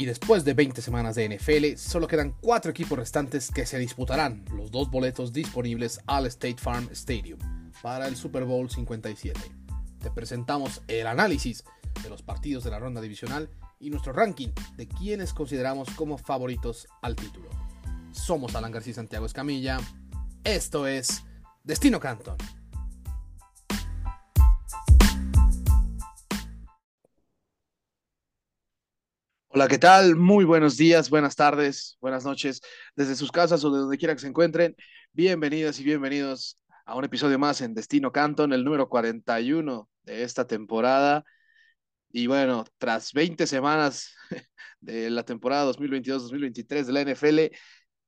Y 0.00 0.06
después 0.06 0.46
de 0.46 0.54
20 0.54 0.80
semanas 0.80 1.14
de 1.14 1.28
NFL, 1.28 1.76
solo 1.76 2.06
quedan 2.06 2.34
4 2.40 2.70
equipos 2.70 2.98
restantes 2.98 3.50
que 3.50 3.66
se 3.66 3.78
disputarán 3.78 4.46
los 4.56 4.70
dos 4.70 4.90
boletos 4.90 5.30
disponibles 5.30 6.00
al 6.06 6.24
State 6.24 6.56
Farm 6.56 6.88
Stadium 6.92 7.38
para 7.82 8.08
el 8.08 8.16
Super 8.16 8.44
Bowl 8.44 8.70
57. 8.70 9.38
Te 10.02 10.10
presentamos 10.10 10.80
el 10.88 11.06
análisis 11.06 11.64
de 12.02 12.08
los 12.08 12.22
partidos 12.22 12.64
de 12.64 12.70
la 12.70 12.78
ronda 12.78 13.02
divisional 13.02 13.50
y 13.78 13.90
nuestro 13.90 14.14
ranking 14.14 14.48
de 14.78 14.88
quienes 14.88 15.34
consideramos 15.34 15.90
como 15.90 16.16
favoritos 16.16 16.88
al 17.02 17.14
título. 17.14 17.50
Somos 18.10 18.54
Alan 18.54 18.72
García 18.72 18.94
Santiago 18.94 19.26
Escamilla. 19.26 19.80
Esto 20.44 20.86
es 20.86 21.24
Destino 21.62 22.00
Canton. 22.00 22.38
Hola, 29.60 29.68
¿qué 29.68 29.76
tal? 29.76 30.16
Muy 30.16 30.46
buenos 30.46 30.78
días, 30.78 31.10
buenas 31.10 31.36
tardes, 31.36 31.98
buenas 32.00 32.24
noches, 32.24 32.62
desde 32.96 33.14
sus 33.14 33.30
casas 33.30 33.62
o 33.62 33.70
de 33.70 33.80
donde 33.80 33.98
quiera 33.98 34.14
que 34.14 34.20
se 34.22 34.26
encuentren. 34.26 34.74
Bienvenidas 35.12 35.78
y 35.80 35.84
bienvenidos 35.84 36.56
a 36.86 36.96
un 36.96 37.04
episodio 37.04 37.38
más 37.38 37.60
en 37.60 37.74
Destino 37.74 38.10
Canton, 38.10 38.54
el 38.54 38.64
número 38.64 38.88
41 38.88 39.86
de 40.04 40.22
esta 40.22 40.46
temporada. 40.46 41.26
Y 42.10 42.26
bueno, 42.26 42.64
tras 42.78 43.12
20 43.12 43.46
semanas 43.46 44.14
de 44.80 45.10
la 45.10 45.24
temporada 45.24 45.70
2022-2023 45.72 46.86
de 46.86 46.92
la 46.94 47.00
NFL, 47.02 47.54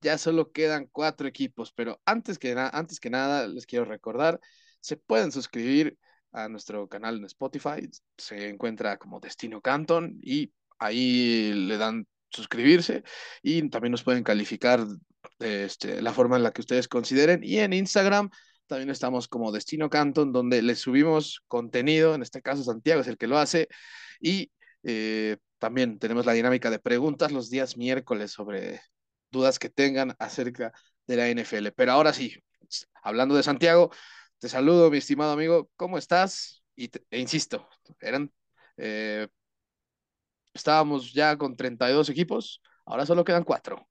ya 0.01 0.17
solo 0.17 0.53
quedan 0.53 0.89
cuatro 0.91 1.29
equipos, 1.29 1.71
pero 1.75 2.01
antes 2.07 2.39
que, 2.39 2.57
antes 2.73 2.99
que 2.99 3.11
nada 3.11 3.47
les 3.47 3.67
quiero 3.67 3.85
recordar, 3.85 4.41
se 4.81 4.97
pueden 4.97 5.31
suscribir 5.31 5.99
a 6.33 6.49
nuestro 6.49 6.89
canal 6.89 7.19
en 7.19 7.27
Spotify, 7.27 7.91
se 8.17 8.49
encuentra 8.49 8.97
como 8.97 9.21
Destino 9.21 9.61
Canton 9.61 10.19
y 10.23 10.51
ahí 10.85 11.53
le 11.53 11.77
dan 11.77 12.07
suscribirse 12.31 13.03
y 13.43 13.69
también 13.69 13.93
nos 13.93 14.03
pueden 14.03 14.25
calificar 14.25 14.87
de 15.39 15.65
este, 15.65 16.03
la 16.03 16.13
forma 16.13 16.37
en 16.37 16.43
la 16.43 16.53
que 16.53 16.63
ustedes 16.63 16.89
consideren. 16.89 17.41
Y 17.43 17.59
en 17.59 17.73
Instagram 17.73 18.31
también 18.67 18.91
estamos 18.91 19.29
como 19.29 19.53
Destino 19.53 19.91
Canton, 19.91 20.33
donde 20.33 20.63
les 20.63 20.81
subimos 20.81 21.43
contenido, 21.47 22.15
en 22.15 22.23
este 22.23 22.43
caso 22.43 22.65
Santiago 22.65 23.03
es 23.03 23.09
el 23.09 23.19
que 23.19 23.27
lo 23.27 23.39
hace, 23.39 23.69
y 24.21 24.51
eh, 24.83 25.37
también 25.59 25.99
tenemos 25.99 26.27
la 26.27 26.33
dinámica 26.33 26.71
de 26.71 26.79
preguntas 26.79 27.33
los 27.33 27.51
días 27.51 27.77
miércoles 27.77 28.33
sobre 28.33 28.81
dudas 29.31 29.59
que 29.59 29.69
tengan 29.69 30.15
acerca 30.19 30.73
de 31.07 31.17
la 31.17 31.29
NFL. 31.29 31.69
Pero 31.77 31.93
ahora 31.93 32.13
sí, 32.13 32.35
hablando 33.03 33.35
de 33.35 33.43
Santiago, 33.43 33.91
te 34.39 34.49
saludo, 34.49 34.91
mi 34.91 34.99
estimado 34.99 35.33
amigo, 35.33 35.71
¿cómo 35.77 35.99
estás? 35.99 36.65
Y 36.75 36.91
e 37.11 37.21
insisto, 37.21 37.69
eran 38.01 38.33
eh, 38.77 39.29
estábamos 40.55 41.13
ya 41.13 41.37
con 41.37 41.57
32 41.57 42.09
equipos, 42.09 42.61
ahora 42.85 43.07
solo 43.07 43.25
quedan 43.25 43.45
4. 43.45 43.89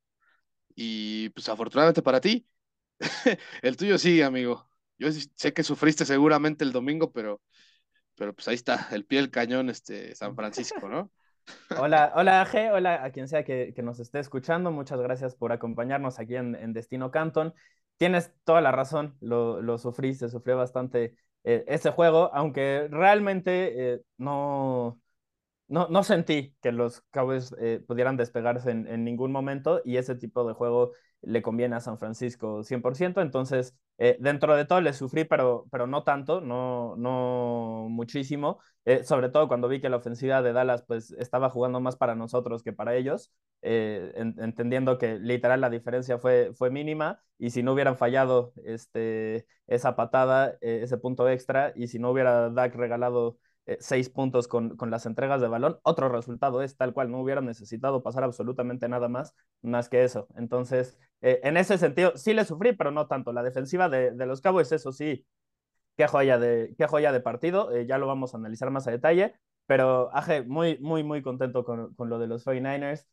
Y 0.76 1.30
pues 1.30 1.50
afortunadamente 1.50 2.02
para 2.02 2.22
ti, 2.22 2.48
el 3.62 3.78
tuyo 3.78 3.98
sigue, 3.98 4.24
amigo. 4.24 4.70
Yo 4.98 5.10
sé 5.12 5.54
que 5.54 5.64
sufriste 5.64 6.06
seguramente 6.06 6.64
el 6.64 6.72
domingo, 6.72 7.12
pero, 7.12 7.42
pero 8.16 8.34
pues 8.34 8.48
ahí 8.48 8.56
está, 8.56 8.88
el 8.92 9.06
pie 9.06 9.20
del 9.20 9.32
cañón, 9.32 9.70
este, 9.70 10.16
San 10.16 10.36
Francisco, 10.36 10.88
¿no? 10.88 11.12
Hola, 11.80 12.14
hola 12.16 12.46
G, 12.46 12.72
hola 12.72 13.04
a 13.04 13.12
quien 13.12 13.28
sea 13.28 13.44
que, 13.44 13.74
nos 13.82 14.00
esté 14.00 14.20
escuchando, 14.20 14.72
muchas 14.72 15.02
gracias 15.02 15.36
por 15.36 15.52
acompañarnos 15.52 16.20
aquí 16.20 16.36
en, 16.36 16.72
Destino 16.72 17.10
Canton. 17.10 17.54
Tienes 17.98 18.32
toda 18.44 18.62
la 18.62 18.72
razón, 18.72 19.18
lo, 19.22 19.60
lo 19.62 19.80
sufriste, 19.80 20.30
sufrió 20.30 20.56
bastante 20.56 21.16
eh, 21.44 21.66
ese 21.68 21.90
juego, 21.92 22.30
aunque 22.34 22.88
realmente 22.92 23.94
eh, 23.94 24.02
no, 24.18 25.02
no, 25.72 25.88
no 25.90 26.04
sentí 26.04 26.54
que 26.62 26.74
los 26.74 27.00
Cowboys 27.12 27.56
eh, 27.58 27.82
pudieran 27.88 28.18
despegarse 28.18 28.72
en, 28.72 29.04
ningún 29.06 29.32
momento 29.32 29.82
y 29.86 29.96
ese 29.96 30.16
tipo 30.16 30.46
de 30.46 30.54
juego 30.54 30.92
le 31.22 31.42
conviene 31.42 31.78
a 31.78 31.80
San 31.80 31.98
Francisco 31.98 32.64
100%. 32.64 33.22
Entonces, 33.22 33.74
eh, 33.98 34.18
dentro 34.20 34.56
de 34.58 34.66
todo 34.66 34.82
le 34.82 34.92
sufrí, 34.92 35.24
pero, 35.24 35.66
pero 35.72 35.88
no 35.88 36.04
tanto, 36.04 36.42
no, 36.42 36.96
no 36.98 37.88
muchísimo. 37.90 38.60
Eh, 38.84 39.06
sobre 39.06 39.30
todo 39.30 39.48
cuando 39.48 39.70
vi 39.70 39.80
que 39.80 39.90
la 39.90 39.98
ofensiva 39.98 40.42
de 40.42 40.52
Dallas 40.52 40.84
pues, 40.86 41.12
estaba 41.12 41.50
jugando 41.50 41.80
más 41.80 41.96
para 41.96 42.16
nosotros 42.16 42.64
que 42.64 42.74
para 42.74 42.96
ellos, 42.96 43.32
entendiendo 43.62 44.98
que 44.98 45.20
literal 45.20 45.62
la 45.62 45.70
diferencia 45.70 46.18
fue, 46.18 46.52
fue 46.54 46.70
mínima 46.72 47.22
y 47.38 47.52
si 47.52 47.64
no 47.64 47.74
hubieran 47.74 47.96
fallado 47.96 48.54
este, 48.66 49.46
esa 49.68 49.96
patada, 49.96 50.58
ese 50.62 50.98
punto 50.98 51.30
extra, 51.30 51.72
y 51.76 51.88
si 51.88 52.00
no 52.00 52.10
hubiera 52.12 52.50
Dak 52.50 52.76
regalado 52.76 53.38
eh, 53.68 53.78
seis 53.80 54.10
puntos 54.10 54.48
con, 54.48 54.76
con, 54.76 54.90
las 54.90 55.06
entregas 55.06 55.40
de 55.40 55.48
balón. 55.48 55.80
Otro 55.84 56.10
resultado 56.10 56.64
es 56.64 56.78
tal 56.78 56.94
cual, 56.94 57.12
no 57.12 57.22
hubiera 57.22 57.42
necesitado 57.42 58.02
pasar 58.02 58.24
absolutamente 58.24 58.90
nada 58.90 59.08
más, 59.08 59.36
más 59.62 59.88
que 59.88 60.04
eso. 60.04 60.28
Entonces, 60.36 60.98
eh, 61.22 61.40
en 61.44 61.58
ese 61.58 61.78
sentido, 61.78 62.14
sí 62.18 62.34
le 62.34 62.44
sufrí, 62.44 62.74
pero 62.74 62.90
no 62.92 63.08
tanto. 63.08 63.32
La 63.34 63.44
defensiva 63.44 63.88
de, 63.88 64.12
de 64.12 64.26
los 64.26 64.42
Cowboys, 64.42 64.72
eso 64.72 64.92
sí, 64.92 65.28
qué 65.98 66.08
joya 66.08 66.40
de, 66.40 66.74
qué 66.78 66.88
joya 66.88 67.12
de 67.12 67.22
partido, 67.22 67.72
eh, 67.76 67.86
ya 67.86 68.00
lo 68.00 68.08
vamos 68.08 68.34
a 68.34 68.38
analizar 68.38 68.72
más 68.72 68.88
a 68.88 68.92
detalle, 68.92 69.36
pero 69.68 70.10
Aje, 70.16 70.42
muy, 70.44 70.80
muy, 70.80 71.04
muy 71.04 71.22
contento 71.22 71.64
con, 71.64 71.94
con 71.96 72.10
lo 72.10 72.18
de 72.20 72.28
los 72.28 72.46
49ers. 72.46 73.06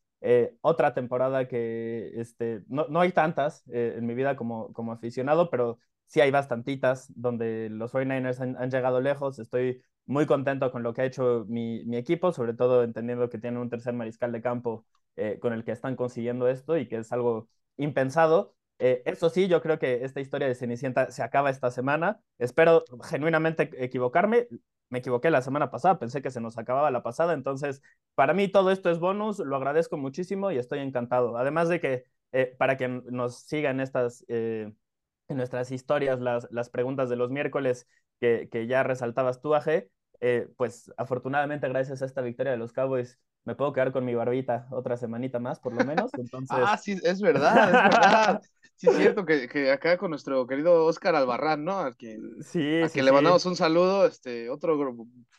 otra 0.63 0.95
temporada 0.95 1.47
que 1.47 2.13
este, 2.17 2.63
no, 2.69 2.87
no 2.89 3.01
hay 3.01 3.13
tantas 3.13 3.65
en 3.69 4.07
mi 4.07 4.15
vida 4.15 4.37
como, 4.37 4.73
como 4.73 4.93
aficionado, 4.93 5.51
pero 5.51 5.79
sí 6.07 6.21
hay 6.21 6.31
bastantitas 6.31 7.13
donde 7.15 7.69
los 7.71 7.93
49ers 7.93 8.41
han, 8.41 8.57
han, 8.57 8.71
llegado 8.71 9.01
lejos. 9.01 9.39
Estoy 9.39 9.83
muy 10.09 10.27
contento 10.27 10.73
con 10.73 10.83
lo 10.83 10.95
que 10.95 11.03
ha 11.03 11.05
hecho 11.05 11.45
mi, 11.49 11.85
mi 11.85 11.97
equipo, 11.99 12.33
sobre 12.33 12.55
todo 12.55 12.83
entendiendo 12.83 13.29
que 13.29 13.39
tienen 13.39 13.61
un 13.61 13.69
tercer 13.69 13.93
mariscal 13.95 14.33
de 14.33 14.41
campo 14.41 14.87
eh, 15.17 15.39
con 15.39 15.53
el 15.53 15.65
que 15.65 15.73
están 15.73 15.97
consiguiendo 15.97 16.49
esto 16.49 16.79
y 16.79 16.89
que 16.89 16.97
es 16.99 17.13
algo 17.13 17.49
impensado. 17.77 18.55
Eh, 18.79 19.03
eso 19.05 19.29
sí, 19.29 19.49
yo 19.49 19.61
creo 19.61 19.79
que 19.79 20.05
esta 20.05 20.21
historia 20.21 20.49
de 20.49 20.55
Cenicienta 20.55 21.11
se 21.11 21.23
acaba 21.23 21.51
esta 21.51 21.71
semana. 21.71 22.21
Espero 22.39 22.85
genuinamente 23.05 23.71
equivocarme. 23.85 24.49
Me 24.89 25.01
equivoqué 25.01 25.31
la 25.31 25.43
semana 25.43 25.71
pasada, 25.71 25.99
pensé 25.99 26.23
que 26.23 26.31
se 26.31 26.41
nos 26.41 26.57
acababa 26.57 26.91
la 26.91 27.03
pasada, 27.03 27.35
entonces 27.35 27.83
para 28.15 28.33
mí 28.33 28.49
todo 28.49 28.71
esto 28.71 28.91
es 28.91 28.99
bonus, 28.99 29.39
lo 29.39 29.57
agradezco 29.57 29.99
muchísimo 29.99 30.51
y 30.51 30.57
estoy 30.57 30.79
encantado. 30.79 31.37
Además 31.37 31.69
de 31.69 31.81
que 31.81 32.05
eh, 32.33 32.55
para 32.59 32.79
que 32.79 32.89
nos 32.89 33.37
sigan 33.41 33.81
estas, 33.81 34.25
en 35.29 35.37
nuestras 35.37 35.71
historias, 35.71 36.21
las, 36.21 36.49
las 36.51 36.71
preguntas 36.71 37.09
de 37.09 37.17
los 37.17 37.31
miércoles 37.31 37.87
que, 38.21 38.49
que 38.51 38.67
ya 38.67 38.83
resaltabas 38.83 39.41
tú, 39.41 39.55
Aje, 39.55 39.91
eh, 40.21 40.49
pues 40.57 40.93
afortunadamente 40.97 41.69
gracias 41.69 42.03
a 42.03 42.07
esta 42.07 42.21
victoria 42.21 42.53
de 42.53 42.59
los 42.59 42.73
Cowboys 42.73 43.19
me 43.45 43.55
puedo 43.55 43.73
quedar 43.73 43.93
con 43.93 44.05
mi 44.05 44.15
barbita 44.15 44.67
otra 44.71 44.97
semanita 44.97 45.39
más, 45.39 45.59
por 45.59 45.73
lo 45.73 45.85
menos. 45.85 46.11
Entonces... 46.19 46.59
ah, 46.61 46.77
sí, 46.77 46.99
es 47.03 47.21
verdad, 47.21 47.69
es 47.69 47.73
verdad. 47.73 48.43
Sí, 48.77 48.89
es 48.89 48.97
cierto 48.97 49.25
que, 49.25 49.49
que, 49.49 49.73
acá 49.73 49.97
con 49.99 50.11
nuestro 50.11 50.47
querido 50.47 50.85
Oscar 50.85 51.17
Albarrán, 51.17 51.65
¿no? 51.65 51.81
Al 51.81 51.97
que, 51.97 52.17
sí, 52.43 52.83
a 52.83 52.89
que 52.89 53.03
le 53.03 53.11
mandamos 53.11 53.45
un 53.47 53.57
saludo, 53.57 54.07
este, 54.07 54.51
otro 54.51 54.79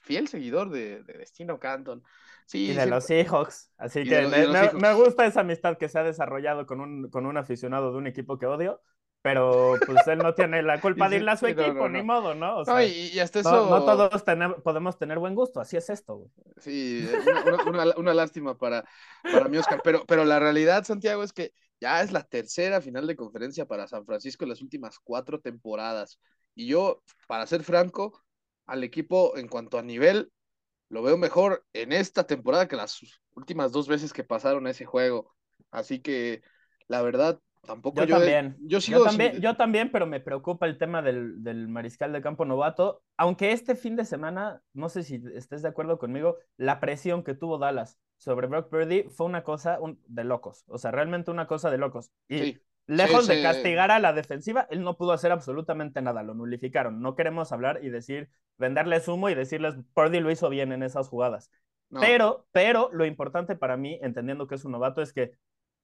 fiel 0.02 0.28
seguidor 0.28 0.70
de, 0.72 1.04
de 1.04 1.14
Destino 1.14 1.58
Canton. 1.58 2.04
Sí, 2.46 2.72
y 2.72 2.74
de 2.74 2.88
los 2.88 3.06
Seahawks. 3.06 3.72
Así 3.78 4.04
que 4.04 4.28
me, 4.28 4.74
me, 4.74 4.94
gusta 4.94 5.26
esa 5.26 5.42
amistad 5.42 5.78
que 5.78 5.88
se 5.88 6.00
ha 6.00 6.04
desarrollado 6.04 6.66
con 6.66 6.82
un, 6.82 7.10
con 7.12 7.28
un 7.28 7.38
aficionado 7.38 7.92
de 7.92 7.98
un 8.00 8.08
equipo 8.08 8.40
que 8.40 8.48
odio 8.48 8.82
pero 9.22 9.76
pues 9.86 10.08
él 10.08 10.20
no 10.20 10.34
tiene 10.34 10.62
la 10.64 10.80
culpa 10.80 11.10
de 11.10 11.18
irle 11.18 11.32
a 11.32 11.38
su 11.38 11.48
equipo, 11.48 11.90
ni 11.90 12.02
modo, 12.02 12.36
¿no? 12.36 12.60
O 12.60 12.66
sea, 12.66 12.86
y, 12.86 13.20
hasta 13.20 13.42
eso... 13.42 13.70
no, 13.70 13.84
todos 13.84 14.24
podemos 14.64 14.98
tener 14.98 15.20
buen 15.20 15.36
gusto, 15.36 15.60
así 15.60 15.76
es 15.76 15.90
esto, 15.90 16.16
güey. 16.16 16.32
Sí, 16.58 17.08
una, 17.68 17.96
una, 17.98 18.14
lástima 18.14 18.58
para, 18.58 18.86
para 19.24 19.50
mi 19.50 19.58
Oscar, 19.58 19.82
pero, 19.84 20.06
pero 20.06 20.24
la 20.24 20.40
realidad, 20.40 20.86
Santiago, 20.86 21.24
es 21.24 21.34
que 21.34 21.52
ya 21.82 22.02
es 22.02 22.12
la 22.12 22.24
tercera 22.24 22.82
final 22.82 23.08
de 23.08 23.16
conferencia 23.16 23.66
para 23.66 23.88
San 23.88 24.06
Francisco 24.06 24.46
en 24.46 24.50
las 24.50 24.62
últimas 24.62 25.00
cuatro 25.00 25.40
temporadas. 25.40 26.20
Y 26.56 26.68
yo, 26.68 27.04
para 27.28 27.46
ser 27.46 27.64
franco, 27.64 28.24
al 28.66 28.84
equipo 28.84 29.38
en 29.38 29.48
cuanto 29.48 29.78
a 29.78 29.82
nivel, 29.82 30.32
lo 30.90 31.04
veo 31.04 31.18
mejor 31.18 31.66
en 31.74 31.92
esta 31.92 32.26
temporada 32.26 32.68
que 32.68 32.76
las 32.76 33.00
últimas 33.32 33.72
dos 33.72 33.88
veces 33.88 34.14
que 34.14 34.24
pasaron 34.24 34.68
ese 34.68 34.86
juego. 34.86 35.36
Así 35.72 36.00
que, 36.00 36.42
la 36.88 37.02
verdad, 37.02 37.40
Tampoco 37.62 38.04
yo, 38.04 38.18
también. 38.18 38.58
Yo, 38.62 38.80
también, 39.04 39.42
yo 39.42 39.56
también, 39.56 39.92
pero 39.92 40.08
me 40.08 40.20
preocupa 40.20 40.66
el 40.66 40.78
tema 40.78 41.02
del, 41.02 41.44
del, 41.44 41.68
mariscal 41.68 42.14
de 42.14 42.22
campo 42.22 42.46
novato. 42.46 43.04
Aunque 43.18 43.52
este 43.52 43.76
fin 43.76 43.96
de 43.96 44.06
semana, 44.06 44.62
no 44.74 44.90
sé 44.90 45.04
si 45.04 45.22
estés 45.36 45.62
de 45.62 45.70
acuerdo 45.70 46.00
conmigo, 46.00 46.38
la 46.58 46.80
presión 46.80 47.24
que 47.24 47.36
tuvo 47.36 47.58
Dallas 47.58 48.00
sobre 48.18 48.48
Brock 48.48 48.70
Purdy 48.70 49.04
fue 49.10 49.26
una 49.26 49.44
cosa 49.44 49.80
de 50.08 50.24
locos. 50.24 50.64
O 50.68 50.78
sea, 50.78 50.92
realmente 50.92 51.32
una 51.32 51.48
cosa 51.48 51.70
de 51.70 51.78
locos. 51.78 52.12
Y 52.28 52.60
lejos 52.88 53.28
de 53.28 53.42
castigar 53.42 53.92
a 53.92 54.00
la 54.00 54.14
defensiva, 54.14 54.68
él 54.72 54.82
no 54.82 54.98
pudo 54.98 55.12
hacer 55.12 55.32
absolutamente 55.32 56.02
nada. 56.02 56.24
Lo 56.24 56.34
nulificaron. 56.34 57.02
No 57.02 57.16
queremos 57.16 57.52
hablar 57.52 57.80
y 57.84 57.90
decir, 57.90 58.30
venderles 58.58 59.08
humo 59.08 59.30
y 59.30 59.36
decirles, 59.36 59.76
Purdy 59.94 60.20
lo 60.20 60.32
hizo 60.32 60.50
bien 60.50 60.72
en 60.72 60.84
esas 60.84 61.08
jugadas. 61.08 61.52
Pero, 61.92 62.46
pero 62.52 62.90
lo 62.94 63.06
importante 63.06 63.56
para 63.56 63.78
mí, 63.78 64.00
entendiendo 64.02 64.48
que 64.48 64.56
es 64.56 64.66
un 64.66 64.74
novato, 64.74 65.02
es 65.02 65.12
que 65.12 65.34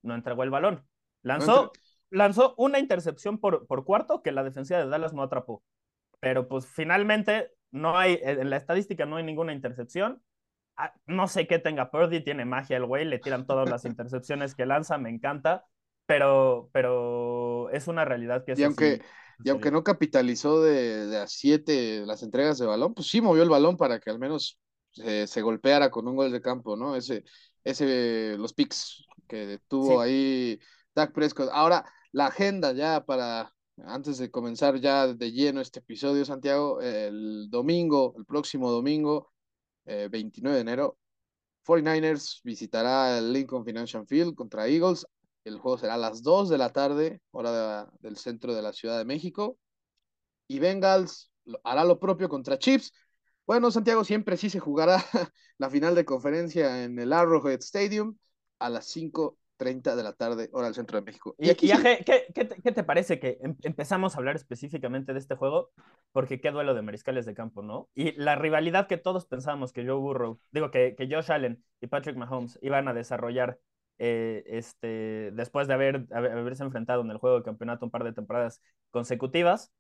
no 0.03 0.13
entregó 0.13 0.43
el 0.43 0.51
balón. 0.51 0.85
Lanzó, 1.25 1.71
lanzó 2.09 2.53
una 2.57 2.79
intercepción 2.79 3.39
por, 3.39 3.67
por 3.67 3.83
cuarto 3.83 4.21
que 4.21 4.31
la 4.31 4.43
defensiva 4.43 4.79
de 4.79 4.87
Dallas 4.87 5.13
no 5.13 5.23
atrapó. 5.23 5.63
Pero 6.19 6.47
pues 6.47 6.65
finalmente 6.65 7.51
no 7.71 7.97
hay, 7.97 8.19
en 8.21 8.49
la 8.49 8.57
estadística 8.57 9.05
no 9.05 9.17
hay 9.17 9.23
ninguna 9.23 9.53
intercepción. 9.53 10.21
ah, 10.77 10.93
no 11.05 11.27
sé 11.27 11.47
qué 11.47 11.59
tenga 11.59 11.91
Purdy, 11.91 12.23
tiene 12.23 12.45
magia 12.45 12.77
el 12.77 12.85
güey, 12.85 13.05
le 13.05 13.19
tiran 13.19 13.45
todas 13.45 13.69
las 13.69 13.85
intercepciones 13.85 14.55
que 14.55 14.65
lanza, 14.65 14.97
me 14.97 15.09
encanta, 15.09 15.65
pero, 16.05 16.69
pero 16.71 17.69
es 17.71 17.87
una 17.87 18.05
realidad 18.05 18.45
que 18.45 18.53
es 18.53 18.59
y 18.59 18.63
aunque, 18.63 19.01
y 19.43 19.49
aunque 19.49 19.71
no 19.71 19.83
capitalizó 19.83 20.61
de, 20.61 21.07
de 21.07 21.17
a 21.17 21.27
siete 21.27 22.05
las 22.05 22.23
entregas 22.23 22.57
de 22.57 22.65
balón, 22.65 22.93
pues 22.93 23.07
sí 23.07 23.21
movió 23.21 23.43
el 23.43 23.49
balón 23.49 23.77
para 23.77 23.99
que 23.99 24.09
al 24.09 24.19
menos 24.19 24.59
se, 24.91 25.27
se 25.27 25.41
golpeara 25.41 25.89
con 25.91 26.07
un 26.07 26.15
gol 26.15 26.31
de 26.31 26.41
campo, 26.41 26.75
¿no? 26.77 26.95
Ese, 26.95 27.23
ese, 27.63 28.37
los 28.37 28.53
picks 28.53 29.05
que 29.27 29.59
tuvo 29.67 29.99
ahí 29.99 30.59
Dak 30.95 31.13
Prescott. 31.13 31.49
Ahora, 31.51 31.85
la 32.11 32.27
agenda 32.27 32.71
ya 32.71 33.05
para, 33.05 33.53
antes 33.85 34.17
de 34.17 34.31
comenzar 34.31 34.79
ya 34.79 35.07
de 35.07 35.31
lleno 35.31 35.61
este 35.61 35.79
episodio, 35.79 36.23
Santiago, 36.25 36.81
el 36.81 37.49
domingo, 37.49 38.15
el 38.17 38.25
próximo 38.25 38.71
domingo, 38.71 39.31
29 39.85 40.53
eh, 40.53 40.55
de 40.55 40.61
enero, 40.61 40.97
49ers 41.65 42.41
visitará 42.43 43.17
el 43.17 43.33
Lincoln 43.33 43.65
Financial 43.65 44.05
Field 44.07 44.35
contra 44.35 44.67
Eagles. 44.67 45.05
El 45.43 45.59
juego 45.59 45.77
será 45.77 45.95
a 45.95 45.97
las 45.97 46.23
2 46.23 46.49
de 46.49 46.57
la 46.57 46.71
tarde, 46.71 47.21
hora 47.31 47.91
del 47.99 48.17
centro 48.17 48.55
de 48.55 48.61
la 48.61 48.73
Ciudad 48.73 48.97
de 48.97 49.05
México. 49.05 49.57
Y 50.47 50.59
Bengals 50.59 51.31
hará 51.63 51.83
lo 51.83 51.99
propio 51.99 52.29
contra 52.29 52.57
Chips. 52.57 52.93
Bueno, 53.45 53.69
Santiago, 53.71 54.03
siempre 54.03 54.37
sí 54.37 54.49
se 54.49 54.59
jugará 54.59 55.03
la 55.57 55.69
final 55.69 55.93
de 55.95 56.05
conferencia 56.05 56.83
en 56.83 56.97
el 56.99 57.13
Arrowhead 57.13 57.59
Stadium 57.59 58.17
a 58.59 58.69
las 58.69 58.85
5.30 59.57 59.95
de 59.95 60.03
la 60.03 60.13
tarde, 60.13 60.49
hora 60.51 60.67
del 60.67 60.75
centro 60.75 60.99
de 60.99 61.05
México. 61.05 61.35
Y, 61.37 61.49
aquí 61.49 61.69
¿qué, 62.05 62.25
qué, 62.33 62.71
te, 62.71 62.83
parece 62.83 63.19
que 63.19 63.37
em, 63.41 63.55
empezamos 63.63 64.15
a 64.15 64.17
hablar 64.17 64.35
específicamente 64.35 65.13
de 65.13 65.19
este 65.19 65.35
juego? 65.35 65.71
Porque 66.11 66.39
qué 66.39 66.51
duelo 66.51 66.73
de 66.73 66.81
mariscales 66.81 67.25
de 67.25 67.33
campo, 67.33 67.61
¿no? 67.61 67.89
Y 67.95 68.13
la 68.13 68.35
rivalidad 68.35 68.87
que 68.87 68.97
todos 68.97 69.25
pensábamos 69.25 69.73
que 69.73 69.85
Joe 69.85 69.95
Burrow, 69.95 70.39
digo, 70.51 70.71
que, 70.71 70.95
que 70.95 71.07
Josh 71.09 71.31
Allen 71.31 71.63
y 71.81 71.87
Patrick 71.87 72.17
Mahomes 72.17 72.59
iban 72.61 72.87
a 72.87 72.93
desarrollar 72.93 73.59
eh, 73.97 74.43
este, 74.47 75.31
después 75.33 75.67
de 75.67 75.73
haber, 75.73 76.05
haberse 76.11 76.63
enfrentado 76.63 77.01
en 77.01 77.11
el 77.11 77.17
juego 77.17 77.37
de 77.37 77.43
campeonato 77.43 77.85
un 77.85 77.91
par 77.91 78.03
de 78.03 78.13
temporadas 78.13 78.61
consecutivas, 78.91 79.71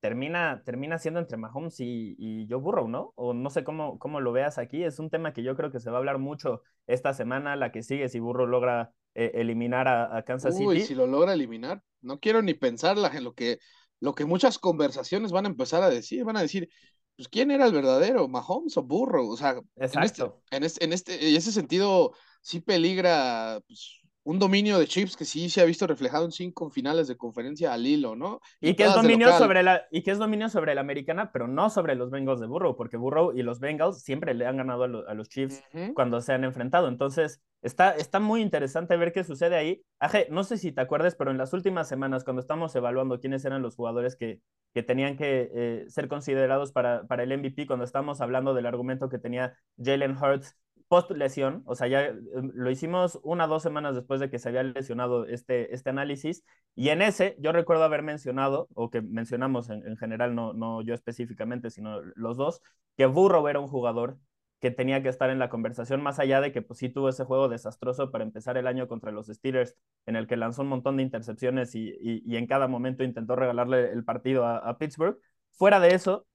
termina, 0.00 0.62
termina 0.64 0.98
siendo 0.98 1.20
entre 1.20 1.36
Mahomes 1.36 1.78
y, 1.80 2.16
y 2.18 2.48
Joe 2.48 2.60
Burrow, 2.60 2.88
¿no? 2.88 3.12
O 3.16 3.34
no 3.34 3.50
sé 3.50 3.62
cómo, 3.64 3.98
cómo 3.98 4.20
lo 4.20 4.32
veas 4.32 4.58
aquí. 4.58 4.82
Es 4.84 4.98
un 4.98 5.10
tema 5.10 5.32
que 5.32 5.42
yo 5.42 5.56
creo 5.56 5.70
que 5.70 5.80
se 5.80 5.90
va 5.90 5.98
a 5.98 6.00
hablar 6.00 6.18
mucho 6.18 6.62
esta 6.86 7.12
semana, 7.12 7.56
la 7.56 7.72
que 7.72 7.82
sigue, 7.82 8.08
si 8.08 8.18
Burrow 8.18 8.46
logra 8.46 8.92
eh, 9.14 9.32
eliminar 9.34 9.88
a, 9.88 10.22
Kansas 10.24 10.54
City. 10.56 10.66
Uy, 10.66 10.80
si 10.82 10.94
lo 10.94 11.06
logra 11.06 11.34
eliminar, 11.34 11.82
no 12.00 12.18
quiero 12.18 12.42
ni 12.42 12.54
pensar 12.54 12.96
en 12.98 13.24
lo 13.24 13.34
que, 13.34 13.58
lo 14.00 14.14
que 14.14 14.24
muchas 14.24 14.58
conversaciones 14.58 15.32
van 15.32 15.46
a 15.46 15.48
empezar 15.48 15.82
a 15.82 15.90
decir. 15.90 16.24
Van 16.24 16.36
a 16.36 16.42
decir, 16.42 16.68
pues, 17.16 17.28
¿quién 17.28 17.50
era 17.50 17.66
el 17.66 17.72
verdadero? 17.72 18.28
¿Mahomes 18.28 18.76
o 18.76 18.82
Burrow? 18.82 19.30
O 19.30 19.36
sea, 19.36 19.60
Exacto. 19.76 20.42
En, 20.50 20.64
este, 20.64 20.84
en, 20.84 20.92
este, 20.92 21.28
en, 21.28 21.36
ese 21.36 21.52
sentido, 21.52 22.12
sí 22.40 22.60
peligra. 22.60 23.60
Pues, 23.66 24.02
un 24.24 24.38
dominio 24.38 24.78
de 24.78 24.86
chips 24.86 25.16
que 25.16 25.24
sí 25.24 25.48
se 25.48 25.60
ha 25.60 25.64
visto 25.64 25.86
reflejado 25.86 26.24
en 26.24 26.30
cinco 26.30 26.70
finales 26.70 27.08
de 27.08 27.16
conferencia 27.16 27.72
al 27.72 27.86
hilo, 27.86 28.14
¿no? 28.14 28.40
Y, 28.60 28.74
que 28.74 28.84
es 28.84 28.94
dominio 28.94 29.36
sobre 29.36 29.62
la 29.62 29.82
y 29.90 30.02
que 30.02 30.12
es 30.12 30.18
dominio 30.18 30.48
sobre 30.48 30.74
la 30.74 30.80
americana, 30.80 31.32
pero 31.32 31.48
no 31.48 31.70
sobre 31.70 31.96
los 31.96 32.10
Bengals 32.10 32.40
de 32.40 32.46
Burrow, 32.46 32.76
porque 32.76 32.96
Burrow 32.96 33.32
y 33.36 33.42
los 33.42 33.58
Bengals 33.58 34.02
siempre 34.02 34.34
le 34.34 34.46
han 34.46 34.56
ganado 34.56 34.84
a, 34.84 35.14
los 35.14 35.28
Chiefs 35.28 35.62
cuando 35.94 36.20
se 36.20 36.32
han 36.32 36.44
enfrentado. 36.44 36.86
Entonces, 36.88 37.42
está, 37.62 37.92
está 37.96 38.20
muy 38.20 38.42
interesante 38.42 38.96
ver 38.96 39.12
qué 39.12 39.24
sucede 39.24 39.56
ahí. 39.56 39.82
Aje, 39.98 40.26
no 40.30 40.44
sé 40.44 40.58
si 40.58 40.72
te 40.72 40.80
acuerdas, 40.80 41.14
pero 41.16 41.30
en 41.30 41.38
las 41.38 41.52
últimas 41.52 41.88
semanas, 41.88 42.24
cuando 42.24 42.40
estamos 42.40 42.74
evaluando 42.76 43.20
quiénes 43.20 43.44
eran 43.44 43.62
los 43.62 43.76
jugadores 43.76 44.16
que, 44.16 44.40
que 44.74 44.82
tenían 44.82 45.16
que 45.16 45.50
eh, 45.54 45.84
ser 45.88 46.08
considerados 46.08 46.72
para, 46.72 47.04
para 47.06 47.22
el 47.22 47.38
MVP, 47.38 47.66
cuando 47.66 47.84
estamos 47.84 48.20
hablando 48.20 48.54
del 48.54 48.66
argumento 48.66 49.08
que 49.08 49.18
tenía 49.18 49.56
Jalen 49.78 50.16
Hurts 50.16 50.56
post 50.92 51.10
lesión, 51.12 51.62
o 51.64 51.74
sea, 51.74 51.88
ya 51.88 52.04
em, 52.04 52.50
lo 52.52 52.70
hicimos 52.70 53.18
una 53.22 53.46
o 53.46 53.48
dos 53.48 53.62
semanas 53.62 53.94
después 53.94 54.20
de 54.20 54.28
que 54.28 54.38
se 54.38 54.50
había 54.50 54.62
lesionado 54.62 55.24
este, 55.24 55.74
este 55.74 55.88
análisis, 55.88 56.44
y 56.74 56.90
en 56.90 57.00
ese 57.00 57.34
yo 57.38 57.50
recuerdo 57.52 57.84
haber 57.84 58.02
mencionado, 58.02 58.68
o 58.74 58.90
que 58.90 59.00
mencionamos 59.00 59.70
en, 59.70 59.96
general, 59.96 60.34
no, 60.34 60.52
no 60.52 60.82
yo 60.82 60.92
específicamente, 60.92 61.70
sino 61.70 62.02
los 62.14 62.36
dos, 62.36 62.60
que 62.98 63.06
Burrow 63.06 63.48
era 63.48 63.58
un 63.58 63.68
jugador 63.68 64.18
que 64.62 64.70
tenía 64.70 65.02
que 65.02 65.08
estar 65.08 65.28
en 65.28 65.40
la 65.40 65.50
conversación, 65.50 66.02
más 66.02 66.20
allá 66.20 66.40
de 66.40 66.52
que 66.52 66.62
pues 66.62 66.78
sí 66.78 66.88
tuvo 66.88 67.08
ese 67.08 67.24
juego 67.24 67.48
desastroso 67.48 68.12
para 68.12 68.22
empezar 68.22 68.56
el 68.56 68.68
año 68.68 68.86
contra 68.86 69.10
los 69.10 69.26
Steelers, 69.26 69.76
en 70.06 70.14
el 70.14 70.28
que 70.28 70.36
lanzó 70.36 70.62
un 70.62 70.68
montón 70.68 70.96
de 70.96 71.02
intercepciones 71.02 71.74
y, 71.74 71.92
y, 72.00 72.36
en 72.36 72.46
cada 72.46 72.68
momento 72.68 73.02
intentó 73.02 73.34
regalarle 73.34 73.90
el 73.90 74.04
partido 74.04 74.46
a, 74.46 74.78
Pittsburgh. 74.78 75.18
Fuera 75.50 75.80
de 75.80 75.94
eso, 75.94 76.28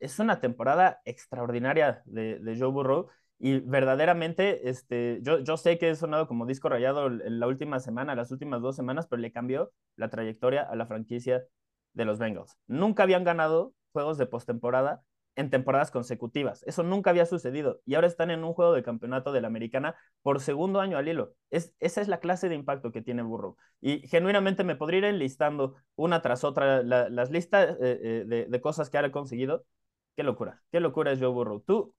es 0.00 0.18
una 0.18 0.40
temporada 0.40 1.02
extraordinaria 1.04 2.02
de, 2.06 2.38
de 2.38 2.58
Joe 2.58 2.70
Burrow 2.70 3.08
y 3.38 3.60
verdaderamente, 3.60 4.70
este, 4.70 5.18
yo, 5.22 5.40
yo 5.40 5.58
sé 5.58 5.76
que 5.78 5.90
he 5.90 5.94
sonado 5.94 6.26
como 6.26 6.46
disco 6.46 6.70
rayado 6.70 7.06
en 7.08 7.38
la 7.38 7.46
última 7.46 7.80
semana, 7.80 8.14
las 8.14 8.30
últimas 8.30 8.62
dos 8.62 8.76
semanas, 8.76 9.06
pero 9.08 9.20
le 9.20 9.30
cambió 9.30 9.72
la 9.96 10.08
trayectoria 10.08 10.62
a 10.62 10.74
la 10.74 10.86
franquicia 10.86 11.44
de 11.92 12.04
los 12.06 12.18
Bengals. 12.18 12.56
Nunca 12.66 13.02
habían 13.02 13.24
ganado 13.24 13.74
juegos 13.92 14.16
de 14.16 14.26
postemporada 14.26 15.02
en 15.36 15.50
temporadas 15.50 15.90
consecutivas. 15.90 16.62
Eso 16.64 16.82
nunca 16.82 17.10
había 17.10 17.26
sucedido. 17.26 17.80
Y 17.84 17.94
ahora 17.94 18.06
están 18.06 18.30
en 18.30 18.44
un 18.44 18.54
juego 18.54 18.72
de 18.72 18.82
campeonato 18.82 19.32
de 19.32 19.40
la 19.40 19.48
americana 19.48 19.96
por 20.22 20.40
segundo 20.40 20.80
año 20.80 20.96
al 20.98 21.08
hilo. 21.08 21.34
Es, 21.50 21.74
esa 21.80 22.00
es 22.00 22.08
la 22.08 22.20
clase 22.20 22.48
de 22.48 22.54
impacto 22.54 22.92
que 22.92 23.02
tiene 23.02 23.22
Burrow. 23.22 23.56
Y 23.80 24.06
genuinamente 24.08 24.64
me 24.64 24.76
podría 24.76 24.98
ir 24.98 25.04
enlistando 25.06 25.76
una 25.96 26.22
tras 26.22 26.44
otra 26.44 26.82
las 26.82 27.30
listas 27.30 27.76
eh, 27.80 28.24
eh, 28.28 28.46
de, 28.48 28.60
cosas 28.60 28.90
que 28.90 28.98
ha 28.98 29.12
conseguido, 29.12 29.64
Qué 30.16 30.22
locura, 30.22 30.62
qué 30.70 30.78
locura 30.78 31.10
es 31.10 31.18
Joe 31.18 31.28
Burrow. 31.28 31.60
¿Tú, 31.60 31.92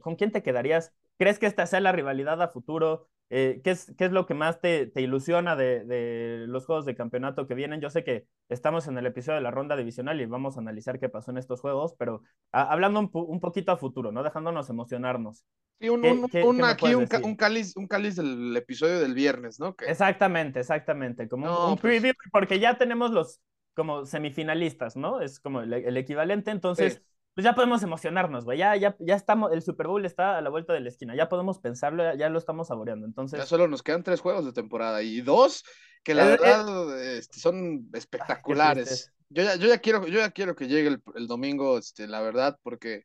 con 0.00 0.16
quién 0.16 0.30
te 0.30 0.42
quedarías? 0.42 0.92
¿Crees 1.16 1.38
que 1.38 1.46
esta 1.46 1.66
sea 1.66 1.80
la 1.80 1.92
rivalidad 1.92 2.42
a 2.42 2.48
futuro? 2.48 3.08
Eh, 3.34 3.62
¿qué, 3.64 3.70
es, 3.70 3.90
¿Qué 3.96 4.04
es 4.04 4.12
lo 4.12 4.26
que 4.26 4.34
más 4.34 4.60
te, 4.60 4.88
te 4.88 5.00
ilusiona 5.00 5.56
de, 5.56 5.86
de, 5.86 6.44
los 6.48 6.66
juegos 6.66 6.84
de 6.84 6.94
campeonato 6.94 7.46
que 7.46 7.54
vienen? 7.54 7.80
Yo 7.80 7.88
sé 7.88 8.04
que 8.04 8.26
estamos 8.50 8.88
en 8.88 8.98
el 8.98 9.06
episodio 9.06 9.36
de 9.36 9.42
la 9.42 9.50
ronda 9.50 9.74
divisional 9.74 10.20
y 10.20 10.26
vamos 10.26 10.58
a 10.58 10.60
analizar 10.60 11.00
qué 11.00 11.08
pasó 11.08 11.30
en 11.30 11.38
estos 11.38 11.62
juegos, 11.62 11.94
pero 11.98 12.22
hablando 12.52 13.00
un, 13.00 13.10
un, 13.10 13.40
poquito 13.40 13.72
a 13.72 13.78
futuro, 13.78 14.12
¿no? 14.12 14.22
Dejándonos 14.22 14.68
emocionarnos. 14.68 15.46
Sí, 15.80 15.88
un, 15.88 16.04
un, 16.04 16.62
aquí 16.62 16.94
un, 16.94 17.06
cáliz, 17.36 17.74
un 17.74 17.86
cáliz 17.88 18.16
del 18.16 18.54
episodio 18.54 19.00
del 19.00 19.14
viernes, 19.14 19.58
¿no? 19.58 19.74
Exactamente, 19.86 20.60
exactamente. 20.60 21.26
Como 21.26 21.68
un, 21.68 21.78
pues 21.78 21.80
preview, 21.80 22.12
porque 22.32 22.60
ya 22.60 22.76
tenemos 22.76 23.12
los 23.12 23.40
como 23.74 24.04
semifinalistas, 24.04 24.94
¿no? 24.94 25.22
Es 25.22 25.40
como 25.40 25.62
el, 25.62 25.72
el 25.72 25.96
equivalente, 25.96 26.50
entonces 26.50 27.00
pues 27.34 27.44
ya 27.44 27.54
podemos 27.54 27.82
emocionarnos, 27.82 28.44
güey. 28.44 28.58
Ya, 28.58 28.76
ya, 28.76 28.94
ya 28.98 29.14
estamos, 29.14 29.52
el 29.52 29.62
Super 29.62 29.86
Bowl 29.86 30.04
está 30.04 30.36
a 30.36 30.42
la 30.42 30.50
vuelta 30.50 30.72
de 30.72 30.80
la 30.80 30.88
esquina. 30.88 31.16
Ya 31.16 31.28
podemos 31.28 31.58
pensarlo, 31.58 32.14
ya, 32.14 32.28
lo 32.28 32.38
estamos 32.38 32.68
saboreando. 32.68 33.06
Entonces. 33.06 33.38
Ya 33.38 33.46
solo 33.46 33.68
nos 33.68 33.82
quedan 33.82 34.02
tres 34.02 34.20
juegos 34.20 34.44
de 34.44 34.52
temporada 34.52 35.02
y 35.02 35.20
dos 35.22 35.64
que 36.04 36.14
la 36.14 36.26
verdad 36.26 37.00
este, 37.16 37.38
son 37.38 37.88
espectaculares. 37.94 39.12
yo, 39.30 39.44
ya, 39.44 39.56
yo, 39.56 39.68
ya 39.68 39.78
quiero, 39.78 40.06
yo 40.06 40.18
ya 40.18 40.30
quiero 40.30 40.54
que 40.54 40.66
llegue 40.66 40.98
el, 41.14 41.26
domingo, 41.26 41.78
este, 41.78 42.06
la 42.06 42.20
verdad, 42.20 42.58
porque 42.62 43.04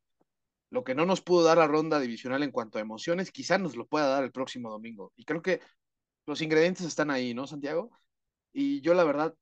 lo 0.72 0.84
que 0.84 0.96
no 0.96 1.06
nos 1.06 1.22
pudo 1.22 1.44
dar 1.44 1.60
la 1.60 1.68
ronda 1.68 2.00
divisional 2.00 2.44
en 2.44 2.51
cuanto 2.51 2.80
a 2.80 2.82
emociones, 2.82 3.32
quizá 3.32 3.58
nos 3.58 3.78
lo 3.78 3.88
pueda 3.88 4.08
dar 4.08 4.24
el 4.24 4.32
próximo 4.32 4.70
domingo. 4.70 5.13
Y 5.16 5.24
creo 5.24 5.42
que 5.42 5.62
los 6.25 6.42
ingredientes 6.42 6.86
están 6.86 7.12
ahí, 7.12 7.34
¿no, 7.34 7.48
Santiago? 7.48 7.92
Y 8.51 8.82
yo, 8.82 8.94
la 8.94 9.06
verdad, 9.06 9.34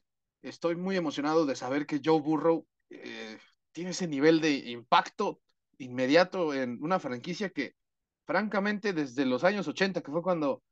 estoy 0.43 0.75
muy 0.75 0.95
emocionado 0.95 1.48
de 1.48 1.55
saber 1.55 1.88
que 1.88 2.01
Joe 2.03 2.21
Burrow 2.21 2.67
eh, 2.91 3.39
tiene 3.75 3.91
ese 3.91 4.08
nivel 4.08 4.39
de 4.39 4.53
impacto 4.72 5.41
inmediato 5.79 6.53
en 6.53 6.82
una 6.82 6.98
franquicia 6.98 7.50
que, 7.50 7.75
francamente, 8.25 8.94
desde 8.94 9.25
los 9.25 9.44
años 9.44 9.67
80, 9.67 10.01
que 10.01 10.12
fue 10.13 10.24
cuando 10.24 10.63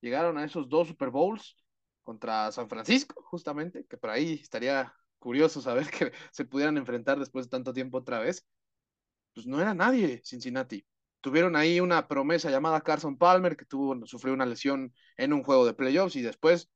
llegaron 0.00 0.36
a 0.36 0.44
esos 0.44 0.68
dos 0.68 0.88
Super 0.88 1.10
Bowls 1.10 1.56
contra 2.02 2.50
San 2.50 2.68
Francisco, 2.68 3.22
justamente, 3.22 3.86
que 3.88 3.96
por 3.96 4.10
ahí 4.10 4.40
estaría 4.42 4.92
curioso 5.20 5.60
saber 5.60 5.86
que 5.90 6.12
se 6.32 6.44
pudieran 6.44 6.76
enfrentar 6.78 7.20
después 7.20 7.46
de 7.46 7.50
tanto 7.50 7.72
tiempo 7.72 7.98
otra 7.98 8.18
vez, 8.18 8.44
pues 9.34 9.46
no 9.46 9.60
era 9.60 9.72
nadie 9.72 10.20
Cincinnati. 10.24 10.84
Tuvieron 11.20 11.54
ahí 11.54 11.78
una 11.78 12.08
promesa 12.08 12.50
llamada 12.50 12.80
Carson 12.80 13.16
Palmer, 13.18 13.56
que 13.56 13.66
tuvo, 13.66 14.04
sufrió 14.04 14.34
una 14.34 14.46
lesión 14.46 14.92
en 15.16 15.32
un 15.32 15.44
juego 15.44 15.64
de 15.64 15.74
playoffs 15.74 16.16
y 16.16 16.22
después 16.22 16.68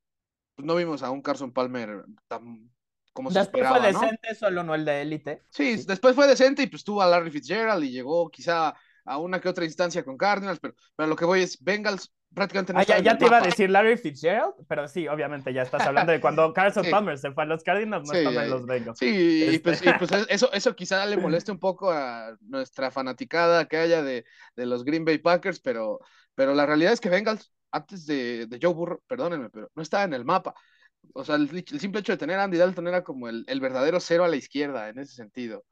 pues 0.55 0.65
no 0.65 0.75
vimos 0.75 1.03
a 1.03 1.11
un 1.11 1.21
Carson 1.21 1.51
Palmer 1.51 2.05
tan 2.29 2.71
después 3.29 3.67
fue 3.67 3.79
decente, 3.81 4.35
solo 4.35 4.63
no 4.63 4.75
el 4.75 4.85
de 4.85 5.01
élite. 5.01 5.43
Sí, 5.49 5.83
después 5.87 6.15
fue 6.15 6.27
decente 6.27 6.63
y 6.63 6.67
pues 6.67 6.83
tuvo 6.83 7.01
a 7.01 7.07
Larry 7.07 7.31
Fitzgerald 7.31 7.83
y 7.83 7.91
llegó 7.91 8.29
quizá 8.29 8.75
a 9.05 9.17
una 9.17 9.39
que 9.39 9.49
otra 9.49 9.65
instancia 9.65 10.03
con 10.03 10.17
Cardinals, 10.17 10.59
pero, 10.59 10.75
pero 10.95 11.07
lo 11.07 11.15
que 11.15 11.25
voy 11.25 11.41
es, 11.41 11.63
Bengals 11.63 12.11
prácticamente 12.33 12.73
no 12.73 12.79
ah, 12.79 12.83
ya, 12.83 12.99
ya 12.99 13.17
te 13.17 13.25
iba 13.25 13.37
a 13.37 13.41
decir 13.41 13.69
Larry 13.69 13.97
Fitzgerald, 13.97 14.53
pero 14.67 14.87
sí, 14.87 15.07
obviamente 15.07 15.53
ya 15.53 15.61
estás 15.63 15.81
hablando 15.87 16.11
de 16.11 16.19
cuando 16.19 16.51
Carson 16.53 16.85
Palmer 16.89 17.17
se 17.17 17.31
fue 17.31 17.43
a 17.43 17.45
los 17.47 17.63
Cardinals, 17.63 18.07
no 18.07 18.13
estaba 18.13 18.43
en 18.43 18.49
los 18.49 18.65
Bengals. 18.65 18.99
Sí, 18.99 19.49
y, 19.49 19.59
pues, 19.59 19.81
este 19.81 19.93
pues, 19.97 20.11
eso, 20.29 20.51
eso 20.51 20.75
quizá 20.75 21.05
le 21.05 21.17
moleste 21.17 21.51
un 21.51 21.59
poco 21.59 21.91
a 21.91 22.37
nuestra 22.41 22.91
fanaticada 22.91 23.65
que 23.65 23.77
haya 23.77 24.03
de, 24.03 24.25
de 24.55 24.65
los 24.65 24.83
Green 24.83 25.05
Bay 25.05 25.17
Packers, 25.17 25.59
pero, 25.59 25.99
pero 26.35 26.53
la 26.53 26.65
realidad 26.65 26.93
es 26.93 26.99
que 26.99 27.09
Bengals, 27.09 27.51
antes 27.71 28.05
de, 28.05 28.45
de 28.45 28.59
Joe 28.61 28.73
Burrow, 28.73 29.01
perdónenme, 29.07 29.49
pero 29.49 29.71
no 29.73 29.81
estaba 29.81 30.03
en 30.03 30.13
el 30.13 30.25
mapa. 30.25 30.53
O 31.13 31.23
sea, 31.23 31.35
el, 31.35 31.49
simple 31.79 32.01
hecho 32.01 32.13
de 32.13 32.17
tener 32.17 32.39
a 32.39 32.43
Andy 32.43 32.57
Dalton 32.57 32.87
era 32.87 33.03
como 33.03 33.27
el, 33.29 33.43
el 33.47 33.59
verdadero 33.59 33.99
cero 33.99 34.23
a 34.23 34.27
la 34.27 34.35
izquierda 34.35 34.89
en 34.89 34.99
ese 34.99 35.15
sentido. 35.15 35.63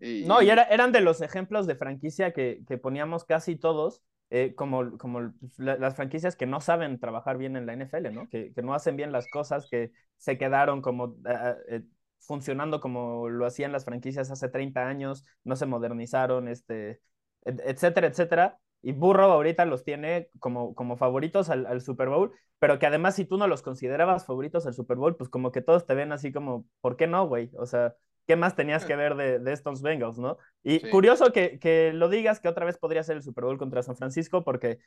no, 0.00 0.42
y 0.42 0.50
era, 0.50 0.64
eran 0.64 0.92
de 0.92 1.00
los 1.00 1.20
ejemplos 1.20 1.66
de 1.66 1.76
franquicia 1.76 2.32
que, 2.32 2.60
que 2.66 2.78
poníamos 2.78 3.24
casi 3.24 3.56
todos, 3.56 4.02
eh, 4.30 4.54
como, 4.54 4.96
como 4.96 5.32
pues, 5.40 5.58
las 5.58 5.96
franquicias 5.96 6.36
que 6.36 6.46
no 6.46 6.60
saben 6.60 7.00
trabajar 7.00 7.36
bien 7.36 7.56
en 7.56 7.66
la 7.66 7.72
NFL, 7.72 8.12
¿no? 8.12 8.28
Que, 8.28 8.52
que 8.52 8.62
no 8.62 8.74
hacen 8.74 8.96
bien 8.96 9.10
las 9.10 9.26
cosas, 9.28 9.66
que 9.68 9.90
se 10.18 10.38
quedaron 10.38 10.82
como 10.82 11.16
ah, 11.26 11.56
eh, 11.68 11.82
funcionando 12.20 12.80
como 12.80 13.28
lo 13.28 13.44
hacían 13.44 13.72
las 13.72 13.84
franquicias 13.84 14.30
hace 14.30 14.48
30 14.48 14.86
años, 14.86 15.24
no 15.42 15.56
se 15.56 15.66
modernizaron, 15.66 16.46
este, 16.46 17.00
etcétera, 17.44 18.06
etcétera. 18.06 18.58
Y 18.82 18.92
Burrow 18.92 19.30
ahorita 19.30 19.64
los 19.66 19.84
tiene 19.84 20.30
como, 20.38 20.74
como 20.74 20.96
favoritos 20.96 21.50
al, 21.50 21.66
al, 21.66 21.80
Super 21.82 22.08
Bowl, 22.08 22.32
pero 22.58 22.78
que 22.78 22.86
además 22.86 23.14
si 23.14 23.24
tú 23.24 23.36
no 23.36 23.46
los 23.46 23.62
considerabas 23.62 24.26
favoritos 24.26 24.66
al 24.66 24.74
Super 24.74 24.96
Bowl, 24.96 25.16
pues 25.16 25.28
como 25.28 25.52
que 25.52 25.60
todos 25.60 25.86
te 25.86 25.94
ven 25.94 26.12
así 26.12 26.32
como, 26.32 26.66
¿por 26.80 26.96
qué 26.96 27.06
no, 27.06 27.26
güey? 27.26 27.50
O 27.58 27.66
sea, 27.66 27.94
¿qué 28.26 28.36
más 28.36 28.56
tenías 28.56 28.84
que 28.84 28.96
ver 28.96 29.16
de, 29.16 29.38
de 29.38 29.52
estos 29.52 29.82
Bengals, 29.82 30.18
no? 30.18 30.38
Y 30.62 30.88
curioso 30.90 31.32
que, 31.32 31.58
que, 31.58 31.92
lo 31.92 32.08
digas, 32.08 32.40
que 32.40 32.48
otra 32.48 32.64
vez 32.64 32.78
podría 32.78 33.02
ser 33.02 33.16
el 33.16 33.22
Super 33.22 33.44
Bowl 33.44 33.58
contra 33.58 33.82
San 33.82 33.96
Francisco, 33.96 34.44
porque 34.44 34.78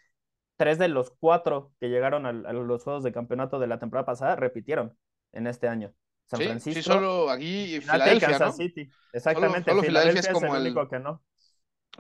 tres 0.58 0.78
de 0.80 0.88
los 0.88 1.12
cuatro 1.12 1.72
que 1.80 1.90
llegaron 1.90 2.26
a, 2.26 2.30
a 2.30 2.54
los 2.54 2.84
juegos 2.84 3.04
de 3.04 3.12
campeonato 3.12 3.60
de 3.60 3.68
la 3.68 3.80
temporada 3.80 4.06
pasada 4.06 4.36
repitieron 4.36 4.98
en 5.34 5.48
este 5.48 5.68
año. 5.68 5.94
San 6.26 6.40
Francisco. 6.40 6.82
Sí, 6.82 6.84
solo 6.84 7.30
aquí 7.30 7.80
Filadelfia, 7.82 8.30
Kansas 8.30 8.58
¿no? 8.58 8.64
City. 8.64 8.90
Exactamente, 9.12 9.72
solo, 9.72 9.84
Filadelfia, 9.84 10.22
es 10.22 10.30
como 10.30 10.56
el 10.56 10.62
único 10.62 10.88
que 10.88 11.00
no. 11.00 11.22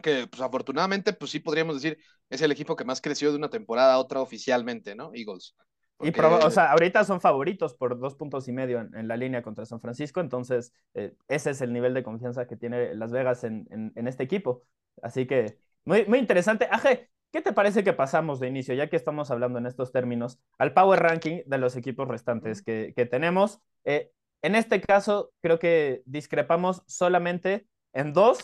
Que 0.01 0.27
pues 0.27 0.41
afortunadamente, 0.41 1.13
pues 1.13 1.31
sí 1.31 1.39
podríamos 1.39 1.81
decir, 1.81 1.97
es 2.29 2.41
el 2.41 2.51
equipo 2.51 2.75
que 2.75 2.85
más 2.85 3.01
creció 3.01 3.31
de 3.31 3.37
una 3.37 3.49
temporada 3.49 3.93
a 3.93 3.99
otra 3.99 4.21
oficialmente, 4.21 4.95
¿no? 4.95 5.11
Eagles. 5.13 5.55
Y 6.01 6.11
o 6.19 6.51
sea, 6.51 6.71
ahorita 6.71 7.05
son 7.05 7.21
favoritos 7.21 7.75
por 7.75 7.97
dos 7.97 8.15
puntos 8.15 8.47
y 8.47 8.51
medio 8.51 8.79
en, 8.93 9.07
la 9.07 9.15
línea 9.15 9.41
contra 9.41 9.65
San 9.65 9.79
Francisco, 9.79 10.19
entonces 10.19 10.73
eh, 10.95 11.13
ese 11.29 11.51
es 11.51 11.61
el 11.61 11.71
nivel 11.71 11.93
de 11.93 12.03
confianza 12.03 12.45
que 12.45 12.57
tiene 12.57 12.93
Las 12.95 13.11
Vegas 13.11 13.43
en, 13.43 13.67
en, 13.69 14.07
este 14.07 14.23
equipo. 14.23 14.63
Así 15.01 15.25
que 15.25 15.57
muy, 15.85 16.05
muy 16.05 16.19
interesante. 16.19 16.67
Aje, 16.69 17.09
¿qué 17.31 17.41
te 17.41 17.53
parece 17.53 17.83
que 17.83 17.93
pasamos 17.93 18.39
de 18.39 18.47
inicio, 18.47 18.73
ya 18.73 18.89
que 18.89 18.97
estamos 18.97 19.31
hablando 19.31 19.59
en 19.59 19.65
estos 19.65 19.93
términos, 19.93 20.39
al 20.57 20.73
power 20.73 20.99
ranking 20.99 21.41
de 21.45 21.57
los 21.57 21.75
equipos 21.77 22.07
restantes 22.07 22.61
que, 22.61 22.93
que 22.95 23.05
tenemos? 23.05 23.61
Eh, 23.85 24.11
en 24.41 24.55
este 24.55 24.81
caso, 24.81 25.31
creo 25.41 25.57
que 25.57 26.01
discrepamos 26.05 26.83
solamente 26.85 27.65
en 27.93 28.11
dos, 28.11 28.43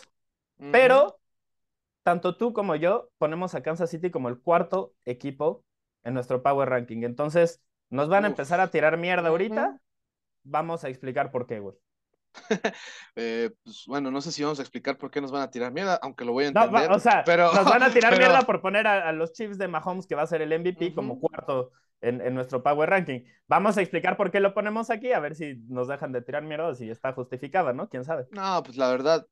pero 0.71 1.19
tanto 2.09 2.35
tú 2.35 2.53
como 2.53 2.75
yo 2.75 3.11
ponemos 3.19 3.53
a 3.53 3.61
Kansas 3.61 3.91
City 3.91 4.09
como 4.09 4.29
el 4.29 4.39
cuarto 4.39 4.95
equipo 5.05 5.63
en 6.03 6.15
nuestro 6.15 6.41
Power 6.41 6.67
Ranking. 6.67 7.03
Entonces, 7.03 7.61
nos 7.91 8.09
van 8.09 8.25
a 8.25 8.29
empezar 8.29 8.59
a 8.59 8.71
tirar 8.71 8.97
mierda 8.97 9.29
ahorita. 9.29 9.79
Vamos 10.41 10.83
a 10.83 10.89
explicar 10.89 11.29
por 11.29 11.45
qué, 11.45 11.59
güey. 11.59 11.75
Eh, 13.15 13.51
pues, 13.63 13.83
bueno, 13.85 14.09
no 14.09 14.21
sé 14.21 14.31
si 14.31 14.41
vamos 14.41 14.57
a 14.57 14.63
explicar 14.63 14.97
por 14.97 15.11
qué 15.11 15.21
nos 15.21 15.31
van 15.31 15.43
a 15.43 15.51
tirar 15.51 15.71
mierda, 15.71 15.99
aunque 16.01 16.25
lo 16.25 16.31
voy 16.31 16.45
a 16.45 16.47
entender. 16.47 16.91
o 16.91 16.97
sea, 16.97 17.21
pero, 17.23 17.53
nos 17.53 17.65
van 17.65 17.83
a 17.83 17.89
tirar 17.93 18.17
mierda 18.17 18.41
por 18.41 18.59
poner 18.59 18.87
a, 18.87 19.11
los 19.11 19.31
Chiefs 19.33 19.59
de 19.59 19.67
Mahomes, 19.67 20.07
que 20.07 20.15
va 20.15 20.23
a 20.23 20.27
ser 20.27 20.41
el 20.41 20.59
MVP, 20.59 20.95
como 20.95 21.19
cuarto 21.19 21.69
en, 22.01 22.33
nuestro 22.33 22.63
Power 22.63 22.89
Ranking. 22.89 23.19
Vamos 23.47 23.77
a 23.77 23.81
explicar 23.81 24.17
por 24.17 24.31
qué 24.31 24.39
lo 24.39 24.55
ponemos 24.55 24.89
aquí, 24.89 25.11
a 25.11 25.19
ver 25.19 25.35
si 25.35 25.57
nos 25.67 25.87
dejan 25.87 26.11
de 26.11 26.23
tirar 26.23 26.41
mierda, 26.41 26.73
si 26.73 26.89
está 26.89 27.13
justificada, 27.13 27.71
¿no? 27.71 27.87
¿Quién 27.87 28.03
sabe? 28.03 28.25
No, 28.31 28.63
pues 28.63 28.77
la 28.77 28.89
verdad, 28.89 29.27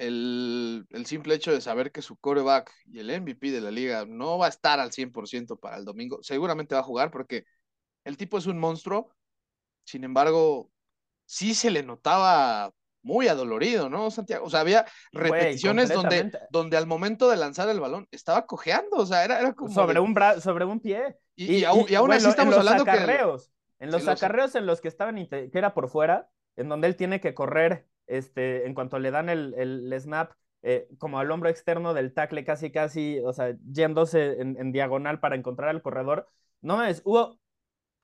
el, 0.00 0.86
el, 0.90 1.06
simple 1.06 1.34
hecho 1.34 1.52
de 1.52 1.60
saber 1.60 1.92
que 1.92 2.00
su 2.00 2.16
coreback 2.16 2.72
y 2.86 3.00
el 3.00 3.20
MVP 3.20 3.50
de 3.50 3.60
la 3.60 3.70
liga 3.70 4.06
no 4.06 4.38
va 4.38 4.46
a 4.46 4.48
estar 4.48 4.80
al 4.80 4.90
100% 4.90 5.60
para 5.60 5.76
el 5.76 5.84
domingo, 5.84 6.22
seguramente 6.22 6.74
va 6.74 6.80
a 6.80 6.84
jugar 6.84 7.10
porque 7.10 7.44
el 8.04 8.16
tipo 8.16 8.38
es 8.38 8.46
un 8.46 8.58
monstruo, 8.58 9.14
sin 9.84 10.04
embargo, 10.04 10.70
sí 11.26 11.54
se 11.54 11.70
le 11.70 11.82
notaba 11.82 12.72
muy 13.02 13.28
adolorido, 13.28 13.90
¿no, 13.90 14.10
Santiago? 14.10 14.46
O 14.46 14.50
sea, 14.50 14.60
había 14.60 14.86
repeticiones 15.12 15.90
donde, 15.90 16.30
donde 16.50 16.78
al 16.78 16.86
momento 16.86 17.28
de 17.28 17.36
lanzar 17.36 17.68
el 17.68 17.80
balón 17.80 18.08
estaba 18.10 18.46
cojeando, 18.46 18.96
o 18.96 19.06
sea, 19.06 19.24
era, 19.24 19.38
era 19.38 19.52
como... 19.52 19.72
Sobre, 19.72 20.00
un 20.00 20.14
sobre 20.40 20.64
un 20.64 20.80
pie. 20.80 21.16
Y, 21.34 21.56
y, 21.56 21.64
aún, 21.64 22.12
así 22.12 22.26
estamos 22.26 22.56
hablando 22.56 22.84
acarreos, 22.84 23.48
que... 23.78 23.84
En 23.84 23.90
los 23.90 24.08
acarreos 24.08 24.54
en 24.54 24.64
los 24.64 24.80
que 24.80 24.88
estaban, 24.88 25.16
que 25.28 25.50
era 25.52 25.74
por 25.74 25.90
fuera, 25.90 26.30
en 26.56 26.70
donde 26.70 26.88
él 26.88 26.96
tiene 26.96 27.20
que 27.20 27.34
correr, 27.34 27.86
este, 28.10 28.66
en 28.66 28.74
cuanto 28.74 28.98
le 28.98 29.10
dan 29.10 29.28
el, 29.28 29.54
el, 29.56 30.00
snap, 30.00 30.32
eh, 30.62 30.88
como 30.98 31.18
al 31.18 31.30
hombro 31.30 31.48
externo 31.48 31.94
del 31.94 32.12
tackle, 32.12 32.44
casi, 32.44 32.70
casi, 32.70 33.20
o 33.20 33.32
sea, 33.32 33.56
yéndose 33.72 34.40
en, 34.40 34.56
en 34.58 34.72
diagonal 34.72 35.20
para 35.20 35.36
encontrar 35.36 35.70
al 35.70 35.82
corredor. 35.82 36.28
No 36.60 36.84
es, 36.84 37.02
hubo 37.04 37.40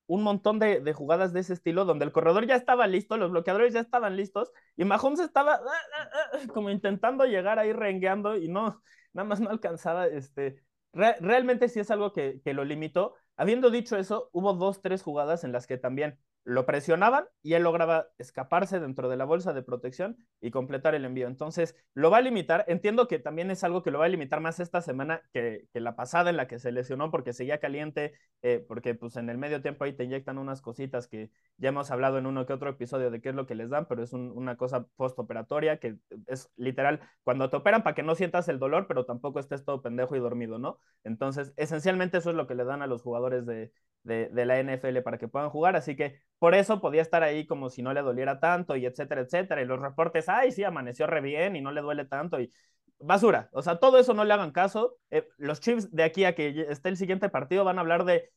un 0.06 0.22
montón 0.22 0.58
de, 0.58 0.80
de, 0.80 0.92
jugadas 0.92 1.32
de 1.32 1.40
ese 1.40 1.52
estilo 1.52 1.84
donde 1.84 2.04
el 2.04 2.12
corredor 2.12 2.46
ya 2.46 2.54
estaba 2.56 2.86
listo, 2.86 3.16
los 3.16 3.30
bloqueadores 3.30 3.74
ya 3.74 3.80
estaban 3.80 4.16
listos 4.16 4.52
y 4.76 4.84
Mahomes 4.84 5.20
estaba 5.20 5.54
ah, 5.54 5.60
ah, 5.98 6.08
ah, 6.34 6.38
como 6.52 6.70
intentando 6.70 7.24
llegar 7.26 7.58
ahí 7.58 7.72
rengueando 7.72 8.36
y 8.36 8.48
no, 8.48 8.82
nada 9.12 9.28
más 9.28 9.40
no 9.40 9.50
alcanzaba. 9.50 10.06
Este, 10.06 10.62
realmente 10.92 11.68
sí 11.68 11.80
es 11.80 11.90
algo 11.90 12.12
que, 12.12 12.40
que 12.44 12.54
lo 12.54 12.64
limitó. 12.64 13.14
Habiendo 13.36 13.70
dicho 13.70 13.96
eso, 13.98 14.30
hubo 14.32 14.54
dos, 14.54 14.80
tres 14.80 15.02
jugadas 15.02 15.44
en 15.44 15.52
las 15.52 15.66
que 15.66 15.76
también 15.76 16.18
lo 16.46 16.64
presionaban 16.64 17.24
y 17.42 17.54
él 17.54 17.64
lograba 17.64 18.06
escaparse 18.18 18.78
dentro 18.78 19.08
de 19.08 19.16
la 19.16 19.24
bolsa 19.24 19.52
de 19.52 19.64
protección 19.64 20.16
y 20.40 20.52
completar 20.52 20.94
el 20.94 21.04
envío. 21.04 21.26
Entonces, 21.26 21.74
lo 21.92 22.08
va 22.08 22.18
a 22.18 22.20
limitar. 22.22 22.64
Entiendo 22.68 23.08
que 23.08 23.18
también 23.18 23.50
es 23.50 23.64
algo 23.64 23.82
que 23.82 23.90
lo 23.90 23.98
va 23.98 24.04
a 24.04 24.08
limitar 24.08 24.40
más 24.40 24.60
esta 24.60 24.80
semana 24.80 25.22
que, 25.32 25.66
que 25.72 25.80
la 25.80 25.96
pasada 25.96 26.30
en 26.30 26.36
la 26.36 26.46
que 26.46 26.60
se 26.60 26.70
lesionó 26.70 27.10
porque 27.10 27.32
seguía 27.32 27.58
caliente, 27.58 28.12
eh, 28.42 28.64
porque 28.68 28.94
pues 28.94 29.16
en 29.16 29.28
el 29.28 29.38
medio 29.38 29.60
tiempo 29.60 29.82
ahí 29.82 29.92
te 29.92 30.04
inyectan 30.04 30.38
unas 30.38 30.62
cositas 30.62 31.08
que 31.08 31.32
ya 31.58 31.70
hemos 31.70 31.90
hablado 31.90 32.16
en 32.18 32.26
uno 32.26 32.46
que 32.46 32.52
otro 32.52 32.70
episodio 32.70 33.10
de 33.10 33.20
qué 33.20 33.30
es 33.30 33.34
lo 33.34 33.46
que 33.46 33.56
les 33.56 33.68
dan, 33.68 33.86
pero 33.86 34.04
es 34.04 34.12
una 34.12 34.56
cosa 34.56 34.86
postoperatoria 34.94 35.80
que 35.80 35.96
es 36.28 36.48
literal 36.54 37.00
cuando 37.24 37.50
te 37.50 37.56
operan 37.56 37.82
para 37.82 37.96
que 37.96 38.04
no 38.04 38.14
sientas 38.14 38.48
el 38.48 38.60
dolor, 38.60 38.86
pero 38.86 39.04
tampoco 39.04 39.40
estés 39.40 39.64
todo 39.64 39.82
pendejo 39.82 40.14
y 40.14 40.20
dormido, 40.20 40.60
¿no? 40.60 40.78
Entonces, 41.02 41.52
esencialmente 41.56 42.18
eso 42.18 42.30
es 42.30 42.36
lo 42.36 42.46
que 42.46 42.54
le 42.54 42.64
dan 42.64 42.82
a 42.82 42.86
los 42.86 43.02
jugadores 43.02 43.46
de, 43.46 43.72
de, 44.06 44.46
la 44.46 44.58
NFL 44.60 45.02
para 45.02 45.18
que 45.18 45.28
puedan 45.28 45.50
jugar, 45.50 45.76
así 45.76 45.96
que 45.96 46.20
por 46.38 46.54
eso 46.54 46.80
podía 46.80 47.02
estar 47.02 47.22
ahí 47.22 47.46
como 47.46 47.70
si 47.70 47.82
no 47.82 47.92
le 47.92 48.02
doliera 48.02 48.40
tanto 48.40 48.76
y 48.76 48.86
etcétera, 48.86 49.22
etcétera, 49.22 49.62
y 49.62 49.66
los 49.66 49.80
reportes, 49.80 50.28
ay, 50.28 50.52
sí, 50.52 50.64
amaneció 50.64 51.06
re 51.06 51.20
bien 51.20 51.56
y 51.56 51.60
no 51.60 51.72
le 51.72 51.80
duele 51.80 52.04
tanto 52.04 52.40
y 52.40 52.50
basura, 52.98 53.50
o 53.52 53.62
sea, 53.62 53.76
todo 53.78 53.98
eso 53.98 54.14
no 54.14 54.24
le 54.24 54.32
hagan 54.32 54.52
caso, 54.52 54.96
eh, 55.10 55.28
los 55.36 55.60
Chiefs 55.60 55.94
de 55.94 56.04
aquí 56.04 56.24
a 56.24 56.34
que 56.34 56.66
esté 56.70 56.88
el 56.88 56.96
siguiente 56.96 57.28
partido 57.28 57.64
van 57.64 57.78
a 57.78 57.82
hablar 57.82 58.04
de 58.04 58.30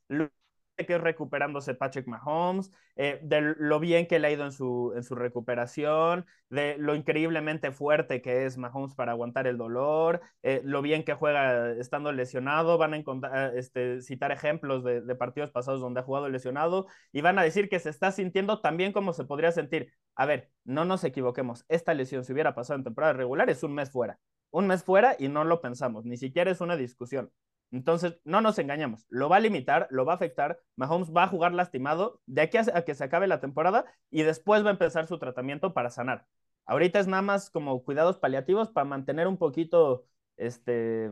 que 0.86 0.95
es 0.95 1.01
recuperándose 1.01 1.75
Patrick 1.75 2.07
Mahomes, 2.07 2.71
eh, 2.95 3.19
de 3.24 3.55
lo 3.57 3.79
bien 3.79 4.07
que 4.07 4.19
le 4.19 4.27
ha 4.27 4.31
ido 4.31 4.45
en 4.45 4.51
su, 4.51 4.93
en 4.95 5.03
su 5.03 5.15
recuperación, 5.15 6.25
de 6.50 6.77
lo 6.77 6.95
increíblemente 6.95 7.71
fuerte 7.71 8.21
que 8.21 8.45
es 8.45 8.57
Mahomes 8.57 8.95
para 8.95 9.12
aguantar 9.12 9.48
el 9.48 9.57
dolor, 9.57 10.21
eh, 10.43 10.62
lo 10.63 10.81
bien 10.81 11.03
que 11.03 11.13
juega 11.13 11.71
estando 11.74 12.12
lesionado, 12.12 12.77
van 12.77 12.93
a 12.93 12.98
encontrar, 12.98 13.55
este, 13.55 14.01
citar 14.01 14.31
ejemplos 14.31 14.83
de, 14.83 15.01
de, 15.01 15.15
partidos 15.15 15.51
pasados 15.51 15.81
donde 15.81 16.00
ha 16.00 16.03
jugado 16.03 16.29
lesionado 16.29 16.88
y 17.12 17.21
van 17.21 17.39
a 17.39 17.43
decir 17.43 17.69
que 17.69 17.79
se 17.79 17.89
está 17.89 18.12
sintiendo 18.12 18.62
tan 18.62 18.77
bien 18.77 18.93
como 18.93 19.13
se 19.13 19.25
podría 19.25 19.51
sentir. 19.51 19.93
A 20.15 20.25
ver, 20.25 20.50
no 20.63 20.86
nos 20.86 21.03
equivoquemos, 21.03 21.65
esta 21.69 21.93
lesión 21.93 22.24
si 22.24 22.33
hubiera 22.33 22.55
pasado 22.55 22.77
en 22.77 22.83
temporada 22.83 23.13
regular 23.13 23.50
es 23.50 23.63
un 23.63 23.74
mes 23.74 23.91
fuera, 23.91 24.19
un 24.51 24.67
mes 24.67 24.83
fuera 24.83 25.15
y 25.19 25.27
no 25.29 25.43
lo 25.43 25.62
pensamos, 25.62 26.05
ni 26.05 26.17
siquiera 26.17 26.51
es 26.51 26.62
una 26.62 26.75
discusión. 26.77 27.31
Entonces, 27.71 28.19
no 28.23 28.41
nos 28.41 28.57
engañamos, 28.57 29.05
lo 29.09 29.29
va 29.29 29.38
a 29.38 29.39
limitar, 29.39 29.88
lo 29.91 30.03
va 30.05 30.13
a 30.13 30.15
afectar, 30.15 30.59
Mahomes 30.75 31.11
va 31.15 31.23
a 31.23 31.27
jugar 31.27 31.53
lastimado 31.53 32.19
de 32.25 32.41
aquí 32.41 32.57
a, 32.57 32.83
que 32.83 32.95
se 32.95 33.03
acabe 33.03 33.27
la 33.27 33.39
temporada 33.39 33.85
y 34.09 34.23
después 34.23 34.63
va 34.63 34.69
a 34.69 34.71
empezar 34.71 35.07
su 35.07 35.19
tratamiento 35.19 35.73
para 35.73 35.91
sanar. 35.91 36.25
Ahorita 36.65 36.99
es 36.99 37.07
nada 37.07 37.21
más 37.21 37.49
como 37.51 37.83
cuidados 37.83 38.17
paliativos 38.17 38.69
para 38.71 38.85
mantener 38.85 39.27
un 39.27 39.38
poquito, 39.38 40.05
este, 40.38 41.11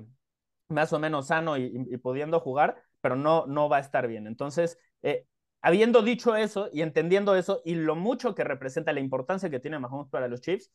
más 0.70 0.94
o 0.94 1.00
menos 1.00 1.28
sano 1.28 1.58
y, 1.58 1.98
pudiendo 1.98 2.40
jugar, 2.40 2.82
pero 3.02 3.16
no, 3.16 3.46
no 3.48 3.70
va 3.70 3.78
a 3.78 3.82
estar 3.82 4.08
bien. 4.08 4.28
Entonces, 4.28 4.80
eh, 5.04 5.26
habiendo 5.62 6.02
dicho 6.02 6.36
eso 6.36 6.70
y 6.74 6.82
entendiendo 6.82 7.36
eso 7.36 7.62
y 7.66 7.76
lo 7.76 7.96
mucho 7.96 8.36
que 8.36 8.44
representa 8.44 8.94
la 8.94 9.00
importancia 9.00 9.50
que 9.50 9.60
tiene 9.60 9.80
Mahomes 9.80 10.10
para 10.10 10.28
los 10.28 10.42
Chiefs, 10.42 10.72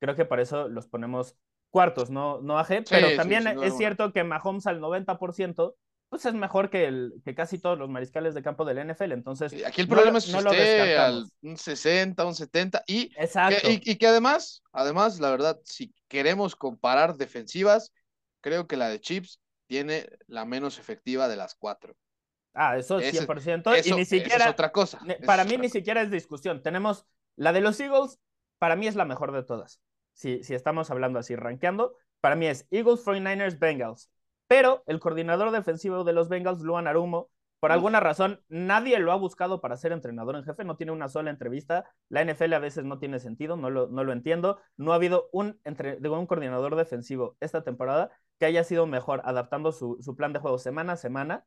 creo 0.00 0.16
que 0.16 0.24
por 0.24 0.40
eso 0.40 0.68
los 0.68 0.86
ponemos 0.86 1.36
cuartos, 1.74 2.08
no, 2.08 2.40
no 2.40 2.56
AG, 2.56 2.84
pero 2.88 3.16
también 3.16 3.48
es 3.48 3.76
cierto 3.76 4.12
que 4.12 4.22
Mahomes 4.22 4.68
al 4.68 4.80
90%, 4.80 5.74
pues 6.08 6.24
es 6.24 6.32
mejor 6.32 6.70
que, 6.70 6.84
el, 6.84 7.14
que 7.24 7.34
casi 7.34 7.58
todos 7.58 7.76
los 7.76 7.90
mariscales 7.90 8.32
de 8.32 8.44
campo 8.44 8.64
del 8.64 8.88
NFL, 8.88 9.10
entonces... 9.10 9.52
aquí 9.66 9.80
el 9.80 9.88
problema 9.88 10.18
es 10.18 10.26
que 10.26 10.36
esté 10.38 10.96
al 10.96 11.26
un 11.42 11.56
60, 11.56 12.24
un 12.24 12.34
70, 12.36 12.84
y, 12.86 13.08
Que, 13.08 13.80
y, 13.82 13.96
que 13.96 14.06
además, 14.06 14.62
además, 14.70 15.18
la 15.18 15.32
verdad, 15.32 15.58
si 15.64 15.92
queremos 16.06 16.54
comparar 16.54 17.16
defensivas, 17.16 17.92
creo 18.40 18.68
que 18.68 18.76
la 18.76 18.88
de 18.88 19.00
Chips 19.00 19.40
tiene 19.66 20.08
la 20.28 20.44
menos 20.44 20.78
efectiva 20.78 21.26
de 21.26 21.34
las 21.34 21.56
cuatro. 21.56 21.96
Ah, 22.54 22.78
eso 22.78 23.00
es 23.00 23.20
100%. 23.20 23.84
y 23.84 23.92
ni 23.94 24.04
siquiera. 24.04 24.44
Es 24.44 24.50
otra 24.52 24.70
cosa. 24.70 25.00
Para 25.26 25.42
mí 25.42 25.56
ni 25.56 25.68
siquiera 25.68 26.02
es 26.02 26.12
discusión. 26.12 26.62
Tenemos 26.62 27.04
la 27.34 27.52
de 27.52 27.62
los 27.62 27.80
Eagles, 27.80 28.20
para 28.60 28.76
mí 28.76 28.86
es 28.86 28.94
la 28.94 29.04
mejor 29.04 29.32
de 29.32 29.42
todas 29.42 29.80
si, 30.14 30.40
estamos 30.48 30.90
hablando 30.90 31.18
así, 31.18 31.36
rankeando, 31.36 31.94
para 32.20 32.36
mí 32.36 32.46
es 32.46 32.66
Eagles, 32.70 33.04
49ers, 33.04 33.58
Bengals. 33.58 34.10
Pero 34.46 34.82
el 34.86 35.00
coordinador 35.00 35.50
defensivo 35.50 36.04
de 36.04 36.12
los 36.12 36.28
Bengals, 36.28 36.62
Luan 36.62 36.86
Arumo, 36.86 37.30
por 37.60 37.72
alguna 37.72 37.98
razón, 37.98 38.42
nadie 38.48 38.98
lo 38.98 39.10
ha 39.10 39.16
buscado 39.16 39.62
para 39.62 39.78
ser 39.78 39.92
entrenador 39.92 40.36
en 40.36 40.44
jefe, 40.44 40.64
no 40.64 40.76
tiene 40.76 40.92
una 40.92 41.08
sola 41.08 41.30
entrevista. 41.30 41.86
La 42.10 42.20
NFL 42.22 42.52
a 42.52 42.58
veces 42.58 42.84
no 42.84 42.98
tiene 42.98 43.18
sentido, 43.18 43.56
no 43.56 43.70
lo, 43.70 43.88
no 43.88 44.04
lo 44.04 44.12
entiendo. 44.12 44.60
No 44.76 44.92
ha 44.92 44.96
habido 44.96 45.30
un, 45.32 45.58
entre, 45.64 45.96
un 46.10 46.26
coordinador 46.26 46.76
defensivo 46.76 47.38
esta 47.40 47.64
temporada 47.64 48.10
que 48.38 48.44
haya 48.44 48.64
sido 48.64 48.86
mejor 48.86 49.22
adaptando 49.24 49.72
su, 49.72 49.96
su 50.02 50.14
plan 50.14 50.34
de 50.34 50.40
juego 50.40 50.58
semana 50.58 50.92
a 50.92 50.96
semana 50.96 51.46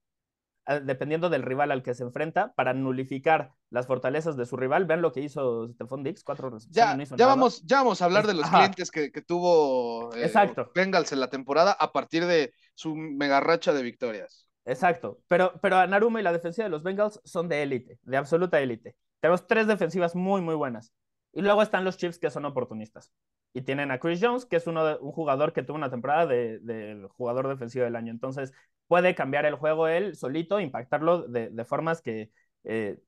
dependiendo 0.83 1.29
del 1.29 1.43
rival 1.43 1.71
al 1.71 1.83
que 1.83 1.93
se 1.93 2.03
enfrenta, 2.03 2.53
para 2.53 2.73
nulificar 2.73 3.53
las 3.69 3.87
fortalezas 3.87 4.35
de 4.35 4.45
su 4.45 4.57
rival. 4.57 4.85
Vean 4.85 5.01
lo 5.01 5.11
que 5.11 5.21
hizo 5.21 5.69
Stephon 5.69 6.03
Dix, 6.03 6.23
cuatro 6.23 6.51
Ya, 6.69 6.97
ya, 7.15 7.25
vamos, 7.25 7.63
ya 7.65 7.77
vamos 7.77 8.01
a 8.01 8.05
hablar 8.05 8.27
de 8.27 8.33
los 8.33 8.49
clientes 8.49 8.91
que, 8.91 9.11
que 9.11 9.21
tuvo 9.21 10.13
eh, 10.13 10.25
Exacto. 10.25 10.71
Bengals 10.75 11.11
en 11.11 11.19
la 11.19 11.29
temporada 11.29 11.71
a 11.71 11.91
partir 11.91 12.25
de 12.25 12.53
su 12.73 12.95
mega 12.95 13.39
racha 13.39 13.73
de 13.73 13.83
victorias. 13.83 14.47
Exacto, 14.65 15.19
pero, 15.29 15.53
pero 15.61 15.77
a 15.77 15.87
Naruma 15.87 16.19
y 16.19 16.23
la 16.23 16.33
defensiva 16.33 16.65
de 16.65 16.69
los 16.69 16.83
Bengals 16.83 17.21
son 17.23 17.47
de 17.47 17.63
élite, 17.63 17.99
de 18.03 18.17
absoluta 18.17 18.59
élite. 18.59 18.97
Tenemos 19.21 19.47
tres 19.47 19.65
defensivas 19.65 20.13
muy, 20.13 20.41
muy 20.41 20.55
buenas. 20.55 20.93
Y 21.31 21.41
luego 21.41 21.61
están 21.61 21.85
los 21.85 21.97
Chiefs 21.97 22.19
que 22.19 22.29
son 22.29 22.45
oportunistas. 22.45 23.11
Y 23.53 23.61
tienen 23.61 23.91
a 23.91 23.99
Chris 23.99 24.19
Jones, 24.21 24.45
que 24.45 24.57
es 24.57 24.67
uno 24.67 24.83
de, 24.85 24.97
un 24.99 25.11
jugador 25.11 25.53
que 25.53 25.63
tuvo 25.63 25.77
una 25.77 25.89
temporada 25.89 26.25
del 26.25 26.65
de, 26.65 27.07
jugador 27.11 27.47
defensivo 27.47 27.85
del 27.85 27.95
año. 27.95 28.11
Entonces, 28.11 28.51
puede 28.87 29.15
cambiar 29.15 29.45
el 29.45 29.55
juego 29.55 29.87
él 29.87 30.15
solito, 30.15 30.59
impactarlo 30.59 31.23
de, 31.27 31.65
formas 31.65 32.01
que 32.01 32.31
eh, 32.63 32.99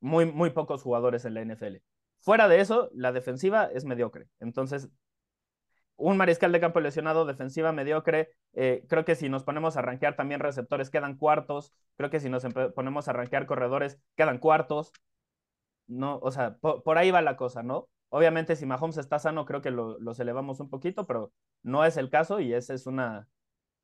muy, 0.00 0.26
muy 0.26 0.50
pocos 0.50 0.82
jugadores 0.82 1.24
en 1.24 1.34
la 1.34 1.42
NFL. 1.42 1.76
Fuera 2.20 2.48
de 2.48 2.60
eso, 2.60 2.90
la 2.94 3.12
defensiva 3.12 3.70
es 3.72 3.84
mediocre. 3.84 4.28
Entonces, 4.40 4.90
un 5.96 6.16
mariscal 6.16 6.52
de 6.52 6.60
campo 6.60 6.80
lesionado, 6.80 7.26
defensiva 7.26 7.72
mediocre. 7.72 8.30
Eh, 8.54 8.84
creo 8.88 9.04
que 9.04 9.14
si 9.14 9.28
nos 9.28 9.44
ponemos 9.44 9.76
a 9.76 9.82
rankear 9.82 10.16
también 10.16 10.40
receptores, 10.40 10.90
quedan 10.90 11.16
cuartos. 11.16 11.72
Creo 11.96 12.10
que 12.10 12.20
si 12.20 12.28
nos 12.28 12.44
ponemos 12.74 13.08
a 13.08 13.12
rankear 13.12 13.46
corredores, 13.46 13.98
quedan 14.16 14.38
cuartos. 14.38 14.92
No, 15.86 16.18
o 16.22 16.30
sea, 16.30 16.56
por, 16.58 16.98
ahí 16.98 17.10
va 17.10 17.20
la 17.20 17.36
cosa, 17.36 17.62
¿no? 17.62 17.88
Obviamente, 18.10 18.56
si 18.56 18.66
Mahomes 18.66 18.96
está 18.96 19.18
sano, 19.18 19.44
creo 19.44 19.60
que 19.60 19.70
lo, 19.70 19.98
los 19.98 20.18
elevamos 20.20 20.60
un 20.60 20.70
poquito, 20.70 21.06
pero 21.06 21.32
no 21.62 21.84
es 21.84 21.96
el 21.96 22.10
caso 22.10 22.40
y 22.40 22.52
esa 22.54 22.74
es 22.74 22.86
una, 22.86 23.28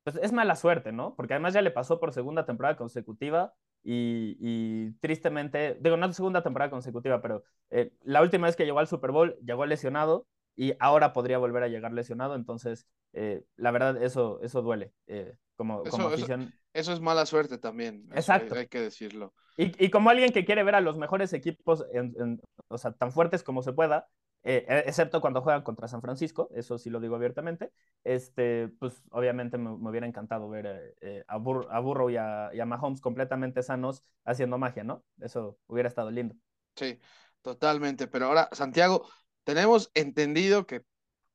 pues 0.07 0.23
es 0.23 0.31
mala 0.31 0.55
suerte, 0.55 0.93
¿no? 0.93 1.15
Porque 1.15 1.33
además 1.33 1.53
ya 1.53 1.61
le 1.61 1.69
pasó 1.69 1.99
por 1.99 2.13
segunda 2.13 2.45
temporada 2.45 2.77
consecutiva 2.77 3.53
y, 3.83 4.91
tristemente, 5.01 5.77
digo, 5.81 5.97
no 5.97 6.13
segunda 6.13 6.41
temporada 6.41 6.71
consecutiva, 6.71 7.21
pero 7.21 7.43
eh, 7.71 7.91
la 8.03 8.21
última 8.21 8.47
vez 8.47 8.55
que 8.55 8.63
llegó 8.63 8.79
al 8.79 8.87
Super 8.87 9.11
Bowl 9.11 9.37
llegó 9.43 9.65
lesionado 9.65 10.25
y 10.55 10.75
ahora 10.79 11.11
podría 11.11 11.39
volver 11.39 11.63
a 11.63 11.67
llegar 11.67 11.91
lesionado, 11.91 12.35
entonces 12.35 12.87
eh, 13.11 13.43
la 13.57 13.71
verdad 13.71 14.01
eso, 14.01 14.39
eso 14.41 14.61
duele 14.61 14.93
eh, 15.07 15.35
como, 15.57 15.83
eso, 15.83 15.91
como 15.91 16.07
afición. 16.07 16.53
Eso, 16.71 16.93
es 16.93 17.01
mala 17.01 17.25
suerte 17.25 17.57
también, 17.57 18.07
Exacto. 18.15 18.55
Hay, 18.55 18.67
que 18.67 18.79
decirlo. 18.79 19.33
Y, 19.57 19.73
y, 19.83 19.89
como 19.89 20.09
alguien 20.09 20.31
que 20.31 20.45
quiere 20.45 20.63
ver 20.63 20.75
a 20.75 20.81
los 20.81 20.97
mejores 20.97 21.33
equipos, 21.33 21.85
en, 21.91 22.39
o 22.69 22.77
sea, 22.77 22.93
tan 22.93 23.11
fuertes 23.11 23.43
como 23.43 23.61
se 23.61 23.73
pueda, 23.73 24.07
eh, 24.49 24.65
e, 24.65 24.83
excepto 24.87 25.19
cuando 25.19 25.41
juegan 25.41 25.61
contra 25.61 25.89
San 25.89 26.01
Francisco, 26.01 26.49
eso 26.55 26.77
sí 26.77 26.89
lo 26.89 27.01
digo 27.01 27.17
abiertamente, 27.17 27.73
este, 28.05 28.69
pues 28.79 29.03
obviamente 29.11 29.57
me, 29.57 29.71
hubiera 29.71 30.07
encantado 30.07 30.47
ver 30.47 30.65
eh, 30.67 30.95
eh, 31.01 31.23
a, 31.27 31.35
Burrow 31.35 32.09
y 32.09 32.15
a, 32.15 32.49
y 32.53 32.61
a, 32.61 32.65
Mahomes 32.65 33.01
completamente 33.01 33.61
sanos 33.61 34.05
haciendo 34.23 34.57
magia, 34.57 34.85
¿no? 34.85 35.03
Eso 35.19 35.57
hubiera 35.67 35.89
estado 35.89 36.11
lindo. 36.11 36.33
Sí, 36.77 36.97
totalmente, 37.41 38.07
pero 38.07 38.27
ahora, 38.27 38.47
Santiago, 38.53 39.09
tenemos 39.43 39.91
entendido 39.93 40.65
que 40.65 40.85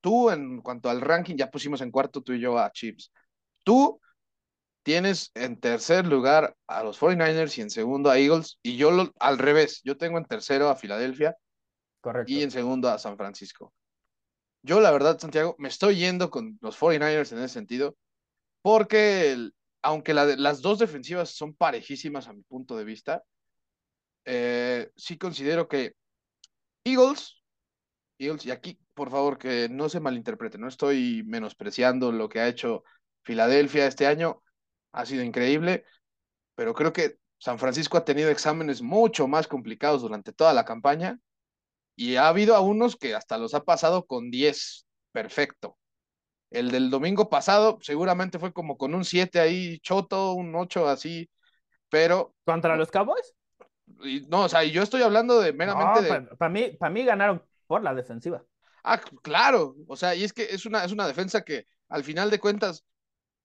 tú 0.00 0.30
en 0.30 0.62
cuanto 0.62 0.88
al 0.88 1.02
ranking, 1.02 1.36
ya 1.36 1.50
pusimos 1.50 1.82
en 1.82 1.90
cuarto 1.90 2.22
tú 2.22 2.32
y 2.32 2.40
yo 2.40 2.58
a 2.58 2.72
Chips, 2.72 3.12
tú 3.62 4.00
tienes 4.82 5.32
en 5.34 5.60
tercer 5.60 6.06
lugar 6.06 6.56
a 6.66 6.82
los 6.82 6.98
49ers 6.98 7.58
y 7.58 7.60
en 7.60 7.68
segundo 7.68 8.10
a 8.10 8.18
Eagles, 8.18 8.58
y 8.62 8.78
yo 8.78 9.12
al 9.20 9.36
revés, 9.36 9.82
yo 9.84 9.98
tengo 9.98 10.16
en 10.16 10.24
tercero 10.24 10.70
a 10.70 10.76
Filadelfia 10.76 11.36
y 12.26 12.42
en 12.42 12.50
segundo 12.50 12.88
a 12.88 12.98
San 12.98 13.16
Francisco. 13.16 13.72
Yo, 14.62 14.80
la 14.80 14.90
verdad, 14.92 15.18
Santiago, 15.18 15.56
me 15.58 15.68
estoy 15.68 15.96
yendo 15.96 16.30
con 16.30 16.58
los 16.60 16.78
49ers 16.78 17.32
en 17.32 17.38
ese 17.38 17.54
sentido, 17.54 17.96
porque 18.62 19.50
aunque 19.82 20.14
las 20.14 20.62
dos 20.62 20.78
defensivas 20.78 21.30
son 21.30 21.54
parejísimas 21.54 22.28
a 22.28 22.32
mi 22.32 22.42
punto 22.42 22.76
de 22.76 22.84
vista, 22.84 23.24
eh, 24.24 24.90
sí 24.94 25.18
considero 25.18 25.66
que 25.68 25.94
Eagles, 26.84 27.42
Eagles, 28.18 28.46
y 28.46 28.52
aquí, 28.52 28.78
por 28.94 29.10
favor, 29.10 29.38
que 29.38 29.68
no 29.68 29.88
se 29.88 29.98
malinterprete, 29.98 30.58
no 30.58 30.68
estoy 30.68 31.24
menospreciando 31.26 32.12
lo 32.12 32.28
que 32.28 32.40
ha 32.40 32.48
hecho 32.48 32.84
Filadelfia 33.24 33.86
este 33.86 34.06
año, 34.06 34.42
ha 34.92 35.06
sido 35.06 35.24
increíble, 35.24 35.84
pero 36.54 36.74
creo 36.74 36.92
que 36.92 37.16
San 37.38 37.58
Francisco 37.58 37.96
ha 37.96 38.04
tenido 38.04 38.30
exámenes 38.30 38.82
mucho 38.82 39.26
más 39.26 39.48
complicados 39.48 40.02
durante 40.02 40.32
toda 40.32 40.52
la 40.52 40.64
campaña 40.64 41.18
y 41.96 42.16
ha 42.16 42.28
habido 42.28 42.54
a 42.54 42.60
unos 42.60 42.96
que 42.96 43.14
hasta 43.14 43.38
los 43.38 43.54
ha 43.54 43.64
pasado 43.64 44.06
con 44.06 44.30
10, 44.30 44.86
perfecto. 45.12 45.78
El 46.50 46.70
del 46.70 46.90
domingo 46.90 47.30
pasado 47.30 47.78
seguramente 47.80 48.38
fue 48.38 48.52
como 48.52 48.76
con 48.76 48.94
un 48.94 49.04
7 49.04 49.40
ahí, 49.40 49.78
choto, 49.80 50.32
un 50.32 50.54
8 50.54 50.88
así, 50.88 51.30
pero... 51.88 52.34
¿Contra 52.44 52.76
los 52.76 52.90
Cowboys? 52.90 53.34
no, 54.28 54.44
o 54.44 54.48
sea, 54.48 54.64
yo 54.64 54.82
estoy 54.82 55.02
hablando 55.02 55.40
de 55.40 55.52
meramente 55.52 56.02
de... 56.02 56.22
Para 56.36 56.48
mí, 56.50 56.70
para 56.78 56.90
mí 56.90 57.04
ganaron 57.04 57.42
por 57.66 57.82
la 57.82 57.94
defensiva. 57.94 58.42
Ah, 58.84 59.00
claro, 59.22 59.76
o 59.86 59.96
sea, 59.96 60.14
y 60.14 60.24
es 60.24 60.32
que 60.32 60.44
es 60.44 60.66
una, 60.66 60.84
es 60.84 60.92
una 60.92 61.06
defensa 61.06 61.42
que 61.42 61.66
al 61.88 62.04
final 62.04 62.30
de 62.30 62.40
cuentas 62.40 62.84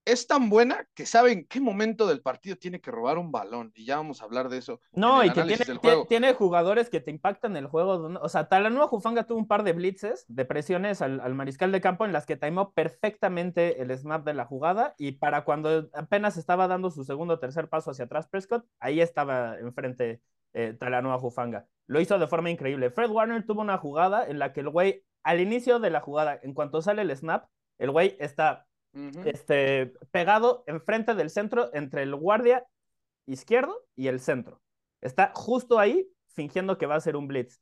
es 0.07 0.25
tan 0.25 0.49
buena 0.49 0.87
que 0.93 1.05
sabe 1.05 1.33
en 1.33 1.45
qué 1.45 1.59
momento 1.59 2.07
del 2.07 2.21
partido 2.21 2.55
tiene 2.55 2.79
que 2.79 2.91
robar 2.91 3.17
un 3.17 3.31
balón. 3.31 3.73
Y 3.75 3.85
ya 3.85 3.97
vamos 3.97 4.21
a 4.21 4.25
hablar 4.25 4.47
de 4.47 4.57
eso. 4.57 4.79
No, 4.93 5.23
y 5.23 5.31
que 5.31 5.43
tiene, 5.43 6.05
tiene, 6.07 6.33
jugadores 6.33 6.89
que 6.89 7.01
te 7.01 7.11
impactan 7.11 7.57
el 7.57 7.67
juego. 7.67 8.17
O 8.21 8.29
sea, 8.29 8.47
Talanoa 8.47 8.87
Jufanga 8.87 9.25
tuvo 9.25 9.39
un 9.39 9.47
par 9.47 9.63
de 9.63 9.73
blitzes, 9.73 10.25
de 10.29 10.45
presiones 10.45 11.01
al, 11.01 11.35
mariscal 11.35 11.73
de 11.73 11.81
campo 11.81 12.05
en 12.05 12.13
las 12.13 12.25
que 12.25 12.37
timó 12.37 12.71
perfectamente 12.71 13.81
el 13.81 13.95
snap 13.97 14.25
de 14.25 14.33
la 14.33 14.45
jugada. 14.45 14.95
Y 14.97 15.13
para 15.13 15.43
cuando 15.43 15.89
apenas 15.93 16.37
estaba 16.37 16.67
dando 16.69 16.89
su 16.89 17.03
segundo 17.03 17.33
o 17.33 17.39
tercer 17.39 17.67
paso 17.67 17.91
hacia 17.91 18.05
atrás 18.05 18.27
Prescott, 18.27 18.65
ahí 18.79 19.01
estaba 19.01 19.59
enfrente 19.59 20.21
eh, 20.53 20.73
Talanoa 20.73 21.19
Jufanga. 21.19 21.67
Lo 21.85 21.99
hizo 21.99 22.17
de 22.17 22.27
forma 22.27 22.49
increíble. 22.49 22.91
Fred 22.91 23.09
Warner 23.09 23.45
tuvo 23.45 23.61
una 23.61 23.77
jugada 23.77 24.25
en 24.25 24.39
la 24.39 24.53
que 24.53 24.61
el 24.61 24.69
güey, 24.69 25.03
al 25.23 25.41
inicio 25.41 25.79
de 25.79 25.89
la 25.89 25.99
jugada, 25.99 26.39
en 26.41 26.53
cuanto 26.53 26.81
sale 26.81 27.01
el 27.01 27.15
snap, 27.15 27.47
el 27.77 27.91
güey 27.91 28.15
está 28.19 28.66
este, 29.25 29.93
pegado 30.11 30.63
enfrente 30.67 31.15
del 31.15 31.29
centro 31.29 31.69
entre 31.73 32.03
el 32.03 32.15
guardia 32.15 32.65
izquierdo 33.25 33.85
y 33.95 34.07
el 34.07 34.19
centro. 34.19 34.61
Está 35.01 35.31
justo 35.33 35.79
ahí 35.79 36.07
fingiendo 36.29 36.77
que 36.77 36.85
va 36.85 36.95
a 36.95 37.01
ser 37.01 37.15
un 37.15 37.27
blitz. 37.27 37.59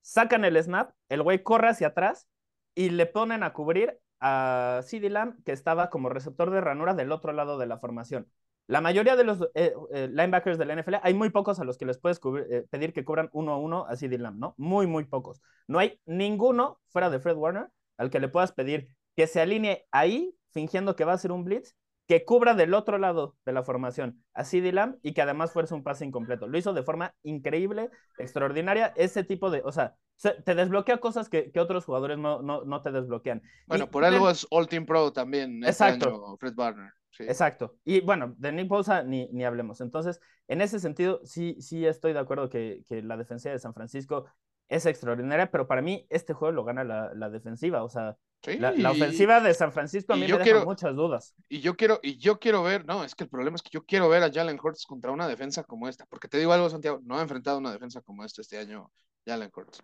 Sacan 0.00 0.44
el 0.44 0.62
snap, 0.62 0.92
el 1.08 1.22
güey 1.22 1.42
corre 1.42 1.68
hacia 1.68 1.88
atrás 1.88 2.28
y 2.74 2.90
le 2.90 3.06
ponen 3.06 3.42
a 3.42 3.52
cubrir 3.52 3.98
a 4.20 4.80
CD 4.84 5.10
Lamb, 5.10 5.42
que 5.44 5.52
estaba 5.52 5.90
como 5.90 6.08
receptor 6.08 6.50
de 6.50 6.60
ranura 6.60 6.94
del 6.94 7.12
otro 7.12 7.32
lado 7.32 7.58
de 7.58 7.66
la 7.66 7.78
formación. 7.78 8.30
La 8.68 8.80
mayoría 8.80 9.14
de 9.14 9.24
los 9.24 9.42
eh, 9.54 9.74
eh, 9.92 10.08
linebackers 10.08 10.58
de 10.58 10.64
la 10.64 10.74
NFL, 10.74 10.96
hay 11.02 11.14
muy 11.14 11.30
pocos 11.30 11.60
a 11.60 11.64
los 11.64 11.78
que 11.78 11.86
les 11.86 11.98
puedes 11.98 12.20
eh, 12.50 12.66
pedir 12.68 12.92
que 12.92 13.04
cubran 13.04 13.28
uno 13.32 13.52
a 13.52 13.58
uno 13.58 13.86
a 13.86 13.96
CD 13.96 14.18
Lamb, 14.18 14.38
¿no? 14.38 14.54
Muy, 14.56 14.86
muy 14.86 15.04
pocos. 15.04 15.40
No 15.68 15.78
hay 15.78 16.00
ninguno 16.04 16.80
fuera 16.88 17.08
de 17.10 17.20
Fred 17.20 17.36
Warner 17.36 17.68
al 17.96 18.10
que 18.10 18.18
le 18.18 18.28
puedas 18.28 18.52
pedir 18.52 18.88
que 19.14 19.26
se 19.26 19.40
alinee 19.40 19.86
ahí 19.92 20.34
fingiendo 20.50 20.96
que 20.96 21.04
va 21.04 21.12
a 21.12 21.18
ser 21.18 21.32
un 21.32 21.44
blitz, 21.44 21.74
que 22.06 22.24
cubra 22.24 22.54
del 22.54 22.74
otro 22.74 22.98
lado 22.98 23.36
de 23.44 23.52
la 23.52 23.64
formación 23.64 24.22
a 24.32 24.44
CD 24.44 24.72
Lamb 24.72 24.96
y 25.02 25.12
que 25.12 25.22
además 25.22 25.52
fuerce 25.52 25.74
un 25.74 25.82
pase 25.82 26.04
incompleto. 26.04 26.46
Lo 26.46 26.56
hizo 26.56 26.72
de 26.72 26.84
forma 26.84 27.14
increíble, 27.22 27.90
extraordinaria, 28.18 28.92
ese 28.96 29.24
tipo 29.24 29.50
de, 29.50 29.62
o 29.64 29.72
sea, 29.72 29.96
te 30.44 30.54
desbloquea 30.54 30.98
cosas 30.98 31.28
que, 31.28 31.52
otros 31.58 31.84
jugadores 31.84 32.16
no, 32.16 32.42
no, 32.42 32.64
no, 32.64 32.80
te 32.80 32.92
desbloquean. 32.92 33.42
Bueno, 33.66 33.90
por 33.90 34.04
algo 34.04 34.30
es 34.30 34.46
All 34.50 34.68
Team 34.68 34.86
Pro 34.86 35.12
también. 35.12 35.58
Este 35.64 35.70
exacto. 35.70 36.36
Fred 36.38 36.54
Barner. 36.54 36.92
Exacto. 37.18 37.76
Y 37.84 38.00
bueno, 38.00 38.34
de 38.38 38.52
Nick 38.52 38.68
Bosa 38.68 39.02
ni, 39.02 39.28
ni 39.32 39.44
hablemos. 39.44 39.80
Entonces, 39.80 40.20
en 40.48 40.60
ese 40.60 40.80
sentido, 40.80 41.20
sí, 41.24 41.56
sí 41.60 41.86
estoy 41.86 42.12
de 42.12 42.18
acuerdo 42.18 42.48
que, 42.48 42.82
que 42.88 43.02
la 43.02 43.16
defensa 43.16 43.50
de 43.50 43.58
San 43.58 43.74
Francisco 43.74 44.26
es 44.68 44.86
extraordinaria, 44.86 45.50
pero 45.50 45.66
para 45.66 45.82
mí 45.82 46.06
este 46.10 46.34
juego 46.34 46.52
lo 46.52 46.64
gana 46.64 46.84
la, 46.84 47.12
la 47.14 47.30
defensiva. 47.30 47.82
O 47.82 47.88
sea, 47.88 48.16
la, 48.58 48.90
ofensiva 48.90 49.40
de 49.40 49.54
San 49.54 49.72
Francisco 49.72 50.12
a 50.12 50.16
mí 50.16 50.26
me 50.26 50.38
deja 50.38 50.64
muchas 50.64 50.94
dudas. 50.94 51.34
Y 51.48 51.60
yo 51.60 51.76
quiero, 51.76 52.00
y 52.02 52.18
yo 52.18 52.38
quiero 52.38 52.62
ver, 52.62 52.84
no, 52.86 53.04
es 53.04 53.14
que 53.14 53.24
el 53.24 53.30
problema 53.30 53.56
es 53.56 53.62
que 53.62 53.70
yo 53.70 53.84
quiero 53.84 54.08
ver 54.08 54.22
a 54.22 54.32
Jalen 54.32 54.58
Hurts 54.62 54.86
contra 54.86 55.10
una 55.10 55.26
defensa 55.28 55.64
como 55.64 55.88
esta, 55.88 56.06
porque 56.06 56.28
te 56.28 56.38
digo 56.38 56.52
algo, 56.52 56.70
Santiago, 56.70 57.00
no 57.04 57.18
ha 57.18 57.22
enfrentado 57.22 57.58
una 57.58 57.72
defensa 57.72 58.00
como 58.00 58.24
esta 58.24 58.42
este 58.42 58.58
año 58.58 58.90
Jalen 59.26 59.50
Hurts. 59.54 59.82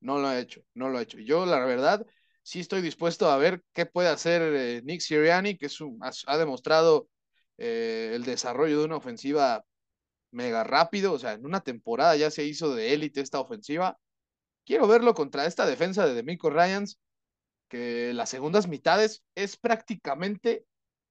No 0.00 0.18
lo 0.18 0.28
ha 0.28 0.38
hecho, 0.38 0.62
no 0.74 0.88
lo 0.88 0.98
ha 0.98 1.02
hecho. 1.02 1.18
Y 1.18 1.26
yo, 1.26 1.46
la 1.46 1.60
verdad, 1.60 2.04
sí 2.42 2.60
estoy 2.60 2.82
dispuesto 2.82 3.30
a 3.30 3.36
ver 3.36 3.62
qué 3.72 3.86
puede 3.86 4.08
hacer 4.08 4.42
eh, 4.42 4.82
Nick 4.84 5.00
Siriani, 5.00 5.56
que 5.56 5.66
es 5.66 5.78
ha, 6.26 6.36
demostrado 6.38 7.08
eh, 7.58 8.12
el 8.14 8.24
desarrollo 8.24 8.78
de 8.80 8.84
una 8.86 8.96
ofensiva 8.96 9.64
mega 10.32 10.64
rápido, 10.64 11.12
o 11.12 11.18
sea, 11.18 11.32
en 11.32 11.44
una 11.44 11.60
temporada 11.60 12.16
ya 12.16 12.30
se 12.30 12.44
hizo 12.44 12.74
de 12.74 12.94
élite 12.94 13.20
esta 13.20 13.40
ofensiva. 13.40 13.98
Quiero 14.64 14.86
verlo 14.86 15.14
contra 15.14 15.46
esta 15.46 15.66
defensa 15.66 16.06
de 16.06 16.14
Demico 16.14 16.50
Ryans 16.50 16.98
que 17.70 18.12
las 18.12 18.28
segundas 18.28 18.68
mitades 18.68 19.24
es 19.34 19.56
prácticamente 19.56 20.66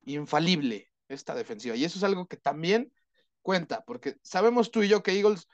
infalible 0.06 0.92
esta 1.08 1.34
defensiva. 1.34 1.76
Y 1.76 1.86
eso 1.86 1.98
es 1.98 2.04
algo 2.04 2.28
que 2.28 2.38
también 2.38 2.94
cuenta, 3.42 3.84
porque 3.86 4.18
sabemos 4.22 4.70
tú 4.70 4.84
y 4.84 4.90
yo 4.90 5.02
que 5.02 5.14
Eagles 5.14 5.48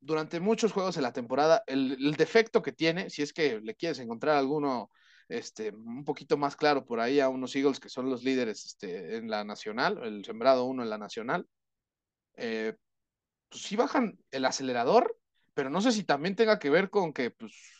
durante 0.00 0.40
muchos 0.40 0.72
juegos 0.72 0.96
de 0.96 1.02
la 1.02 1.12
temporada, 1.12 1.62
el, 1.66 2.14
defecto 2.16 2.60
que 2.60 2.72
tiene, 2.72 3.08
si 3.08 3.22
es 3.22 3.32
que 3.32 3.60
le 3.60 3.74
quieres 3.74 3.98
encontrar 4.00 4.36
alguno 4.36 4.90
este, 5.28 5.70
un 5.70 6.04
poquito 6.04 6.36
más 6.36 6.56
claro 6.56 6.84
por 6.84 7.00
ahí 7.00 7.20
a 7.20 7.28
unos 7.28 7.54
Eagles 7.56 7.80
que 7.80 7.88
son 7.88 8.10
los 8.10 8.24
líderes 8.24 8.66
este, 8.66 9.16
en 9.16 9.30
la 9.30 9.44
nacional, 9.44 10.00
el 10.04 10.24
sembrado 10.24 10.64
uno 10.64 10.82
en 10.82 10.90
la 10.90 10.98
nacional, 10.98 11.46
eh, 12.34 12.74
pues 13.48 13.62
sí 13.62 13.76
bajan 13.76 14.18
el 14.30 14.44
acelerador, 14.44 15.16
pero 15.54 15.70
no 15.70 15.80
sé 15.80 15.92
si 15.92 16.04
también 16.04 16.36
tenga 16.36 16.58
que 16.58 16.70
ver 16.70 16.90
con 16.90 17.12
que 17.12 17.30
pues 17.30 17.77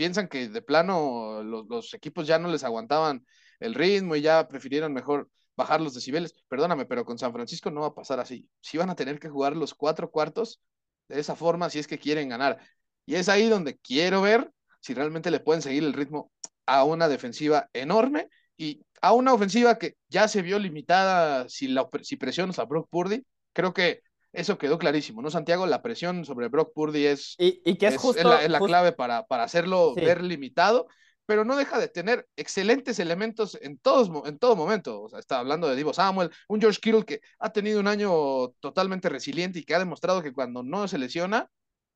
piensan 0.00 0.28
que 0.28 0.48
de 0.48 0.62
plano 0.62 1.42
los, 1.42 1.92
equipos 1.92 2.26
ya 2.26 2.38
no 2.38 2.48
les 2.48 2.64
aguantaban 2.64 3.26
el 3.58 3.74
ritmo 3.74 4.16
y 4.16 4.22
ya 4.22 4.48
prefirieron 4.48 4.94
mejor 4.94 5.28
bajar 5.54 5.82
los 5.82 5.92
decibeles. 5.92 6.32
Perdóname, 6.48 6.86
pero 6.86 7.04
con 7.04 7.18
San 7.18 7.34
Francisco 7.34 7.70
no 7.70 7.82
va 7.82 7.88
a 7.88 7.94
pasar 7.94 8.18
así. 8.18 8.48
Sí 8.62 8.78
van 8.78 8.88
a 8.88 8.94
tener 8.94 9.20
que 9.20 9.28
jugar 9.28 9.54
los 9.54 9.74
cuatro 9.74 10.10
cuartos 10.10 10.62
de 11.08 11.20
esa 11.20 11.36
forma 11.36 11.68
si 11.68 11.80
es 11.80 11.86
que 11.86 11.98
quieren 11.98 12.30
ganar. 12.30 12.58
Y 13.04 13.16
es 13.16 13.28
ahí 13.28 13.50
donde 13.50 13.76
quiero 13.76 14.22
ver 14.22 14.50
si 14.80 14.94
realmente 14.94 15.30
le 15.30 15.40
pueden 15.40 15.60
seguir 15.60 15.84
el 15.84 15.92
ritmo 15.92 16.32
a 16.64 16.84
una 16.84 17.06
defensiva 17.06 17.68
enorme 17.74 18.30
y 18.56 18.82
a 19.02 19.12
una 19.12 19.34
ofensiva 19.34 19.76
que 19.76 19.96
ya 20.08 20.28
se 20.28 20.40
vio 20.40 20.58
limitada 20.58 21.46
si, 21.50 21.68
la, 21.68 21.86
si 22.00 22.16
presionas 22.16 22.58
a 22.58 22.64
Brock 22.64 22.88
Purdy. 22.88 23.22
Creo 23.52 23.74
que 23.74 24.00
eso 24.32 24.58
quedó 24.58 24.78
clarísimo, 24.78 25.22
¿no, 25.22 25.30
Santiago? 25.30 25.66
La 25.66 25.82
presión 25.82 26.24
sobre 26.24 26.48
Brock 26.48 26.72
Purdy 26.74 27.06
es, 27.06 27.34
y, 27.38 27.76
que 27.76 27.88
es, 27.88 27.96
justo, 27.96 28.28
la, 28.28 28.42
es 28.42 28.50
la 28.50 28.60
clave 28.60 28.92
para, 28.92 29.26
para 29.26 29.44
hacerlo 29.44 29.94
ver 29.94 30.22
limitado, 30.22 30.86
pero 31.26 31.44
no 31.44 31.56
deja 31.56 31.78
de 31.78 31.88
tener 31.88 32.26
excelentes 32.36 32.98
elementos 32.98 33.58
en, 33.60 33.78
todos, 33.78 34.10
en 34.26 34.38
todo 34.38 34.56
momento. 34.56 35.02
O 35.02 35.08
sea, 35.08 35.18
está 35.18 35.38
hablando 35.38 35.68
de 35.68 35.76
Divo 35.76 35.92
Samuel, 35.92 36.30
un 36.48 36.60
George 36.60 36.80
Kittle 36.80 37.04
que 37.04 37.20
ha 37.38 37.52
tenido 37.52 37.80
un 37.80 37.86
año 37.86 38.48
totalmente 38.60 39.08
resiliente 39.08 39.60
y 39.60 39.64
que 39.64 39.74
ha 39.74 39.78
demostrado 39.78 40.22
que 40.22 40.32
cuando 40.32 40.62
no 40.62 40.88
se 40.88 40.98
lesiona, 40.98 41.48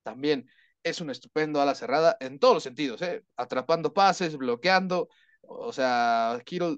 también 0.03 0.49
es 0.83 1.01
un 1.01 1.09
estupendo 1.09 1.61
ala 1.61 1.75
cerrada 1.75 2.15
en 2.19 2.39
todos 2.39 2.53
los 2.53 2.63
sentidos, 2.63 3.01
¿eh? 3.01 3.23
atrapando 3.35 3.93
pases, 3.93 4.37
bloqueando, 4.37 5.09
o 5.41 5.73
sea, 5.73 6.39
Kittle, 6.45 6.77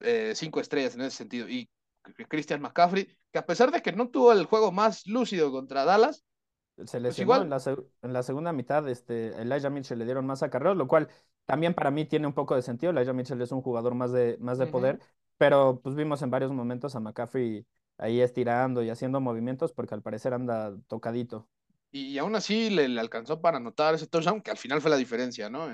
eh, 0.00 0.32
cinco 0.34 0.60
estrellas 0.60 0.94
en 0.94 1.02
ese 1.02 1.18
sentido. 1.18 1.48
Y 1.48 1.68
Christian 2.28 2.60
McCaffrey, 2.60 3.08
que 3.32 3.38
a 3.38 3.46
pesar 3.46 3.70
de 3.70 3.82
que 3.82 3.92
no 3.92 4.08
tuvo 4.08 4.32
el 4.32 4.46
juego 4.46 4.72
más 4.72 5.06
lúcido 5.06 5.50
contra 5.50 5.84
Dallas, 5.84 6.24
se 6.76 6.84
pues 6.84 7.02
lesionó 7.02 7.24
igual... 7.24 7.42
en, 7.42 7.50
la 7.50 7.62
en, 8.02 8.12
la 8.12 8.22
segunda 8.22 8.52
mitad, 8.52 8.88
este, 8.88 9.40
Elijah 9.40 9.70
Mitchell 9.70 9.98
le 9.98 10.04
dieron 10.04 10.26
más 10.26 10.42
acarreos, 10.42 10.76
lo 10.76 10.88
cual 10.88 11.08
también 11.44 11.74
para 11.74 11.90
mí 11.90 12.04
tiene 12.04 12.26
un 12.26 12.32
poco 12.32 12.54
de 12.54 12.62
sentido. 12.62 12.90
Elijah 12.90 13.12
Mitchell 13.12 13.40
es 13.42 13.52
un 13.52 13.62
jugador 13.62 13.94
más 13.94 14.12
de, 14.12 14.36
más 14.40 14.58
de 14.58 14.66
poder, 14.66 15.00
pero 15.38 15.80
pues 15.82 15.94
vimos 15.94 16.22
en 16.22 16.30
varios 16.30 16.52
momentos 16.52 16.96
a 16.96 17.00
McCaffrey 17.00 17.66
ahí 17.98 18.20
estirando 18.20 18.82
y 18.82 18.90
haciendo 18.90 19.20
movimientos 19.20 19.72
porque 19.72 19.94
al 19.94 20.02
parecer 20.02 20.34
anda 20.34 20.74
tocadito 20.88 21.48
y 21.92 22.16
aún 22.16 22.34
así 22.34 22.70
le, 22.70 22.98
alcanzó 22.98 23.40
para 23.40 23.58
anotar 23.58 23.94
ese 23.94 24.06
touchdown, 24.06 24.40
que 24.40 24.50
al 24.50 24.56
final 24.56 24.80
fue 24.80 24.90
la 24.90 24.96
diferencia, 24.96 25.50
¿no? 25.50 25.70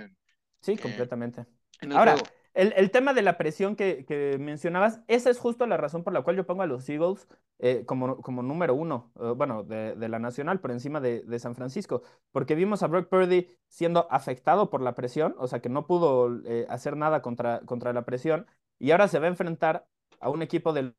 sí, 0.61 0.73
eh, 0.73 0.79
completamente. 0.79 1.47
Ahora, 1.93 2.17
el, 2.59 2.91
tema 2.91 3.15
de 3.15 3.23
la 3.23 3.39
presión 3.39 3.77
que, 3.77 4.37
mencionabas, 4.41 5.01
esa 5.07 5.31
es 5.31 5.39
justo 5.39 5.67
la 5.67 5.77
razón 5.77 6.05
por 6.05 6.13
la 6.13 6.23
cual 6.23 6.37
yo 6.37 6.47
pongo 6.47 6.63
a 6.63 6.67
los 6.67 6.89
Eagles 6.89 7.29
eh, 7.59 7.85
como, 7.87 8.17
número 8.43 8.75
uno, 8.75 9.13
eh, 9.21 9.33
bueno, 9.37 9.63
de, 9.63 9.95
la 10.09 10.19
nacional 10.19 10.61
por 10.61 10.71
encima 10.71 11.01
de, 11.01 11.39
San 11.39 11.55
Francisco, 11.55 12.03
porque 12.33 12.55
vimos 12.55 12.83
a 12.83 12.89
Brock 12.89 13.09
Purdy 13.09 13.49
siendo 13.69 14.07
afectado 14.11 14.71
por 14.71 14.83
la 14.83 14.95
presión, 14.95 15.35
o 15.39 15.47
sea 15.47 15.61
que 15.61 15.69
no 15.69 15.87
pudo 15.87 16.41
hacer 16.69 16.97
nada 16.97 17.23
contra, 17.23 17.61
contra 17.61 17.93
la 17.93 18.05
presión, 18.05 18.47
y 18.79 18.91
ahora 18.91 19.09
se 19.09 19.19
va 19.19 19.27
a 19.27 19.29
enfrentar 19.31 19.87
a 20.21 20.31
un 20.31 20.43
equipo 20.43 20.73
del 20.73 20.95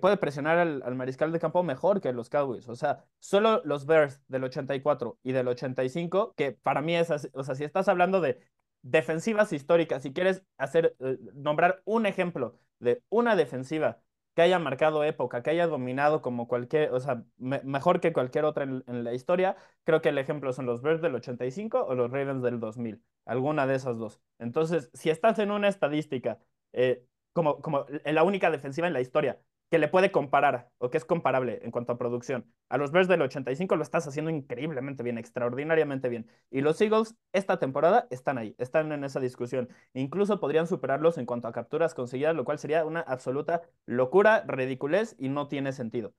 puede 0.00 0.16
presionar 0.16 0.58
al, 0.58 0.94
mariscal 0.94 1.32
de 1.32 1.38
campo 1.38 1.62
mejor 1.62 2.00
que 2.00 2.12
los 2.12 2.30
Cowboys. 2.30 2.68
O 2.68 2.76
sea, 2.76 3.04
solo 3.18 3.62
los 3.64 3.86
Bears 3.86 4.22
del 4.28 4.44
84 4.44 5.18
y 5.22 5.32
del 5.32 5.48
85, 5.48 6.34
que 6.36 6.52
para 6.52 6.80
mí 6.80 6.96
es 6.96 7.10
así, 7.10 7.28
o 7.34 7.44
sea, 7.44 7.54
si 7.54 7.64
estás 7.64 7.88
hablando 7.88 8.20
de 8.20 8.40
defensivas 8.82 9.52
históricas, 9.52 10.02
si 10.02 10.12
quieres 10.12 10.42
hacer, 10.58 10.96
eh, 11.00 11.18
nombrar 11.34 11.82
un 11.84 12.06
ejemplo 12.06 12.58
de 12.80 13.02
una 13.08 13.36
defensiva 13.36 14.02
que 14.34 14.42
haya 14.42 14.58
marcado 14.58 15.04
época, 15.04 15.42
que 15.42 15.50
haya 15.50 15.66
dominado 15.66 16.22
como 16.22 16.48
cualquier, 16.48 16.92
o 16.92 17.00
sea, 17.00 17.24
mejor 17.36 18.00
que 18.00 18.12
cualquier 18.12 18.44
otra 18.44 18.64
en, 18.64 19.04
la 19.04 19.12
historia, 19.14 19.56
creo 19.84 20.00
que 20.00 20.08
el 20.08 20.18
ejemplo 20.18 20.52
son 20.52 20.66
los 20.66 20.80
Bears 20.82 21.02
del 21.02 21.14
85 21.14 21.84
o 21.84 21.94
los 21.94 22.10
Ravens 22.10 22.42
del 22.42 22.58
2000, 22.58 23.02
alguna 23.26 23.66
de 23.66 23.74
esas 23.74 23.98
dos. 23.98 24.20
Entonces, 24.38 24.90
si 24.94 25.10
estás 25.10 25.38
en 25.38 25.50
una 25.50 25.68
estadística 25.68 26.38
eh, 26.72 27.04
como, 27.32 27.60
como 27.60 27.86
la 28.04 28.22
única 28.24 28.50
defensiva 28.50 28.86
en 28.86 28.94
la 28.94 29.00
historia 29.00 29.38
que 29.72 29.78
le 29.78 29.88
puede 29.88 30.12
comparar 30.12 30.68
o 30.76 30.90
que 30.90 30.98
es 30.98 31.06
comparable 31.06 31.60
en 31.62 31.70
cuanto 31.70 31.92
a 31.92 31.96
producción. 31.96 32.44
A 32.68 32.76
los 32.76 32.92
Bears 32.92 33.08
del 33.08 33.22
85 33.22 33.74
lo 33.76 33.82
estás 33.82 34.06
haciendo 34.06 34.30
increíblemente 34.30 35.02
bien, 35.02 35.16
extraordinariamente 35.16 36.10
bien. 36.10 36.28
Y 36.50 36.60
los 36.60 36.78
Eagles 36.82 37.16
esta 37.32 37.58
temporada 37.58 38.06
están 38.10 38.36
ahí, 38.36 38.54
están 38.58 38.92
en 38.92 39.02
esa 39.02 39.18
discusión. 39.18 39.70
Incluso 39.94 40.40
podrían 40.40 40.66
superarlos 40.66 41.16
en 41.16 41.24
cuanto 41.24 41.48
a 41.48 41.52
capturas 41.52 41.94
conseguidas, 41.94 42.36
lo 42.36 42.44
cual 42.44 42.58
sería 42.58 42.84
una 42.84 43.00
absoluta 43.00 43.62
locura, 43.86 44.44
ridiculez 44.46 45.16
y 45.18 45.30
no 45.30 45.48
tiene 45.48 45.72
sentido. 45.72 46.12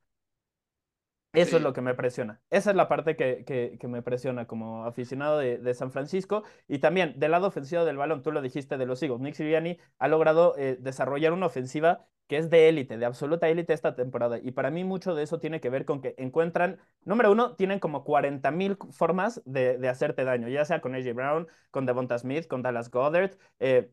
Eso 1.34 1.58
es 1.58 1.64
lo 1.64 1.74
que 1.74 1.82
me 1.82 1.94
presiona. 1.94 2.42
Esa 2.50 2.72
es 2.72 2.76
la 2.76 2.88
parte 2.88 3.16
que, 3.16 3.44
que, 3.46 3.88
me 3.88 4.02
presiona 4.04 4.46
como 4.46 4.86
aficionado 4.86 5.38
de, 5.40 5.74
San 5.76 5.92
Francisco. 5.92 6.44
Y 6.68 6.80
también 6.80 7.20
del 7.20 7.32
lado 7.32 7.48
ofensivo 7.48 7.86
del 7.86 7.98
balón, 7.98 8.22
tú 8.24 8.32
lo 8.32 8.42
dijiste 8.42 8.78
de 8.78 8.86
los 8.86 9.02
Eagles. 9.02 9.20
Nick 9.20 9.34
Sirianni 9.34 9.80
ha 9.98 10.08
logrado 10.08 10.56
eh, 10.58 10.78
desarrollar 10.80 11.34
una 11.34 11.48
ofensiva 11.48 12.08
que 12.28 12.38
es 12.38 12.50
de 12.50 12.70
élite, 12.70 12.98
de 12.98 13.06
absoluta 13.06 13.48
élite 13.50 13.74
esta 13.74 13.96
temporada. 13.96 14.40
Y 14.40 14.52
para 14.52 14.72
mí 14.72 14.84
mucho 14.84 15.16
de 15.16 15.24
eso 15.24 15.40
tiene 15.40 15.60
que 15.60 15.70
ver 15.70 15.86
con 15.86 16.02
que 16.02 16.16
encuentran, 16.18 16.80
número 17.06 17.32
uno, 17.32 17.56
tienen 17.56 17.80
como 17.80 18.04
40 18.04 18.50
mil 18.52 18.78
formas 18.92 19.42
de, 19.46 19.78
de, 19.78 19.90
hacerte 19.90 20.24
daño, 20.24 20.48
ya 20.48 20.66
sea 20.66 20.82
con 20.82 20.96
AJ 20.96 21.14
Brown, 21.14 21.48
con 21.72 21.86
Devonta 21.86 22.18
Smith, 22.18 22.48
con 22.48 22.62
Dallas 22.62 22.90
Goddard. 22.90 23.32
Eh, 23.60 23.92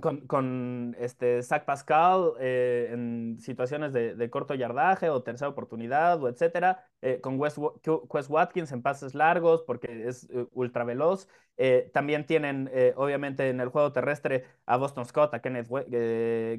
con, 0.00 0.26
con, 0.26 0.96
este 0.98 1.42
Zach 1.42 1.64
Pascal 1.64 2.32
eh, 2.40 2.88
en 2.92 3.38
situaciones 3.40 3.92
de, 3.92 4.14
de, 4.14 4.30
corto 4.30 4.54
yardaje 4.54 5.10
o 5.10 5.22
tercera 5.22 5.50
oportunidad 5.50 6.22
o 6.22 6.28
etcétera, 6.28 6.89
eh, 7.02 7.20
con 7.20 7.38
Wes, 7.38 7.58
Watkins 8.28 8.72
en 8.72 8.82
pases 8.82 9.14
largos 9.14 9.62
porque 9.62 10.08
es 10.08 10.28
ultra 10.52 10.84
veloz. 10.84 11.28
también 11.92 12.24
tienen, 12.26 12.70
obviamente, 12.96 13.50
en 13.50 13.60
el 13.60 13.68
juego 13.68 13.92
terrestre 13.92 14.44
a 14.66 14.76
Boston 14.76 15.04
Scott, 15.04 15.34
a 15.34 15.40
Kenneth 15.40 15.68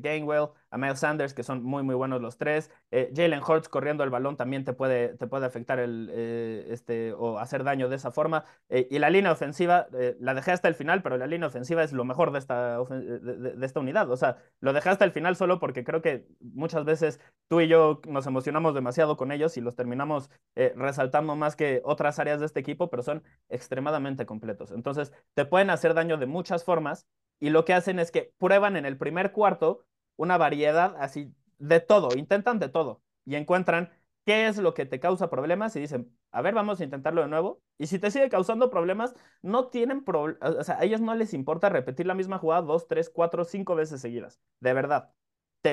Gainwell, 0.01 0.49
a 0.71 0.77
Miles 0.77 0.99
Sanders, 0.99 1.33
que 1.33 1.43
son 1.43 1.63
muy, 1.63 1.83
muy 1.83 1.95
buenos 1.95 2.21
los 2.21 2.37
tres. 2.37 2.71
Eh, 2.91 3.11
Jalen 3.15 3.41
Hurts 3.43 3.69
corriendo 3.69 4.03
el 4.03 4.09
balón 4.09 4.37
también 4.37 4.63
te 4.63 4.73
puede, 4.73 5.09
te 5.17 5.27
puede 5.27 5.45
afectar 5.45 5.79
el, 5.79 6.09
eh, 6.11 6.67
este, 6.69 7.13
o 7.13 7.37
hacer 7.39 7.63
daño 7.63 7.89
de 7.89 7.97
esa 7.97 8.11
forma. 8.11 8.45
Eh, 8.69 8.87
y 8.89 8.99
la 8.99 9.09
línea 9.09 9.31
ofensiva, 9.31 9.87
la 10.19 10.33
dejé 10.33 10.51
hasta 10.51 10.69
el 10.69 10.75
final, 10.75 11.03
pero 11.03 11.17
la 11.17 11.27
línea 11.27 11.47
ofensiva 11.47 11.83
es 11.83 11.91
lo 11.91 12.05
mejor 12.05 12.31
de 12.31 12.39
esta, 12.39 12.79
de, 12.79 13.65
esta 13.65 13.79
unidad. 13.81 14.09
O 14.09 14.17
sea, 14.17 14.37
lo 14.61 14.71
dejé 14.71 14.89
hasta 14.89 15.05
el 15.05 15.11
final 15.11 15.35
solo 15.35 15.59
porque 15.59 15.83
creo 15.83 16.01
que 16.01 16.25
muchas 16.39 16.85
veces 16.85 17.19
tú 17.49 17.59
y 17.59 17.67
yo 17.67 18.01
nos 18.07 18.25
emocionamos 18.25 18.73
demasiado 18.73 19.17
con 19.17 19.31
ellos 19.31 19.57
y 19.57 19.61
los 19.61 19.75
terminamos 19.75 20.30
resaltando 20.55 21.35
más 21.35 21.55
que 21.55 21.81
otras 21.83 22.19
áreas 22.19 22.39
de 22.39 22.45
este 22.45 22.59
equipo, 22.59 22.89
pero 22.89 23.03
son 23.03 23.23
extremadamente 23.49 24.25
completos. 24.25 24.71
Entonces, 24.71 25.11
te 25.33 25.45
pueden 25.45 25.69
hacer 25.69 25.93
daño 25.93 26.17
de 26.17 26.25
muchas 26.25 26.63
formas 26.63 27.07
y 27.39 27.49
lo 27.49 27.65
que 27.65 27.73
hacen 27.73 27.99
es 27.99 28.11
que 28.11 28.33
prueban 28.37 28.75
en 28.75 28.85
el 28.85 28.97
primer 28.97 29.31
cuarto 29.31 29.85
una 30.17 30.37
variedad 30.37 30.95
así 30.99 31.33
de 31.57 31.79
todo, 31.79 32.09
intentan 32.15 32.59
de 32.59 32.69
todo 32.69 33.01
y 33.25 33.35
encuentran 33.35 33.91
qué 34.25 34.47
es 34.47 34.57
lo 34.57 34.73
que 34.73 34.85
te 34.85 34.99
causa 34.99 35.29
problemas 35.29 35.75
y 35.75 35.79
dicen, 35.79 36.15
a 36.31 36.41
ver, 36.41 36.53
vamos 36.53 36.79
a 36.79 36.83
intentarlo 36.83 37.21
de 37.21 37.27
nuevo. 37.27 37.61
Y 37.77 37.87
si 37.87 37.99
te 37.99 38.11
sigue 38.11 38.29
causando 38.29 38.69
problemas, 38.69 39.15
no 39.41 39.67
tienen 39.69 40.03
problemas, 40.03 40.55
o 40.55 40.63
sea, 40.63 40.79
a 40.79 40.83
ellos 40.83 41.01
no 41.01 41.15
les 41.15 41.33
importa 41.33 41.69
repetir 41.69 42.05
la 42.05 42.13
misma 42.13 42.37
jugada 42.37 42.61
dos, 42.61 42.87
tres, 42.87 43.09
cuatro, 43.09 43.43
cinco 43.45 43.75
veces 43.75 44.01
seguidas, 44.01 44.39
de 44.59 44.73
verdad. 44.73 45.11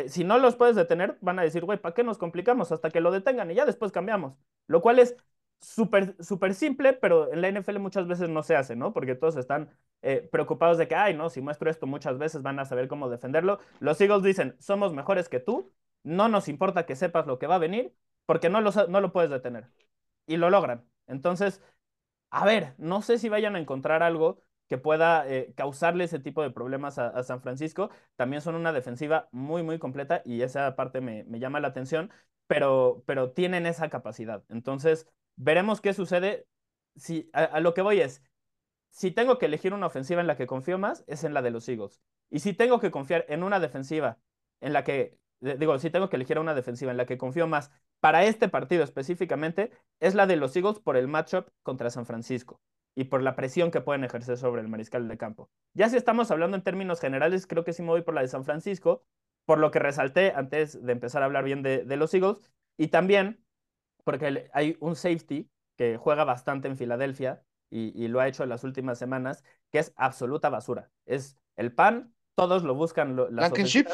Si 0.09 0.25
no 0.25 0.39
los 0.39 0.57
puedes 0.57 0.77
detener, 0.77 1.19
van 1.21 1.39
a 1.39 1.43
decir, 1.43 1.65
güey, 1.65 1.79
¿para 1.81 1.95
qué 1.95 2.05
nos 2.05 2.19
complicamos? 2.19 2.73
Hasta 2.73 2.91
que 2.91 3.01
lo 3.01 3.11
detengan 3.11 3.51
y 3.51 3.55
ya 3.55 3.67
después 3.67 3.93
cambiamos. 3.93 4.35
Lo 4.67 4.83
cual 4.83 4.99
es 4.99 5.17
súper, 5.61 6.17
súper 6.23 6.55
simple, 6.55 6.93
pero 6.93 7.33
en 7.33 7.41
la 7.41 7.49
NFL 7.49 7.79
muchas 7.79 8.07
veces 8.07 8.29
no 8.29 8.43
se 8.43 8.57
hace, 8.57 8.77
¿no? 8.77 8.93
Porque 8.93 9.15
todos 9.15 9.37
están 9.37 9.71
eh, 10.03 10.29
preocupados 10.31 10.79
de 10.79 10.89
que, 10.89 10.95
ay, 10.95 11.15
no, 11.15 11.31
si 11.31 11.41
muestro 11.41 11.71
esto 11.71 11.87
muchas 11.87 12.19
veces 12.19 12.43
van 12.43 12.59
a 12.59 12.65
saber 12.65 12.89
cómo 12.89 13.09
defenderlo. 13.09 13.59
Los 13.81 14.01
Eagles 14.01 14.23
dicen, 14.23 14.57
somos 14.59 14.93
mejores 14.93 15.29
que 15.29 15.41
tú, 15.41 15.73
no 16.03 16.29
nos 16.29 16.49
importa 16.49 16.87
que 16.87 16.97
sepas 16.97 17.27
lo 17.27 17.39
que 17.39 17.47
va 17.47 17.57
a 17.57 17.59
venir, 17.59 17.95
porque 18.27 18.51
no 18.51 18.61
lo, 18.61 18.71
no 18.89 19.01
lo 19.01 19.13
puedes 19.13 19.31
detener. 19.31 19.69
Y 20.27 20.37
lo 20.37 20.51
logran. 20.51 20.85
Entonces, 21.07 21.63
a 22.31 22.45
ver, 22.45 22.75
no 22.79 23.03
sé 23.03 23.19
si 23.19 23.29
vayan 23.29 23.57
a 23.57 23.61
encontrar 23.61 24.03
algo 24.03 24.43
que 24.69 24.79
pueda 24.79 25.29
eh, 25.29 25.53
causarle 25.57 26.05
ese 26.05 26.19
tipo 26.19 26.43
de 26.43 26.51
problemas 26.51 26.99
a, 26.99 27.23
San 27.23 27.41
Francisco. 27.41 27.91
También 28.17 28.43
son 28.43 28.55
una 28.55 28.73
defensiva 28.73 29.29
muy, 29.33 29.63
muy 29.63 29.79
completa 29.79 30.23
y 30.25 30.43
esa 30.43 30.77
parte 30.77 31.01
me, 31.01 31.25
llama 31.39 31.61
la 31.61 31.69
atención, 31.69 32.11
pero, 32.47 33.03
pero 33.07 33.33
tienen 33.33 33.67
esa 33.67 33.89
capacidad. 33.89 34.45
Entonces, 34.49 35.09
veremos 35.37 35.81
qué 35.81 35.95
sucede. 35.95 36.47
Si, 36.97 37.31
a, 37.33 37.61
lo 37.61 37.75
que 37.75 37.83
voy 37.83 38.01
es, 38.01 38.23
si 38.91 39.11
tengo 39.11 39.39
que 39.39 39.47
elegir 39.47 39.73
una 39.75 39.87
ofensiva 39.87 40.21
en 40.21 40.27
la 40.27 40.37
que 40.37 40.47
confío 40.47 40.79
más, 40.79 41.05
es 41.07 41.25
en 41.25 41.35
la 41.35 41.43
de 41.43 41.51
los 41.51 41.69
Eagles. 41.69 42.01
Y 42.31 42.41
si 42.41 42.53
tengo 42.53 42.81
que 42.81 42.91
confiar 42.91 43.25
en 43.29 43.43
una 43.43 43.61
defensiva 43.61 44.19
en 44.61 44.73
la 44.73 44.85
que 44.85 45.19
digo, 45.41 45.79
si 45.79 45.91
tengo 45.91 46.09
que 46.09 46.17
elegir 46.17 46.39
una 46.39 46.55
defensiva 46.55 46.91
en 46.91 46.97
la 46.97 47.07
que 47.07 47.17
confío 47.17 47.47
más 47.47 47.71
para 48.01 48.25
este 48.25 48.49
partido 48.49 48.83
específicamente, 48.83 49.71
es 50.01 50.15
la 50.15 50.27
de 50.27 50.37
los 50.37 50.55
Eagles 50.57 50.81
por 50.81 50.97
el 50.97 51.09
matchup 51.09 51.49
contra 51.63 51.91
San 51.91 52.07
Francisco 52.07 52.61
y 52.99 53.05
por 53.05 53.23
la 53.23 53.37
presión 53.37 53.71
que 53.71 53.81
pueden 53.81 54.03
ejercer 54.03 54.37
sobre 54.37 54.61
el 54.61 54.67
mariscal 54.67 55.07
de 55.07 55.17
campo. 55.17 55.49
Ya 55.73 55.89
si 55.89 55.97
estamos 55.97 56.33
hablando 56.33 56.57
en 56.57 56.65
términos 56.65 56.99
generales, 56.99 57.47
creo 57.47 57.63
que 57.63 57.73
sí 57.73 57.81
me 57.81 57.91
voy 57.91 58.03
por 58.03 58.13
la 58.13 58.23
de 58.23 58.29
San 58.29 58.45
Francisco, 58.45 59.05
por 59.47 59.61
lo 59.61 59.71
que 59.71 59.79
resalté 59.79 60.33
antes 60.35 60.85
de 60.85 60.93
empezar 60.93 61.23
a 61.23 61.27
hablar 61.27 61.45
bien 61.45 61.63
de, 61.63 61.85
de 61.85 61.97
los 61.97 62.13
Eagles, 62.13 62.43
y 62.77 62.89
también 62.89 63.45
porque 64.03 64.51
hay 64.53 64.77
un 64.81 64.97
safety 64.97 65.49
que 65.77 65.97
juega 65.97 66.25
bastante 66.25 66.67
en 66.67 66.77
Filadelfia 66.77 67.45
y, 67.71 67.93
y, 67.95 68.09
lo 68.09 68.19
ha 68.19 68.27
hecho 68.27 68.43
en 68.43 68.49
las 68.49 68.65
últimas 68.65 68.99
semanas, 68.99 69.45
que 69.71 69.79
es 69.79 69.93
absoluta 69.95 70.49
basura. 70.49 70.91
Es 71.07 71.39
el 71.55 71.73
pan 71.73 72.13
todos 72.39 72.63
lo 72.63 72.77
buscan. 72.77 73.17
Lo, 73.17 73.27
Blankenship. 73.29 73.87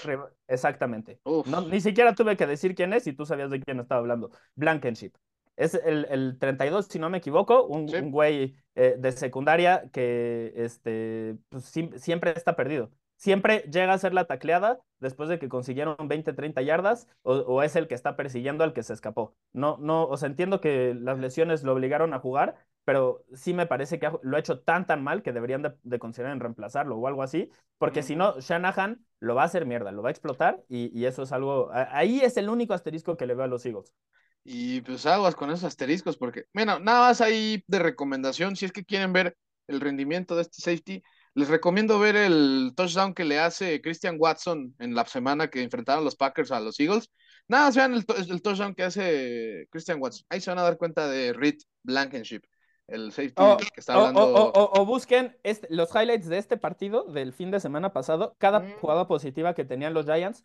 Exactamente. 0.47 1.19
No, 1.25 1.63
ni 1.63 1.81
siquiera 1.81 2.15
tuve 2.15 2.37
que 2.37 2.47
decir 2.47 2.75
quién 2.75 2.93
es 2.93 3.07
y 3.07 3.15
tú 3.15 3.25
sabías 3.25 3.51
de 3.51 3.59
quién 3.59 3.81
estaba 3.81 4.01
hablando. 4.01 4.31
Blankenship. 4.55 5.13
Es 5.57 5.75
el, 5.75 6.07
el 6.11 6.39
32, 6.39 6.87
si 6.87 6.99
no 6.99 7.11
me 7.11 7.19
equivoco, 7.19 7.65
un, 7.65 7.95
un 7.95 8.11
güey 8.11 8.57
eh, 8.75 8.97
de 8.99 9.13
secundaria 9.13 9.89
que 9.93 10.53
este, 10.57 11.37
pues, 11.49 11.65
siempre 11.65 12.33
está 12.33 12.57
perdido. 12.57 12.91
Siempre 13.17 13.61
llega 13.71 13.93
a 13.93 13.99
ser 13.99 14.13
la 14.13 14.27
tacleada 14.27 14.81
después 14.99 15.29
de 15.29 15.39
que 15.39 15.49
consiguieron 15.49 15.97
20, 16.09 16.33
30 16.33 16.61
yardas 16.63 17.07
o, 17.23 17.35
o, 17.35 17.63
es 17.63 17.77
el 17.77 17.87
que 17.87 17.95
está 17.95 18.17
persiguiendo 18.17 18.65
al 18.65 18.73
que 18.73 18.83
se 18.83 18.93
escapó. 18.93 19.37
No, 19.53 19.79
no, 19.81 20.07
o 20.07 20.17
sea, 20.17 20.29
entiendo 20.29 20.61
que 20.61 20.95
las 20.95 21.19
lesiones 21.19 21.63
lo 21.63 21.73
obligaron 21.73 22.13
a 22.13 22.19
jugar, 22.19 22.57
pero 22.85 23.25
sí 23.33 23.55
me 23.55 23.67
parece 23.67 23.99
que 23.99 24.11
lo 24.23 24.37
ha 24.37 24.41
hecho 24.41 24.61
tan 24.61 24.87
tan 24.87 25.03
mal 25.03 25.23
que 25.23 25.33
deberían 25.33 25.63
de, 25.83 25.99
considerar 25.99 26.33
en 26.35 26.41
reemplazarlo 26.41 26.97
o 26.97 27.07
algo 27.07 27.23
así, 27.23 27.51
porque 27.79 28.03
si 28.03 28.17
no, 28.17 28.41
Shanahan 28.41 29.05
lo 29.21 29.35
va 29.35 29.43
a 29.43 29.47
hacer 29.47 29.67
mierda, 29.67 29.93
lo 29.93 30.03
va 30.03 30.09
a 30.09 30.13
explotar 30.13 30.63
y, 30.69 30.91
y, 30.99 31.07
eso 31.07 31.23
es 31.23 31.33
algo, 31.33 31.71
ahí 31.73 32.21
es 32.21 32.37
el 32.37 32.49
único 32.49 32.75
asterisco 32.75 33.17
que 33.17 33.27
le 33.27 33.35
veo 33.35 33.45
a 33.45 33.49
los 33.49 33.65
Eagles. 33.65 33.95
Y 34.45 34.83
pues 34.83 35.07
aguas 35.07 35.35
con 35.35 35.51
esos 35.51 35.65
asteriscos, 35.65 36.17
porque, 36.17 36.45
bueno, 36.53 36.79
nada 36.79 37.09
más 37.09 37.21
ahí 37.21 37.65
de 37.67 37.79
recomendación, 37.79 38.57
si 38.57 38.67
es 38.67 38.73
que 38.73 38.85
quieren 38.85 39.13
ver 39.13 39.37
el 39.67 39.81
rendimiento 39.81 40.37
de 40.37 40.43
este 40.43 40.61
safety, 40.61 41.03
les 41.35 41.49
recomiendo 41.49 41.99
ver 41.99 42.15
el 42.15 42.73
touchdown 42.77 43.15
que 43.15 43.25
le 43.25 43.41
hace 43.41 43.81
Christian 43.81 44.17
Watson 44.19 44.75
en 44.79 44.95
la 44.95 45.07
semana 45.07 45.49
que 45.49 45.63
enfrentaron 45.63 46.05
los 46.05 46.15
Packers 46.15 46.53
a 46.53 46.61
los 46.61 46.79
Eagles. 46.79 47.11
Nada, 47.49 47.71
vean 47.71 47.95
el, 47.95 48.05
el 48.31 48.43
touchdown 48.43 48.75
que 48.75 48.85
hace 48.85 49.67
Christian 49.71 50.01
Watson. 50.01 50.27
Ahí 50.29 50.41
se 50.41 50.51
van 50.51 50.59
a 50.59 50.63
dar 50.63 50.77
cuenta 50.77 51.09
de 51.09 51.33
Reed 51.33 51.57
Blankenship 51.83 52.43
el 52.87 53.13
safety 53.13 53.35
o, 53.37 53.57
que 53.57 53.81
está 53.81 53.95
hablando. 53.95 54.21
O, 54.21 54.51
o, 54.51 54.81
o 54.81 54.87
busquen 54.87 55.37
este, 55.43 55.67
los 55.71 55.95
highlights 55.95 56.29
de 56.29 56.39
este 56.39 56.57
partido 56.57 57.05
del 57.05 57.33
fin 57.33 57.51
de 57.51 57.61
semana 57.61 57.93
pasado. 57.93 58.37
Cada 58.39 58.61
mm. 58.61 58.73
jugada 58.81 59.07
positiva 59.07 59.55
que 59.55 59.65
tenían 59.65 59.95
los 59.95 60.07
Giants. 60.07 60.45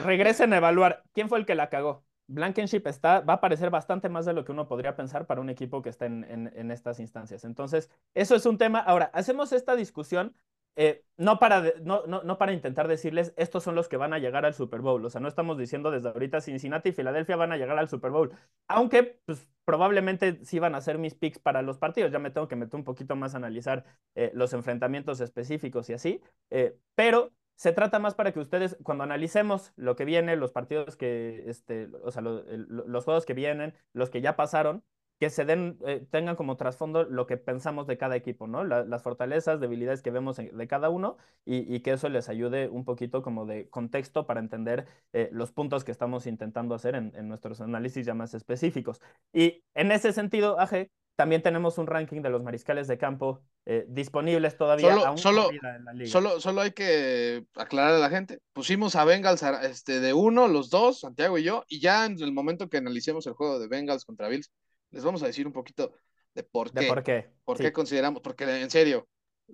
Regresen 0.00 0.52
a 0.52 0.58
evaluar 0.58 1.02
quién 1.12 1.28
fue 1.28 1.38
el 1.38 1.46
que 1.46 1.54
la 1.54 1.70
cagó. 1.70 2.04
Blankenship 2.32 2.82
está, 2.86 3.20
va 3.20 3.34
a 3.34 3.40
parecer 3.40 3.70
bastante 3.70 4.08
más 4.08 4.24
de 4.24 4.32
lo 4.32 4.44
que 4.44 4.52
uno 4.52 4.68
podría 4.68 4.96
pensar 4.96 5.26
para 5.26 5.40
un 5.40 5.50
equipo 5.50 5.82
que 5.82 5.90
está 5.90 6.06
en, 6.06 6.24
en, 6.24 6.70
estas 6.70 6.98
instancias. 7.00 7.44
Entonces, 7.44 7.90
eso 8.14 8.34
es 8.34 8.46
un 8.46 8.58
tema. 8.58 8.78
Ahora, 8.78 9.10
hacemos 9.12 9.52
esta 9.52 9.76
discusión 9.76 10.34
eh, 10.74 11.04
no, 11.18 11.38
para 11.38 11.62
no, 11.82 12.06
no, 12.06 12.22
no, 12.22 12.38
para 12.38 12.54
intentar 12.54 12.88
decirles 12.88 13.34
estos 13.36 13.62
son 13.62 13.74
los 13.74 13.88
que 13.88 13.98
van 13.98 14.14
a 14.14 14.18
llegar 14.18 14.46
al 14.46 14.54
Super 14.54 14.80
Bowl. 14.80 15.04
O 15.04 15.10
sea, 15.10 15.20
no 15.20 15.28
estamos 15.28 15.58
diciendo 15.58 15.90
desde 15.90 16.08
ahorita 16.08 16.40
Cincinnati 16.40 16.90
y 16.90 16.92
Filadelfia 16.92 17.36
van 17.36 17.52
a 17.52 17.58
llegar 17.58 17.78
al 17.78 17.88
Super 17.88 18.10
Bowl. 18.10 18.32
Aunque, 18.68 19.20
pues, 19.26 19.48
probablemente 19.64 20.44
sí 20.44 20.58
van 20.58 20.74
a 20.74 20.80
ser 20.80 20.98
mis 20.98 21.14
picks 21.14 21.38
para 21.38 21.62
los 21.62 21.78
partidos. 21.78 22.10
Ya 22.10 22.18
me 22.18 22.30
tengo 22.30 22.48
que 22.48 22.56
meter 22.56 22.76
un 22.76 22.84
poquito 22.84 23.16
más 23.16 23.34
a 23.34 23.36
analizar 23.38 23.84
eh, 24.14 24.30
los 24.34 24.52
enfrentamientos 24.54 25.20
específicos 25.20 25.90
y 25.90 25.92
así. 25.92 26.22
Eh, 26.50 26.76
pero 26.94 27.32
se 27.56 27.72
trata 27.72 27.98
más 27.98 28.14
para 28.14 28.32
que 28.32 28.40
ustedes, 28.40 28.76
cuando 28.82 29.04
analicemos 29.04 29.72
lo 29.76 29.96
que 29.96 30.04
viene, 30.04 30.36
los 30.36 30.52
partidos 30.52 30.96
que, 30.96 31.44
este, 31.46 31.88
o 32.02 32.10
sea, 32.10 32.22
lo, 32.22 32.42
los 32.42 33.04
juegos 33.04 33.26
que 33.26 33.34
vienen, 33.34 33.74
los 33.92 34.10
que 34.10 34.20
ya 34.20 34.36
pasaron, 34.36 34.82
que 35.22 35.30
se 35.30 35.44
den, 35.44 35.78
eh, 35.86 36.04
tengan 36.10 36.34
como 36.34 36.56
trasfondo 36.56 37.04
lo 37.04 37.28
que 37.28 37.36
pensamos 37.36 37.86
de 37.86 37.96
cada 37.96 38.16
equipo, 38.16 38.48
¿no? 38.48 38.64
La, 38.64 38.82
las 38.82 39.04
fortalezas, 39.04 39.60
debilidades 39.60 40.02
que 40.02 40.10
vemos 40.10 40.36
de 40.36 40.66
cada 40.66 40.90
uno 40.90 41.16
y, 41.44 41.78
que 41.78 41.92
eso 41.92 42.08
les 42.08 42.28
ayude 42.28 42.68
un 42.68 42.84
poquito 42.84 43.22
como 43.22 43.46
de 43.46 43.68
contexto 43.70 44.26
para 44.26 44.40
entender 44.40 44.84
eh, 45.12 45.28
los 45.30 45.52
puntos 45.52 45.84
que 45.84 45.92
estamos 45.92 46.26
intentando 46.26 46.74
hacer 46.74 46.96
en, 46.96 47.12
en, 47.14 47.28
nuestros 47.28 47.60
análisis 47.60 48.04
ya 48.04 48.14
más 48.14 48.34
específicos. 48.34 49.00
Y 49.32 49.62
en 49.74 49.92
ese 49.92 50.12
sentido, 50.12 50.58
AG, 50.58 50.90
también 51.16 51.42
tenemos 51.42 51.78
un 51.78 51.86
ranking 51.86 52.22
de 52.22 52.30
los 52.30 52.42
mariscales 52.42 52.88
de 52.88 52.98
campo 52.98 53.42
eh, 53.66 53.84
disponibles 53.88 54.56
todavía. 54.56 54.90
Solo, 54.90 55.06
aún 55.06 55.18
solo, 55.18 55.50
en 55.50 55.84
la 55.84 55.92
liga. 55.92 56.10
Solo, 56.10 56.40
solo 56.40 56.62
hay 56.62 56.72
que 56.72 57.44
aclarar 57.54 57.94
a 57.94 57.98
la 57.98 58.10
gente. 58.10 58.40
Pusimos 58.52 58.96
a 58.96 59.04
Bengals 59.04 59.42
este, 59.62 60.00
de 60.00 60.12
uno, 60.12 60.48
los 60.48 60.70
dos, 60.70 61.00
Santiago 61.00 61.38
y 61.38 61.44
yo, 61.44 61.64
y 61.68 61.80
ya 61.80 62.06
en 62.06 62.20
el 62.20 62.32
momento 62.32 62.68
que 62.68 62.78
analicemos 62.78 63.26
el 63.26 63.34
juego 63.34 63.58
de 63.58 63.68
Bengals 63.68 64.04
contra 64.04 64.28
Bills, 64.28 64.50
les 64.90 65.04
vamos 65.04 65.22
a 65.22 65.26
decir 65.26 65.46
un 65.46 65.52
poquito 65.52 65.92
de 66.34 66.42
por 66.42 66.72
qué. 66.72 66.80
De 66.80 66.86
por 66.88 67.02
qué. 67.02 67.30
Por 67.44 67.56
sí. 67.58 67.64
qué 67.64 67.72
consideramos, 67.72 68.22
porque 68.22 68.44
en 68.44 68.70
serio, 68.70 69.08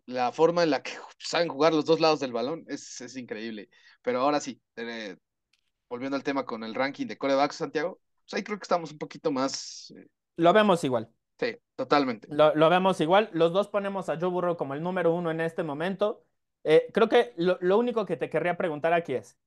la 0.07 0.33
forma 0.33 0.63
en 0.63 0.71
la 0.71 0.83
que 0.83 0.93
saben 1.19 1.49
jugar 1.49 1.75
los 1.75 1.85
dos 1.85 2.01
lados 2.01 2.21
del 2.21 2.33
balón 2.33 2.65
es, 2.69 3.01
es 3.01 3.17
increíble. 3.17 3.69
Pero 4.03 4.21
ahora 4.21 4.41
sí, 4.41 4.61
eh, 4.77 5.17
volviendo 5.89 6.17
al 6.17 6.23
tema 6.23 6.45
con 6.45 6.63
el 6.65 6.75
ranking 6.75 7.07
de 7.07 7.19
corebacks, 7.19 7.57
Santiago, 7.57 8.01
pues 8.25 8.35
ahí 8.35 8.43
creo 8.45 8.59
que 8.59 8.65
estamos 8.65 8.93
un 8.93 8.99
poquito 8.99 9.31
más. 9.31 9.93
Eh... 9.97 10.07
Lo 10.37 10.53
vemos 10.53 10.85
igual. 10.85 11.11
Sí, 11.39 11.57
totalmente. 11.77 12.27
Lo, 12.31 12.55
lo, 12.55 12.69
vemos 12.69 13.01
igual. 13.01 13.31
Los 13.33 13.53
dos 13.53 13.69
ponemos 13.69 14.09
a 14.09 14.19
Joe 14.19 14.29
Burrow 14.29 14.57
como 14.57 14.75
el 14.75 14.83
número 14.83 15.15
uno 15.15 15.31
en 15.31 15.41
este 15.41 15.63
momento. 15.63 16.25
Eh, 16.65 16.89
creo 16.93 17.09
que 17.09 17.33
lo, 17.37 17.59
lo, 17.61 17.79
único 17.79 18.05
que 18.05 18.17
te 18.17 18.29
querría 18.29 18.57
preguntar 18.57 18.93
aquí 18.93 19.15
es, 19.15 19.39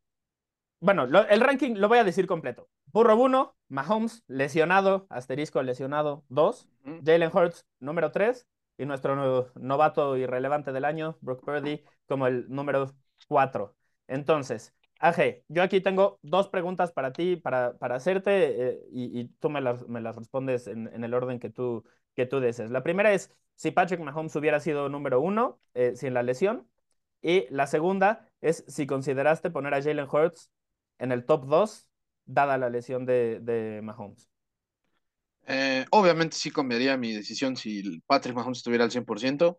bueno, 0.80 1.06
lo, 1.06 1.28
el 1.28 1.42
ranking 1.42 1.76
lo 1.76 1.90
voy 1.90 2.00
a 2.00 2.04
decir 2.04 2.28
completo. 2.28 2.70
Burrow 2.94 3.22
1, 3.22 3.56
Mahomes, 3.68 4.24
lesionado, 4.28 5.06
asterisco 5.10 5.62
lesionado 5.62 6.24
2, 6.30 6.66
uh 6.86 6.90
-huh. 6.90 7.06
Jalen 7.06 7.32
Hurts, 7.34 7.66
número 7.80 8.12
3, 8.12 8.48
y 8.78 8.86
nuestro 8.86 9.52
novato 9.56 10.18
irrelevante 10.18 10.72
del 10.72 10.86
año, 10.86 11.18
Brock 11.22 11.44
Purdy, 11.44 11.84
como 12.08 12.28
el 12.28 12.50
número 12.50 12.92
4. 13.28 13.76
Entonces, 14.08 14.74
AG, 15.02 15.44
yo 15.48 15.64
aquí 15.64 15.82
tengo 15.82 16.20
dos 16.22 16.48
preguntas 16.48 16.92
para 16.92 17.12
ti, 17.12 17.36
para, 17.36 17.78
para 17.78 17.96
hacerte, 17.96 18.70
eh, 18.70 18.80
y, 18.92 19.26
tú 19.40 19.50
me 19.50 19.60
las, 19.60 19.88
me 19.88 20.00
las 20.00 20.16
respondes 20.16 20.68
en, 20.68 21.04
el 21.04 21.14
orden 21.16 21.40
que 21.40 21.50
tú, 21.50 21.84
que 22.16 22.28
tú 22.28 22.40
desees. 22.40 22.70
La 22.70 22.84
primera 22.84 23.12
es 23.12 23.32
si 23.56 23.72
Patrick 23.72 24.00
Mahomes 24.00 24.36
hubiera 24.36 24.60
sido 24.60 24.90
número 24.90 25.20
1 25.20 25.60
eh, 25.74 25.94
sin 25.96 26.14
la 26.14 26.22
lesión, 26.22 26.68
y 27.22 27.48
la 27.50 27.66
segunda 27.66 28.30
es 28.42 28.64
si 28.68 28.86
consideraste 28.86 29.50
poner 29.50 29.74
a 29.74 29.82
Jalen 29.82 30.08
Hurts 30.08 30.52
en 31.00 31.12
el 31.12 31.26
top 31.26 31.48
2 31.48 31.88
dada 32.26 32.60
la 32.60 32.70
lesión 32.70 33.06
de, 33.06 33.40
de 33.42 33.82
Mahomes? 33.82 34.30
Eh, 35.48 35.86
obviamente 35.90 36.38
sí 36.38 36.52
cambiaría 36.52 36.96
mi 36.96 37.12
decisión 37.12 37.58
si 37.58 38.00
Patrick 38.06 38.36
Mahomes 38.36 38.60
estuviera 38.60 38.84
al 38.84 38.92
100%. 38.92 39.58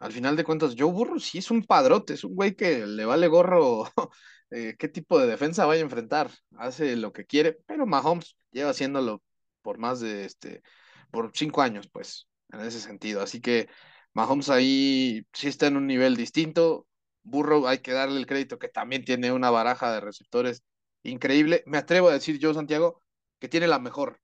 Al 0.00 0.12
final 0.12 0.36
de 0.36 0.44
cuentas, 0.44 0.74
Joe 0.76 0.90
Burrow 0.92 1.20
sí 1.20 1.38
es 1.38 1.50
un 1.50 1.64
padrote, 1.64 2.14
es 2.14 2.24
un 2.24 2.34
güey 2.34 2.54
que 2.56 2.86
le 2.86 3.04
vale 3.04 3.28
gorro 3.28 3.84
eh, 4.50 4.74
qué 4.78 4.88
tipo 4.88 5.18
de 5.18 5.26
defensa 5.26 5.66
vaya 5.66 5.82
a 5.82 5.84
enfrentar. 5.84 6.30
Hace 6.56 6.96
lo 6.96 7.12
que 7.12 7.24
quiere, 7.26 7.58
pero 7.66 7.86
Mahomes 7.86 8.36
lleva 8.50 8.70
haciéndolo 8.70 9.22
por 9.62 9.78
más 9.78 10.00
de 10.00 10.24
este, 10.24 10.62
por 11.10 11.30
cinco 11.34 11.62
años, 11.62 11.88
pues, 11.92 12.28
en 12.50 12.60
ese 12.60 12.80
sentido. 12.80 13.22
Así 13.22 13.40
que 13.40 13.68
Mahomes 14.12 14.50
ahí 14.50 15.26
sí 15.32 15.48
está 15.48 15.68
en 15.68 15.76
un 15.76 15.86
nivel 15.86 16.16
distinto. 16.16 16.86
Burrow 17.22 17.66
hay 17.68 17.78
que 17.78 17.92
darle 17.92 18.18
el 18.18 18.26
crédito 18.26 18.58
que 18.58 18.68
también 18.68 19.04
tiene 19.04 19.32
una 19.32 19.50
baraja 19.50 19.92
de 19.92 20.00
receptores 20.00 20.62
increíble. 21.02 21.62
Me 21.66 21.78
atrevo 21.78 22.08
a 22.08 22.12
decir 22.12 22.38
yo, 22.38 22.52
Santiago, 22.54 23.00
que 23.38 23.48
tiene 23.48 23.68
la 23.68 23.78
mejor. 23.78 24.20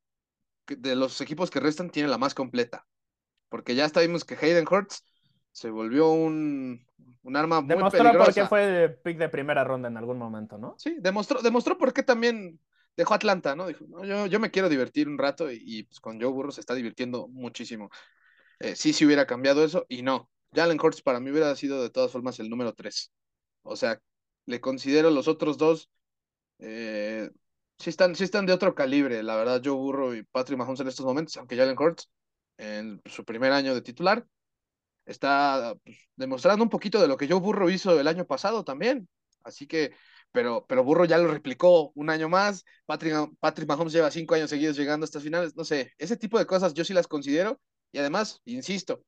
De 0.66 0.96
los 0.96 1.20
equipos 1.20 1.50
que 1.50 1.60
restan, 1.60 1.90
tiene 1.90 2.08
la 2.08 2.18
más 2.18 2.34
completa. 2.34 2.86
Porque 3.48 3.74
ya 3.74 3.88
vimos 3.88 4.24
que 4.24 4.34
Hayden 4.34 4.66
Hurts 4.70 5.04
se 5.58 5.70
volvió 5.70 6.12
un, 6.12 6.86
un 7.24 7.36
arma 7.36 7.60
muy 7.60 7.70
demostró 7.70 7.98
peligrosa. 7.98 8.24
por 8.26 8.34
qué 8.34 8.46
fue 8.46 9.00
pick 9.02 9.18
de 9.18 9.28
primera 9.28 9.64
ronda 9.64 9.88
en 9.88 9.96
algún 9.96 10.16
momento, 10.16 10.56
¿no? 10.56 10.76
Sí, 10.78 10.98
demostró, 11.00 11.42
demostró 11.42 11.76
por 11.76 11.92
qué 11.92 12.04
también 12.04 12.60
dejó 12.96 13.14
Atlanta, 13.14 13.56
¿no? 13.56 13.66
Dijo, 13.66 13.84
no, 13.88 14.04
yo, 14.04 14.26
yo 14.26 14.38
me 14.38 14.52
quiero 14.52 14.68
divertir 14.68 15.08
un 15.08 15.18
rato 15.18 15.50
y, 15.50 15.60
y 15.60 15.82
pues 15.82 15.98
con 15.98 16.20
Joe 16.20 16.30
Burrow 16.30 16.52
se 16.52 16.60
está 16.60 16.74
divirtiendo 16.74 17.26
muchísimo. 17.26 17.90
Eh, 18.60 18.76
sí, 18.76 18.92
sí 18.92 19.04
hubiera 19.04 19.26
cambiado 19.26 19.64
eso 19.64 19.84
y 19.88 20.02
no. 20.02 20.30
Jalen 20.54 20.78
Hurts 20.80 21.02
para 21.02 21.18
mí 21.18 21.28
hubiera 21.32 21.54
sido 21.56 21.82
de 21.82 21.90
todas 21.90 22.12
formas 22.12 22.38
el 22.38 22.48
número 22.48 22.72
3. 22.74 23.12
O 23.64 23.74
sea, 23.74 24.00
le 24.46 24.60
considero 24.60 25.10
los 25.10 25.26
otros 25.26 25.58
dos 25.58 25.90
eh, 26.60 27.28
sí, 27.78 27.90
están, 27.90 28.14
sí 28.14 28.22
están 28.22 28.46
de 28.46 28.52
otro 28.52 28.76
calibre, 28.76 29.24
la 29.24 29.34
verdad, 29.34 29.60
Joe 29.64 29.74
Burrow 29.74 30.14
y 30.14 30.22
Patrick 30.22 30.56
Mahomes 30.56 30.80
en 30.80 30.88
estos 30.88 31.04
momentos, 31.04 31.36
aunque 31.36 31.56
Jalen 31.56 31.76
Hurts 31.76 32.08
en 32.58 33.02
su 33.06 33.24
primer 33.24 33.50
año 33.50 33.74
de 33.74 33.82
titular 33.82 34.24
está 35.08 35.74
pues, 35.84 35.96
demostrando 36.16 36.62
un 36.62 36.70
poquito 36.70 37.00
de 37.00 37.08
lo 37.08 37.16
que 37.16 37.26
Joe 37.28 37.40
Burrow 37.40 37.70
hizo 37.70 37.98
el 37.98 38.06
año 38.06 38.26
pasado 38.26 38.64
también. 38.64 39.08
Así 39.42 39.66
que, 39.66 39.92
pero, 40.32 40.66
pero 40.68 40.84
Burrow 40.84 41.06
ya 41.06 41.18
lo 41.18 41.28
replicó 41.28 41.90
un 41.94 42.10
año 42.10 42.28
más. 42.28 42.64
Patrick, 42.86 43.14
Patrick 43.40 43.68
Mahomes 43.68 43.92
lleva 43.92 44.10
cinco 44.10 44.34
años 44.34 44.50
seguidos 44.50 44.76
llegando 44.76 45.04
a 45.04 45.06
estas 45.06 45.22
finales. 45.22 45.56
No 45.56 45.64
sé, 45.64 45.92
ese 45.98 46.16
tipo 46.16 46.38
de 46.38 46.46
cosas 46.46 46.74
yo 46.74 46.84
sí 46.84 46.92
las 46.92 47.08
considero. 47.08 47.60
Y 47.90 47.98
además, 47.98 48.42
insisto, 48.44 49.02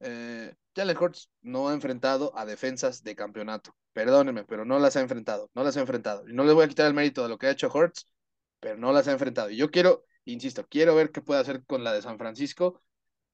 eh, 0.00 0.54
Jalen 0.74 0.96
Hurts 0.96 1.30
no 1.42 1.68
ha 1.68 1.74
enfrentado 1.74 2.36
a 2.36 2.46
defensas 2.46 3.02
de 3.02 3.14
campeonato. 3.14 3.74
Perdónenme, 3.92 4.44
pero 4.44 4.64
no 4.64 4.78
las 4.78 4.96
ha 4.96 5.00
enfrentado, 5.00 5.50
no 5.54 5.62
las 5.64 5.76
ha 5.76 5.80
enfrentado. 5.80 6.26
Y 6.28 6.32
no 6.32 6.44
les 6.44 6.54
voy 6.54 6.64
a 6.64 6.68
quitar 6.68 6.86
el 6.86 6.94
mérito 6.94 7.22
de 7.22 7.28
lo 7.28 7.38
que 7.38 7.46
ha 7.48 7.50
hecho 7.50 7.70
Hurts, 7.72 8.06
pero 8.60 8.78
no 8.78 8.92
las 8.92 9.08
ha 9.08 9.12
enfrentado. 9.12 9.50
Y 9.50 9.56
yo 9.56 9.70
quiero, 9.70 10.04
insisto, 10.24 10.66
quiero 10.68 10.94
ver 10.94 11.10
qué 11.12 11.20
puede 11.20 11.40
hacer 11.40 11.64
con 11.66 11.84
la 11.84 11.92
de 11.92 12.02
San 12.02 12.18
Francisco 12.18 12.82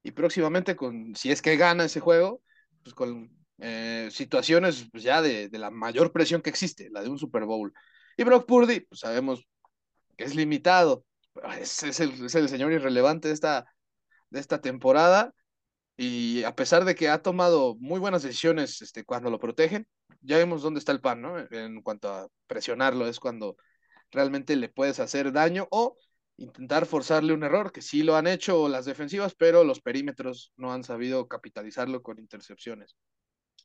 y 0.06 0.12
próximamente 0.12 0.76
con, 0.76 1.16
si 1.16 1.32
es 1.32 1.42
que 1.42 1.56
gana 1.56 1.84
ese 1.84 1.98
juego, 1.98 2.40
pues 2.84 2.94
con 2.94 3.28
eh, 3.58 4.08
situaciones 4.12 4.86
pues 4.92 5.02
ya 5.02 5.20
de, 5.20 5.48
de, 5.48 5.58
la 5.58 5.72
mayor 5.72 6.12
presión 6.12 6.42
que 6.42 6.50
existe, 6.50 6.88
la 6.92 7.02
de 7.02 7.08
un 7.08 7.18
Super 7.18 7.44
Bowl. 7.44 7.72
Y 8.16 8.22
Brock 8.22 8.46
Purdy, 8.46 8.80
pues 8.80 9.00
sabemos 9.00 9.44
que 10.16 10.22
es 10.22 10.36
limitado, 10.36 11.04
es, 11.60 11.82
es, 11.82 11.98
el, 11.98 12.24
es 12.24 12.36
el 12.36 12.48
señor 12.48 12.70
irrelevante 12.70 13.26
de 13.26 13.34
esta, 13.34 13.66
de 14.30 14.38
esta 14.38 14.60
temporada 14.60 15.34
y 15.96 16.44
a 16.44 16.54
pesar 16.54 16.84
de 16.84 16.94
que 16.94 17.08
ha 17.08 17.20
tomado 17.20 17.74
muy 17.80 17.98
buenas 17.98 18.22
decisiones 18.22 18.80
este, 18.82 19.04
cuando 19.04 19.28
lo 19.28 19.40
protegen, 19.40 19.88
ya 20.20 20.36
vemos 20.36 20.62
dónde 20.62 20.78
está 20.78 20.92
el 20.92 21.00
pan, 21.00 21.20
¿no? 21.20 21.36
En 21.50 21.82
cuanto 21.82 22.08
a 22.12 22.28
presionarlo, 22.46 23.08
es 23.08 23.18
cuando 23.18 23.56
realmente 24.12 24.54
le 24.54 24.68
puedes 24.68 25.00
hacer 25.00 25.32
daño 25.32 25.66
o 25.72 25.96
intentar 26.36 26.86
forzarle 26.86 27.32
un 27.32 27.44
error, 27.44 27.72
que 27.72 27.82
sí 27.82 28.02
lo 28.02 28.16
han 28.16 28.26
hecho 28.26 28.68
las 28.68 28.84
defensivas, 28.84 29.34
pero 29.34 29.64
los 29.64 29.80
perímetros 29.80 30.52
no 30.56 30.72
han 30.72 30.84
sabido 30.84 31.28
capitalizarlo 31.28 32.02
con 32.02 32.18
intercepciones. 32.18 32.96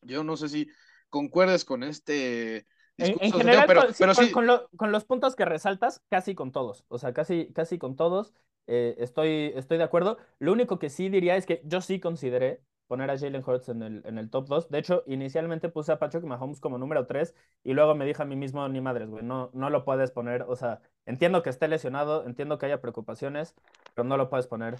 Yo 0.01 0.23
no 0.23 0.37
sé 0.37 0.49
si 0.49 0.67
concuerdes 1.09 1.65
con 1.65 1.83
este 1.83 2.65
en, 2.97 3.17
en, 3.19 3.31
general, 3.31 3.65
pero, 3.67 3.81
con, 3.81 3.93
pero 3.97 4.13
sí, 4.13 4.25
con, 4.25 4.31
con, 4.31 4.47
lo, 4.47 4.69
con, 4.77 4.91
los 4.91 5.05
puntos 5.05 5.35
que 5.35 5.45
resaltas, 5.45 6.01
casi 6.09 6.35
con 6.35 6.51
todos. 6.51 6.85
O 6.87 6.97
sea, 6.97 7.13
casi, 7.13 7.51
casi 7.53 7.77
con 7.77 7.95
todos 7.95 8.33
eh, 8.67 8.95
estoy, 8.99 9.51
estoy 9.55 9.77
de 9.77 9.83
acuerdo. 9.83 10.17
Lo 10.39 10.51
único 10.51 10.79
que 10.79 10.89
sí 10.89 11.09
diría 11.09 11.35
es 11.35 11.45
que 11.45 11.61
yo 11.65 11.81
sí 11.81 11.99
consideré 11.99 12.61
poner 12.91 13.09
a 13.09 13.17
Jalen 13.17 13.41
Hurts 13.47 13.69
en 13.69 13.83
el, 13.83 14.01
en 14.05 14.17
el 14.17 14.29
top 14.29 14.49
2. 14.49 14.69
De 14.69 14.77
hecho, 14.77 15.03
inicialmente 15.07 15.69
puse 15.69 15.93
a 15.93 15.97
Patrick 15.97 16.25
Mahomes 16.25 16.59
como 16.59 16.77
número 16.77 17.07
3 17.07 17.33
y 17.63 17.71
luego 17.71 17.95
me 17.95 18.05
dije 18.05 18.21
a 18.21 18.25
mí 18.25 18.35
mismo, 18.35 18.67
ni 18.67 18.81
madres, 18.81 19.09
güey, 19.09 19.23
no, 19.23 19.49
no 19.53 19.69
lo 19.69 19.85
puedes 19.85 20.11
poner. 20.11 20.41
O 20.41 20.57
sea, 20.57 20.81
entiendo 21.05 21.41
que 21.41 21.49
esté 21.49 21.69
lesionado, 21.69 22.25
entiendo 22.25 22.57
que 22.57 22.65
haya 22.65 22.81
preocupaciones, 22.81 23.55
pero 23.95 24.05
no 24.05 24.17
lo 24.17 24.29
puedes 24.29 24.47
poner 24.47 24.75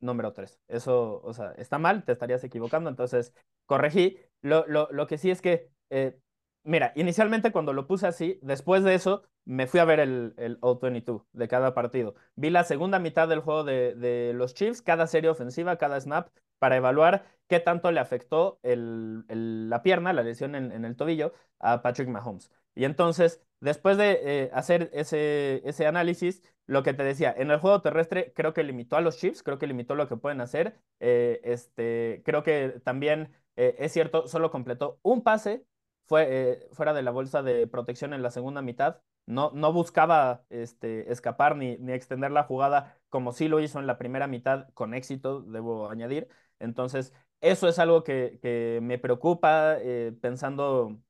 número 0.00 0.32
3. 0.32 0.58
Eso, 0.68 1.20
o 1.22 1.34
sea, 1.34 1.52
está 1.58 1.76
mal, 1.78 2.02
te 2.04 2.12
estarías 2.12 2.42
equivocando. 2.44 2.88
Entonces, 2.88 3.34
corregí. 3.66 4.18
Lo, 4.40 4.66
lo, 4.66 4.88
lo 4.90 5.06
que 5.06 5.18
sí 5.18 5.30
es 5.30 5.42
que 5.42 5.68
eh, 5.90 6.18
Mira, 6.62 6.92
inicialmente 6.94 7.52
cuando 7.52 7.72
lo 7.72 7.86
puse 7.86 8.06
así, 8.06 8.38
después 8.42 8.84
de 8.84 8.94
eso 8.94 9.22
me 9.46 9.66
fui 9.66 9.80
a 9.80 9.86
ver 9.86 9.98
el, 9.98 10.34
el 10.36 10.60
O22 10.60 11.24
de 11.32 11.48
cada 11.48 11.72
partido. 11.72 12.14
Vi 12.36 12.50
la 12.50 12.64
segunda 12.64 12.98
mitad 12.98 13.28
del 13.28 13.40
juego 13.40 13.64
de, 13.64 13.94
de, 13.94 14.32
los 14.34 14.52
Chiefs, 14.54 14.82
cada 14.82 15.06
serie 15.06 15.30
ofensiva, 15.30 15.78
cada 15.78 15.98
snap, 16.00 16.28
para 16.60 16.76
evaluar 16.76 17.24
qué 17.48 17.58
tanto 17.58 17.90
le 17.90 17.98
afectó 18.00 18.60
la 18.62 19.82
pierna, 19.82 20.12
la 20.12 20.22
lesión 20.22 20.54
en, 20.54 20.84
el 20.84 20.96
tobillo, 20.96 21.32
a 21.58 21.82
Patrick 21.82 22.08
Mahomes. 22.08 22.50
Y 22.76 22.84
entonces, 22.84 23.42
después 23.60 23.96
de 23.96 24.20
eh, 24.22 24.50
hacer 24.54 24.90
ese, 24.92 25.86
análisis, 25.86 26.42
lo 26.66 26.84
que 26.84 26.94
te 26.94 27.02
decía, 27.02 27.34
en 27.36 27.50
el 27.50 27.58
juego 27.58 27.82
terrestre 27.82 28.32
creo 28.36 28.54
que 28.54 28.62
limitó 28.62 28.96
a 28.96 29.00
los 29.00 29.18
Chiefs, 29.18 29.42
creo 29.42 29.58
que 29.58 29.66
limitó 29.66 29.96
lo 29.96 30.06
que 30.08 30.16
pueden 30.16 30.40
hacer. 30.40 30.78
Eh, 31.00 31.40
este, 31.42 32.22
creo 32.24 32.44
que 32.44 32.80
también 32.84 33.32
eh, 33.56 33.74
es 33.78 33.92
cierto, 33.92 34.28
solo 34.28 34.50
completó 34.50 35.00
un 35.02 35.22
pase 35.22 35.64
fue, 36.06 36.68
fuera 36.72 36.92
de 36.92 37.02
la 37.02 37.10
bolsa 37.10 37.42
de 37.42 37.66
protección 37.66 38.14
en 38.14 38.22
la 38.22 38.30
segunda 38.30 38.62
mitad. 38.62 39.00
No, 39.26 39.50
buscaba 39.72 40.44
este, 40.50 41.12
escapar 41.12 41.56
ni, 41.56 41.72
extender 41.92 42.32
la 42.32 42.44
jugada 42.44 42.98
como 43.10 43.32
sí 43.32 43.48
lo 43.48 43.60
hizo 43.60 43.78
en 43.78 43.86
la 43.86 43.98
primera 43.98 44.26
mitad 44.26 44.68
con 44.74 44.94
éxito, 44.94 45.42
debo 45.42 45.88
añadir. 45.88 46.28
Entonces, 46.60 47.12
eso 47.40 47.68
es 47.68 47.78
algo 47.78 48.04
que, 48.04 48.78
me 48.82 48.98
preocupa 48.98 49.76
eh, 49.80 50.12
pensando 50.20 51.00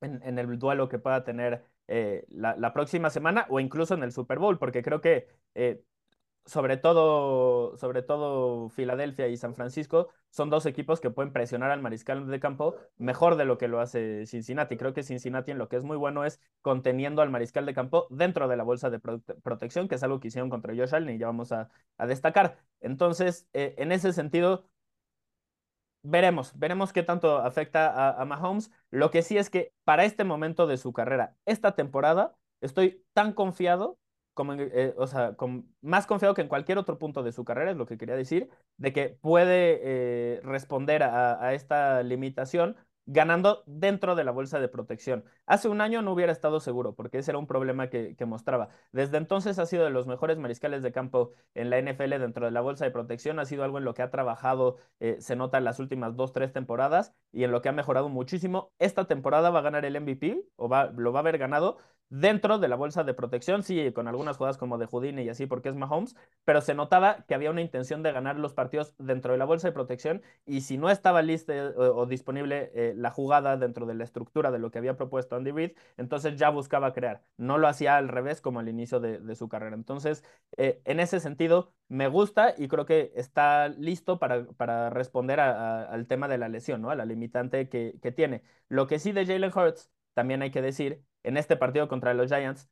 en, 0.00 0.38
el 0.38 0.58
duelo 0.58 0.88
que 0.88 0.98
pueda 0.98 1.24
tener 1.24 1.64
eh, 1.88 2.24
la, 2.30 2.72
próxima 2.72 3.10
semana 3.10 3.46
o 3.50 3.60
incluso 3.60 3.94
en 3.94 4.02
el 4.02 4.12
Super 4.12 4.38
Bowl, 4.38 4.58
porque 4.58 4.82
creo 4.82 5.00
que 5.00 5.28
eh, 5.54 5.84
sobre 6.44 6.76
todo, 6.76 7.76
sobre 7.76 8.02
todo 8.02 8.68
Filadelfia 8.70 9.28
y 9.28 9.36
San 9.36 9.54
Francisco, 9.54 10.08
son 10.30 10.50
dos 10.50 10.66
equipos 10.66 11.00
que 11.00 11.10
pueden 11.10 11.32
presionar 11.32 11.70
al 11.70 11.82
mariscal 11.82 12.26
de 12.26 12.40
campo 12.40 12.74
mejor 12.96 13.36
de 13.36 13.44
lo 13.44 13.58
que 13.58 13.68
lo 13.68 13.80
hace 13.80 14.26
Cincinnati. 14.26 14.76
Creo 14.76 14.92
que 14.94 15.02
Cincinnati 15.02 15.52
en 15.52 15.58
lo 15.58 15.68
que 15.68 15.76
es 15.76 15.84
muy 15.84 15.96
bueno 15.96 16.24
es 16.24 16.40
conteniendo 16.62 17.22
al 17.22 17.30
mariscal 17.30 17.66
de 17.66 17.74
campo 17.74 18.06
dentro 18.10 18.48
de 18.48 18.56
la 18.56 18.64
bolsa 18.64 18.90
de 18.90 18.98
prote 18.98 19.34
protección, 19.34 19.88
que 19.88 19.96
es 19.96 20.02
algo 20.02 20.20
que 20.20 20.28
hicieron 20.28 20.50
contra 20.50 20.74
Josh 20.74 20.94
Allen 20.94 21.14
y 21.16 21.18
ya 21.18 21.26
vamos 21.26 21.52
a, 21.52 21.70
a 21.98 22.06
destacar. 22.06 22.58
Entonces, 22.80 23.46
eh, 23.52 23.74
en 23.78 23.92
ese 23.92 24.12
sentido, 24.12 24.64
veremos, 26.02 26.58
veremos 26.58 26.92
qué 26.92 27.02
tanto 27.02 27.38
afecta 27.38 27.88
a, 27.88 28.22
a 28.22 28.24
Mahomes. 28.24 28.70
Lo 28.90 29.10
que 29.10 29.22
sí 29.22 29.38
es 29.38 29.50
que 29.50 29.72
para 29.84 30.04
este 30.04 30.24
momento 30.24 30.66
de 30.66 30.76
su 30.76 30.92
carrera, 30.92 31.36
esta 31.46 31.74
temporada, 31.74 32.34
estoy 32.60 33.04
tan 33.14 33.32
confiado 33.32 33.98
como 34.34 34.54
eh, 34.54 34.94
o 34.96 35.06
sea, 35.06 35.34
con, 35.34 35.68
más 35.80 36.06
confiado 36.06 36.34
que 36.34 36.42
en 36.42 36.48
cualquier 36.48 36.78
otro 36.78 36.98
punto 36.98 37.22
de 37.22 37.32
su 37.32 37.44
carrera, 37.44 37.70
es 37.72 37.76
lo 37.76 37.86
que 37.86 37.98
quería 37.98 38.16
decir, 38.16 38.48
de 38.76 38.92
que 38.92 39.10
puede 39.20 39.80
eh, 39.82 40.40
responder 40.42 41.02
a, 41.02 41.54
esta 41.54 42.02
limitación 42.02 42.76
ganando 43.06 43.62
dentro 43.66 44.14
de 44.14 44.24
la 44.24 44.30
bolsa 44.30 44.60
de 44.60 44.68
protección. 44.68 45.24
Hace 45.46 45.68
un 45.68 45.80
año 45.80 46.02
no 46.02 46.12
hubiera 46.12 46.32
estado 46.32 46.60
seguro, 46.60 46.94
porque 46.94 47.18
ese 47.18 47.32
era 47.32 47.38
un 47.38 47.46
problema 47.46 47.88
que, 47.88 48.16
mostraba. 48.26 48.68
Desde 48.92 49.16
entonces 49.16 49.58
ha 49.58 49.66
sido 49.66 49.84
de 49.84 49.90
los 49.90 50.06
mejores 50.06 50.38
mariscales 50.38 50.82
de 50.82 50.92
campo 50.92 51.32
en 51.54 51.70
la 51.70 51.78
NFL 51.78 52.10
dentro 52.20 52.46
de 52.46 52.52
la 52.52 52.60
bolsa 52.60 52.84
de 52.84 52.92
protección. 52.92 53.38
Ha 53.40 53.44
sido 53.44 53.64
algo 53.64 53.78
en 53.78 53.84
lo 53.84 53.94
que 53.94 54.02
ha 54.02 54.10
trabajado, 54.10 54.78
eh, 55.00 55.16
se 55.20 55.34
nota 55.34 55.58
en 55.58 55.64
las 55.64 55.80
últimas 55.80 56.16
dos, 56.16 56.32
tres 56.32 56.52
temporadas, 56.52 57.14
y 57.32 57.44
en 57.44 57.50
lo 57.50 57.62
que 57.62 57.68
ha 57.68 57.72
mejorado 57.72 58.08
muchísimo. 58.08 58.72
Esta 58.78 59.06
temporada 59.06 59.50
va 59.50 59.58
a 59.58 59.62
ganar 59.62 59.84
el 59.84 60.00
MVP, 60.00 60.46
o 60.56 60.68
va, 60.68 60.86
lo 60.96 61.12
va 61.12 61.18
a 61.18 61.22
haber 61.22 61.38
ganado, 61.38 61.78
dentro 62.12 62.58
de 62.58 62.68
la 62.68 62.76
bolsa 62.76 63.04
de 63.04 63.14
protección, 63.14 63.62
sí, 63.62 63.92
con 63.92 64.08
algunas 64.08 64.36
jugadas 64.36 64.58
como 64.58 64.78
de 64.78 64.86
Houdini 64.86 65.22
y 65.22 65.28
así, 65.30 65.46
porque 65.46 65.68
es 65.70 65.74
Mahomes, 65.76 66.14
pero 66.44 66.60
se 66.60 66.74
notaba 66.74 67.24
que 67.26 67.34
había 67.34 67.50
una 67.50 67.62
intención 67.62 68.02
de 68.02 68.12
ganar 68.12 68.38
los 68.38 68.52
partidos 68.54 68.94
dentro 68.98 69.32
de 69.32 69.38
la 69.38 69.44
bolsa 69.44 69.68
de 69.68 69.72
protección 69.72 70.22
y 70.44 70.60
si 70.62 70.76
no 70.78 70.90
estaba 70.90 71.22
lista 71.22 71.52
o, 71.52 71.56
eh, 71.84 71.88
o 71.88 72.06
disponible 72.06 72.70
eh, 72.74 72.94
la 72.96 73.10
jugada 73.10 73.56
dentro 73.56 73.86
de 73.86 73.94
la 73.94 74.04
estructura 74.04 74.50
de 74.50 74.58
lo 74.58 74.70
que 74.70 74.78
había 74.78 74.96
propuesto 74.96 75.36
Andy 75.36 75.50
Reid, 75.52 75.72
entonces 75.96 76.36
ya 76.36 76.50
buscaba 76.50 76.92
crear. 76.92 77.22
No 77.36 77.58
lo 77.58 77.68
hacía 77.68 77.96
al 77.96 78.08
revés 78.08 78.40
como 78.40 78.60
al 78.60 78.68
inicio 78.68 79.00
de, 79.00 79.18
de 79.18 79.34
su 79.36 79.48
carrera. 79.48 79.74
Entonces, 79.76 80.22
eh, 80.56 80.80
en 80.84 81.00
ese 81.00 81.20
sentido, 81.20 81.72
me 81.88 82.08
gusta 82.08 82.54
y 82.56 82.68
creo 82.68 82.86
que 82.86 83.12
está 83.16 83.68
listo 83.68 84.18
para, 84.18 84.46
para 84.52 84.90
responder 84.90 85.40
a, 85.40 85.82
a, 85.82 85.92
al 85.92 86.06
tema 86.06 86.28
de 86.28 86.38
la 86.38 86.48
lesión, 86.48 86.82
¿no? 86.82 86.90
A 86.90 86.94
la 86.96 87.04
limitante 87.04 87.68
que, 87.68 87.94
que 88.02 88.12
tiene. 88.12 88.42
Lo 88.68 88.86
que 88.86 88.98
sí 88.98 89.12
de 89.12 89.26
Jalen 89.26 89.52
Hurts, 89.54 89.90
también 90.14 90.42
hay 90.42 90.50
que 90.50 90.62
decir 90.62 91.02
en 91.22 91.36
este 91.36 91.56
partido 91.56 91.88
contra 91.88 92.14
los 92.14 92.28
Giants, 92.28 92.68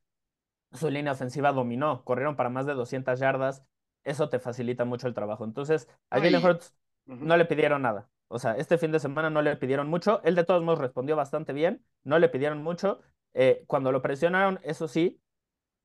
su 0.72 0.90
línea 0.90 1.12
ofensiva 1.12 1.52
dominó, 1.52 2.04
corrieron 2.04 2.36
para 2.36 2.48
más 2.50 2.66
de 2.66 2.74
200 2.74 3.18
yardas, 3.18 3.64
eso 4.04 4.28
te 4.28 4.38
facilita 4.38 4.84
mucho 4.84 5.08
el 5.08 5.14
trabajo. 5.14 5.44
Entonces, 5.44 5.88
a 6.10 6.18
Jalen 6.20 6.44
Hurts 6.44 6.76
uh 7.06 7.12
-huh. 7.12 7.18
no 7.20 7.36
le 7.36 7.44
pidieron 7.44 7.82
nada. 7.82 8.08
O 8.28 8.38
sea, 8.38 8.56
este 8.56 8.78
fin 8.78 8.92
de 8.92 9.00
semana 9.00 9.30
no 9.30 9.42
le 9.42 9.56
pidieron 9.56 9.88
mucho. 9.88 10.20
Él 10.24 10.34
de 10.36 10.44
todos 10.44 10.62
modos 10.62 10.78
respondió 10.78 11.16
bastante 11.16 11.52
bien, 11.52 11.84
no 12.04 12.18
le 12.18 12.28
pidieron 12.28 12.62
mucho. 12.62 13.00
Eh, 13.34 13.64
cuando 13.66 13.92
lo 13.92 14.02
presionaron, 14.02 14.60
eso 14.62 14.88
sí, 14.88 15.20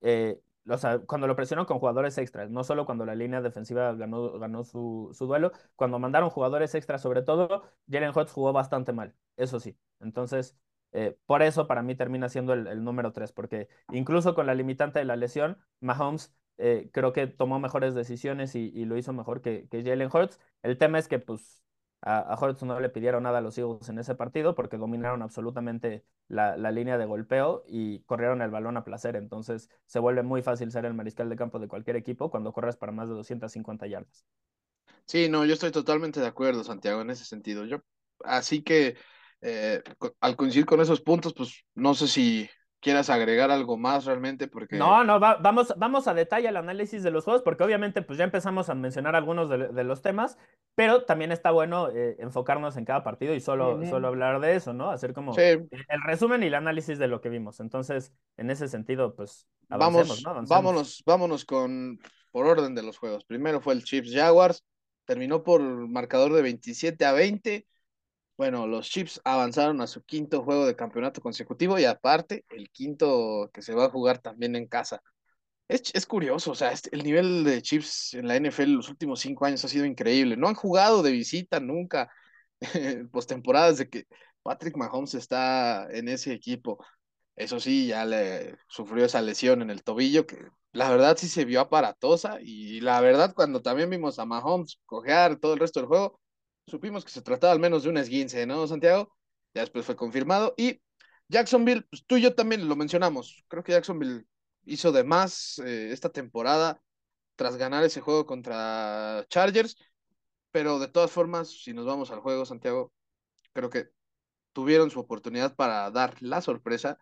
eh, 0.01 0.39
o 0.67 0.77
sea, 0.77 0.99
cuando 0.99 1.27
lo 1.27 1.35
presionaron 1.35 1.67
con 1.67 1.79
jugadores 1.79 2.17
extras, 2.17 2.49
no 2.49 2.63
solo 2.63 2.85
cuando 2.85 3.05
la 3.05 3.15
línea 3.15 3.41
defensiva 3.41 3.93
ganó, 3.93 4.39
ganó 4.39 4.63
su, 4.63 5.11
su 5.13 5.27
duelo, 5.27 5.51
cuando 5.75 5.99
mandaron 5.99 6.29
jugadores 6.29 6.73
extras 6.75 7.01
sobre 7.01 7.21
todo, 7.21 7.63
Jalen 7.89 8.11
Hurts 8.15 8.31
jugó 8.31 8.51
bastante 8.53 8.91
mal, 8.93 9.13
eso 9.37 9.59
sí. 9.59 9.77
Entonces, 9.99 10.57
eh, 10.97 11.17
por 11.25 11.41
eso 11.41 11.67
para 11.67 11.83
mí 11.83 11.93
termina 11.93 12.29
siendo 12.29 12.53
el, 12.53 12.81
número 12.81 13.11
3, 13.11 13.33
porque 13.33 13.67
incluso 13.91 14.33
con 14.33 14.47
la 14.47 14.55
limitante 14.55 14.99
de 14.99 15.03
la 15.03 15.17
lesión, 15.17 15.57
Mahomes 15.81 16.33
eh, 16.57 16.89
creo 16.93 17.11
que 17.11 17.27
tomó 17.27 17.59
mejores 17.59 17.93
decisiones 17.95 18.55
y, 18.55 18.85
lo 18.85 18.97
hizo 18.97 19.11
mejor 19.11 19.41
que, 19.41 19.67
que, 19.69 19.83
Jalen 19.83 20.09
Hurts. 20.11 20.39
El 20.63 20.77
tema 20.77 20.97
es 20.97 21.09
que 21.09 21.19
pues 21.19 21.61
a, 21.99 22.19
a, 22.19 22.39
Hurts 22.39 22.63
no 22.63 22.79
le 22.79 22.87
pidieron 22.87 23.23
nada 23.23 23.39
a 23.39 23.41
los 23.41 23.57
Eagles 23.57 23.89
en 23.89 23.99
ese 23.99 24.15
partido 24.15 24.55
porque 24.55 24.77
dominaron 24.77 25.21
absolutamente 25.21 26.05
la, 26.29 26.55
la, 26.55 26.71
línea 26.71 26.97
de 26.97 27.03
golpeo 27.03 27.65
y 27.67 27.99
corrieron 28.03 28.41
el 28.41 28.49
balón 28.49 28.77
a 28.77 28.85
placer. 28.85 29.17
Entonces 29.17 29.69
se 29.87 29.99
vuelve 29.99 30.23
muy 30.23 30.43
fácil 30.43 30.71
ser 30.71 30.85
el 30.85 30.93
mariscal 30.93 31.27
de 31.27 31.35
campo 31.35 31.59
de 31.59 31.67
cualquier 31.67 31.97
equipo 31.97 32.31
cuando 32.31 32.53
corres 32.53 32.77
para 32.77 32.93
más 32.93 33.09
de 33.09 33.15
250 33.15 33.85
yardas. 33.87 34.25
Sí, 35.07 35.27
no, 35.27 35.45
yo 35.45 35.55
estoy 35.55 35.71
totalmente 35.71 36.21
de 36.21 36.27
acuerdo, 36.27 36.63
Santiago, 36.63 37.01
en 37.01 37.09
ese 37.09 37.25
sentido. 37.25 37.65
Yo, 37.65 37.81
así 38.23 38.63
que 38.63 38.95
eh, 39.47 39.83
al 40.21 40.35
coincidir 40.35 40.65
con 40.65 40.81
esos 40.81 41.01
puntos, 41.01 41.33
pues 41.35 41.63
no 41.75 41.93
sé 41.93 42.07
si 42.07 42.49
quieras 42.79 43.11
agregar 43.11 43.51
algo 43.51 43.77
más 43.77 44.05
realmente, 44.05 44.47
porque... 44.47 44.75
No, 44.75 45.03
no, 45.03 45.19
va, 45.19 45.35
vamos, 45.35 45.73
vamos 45.77 46.07
a 46.07 46.15
detalle 46.15 46.47
al 46.47 46.57
análisis 46.57 47.03
de 47.03 47.11
los 47.11 47.23
juegos, 47.23 47.43
porque 47.43 47.63
obviamente 47.63 48.01
pues 48.01 48.17
ya 48.17 48.23
empezamos 48.23 48.69
a 48.69 48.75
mencionar 48.75 49.15
algunos 49.15 49.47
de, 49.49 49.69
de 49.69 49.83
los 49.83 50.01
temas, 50.01 50.37
pero 50.73 51.03
también 51.05 51.31
está 51.31 51.51
bueno 51.51 51.89
eh, 51.89 52.15
enfocarnos 52.19 52.75
en 52.77 52.85
cada 52.85 53.03
partido 53.03 53.35
y 53.35 53.39
solo, 53.39 53.79
sí, 53.81 53.89
solo 53.89 54.07
hablar 54.07 54.39
de 54.39 54.55
eso, 54.55 54.73
¿no? 54.73 54.89
Hacer 54.89 55.13
como 55.13 55.33
sí. 55.33 55.41
el 55.41 56.01
resumen 56.05 56.41
y 56.41 56.47
el 56.47 56.55
análisis 56.55 56.97
de 56.97 57.07
lo 57.07 57.21
que 57.21 57.29
vimos. 57.29 57.59
Entonces, 57.59 58.13
en 58.37 58.49
ese 58.49 58.67
sentido, 58.67 59.15
pues... 59.15 59.47
Vamos, 59.67 60.23
¿no? 60.23 60.43
vámonos, 60.47 61.03
vámonos 61.05 61.45
con, 61.45 61.99
por 62.31 62.47
orden 62.47 62.73
de 62.73 62.83
los 62.83 62.97
juegos. 62.97 63.25
Primero 63.25 63.61
fue 63.61 63.73
el 63.73 63.83
Chiefs 63.83 64.13
Jaguars, 64.13 64.63
terminó 65.05 65.43
por 65.43 65.61
marcador 65.61 66.33
de 66.33 66.41
27 66.41 67.05
a 67.05 67.13
20. 67.13 67.67
Bueno, 68.37 68.67
los 68.67 68.89
Chiefs 68.89 69.21
avanzaron 69.23 69.79
a 69.81 69.87
su 69.87 70.03
quinto 70.03 70.43
juego 70.43 70.65
de 70.65 70.75
campeonato 70.75 71.21
consecutivo 71.21 71.79
y 71.79 71.85
aparte 71.85 72.43
el 72.49 72.69
quinto 72.69 73.49
que 73.53 73.61
se 73.61 73.73
va 73.73 73.85
a 73.85 73.89
jugar 73.89 74.19
también 74.19 74.55
en 74.57 74.67
casa. 74.67 75.01
Es, 75.67 75.91
es 75.95 76.05
curioso, 76.05 76.51
o 76.51 76.55
sea, 76.55 76.71
este, 76.71 76.89
el 76.95 77.03
nivel 77.03 77.43
de 77.45 77.61
Chiefs 77.61 78.13
en 78.15 78.27
la 78.27 78.35
NFL 78.37 78.73
los 78.75 78.89
últimos 78.89 79.21
cinco 79.21 79.45
años 79.45 79.65
ha 79.65 79.69
sido 79.69 79.85
increíble. 79.85 80.37
No 80.37 80.47
han 80.49 80.55
jugado 80.55 81.03
de 81.03 81.11
visita 81.11 81.59
nunca, 81.61 82.11
postemporadas 83.11 83.77
de 83.79 83.89
que 83.89 84.07
Patrick 84.43 84.77
Mahomes 84.77 85.15
está 85.15 85.87
en 85.91 86.09
ese 86.09 86.33
equipo. 86.33 86.85
Eso 87.35 87.59
sí, 87.59 87.87
ya 87.87 88.05
le 88.05 88.57
sufrió 88.67 89.05
esa 89.05 89.21
lesión 89.21 89.61
en 89.61 89.69
el 89.71 89.83
tobillo 89.83 90.25
que 90.27 90.39
la 90.73 90.89
verdad 90.89 91.17
sí 91.17 91.27
se 91.29 91.45
vio 91.45 91.61
aparatosa 91.61 92.39
y 92.41 92.81
la 92.81 93.01
verdad 93.01 93.33
cuando 93.35 93.61
también 93.61 93.89
vimos 93.89 94.19
a 94.19 94.25
Mahomes 94.25 94.79
cojear 94.85 95.37
todo 95.37 95.53
el 95.53 95.59
resto 95.59 95.79
del 95.79 95.87
juego, 95.87 96.19
supimos 96.67 97.05
que 97.05 97.11
se 97.11 97.21
trataba 97.21 97.53
al 97.53 97.59
menos 97.59 97.83
de 97.83 97.89
un 97.89 97.97
esguince, 97.97 98.45
¿no, 98.45 98.67
Santiago? 98.67 99.15
Ya 99.53 99.61
después 99.61 99.85
fue 99.85 99.95
confirmado 99.95 100.53
y 100.57 100.81
Jacksonville, 101.27 101.83
pues 101.89 102.05
tú 102.05 102.17
y 102.17 102.21
yo 102.21 102.35
también 102.35 102.67
lo 102.67 102.75
mencionamos, 102.75 103.43
creo 103.47 103.63
que 103.63 103.71
Jacksonville 103.71 104.25
hizo 104.65 104.91
de 104.91 105.03
más 105.03 105.59
eh, 105.59 105.91
esta 105.91 106.09
temporada 106.09 106.81
tras 107.35 107.57
ganar 107.57 107.83
ese 107.83 108.01
juego 108.01 108.25
contra 108.25 109.25
Chargers, 109.29 109.77
pero 110.51 110.79
de 110.79 110.87
todas 110.87 111.11
formas, 111.11 111.49
si 111.49 111.73
nos 111.73 111.85
vamos 111.85 112.11
al 112.11 112.19
juego, 112.19 112.45
Santiago, 112.45 112.93
creo 113.53 113.69
que 113.69 113.89
tuvieron 114.53 114.91
su 114.91 114.99
oportunidad 114.99 115.55
para 115.55 115.91
dar 115.91 116.15
la 116.21 116.41
sorpresa 116.41 116.97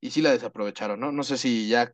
y 0.00 0.10
sí 0.10 0.22
la 0.22 0.32
desaprovecharon, 0.32 0.98
¿no? 1.00 1.12
No 1.12 1.24
sé 1.24 1.36
si 1.38 1.68
ya 1.68 1.92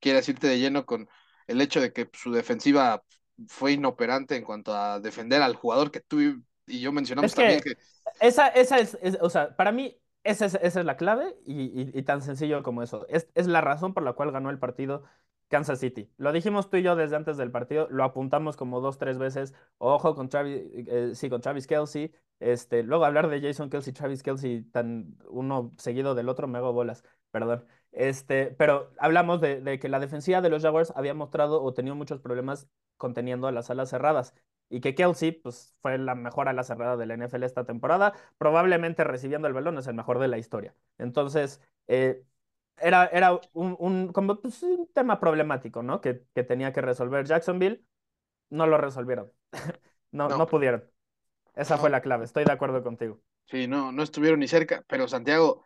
quieres 0.00 0.28
irte 0.28 0.46
de 0.46 0.58
lleno 0.58 0.86
con 0.86 1.08
el 1.46 1.60
hecho 1.60 1.80
de 1.80 1.92
que 1.92 2.10
su 2.12 2.32
defensiva 2.32 3.02
fue 3.48 3.72
inoperante 3.72 4.36
en 4.36 4.44
cuanto 4.44 4.74
a 4.74 5.00
defender 5.00 5.42
al 5.42 5.54
jugador 5.54 5.90
que 5.90 6.00
tú 6.00 6.20
y 6.20 6.80
yo 6.80 6.92
mencionamos 6.92 7.34
también 7.34 7.60
que... 7.60 7.76
Esa, 8.20 8.48
esa 8.48 8.78
es, 8.78 8.96
o 9.20 9.30
sea, 9.30 9.56
para 9.56 9.72
mí 9.72 9.98
esa 10.26 10.46
es, 10.46 10.54
esa 10.54 10.80
es 10.80 10.86
la 10.86 10.96
clave 10.96 11.36
y, 11.46 11.96
y, 11.96 12.02
tan 12.02 12.20
sencillo 12.20 12.62
como 12.62 12.82
eso. 12.82 13.06
Es, 13.08 13.28
es 13.34 13.46
la 13.46 13.60
razón 13.60 13.94
por 13.94 14.02
la 14.02 14.14
cual 14.14 14.32
ganó 14.32 14.50
el 14.50 14.58
partido 14.58 15.04
Kansas 15.48 15.78
City. 15.78 16.10
Lo 16.16 16.32
dijimos 16.32 16.68
tú 16.68 16.78
y 16.78 16.82
yo 16.82 16.96
desde 16.96 17.16
antes 17.16 17.36
del 17.36 17.52
partido, 17.52 17.86
lo 17.90 18.02
apuntamos 18.04 18.56
como 18.56 18.80
dos, 18.80 18.98
tres 18.98 19.18
veces. 19.18 19.54
Ojo 19.78 20.14
con 20.14 20.28
Travis, 20.28 20.62
eh, 20.74 21.12
sí, 21.14 21.30
con 21.30 21.40
Travis 21.40 21.66
Kelsey. 21.66 22.12
Este, 22.40 22.82
luego 22.82 23.04
hablar 23.04 23.28
de 23.28 23.40
Jason 23.40 23.70
Kelsey, 23.70 23.92
Travis 23.92 24.22
Kelsey, 24.22 24.62
tan 24.62 25.16
uno 25.28 25.72
seguido 25.78 26.14
del 26.14 26.28
otro, 26.28 26.48
me 26.48 26.58
hago 26.58 26.72
bolas, 26.72 27.04
perdón. 27.30 27.64
Este, 27.96 28.48
pero 28.58 28.92
hablamos 28.98 29.40
de, 29.40 29.78
que 29.80 29.88
la 29.88 29.98
defensiva 29.98 30.42
de 30.42 30.50
los 30.50 30.62
Jaguars 30.62 30.92
había 30.96 31.14
mostrado 31.14 31.62
o 31.62 31.72
tenido 31.72 31.96
muchos 31.96 32.20
problemas 32.20 32.68
conteniendo 32.98 33.48
a 33.48 33.52
las 33.52 33.70
alas 33.70 33.88
cerradas. 33.88 34.34
Y 34.68 34.80
que 34.80 34.94
Kelsey, 34.94 35.32
pues, 35.32 35.74
fue 35.80 35.96
la 35.96 36.14
mejor 36.14 36.48
ala 36.48 36.62
cerrada 36.62 36.98
de 36.98 37.06
la 37.06 37.14
NFL 37.14 37.44
esta 37.44 37.64
temporada. 37.64 38.12
Probablemente 38.36 39.02
recibiendo 39.02 39.48
el 39.48 39.54
balón 39.54 39.78
es 39.78 39.86
el 39.86 39.94
mejor 39.94 40.18
de 40.18 40.28
la 40.28 40.36
historia. 40.36 40.74
Entonces, 40.98 41.62
eh, 41.86 42.22
era, 42.76 43.06
era 43.06 43.40
un, 43.54 43.76
un, 43.78 44.12
como, 44.12 44.42
pues, 44.42 44.62
un 44.62 44.90
tema 44.92 45.18
problemático, 45.18 45.82
¿no? 45.82 46.02
Que, 46.02 46.22
que, 46.34 46.42
tenía 46.42 46.74
que 46.74 46.82
resolver 46.82 47.24
Jacksonville. 47.24 47.82
No 48.50 48.66
lo 48.66 48.76
resolvieron. 48.76 49.32
no, 50.12 50.28
no, 50.28 50.46
pudieron. 50.46 50.84
Esa 51.54 51.78
fue 51.78 51.88
la 51.88 52.02
clave. 52.02 52.26
Estoy 52.26 52.44
de 52.44 52.52
acuerdo 52.52 52.82
contigo. 52.82 53.22
Sí, 53.46 53.66
no, 53.66 53.90
no 53.90 54.02
estuvieron 54.02 54.40
ni 54.40 54.48
cerca. 54.48 54.84
Pero 54.86 55.08
Santiago, 55.08 55.64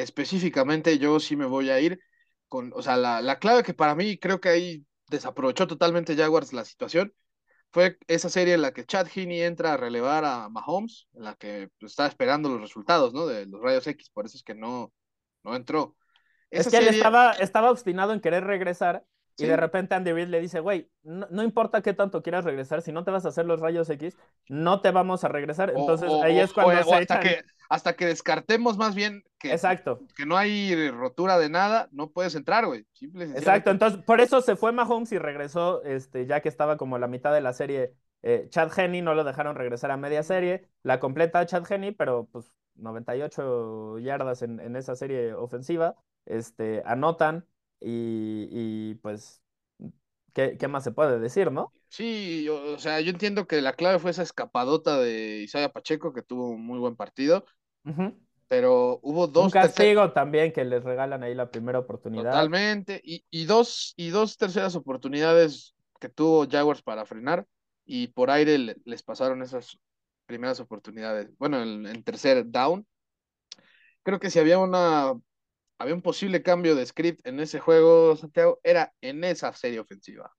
específicamente 0.00 0.98
yo 0.98 1.20
sí 1.20 1.36
me 1.36 1.46
voy 1.46 1.70
a 1.70 1.80
ir 1.80 2.00
con, 2.48 2.72
o 2.74 2.82
sea, 2.82 2.96
la, 2.96 3.20
la 3.22 3.38
clave 3.38 3.62
que 3.62 3.74
para 3.74 3.94
mí 3.94 4.18
creo 4.18 4.40
que 4.40 4.48
ahí 4.48 4.86
desaprovechó 5.08 5.66
totalmente 5.66 6.16
Jaguars 6.16 6.52
la 6.52 6.64
situación 6.64 7.14
fue 7.72 7.98
esa 8.08 8.28
serie 8.28 8.54
en 8.54 8.62
la 8.62 8.72
que 8.72 8.84
Chad 8.84 9.06
Heaney 9.06 9.42
entra 9.42 9.74
a 9.74 9.76
relevar 9.76 10.24
a 10.24 10.48
Mahomes, 10.48 11.08
en 11.14 11.24
la 11.24 11.34
que 11.36 11.70
estaba 11.80 12.08
esperando 12.08 12.48
los 12.48 12.60
resultados, 12.60 13.12
¿no? 13.12 13.26
De 13.26 13.46
los 13.46 13.60
rayos 13.60 13.86
X, 13.86 14.10
por 14.10 14.26
eso 14.26 14.36
es 14.36 14.42
que 14.42 14.54
no, 14.54 14.92
no 15.44 15.54
entró. 15.54 15.96
es 16.50 16.68
que 16.68 16.78
él 16.78 16.88
estaba, 16.88 17.32
estaba 17.32 17.70
obstinado 17.70 18.12
en 18.12 18.20
querer 18.20 18.44
regresar 18.44 19.04
y 19.36 19.46
de 19.46 19.56
repente 19.56 19.94
Andy 19.94 20.12
Reid 20.12 20.28
le 20.28 20.40
dice, 20.40 20.60
güey, 20.60 20.90
no, 21.02 21.42
importa 21.42 21.82
qué 21.82 21.94
tanto 21.94 22.22
quieras 22.22 22.44
regresar, 22.44 22.82
si 22.82 22.92
no 22.92 23.04
te 23.04 23.10
vas 23.10 23.24
a 23.24 23.28
hacer 23.28 23.46
los 23.46 23.60
rayos 23.60 23.88
X, 23.88 24.16
no 24.48 24.80
te 24.80 24.90
vamos 24.90 25.24
a 25.24 25.28
regresar. 25.28 25.70
Entonces 25.70 26.10
ahí 26.22 26.38
es 26.38 26.52
cuando 26.52 26.82
se 26.82 26.94
hasta, 26.94 27.20
que, 27.20 27.42
hasta 27.68 27.94
que 27.94 28.06
descartemos 28.06 28.76
más 28.76 28.94
bien 28.94 29.24
que, 29.38 29.52
Exacto. 29.52 30.00
que 30.16 30.26
no 30.26 30.36
hay 30.36 30.90
rotura 30.90 31.38
de 31.38 31.48
nada, 31.48 31.88
no 31.92 32.10
puedes 32.10 32.34
entrar, 32.34 32.66
güey. 32.66 32.86
Exacto, 33.34 33.70
entonces 33.70 34.02
por 34.04 34.20
eso 34.20 34.40
se 34.42 34.56
fue 34.56 34.72
Mahomes 34.72 35.12
y 35.12 35.18
regresó, 35.18 35.82
este, 35.84 36.26
ya 36.26 36.40
que 36.40 36.48
estaba 36.48 36.76
como 36.76 36.98
la 36.98 37.08
mitad 37.08 37.32
de 37.32 37.40
la 37.40 37.52
serie. 37.52 37.94
Eh, 38.22 38.48
Chad 38.50 38.78
Henney 38.78 39.00
no 39.00 39.14
lo 39.14 39.24
dejaron 39.24 39.56
regresar 39.56 39.90
a 39.90 39.96
media 39.96 40.22
serie, 40.22 40.68
la 40.82 41.00
completa 41.00 41.46
Chad 41.46 41.64
Henney, 41.70 41.92
pero 41.92 42.28
pues 42.30 42.52
98 42.74 43.98
yardas 44.00 44.42
en, 44.42 44.60
en 44.60 44.76
esa 44.76 44.94
serie 44.94 45.32
ofensiva, 45.32 45.96
este, 46.26 46.82
anotan, 46.84 47.46
y, 47.80 48.94
pues, 48.96 49.42
¿qué, 50.32 50.56
¿qué, 50.58 50.68
más 50.68 50.84
se 50.84 50.92
puede 50.92 51.18
decir, 51.18 51.50
no? 51.50 51.72
Sí, 51.88 52.48
o 52.48 52.78
sea, 52.78 53.00
yo 53.00 53.10
entiendo 53.10 53.46
que 53.46 53.60
la 53.60 53.72
clave 53.72 53.98
fue 53.98 54.10
esa 54.10 54.22
escapadota 54.22 54.98
de 54.98 55.42
Isaiah 55.42 55.72
Pacheco, 55.72 56.12
que 56.12 56.22
tuvo 56.22 56.50
un 56.50 56.64
muy 56.64 56.78
buen 56.78 56.96
partido, 56.96 57.44
pero 58.48 59.00
hubo 59.02 59.26
dos... 59.26 59.46
Un 59.46 59.50
castigo 59.50 60.12
también 60.12 60.52
que 60.52 60.64
les 60.64 60.84
regalan 60.84 61.22
ahí 61.22 61.34
la 61.34 61.50
primera 61.50 61.78
oportunidad. 61.78 62.30
Totalmente, 62.30 63.00
y, 63.02 63.24
y, 63.30 63.44
dos, 63.46 63.94
y 63.96 64.10
dos 64.10 64.36
terceras 64.36 64.76
oportunidades 64.76 65.74
que 65.98 66.08
tuvo 66.08 66.46
Jaguars 66.48 66.82
para 66.82 67.04
frenar, 67.04 67.46
y 67.84 68.08
por 68.08 68.30
aire 68.30 68.76
les 68.84 69.02
pasaron 69.02 69.42
esas 69.42 69.78
primeras 70.26 70.60
oportunidades. 70.60 71.28
Bueno, 71.38 71.60
en, 71.60 71.86
en 71.86 72.04
tercer 72.04 72.44
down, 72.46 72.86
creo 74.02 74.20
que 74.20 74.30
si 74.30 74.38
había 74.38 74.58
una 74.58 75.14
había 75.80 75.94
un 75.94 76.02
posible 76.02 76.42
cambio 76.42 76.76
de 76.76 76.84
script 76.84 77.26
en 77.26 77.40
ese 77.40 77.58
juego, 77.58 78.14
Santiago, 78.14 78.60
era 78.62 78.92
en 79.00 79.24
esa 79.24 79.50
serie 79.54 79.80
ofensiva. 79.80 80.30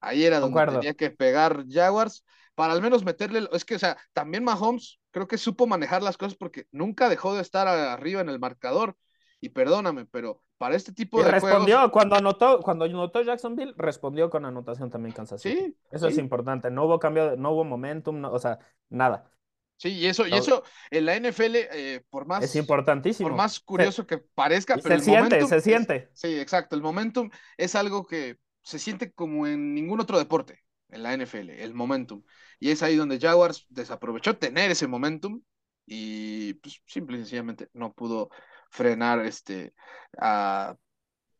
Ahí 0.00 0.22
era 0.22 0.38
donde 0.38 0.66
tenía 0.66 0.92
que 0.92 1.10
pegar 1.10 1.64
Jaguars 1.66 2.26
para 2.54 2.74
al 2.74 2.82
menos 2.82 3.02
meterle. 3.02 3.48
Es 3.52 3.64
que, 3.64 3.76
o 3.76 3.78
sea, 3.78 3.96
también 4.12 4.44
Mahomes 4.44 5.00
creo 5.12 5.26
que 5.26 5.38
supo 5.38 5.66
manejar 5.66 6.02
las 6.02 6.18
cosas 6.18 6.36
porque 6.36 6.66
nunca 6.72 7.08
dejó 7.08 7.34
de 7.34 7.40
estar 7.40 7.66
arriba 7.66 8.20
en 8.20 8.28
el 8.28 8.38
marcador. 8.38 8.96
Y 9.40 9.48
perdóname, 9.48 10.04
pero 10.04 10.42
para 10.58 10.76
este 10.76 10.92
tipo 10.92 11.22
de 11.22 11.30
respondió 11.30 11.90
cuando 11.90 12.16
anotó 12.16 12.60
cuando 12.60 12.84
anotó 12.84 13.22
Jacksonville 13.22 13.74
respondió 13.76 14.28
con 14.28 14.44
anotación 14.44 14.90
también 14.90 15.14
Kansas 15.14 15.40
City. 15.40 15.56
Sí, 15.56 15.76
eso 15.90 16.08
es 16.08 16.18
importante. 16.18 16.70
No 16.70 16.84
hubo 16.84 16.98
cambio, 16.98 17.34
no 17.36 17.52
hubo 17.52 17.64
momentum, 17.64 18.22
o 18.26 18.38
sea, 18.38 18.58
nada. 18.90 19.30
Sí, 19.78 19.90
y 19.90 20.06
eso, 20.06 20.26
y 20.26 20.32
eso 20.32 20.62
en 20.90 21.04
la 21.04 21.16
NFL, 21.16 21.54
eh, 21.54 22.02
por 22.08 22.26
más. 22.26 22.42
Es 22.42 22.56
importantísimo. 22.56 23.28
Por 23.28 23.36
más 23.36 23.60
curioso 23.60 24.06
que 24.06 24.18
parezca, 24.18 24.76
pero. 24.82 24.98
Se 24.98 25.04
siente, 25.04 25.46
se 25.46 25.60
siente. 25.60 26.10
sí, 26.14 26.38
exacto. 26.38 26.76
El 26.76 26.82
momentum 26.82 27.30
es 27.58 27.74
algo 27.74 28.06
que 28.06 28.38
se 28.62 28.78
siente 28.78 29.12
como 29.12 29.46
en 29.46 29.74
ningún 29.74 30.00
otro 30.00 30.18
deporte 30.18 30.64
en 30.88 31.02
la 31.02 31.16
NFL, 31.16 31.50
el 31.50 31.74
momentum. 31.74 32.22
Y 32.58 32.70
es 32.70 32.82
ahí 32.82 32.96
donde 32.96 33.20
Jaguars 33.20 33.66
desaprovechó 33.68 34.36
tener 34.38 34.70
ese 34.70 34.86
momentum 34.86 35.42
y 35.86 36.54
pues 36.54 36.82
simple 36.86 37.16
y 37.16 37.20
sencillamente 37.20 37.68
no 37.72 37.92
pudo 37.92 38.30
frenar 38.70 39.24
este 39.24 39.72
a, 40.18 40.74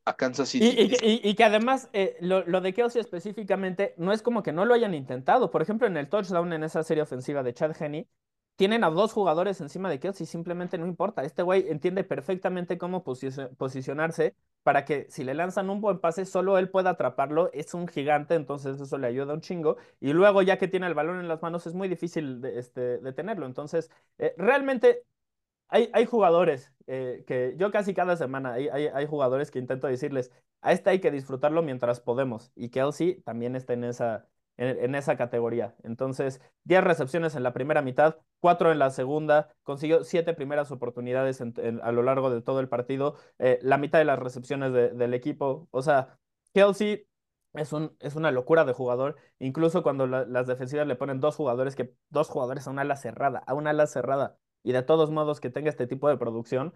a 0.05 0.17
Kansas 0.17 0.49
City. 0.49 0.91
Y, 1.03 1.35
que 1.35 1.45
además 1.45 1.89
eh, 1.93 2.17
lo, 2.21 2.47
lo, 2.47 2.61
de 2.61 2.73
Kelsey 2.73 3.01
específicamente 3.01 3.95
no 3.97 4.13
es 4.13 4.23
como 4.23 4.43
que 4.43 4.53
no 4.53 4.65
lo 4.65 4.75
hayan 4.75 4.95
intentado. 4.95 5.51
Por 5.51 5.63
ejemplo, 5.63 5.87
en 5.87 5.97
el 5.97 6.09
touchdown 6.09 6.53
en 6.53 6.63
esa 6.63 6.83
serie 6.85 7.03
ofensiva 7.03 7.43
de 7.43 7.55
Chad 7.55 7.75
Henney, 7.81 8.09
tienen 8.57 8.85
a 8.85 8.91
dos 8.91 9.13
jugadores 9.13 9.61
encima 9.61 9.91
de 9.91 10.01
Kelsey, 10.01 10.27
simplemente 10.27 10.79
no 10.79 10.87
importa. 10.87 11.23
Este 11.25 11.43
güey 11.43 11.67
entiende 11.69 12.05
perfectamente 12.05 12.79
cómo 12.79 13.05
posicionarse 13.05 14.35
para 14.63 14.85
que 14.85 15.07
si 15.11 15.25
le 15.25 15.35
lanzan 15.35 15.71
un 15.71 15.81
buen 15.81 16.01
pase, 16.01 16.25
solo 16.25 16.59
él 16.59 16.71
pueda 16.71 16.91
atraparlo. 16.91 17.51
Es 17.53 17.75
un 17.75 17.87
gigante, 17.87 18.35
entonces 18.35 18.81
eso 18.81 18.99
le 18.99 19.07
ayuda 19.09 19.35
un 19.35 19.43
chingo. 19.43 19.77
Y 20.01 20.13
luego, 20.15 20.43
ya 20.43 20.59
que 20.59 20.69
tiene 20.69 20.87
el 20.87 20.95
balón 20.95 21.21
en 21.21 21.29
las 21.29 21.43
manos, 21.43 21.67
es 21.67 21.75
muy 21.75 21.89
difícil 21.89 22.41
de, 22.41 22.59
este, 22.59 22.99
detenerlo. 22.99 23.47
Entonces, 23.47 23.91
eh, 24.19 24.35
realmente 24.39 25.05
hay, 25.69 26.07
jugadores 26.07 26.73
eh, 26.87 27.25
que 27.27 27.55
yo 27.59 27.71
casi 27.71 27.95
cada 27.95 28.17
semana 28.17 28.55
hay, 28.55 28.69
hay, 28.69 28.87
hay, 28.87 29.07
jugadores 29.07 29.51
que 29.51 29.59
intento 29.59 29.87
decirles, 29.89 30.31
a 30.63 30.73
este 30.73 30.91
hay 30.91 31.01
que 31.01 31.11
disfrutarlo 31.11 31.63
mientras 31.63 32.01
podemos. 32.01 32.53
Y 32.55 32.71
Kelsey 32.71 33.21
también 33.23 33.57
está 33.57 33.75
en 33.75 33.85
esa, 33.85 34.27
en, 34.57 34.95
esa 34.95 35.17
categoría. 35.17 35.75
Entonces, 35.83 36.41
10 36.65 36.85
recepciones 36.85 37.35
en 37.35 37.43
la 37.43 37.53
primera 37.53 37.83
mitad, 37.83 38.17
4 38.41 38.73
en 38.73 38.79
la 38.79 38.91
segunda, 38.91 39.49
consiguió 39.63 40.05
7 40.05 40.35
primeras 40.35 40.71
oportunidades 40.71 41.41
a 41.41 41.93
lo 41.93 42.03
largo 42.03 42.31
de 42.31 42.43
todo 42.43 42.61
el 42.61 42.69
partido, 42.69 43.17
eh, 43.39 43.59
la 43.63 43.79
mitad 43.79 43.99
de 43.99 44.05
las 44.05 44.19
recepciones 44.19 44.73
del 44.73 45.15
equipo. 45.15 45.69
O 45.71 45.83
sea, 45.83 46.19
Kelsey 46.55 47.07
es, 47.55 47.73
un, 47.73 47.97
es 48.01 48.17
una 48.17 48.31
locura 48.31 48.65
de 48.65 48.73
jugador, 48.73 49.17
incluso 49.39 49.83
cuando 49.83 50.07
las 50.07 50.47
defensivas 50.47 50.87
le 50.87 50.97
ponen 50.97 51.21
dos 51.21 51.37
jugadores, 51.37 51.77
que 51.77 51.95
dos 52.11 52.29
jugadores 52.29 52.67
a 52.67 52.71
una 52.71 52.83
ala 52.83 52.97
cerrada, 52.97 53.43
a 53.47 53.55
una 53.55 53.71
ala 53.71 53.87
cerrada, 53.87 54.39
y 54.63 54.73
de 54.73 54.83
todos 54.83 55.11
modos 55.11 55.41
que 55.41 55.51
tenga 55.51 55.71
este 55.71 55.87
tipo 55.87 56.09
de 56.09 56.17
producción, 56.17 56.73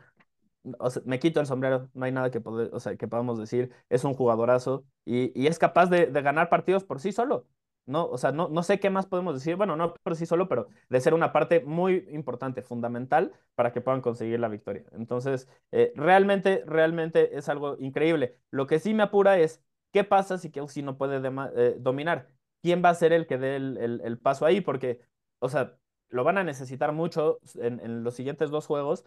me 1.04 1.18
quito 1.18 1.40
el 1.40 1.46
sombrero, 1.46 1.88
no 1.94 2.04
hay 2.04 2.12
nada 2.12 2.30
que, 2.30 2.40
poder, 2.40 2.70
o 2.72 2.80
sea, 2.80 2.96
que 2.96 3.08
podamos 3.08 3.38
decir, 3.38 3.72
es 3.88 4.04
un 4.04 4.14
jugadorazo 4.14 4.84
y, 5.04 5.46
es 5.46 5.58
capaz 5.58 5.86
de, 5.86 6.06
ganar 6.06 6.48
partidos 6.48 6.84
por 6.84 7.00
sí 7.00 7.12
solo. 7.12 7.46
¿No? 7.91 8.07
O 8.07 8.18
sea, 8.18 8.32
no, 8.32 8.49
no 8.49 8.62
sé 8.62 8.80
qué 8.80 8.91
más 8.91 9.07
podemos 9.07 9.34
decir, 9.34 9.57
bueno, 9.57 9.76
no 9.76 9.95
por 9.95 10.16
sí 10.16 10.26
solo, 10.26 10.49
pero 10.49 10.68
de 10.88 11.01
ser 11.01 11.14
una 11.14 11.32
parte 11.32 11.61
muy 11.61 12.07
importante, 12.11 12.62
fundamental 12.62 13.32
para 13.55 13.72
que 13.72 13.80
puedan 13.80 14.01
conseguir 14.01 14.41
la 14.41 14.49
victoria. 14.49 14.84
Entonces, 14.93 15.49
eh, 15.72 15.93
realmente, 15.97 16.62
realmente 16.66 17.36
es 17.36 17.49
algo 17.49 17.76
increíble. 17.78 18.36
Lo 18.51 18.66
que 18.66 18.78
sí 18.78 18.95
me 18.95 19.03
apura 19.03 19.38
es, 19.38 19.62
¿qué 19.93 20.05
pasa 20.05 20.38
si 20.38 20.51
Kelsey 20.51 20.82
no 20.82 20.97
puede 20.97 21.20
eh, 21.57 21.76
dominar? 21.78 22.28
¿Quién 22.62 22.82
va 22.84 22.91
a 22.91 22.95
ser 22.95 23.12
el 23.12 23.26
que 23.26 23.38
dé 23.38 23.57
el, 23.57 24.18
paso 24.22 24.47
ahí? 24.47 24.61
Porque, 24.61 25.01
o 25.41 25.49
sea, 25.49 25.76
lo 26.09 26.24
van 26.24 26.38
a 26.38 26.45
necesitar 26.45 26.93
mucho 26.93 27.41
en, 27.57 27.80
en 27.80 28.05
los 28.05 28.14
siguientes 28.14 28.51
dos 28.51 28.66
juegos 28.66 29.05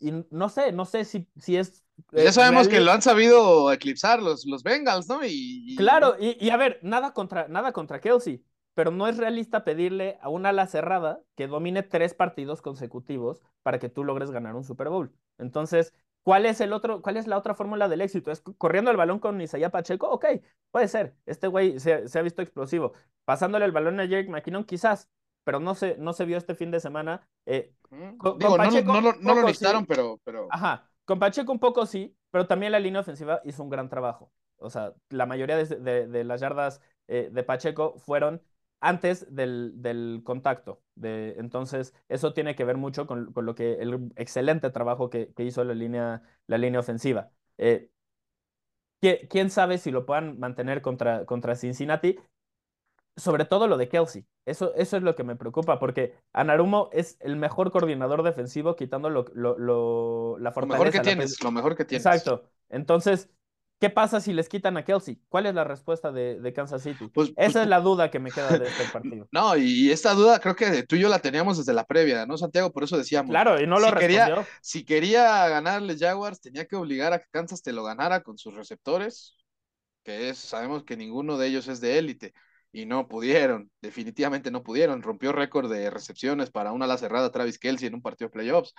y 0.00 0.12
no 0.30 0.48
sé, 0.48 0.72
no 0.72 0.84
sé 0.84 1.04
si, 1.04 1.28
si 1.36 1.56
es. 1.56 1.83
Ya 2.12 2.32
sabemos 2.32 2.68
que 2.68 2.80
lo 2.80 2.92
han 2.92 3.02
sabido 3.02 3.72
eclipsar 3.72 4.22
los, 4.22 4.46
los 4.46 4.62
Bengals, 4.62 5.08
¿no? 5.08 5.20
Y, 5.24 5.74
Claro, 5.76 6.16
y, 6.18 6.50
a 6.50 6.56
ver, 6.56 6.78
nada 6.82 7.12
contra, 7.12 7.48
nada 7.48 7.72
contra 7.72 8.00
Kelsey, 8.00 8.44
pero 8.74 8.90
no 8.90 9.06
es 9.08 9.16
realista 9.16 9.64
pedirle 9.64 10.18
a 10.20 10.28
una 10.28 10.50
ala 10.50 10.66
cerrada 10.66 11.20
que 11.36 11.46
domine 11.46 11.82
tres 11.82 12.14
partidos 12.14 12.62
consecutivos 12.62 13.40
para 13.62 13.78
que 13.78 13.88
tú 13.88 14.04
logres 14.04 14.30
ganar 14.30 14.54
un 14.54 14.64
Super 14.64 14.88
Bowl. 14.88 15.12
Entonces, 15.38 15.92
¿cuál 16.22 16.46
es 16.46 16.60
el 16.60 16.72
otro, 16.72 17.02
cuál 17.02 17.16
es 17.16 17.26
la 17.26 17.38
otra 17.38 17.54
fórmula 17.54 17.88
del 17.88 18.00
éxito? 18.00 18.30
¿Es 18.30 18.40
corriendo 18.58 18.90
el 18.90 18.96
balón 18.96 19.18
con 19.18 19.40
Isaiah 19.40 19.70
Pacheco? 19.70 20.08
Ok, 20.08 20.26
puede 20.70 20.88
ser. 20.88 21.16
Este 21.26 21.46
güey 21.46 21.78
se, 21.78 22.08
se 22.08 22.18
ha 22.18 22.22
visto 22.22 22.42
explosivo. 22.42 22.92
Pasándole 23.24 23.64
el 23.64 23.72
balón 23.72 24.00
a 24.00 24.04
Jake 24.04 24.28
McKinnon, 24.28 24.64
quizás 24.64 25.08
pero 25.44 25.60
no 25.60 25.74
se, 25.74 25.96
no 25.98 26.12
se 26.12 26.24
vio 26.24 26.38
este 26.38 26.54
fin 26.54 26.70
de 26.70 26.80
semana. 26.80 27.28
Eh, 27.46 27.74
con, 28.18 28.38
Pacheco, 28.38 28.92
no, 28.92 29.12
lo 29.12 29.42
necesitaron, 29.42 29.86
pero, 29.86 30.18
pero. 30.24 30.48
Ajá, 30.50 30.90
con 31.04 31.18
Pacheco 31.18 31.52
un 31.52 31.58
poco 31.58 31.86
sí, 31.86 32.16
pero 32.30 32.46
también 32.46 32.72
la 32.72 32.80
línea 32.80 33.00
ofensiva 33.00 33.40
hizo 33.44 33.62
un 33.62 33.70
gran 33.70 33.88
trabajo. 33.88 34.32
O 34.56 34.70
sea, 34.70 34.94
la 35.10 35.26
mayoría 35.26 35.56
de, 35.56 36.24
las 36.24 36.40
yardas 36.40 36.80
eh, 37.08 37.28
de 37.32 37.42
Pacheco 37.42 37.98
fueron 37.98 38.42
antes 38.80 39.26
del, 39.34 40.22
contacto. 40.24 40.82
Entonces, 41.02 41.94
eso 42.08 42.32
tiene 42.32 42.54
que 42.54 42.64
ver 42.64 42.76
mucho 42.76 43.06
con, 43.06 43.32
lo 43.34 43.54
que 43.54 43.74
el 43.74 44.12
excelente 44.16 44.70
trabajo 44.70 45.10
que, 45.10 45.32
hizo 45.38 45.64
la 45.64 45.74
línea, 45.74 46.22
la 46.46 46.58
línea 46.58 46.80
ofensiva. 46.80 47.30
Eh, 47.58 47.90
¿Quién 49.28 49.50
sabe 49.50 49.76
si 49.78 49.90
lo 49.90 50.06
puedan 50.06 50.38
mantener 50.38 50.80
contra, 50.80 51.26
contra 51.26 51.56
Cincinnati? 51.56 52.18
Sobre 53.16 53.44
todo 53.44 53.68
lo 53.68 53.76
de 53.76 53.88
Kelsey. 53.88 54.26
Eso, 54.44 54.74
eso 54.74 54.96
es 54.96 55.02
lo 55.02 55.14
que 55.14 55.24
me 55.24 55.36
preocupa, 55.36 55.78
porque 55.78 56.14
Anarumo 56.32 56.90
es 56.92 57.16
el 57.20 57.36
mejor 57.36 57.70
coordinador 57.70 58.22
defensivo, 58.22 58.76
quitando 58.76 59.08
lo, 59.10 59.26
lo, 59.34 60.38
la 60.38 60.52
fortaleza. 60.52 60.78
Lo 60.78 60.84
mejor 60.84 60.92
que 60.92 61.00
tienes, 61.00 61.42
lo 61.42 61.50
mejor 61.52 61.76
que 61.76 61.84
tienes. 61.84 62.04
Exacto. 62.04 62.50
Entonces, 62.68 63.30
¿qué 63.78 63.88
pasa 63.88 64.20
si 64.20 64.32
les 64.32 64.48
quitan 64.48 64.76
a 64.76 64.84
Kelsey? 64.84 65.20
¿Cuál 65.28 65.46
es 65.46 65.54
la 65.54 65.62
respuesta 65.62 66.10
de, 66.10 66.52
Kansas 66.54 66.82
City? 66.82 67.08
Pues, 67.08 67.30
pues 67.30 67.48
Esa 67.48 67.62
es 67.62 67.68
la 67.68 67.80
duda 67.80 68.10
que 68.10 68.18
me 68.18 68.32
queda 68.32 68.58
de 68.58 68.66
este 68.66 68.84
partido. 68.92 69.28
No, 69.32 69.56
y 69.56 69.92
esta 69.92 70.12
duda 70.14 70.40
creo 70.40 70.56
que 70.56 70.82
tú 70.82 70.96
y 70.96 71.00
yo 71.00 71.08
la 71.08 71.20
teníamos 71.20 71.56
desde 71.58 71.72
la 71.72 71.84
previa, 71.84 72.26
¿no, 72.26 72.36
Santiago? 72.36 72.72
Por 72.72 72.82
eso 72.82 72.98
decíamos. 72.98 73.30
Claro, 73.30 73.60
y 73.60 73.66
no 73.66 73.78
lo 73.78 73.86
si 73.86 73.92
respondió. 73.92 74.24
Quería, 74.24 74.48
si 74.60 74.84
quería 74.84 75.48
ganarle 75.48 75.96
Jaguars, 75.96 76.40
tenía 76.40 76.66
que 76.66 76.76
obligar 76.76 77.12
a 77.12 77.20
que 77.20 77.26
Kansas 77.30 77.62
te 77.62 77.72
lo 77.72 77.84
ganara 77.84 78.22
con 78.22 78.38
sus 78.38 78.54
receptores, 78.54 79.36
que 80.02 80.30
es, 80.30 80.38
sabemos 80.38 80.82
que 80.82 80.96
ninguno 80.96 81.38
de 81.38 81.46
ellos 81.46 81.68
es 81.68 81.80
de 81.80 81.98
élite 81.98 82.34
y 82.74 82.86
no 82.86 83.06
pudieron, 83.06 83.70
definitivamente 83.80 84.50
no 84.50 84.64
pudieron. 84.64 85.00
Rompió 85.00 85.30
récord 85.30 85.70
de 85.70 85.90
recepciones 85.90 86.50
para 86.50 86.72
una 86.72 86.86
ala 86.86 86.98
cerrada 86.98 87.30
Travis 87.30 87.60
Kelsey 87.60 87.86
en 87.86 87.94
un 87.94 88.02
partido 88.02 88.28
de 88.28 88.32
playoffs. 88.32 88.74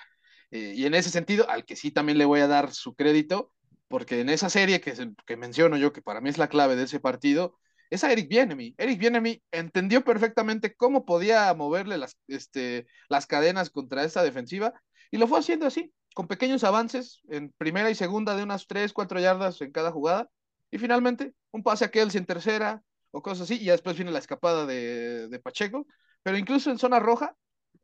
Eh, 0.52 0.74
y 0.76 0.86
en 0.86 0.96
ese 0.96 1.10
sentido, 1.10 1.50
al 1.50 1.64
que 1.64 1.78
sí 1.78 1.92
también 1.92 2.18
le 2.18 2.26
voy 2.26 2.42
a 2.42 2.48
dar 2.48 2.74
su 2.74 2.94
crédito, 2.94 3.54
porque 3.88 4.20
en 4.20 4.28
esa 4.28 4.50
serie 4.50 4.82
que, 4.82 4.94
que 5.26 5.38
menciono 5.38 5.78
yo, 5.78 5.94
que 5.94 6.02
para 6.02 6.20
mí 6.20 6.30
es 6.30 6.38
la 6.38 6.50
clave 6.50 6.76
de 6.76 6.84
ese 6.84 7.00
partido, 7.00 7.58
es 7.90 8.04
a 8.04 8.12
Eric 8.12 8.28
Bienemy. 8.28 8.76
Eric 8.78 9.00
Bienemy 9.00 9.42
entendió 9.52 10.04
perfectamente 10.04 10.76
cómo 10.76 11.06
podía 11.06 11.54
moverle 11.54 11.98
las, 11.98 12.18
este, 12.28 12.88
las 13.08 13.28
cadenas 13.28 13.70
contra 13.70 14.04
esta 14.04 14.24
defensiva 14.24 14.74
y 15.10 15.18
lo 15.18 15.28
fue 15.28 15.40
haciendo 15.40 15.68
así, 15.68 15.94
con 16.14 16.28
pequeños 16.28 16.66
avances 16.66 17.22
en 17.30 17.54
primera 17.58 17.90
y 17.90 17.96
segunda 17.96 18.36
de 18.36 18.44
unas 18.44 18.68
3, 18.68 18.92
4 18.92 19.22
yardas 19.22 19.62
en 19.62 19.72
cada 19.72 19.92
jugada. 19.94 20.30
Y 20.70 20.80
finalmente, 20.80 21.34
un 21.52 21.64
pase 21.64 21.86
a 21.86 21.92
Kelsey 21.92 22.20
en 22.20 22.26
tercera, 22.26 22.84
o 23.16 23.22
cosas 23.22 23.44
así, 23.44 23.58
y 23.62 23.68
después 23.68 23.96
viene 23.96 24.12
la 24.12 24.20
escapada 24.20 24.66
de, 24.66 25.40
Pacheco, 25.42 25.88
pero 26.22 26.38
incluso 26.38 26.70
en 26.70 26.78
zona 26.78 27.00
roja, 27.00 27.34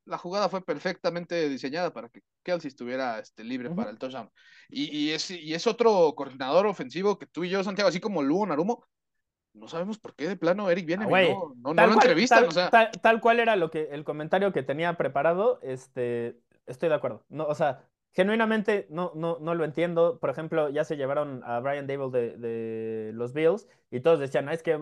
la 0.04 0.18
jugada 0.18 0.50
fue 0.50 0.62
perfectamente 0.62 1.48
diseñada 1.48 1.94
para 1.94 2.10
que 2.10 2.22
Kelsey 2.44 2.68
estuviera 2.68 3.18
este, 3.20 3.46
libre 3.46 3.70
para 3.70 3.92
el 3.92 3.98
touchdown. 3.98 4.30
Y, 4.70 4.96
y, 4.96 5.12
es, 5.12 5.32
y 5.32 5.54
es 5.54 5.68
otro 5.68 6.14
coordinador 6.16 6.68
ofensivo 6.68 7.18
que 7.18 7.28
tú 7.28 7.46
y 7.46 7.50
yo, 7.50 7.64
Santiago, 7.64 7.88
así 7.88 8.02
como 8.02 8.22
Lugo 8.22 8.46
Narumo, 8.46 8.86
no 9.54 9.70
sabemos 9.70 10.00
por 10.00 10.16
qué 10.16 10.28
de 10.28 10.36
plano 10.36 10.70
Eric 10.70 10.86
viene, 10.86 11.06
no, 11.06 11.74
no, 11.74 11.88
lo 11.88 11.94
entrevistan. 11.94 12.40
Tal, 12.40 12.50
o 12.50 12.52
sea... 12.52 12.92
tal, 12.92 13.22
cual 13.22 13.40
era 13.40 13.56
lo 13.56 13.72
que, 13.72 13.88
el 13.92 14.04
comentario 14.04 14.52
que 14.52 14.64
tenía 14.64 14.98
preparado, 14.98 15.62
este, 15.62 16.42
estoy 16.66 16.90
de 16.90 16.96
acuerdo. 16.96 17.24
No, 17.30 17.46
o 17.46 17.56
sea, 17.56 17.88
genuinamente 18.14 18.88
no, 18.90 19.12
no, 19.16 19.38
no 19.40 19.56
lo 19.56 19.64
entiendo. 19.66 20.20
Por 20.20 20.30
ejemplo, 20.30 20.70
ya 20.70 20.84
se 20.84 20.98
llevaron 20.98 21.44
a 21.46 21.60
Brian 21.60 21.88
Dable 21.88 22.10
de, 22.12 22.38
de 22.38 23.12
los 23.14 23.34
Bills 23.34 23.68
y 23.90 24.02
todos 24.02 24.20
decían, 24.20 24.50
es 24.50 24.64
que 24.64 24.78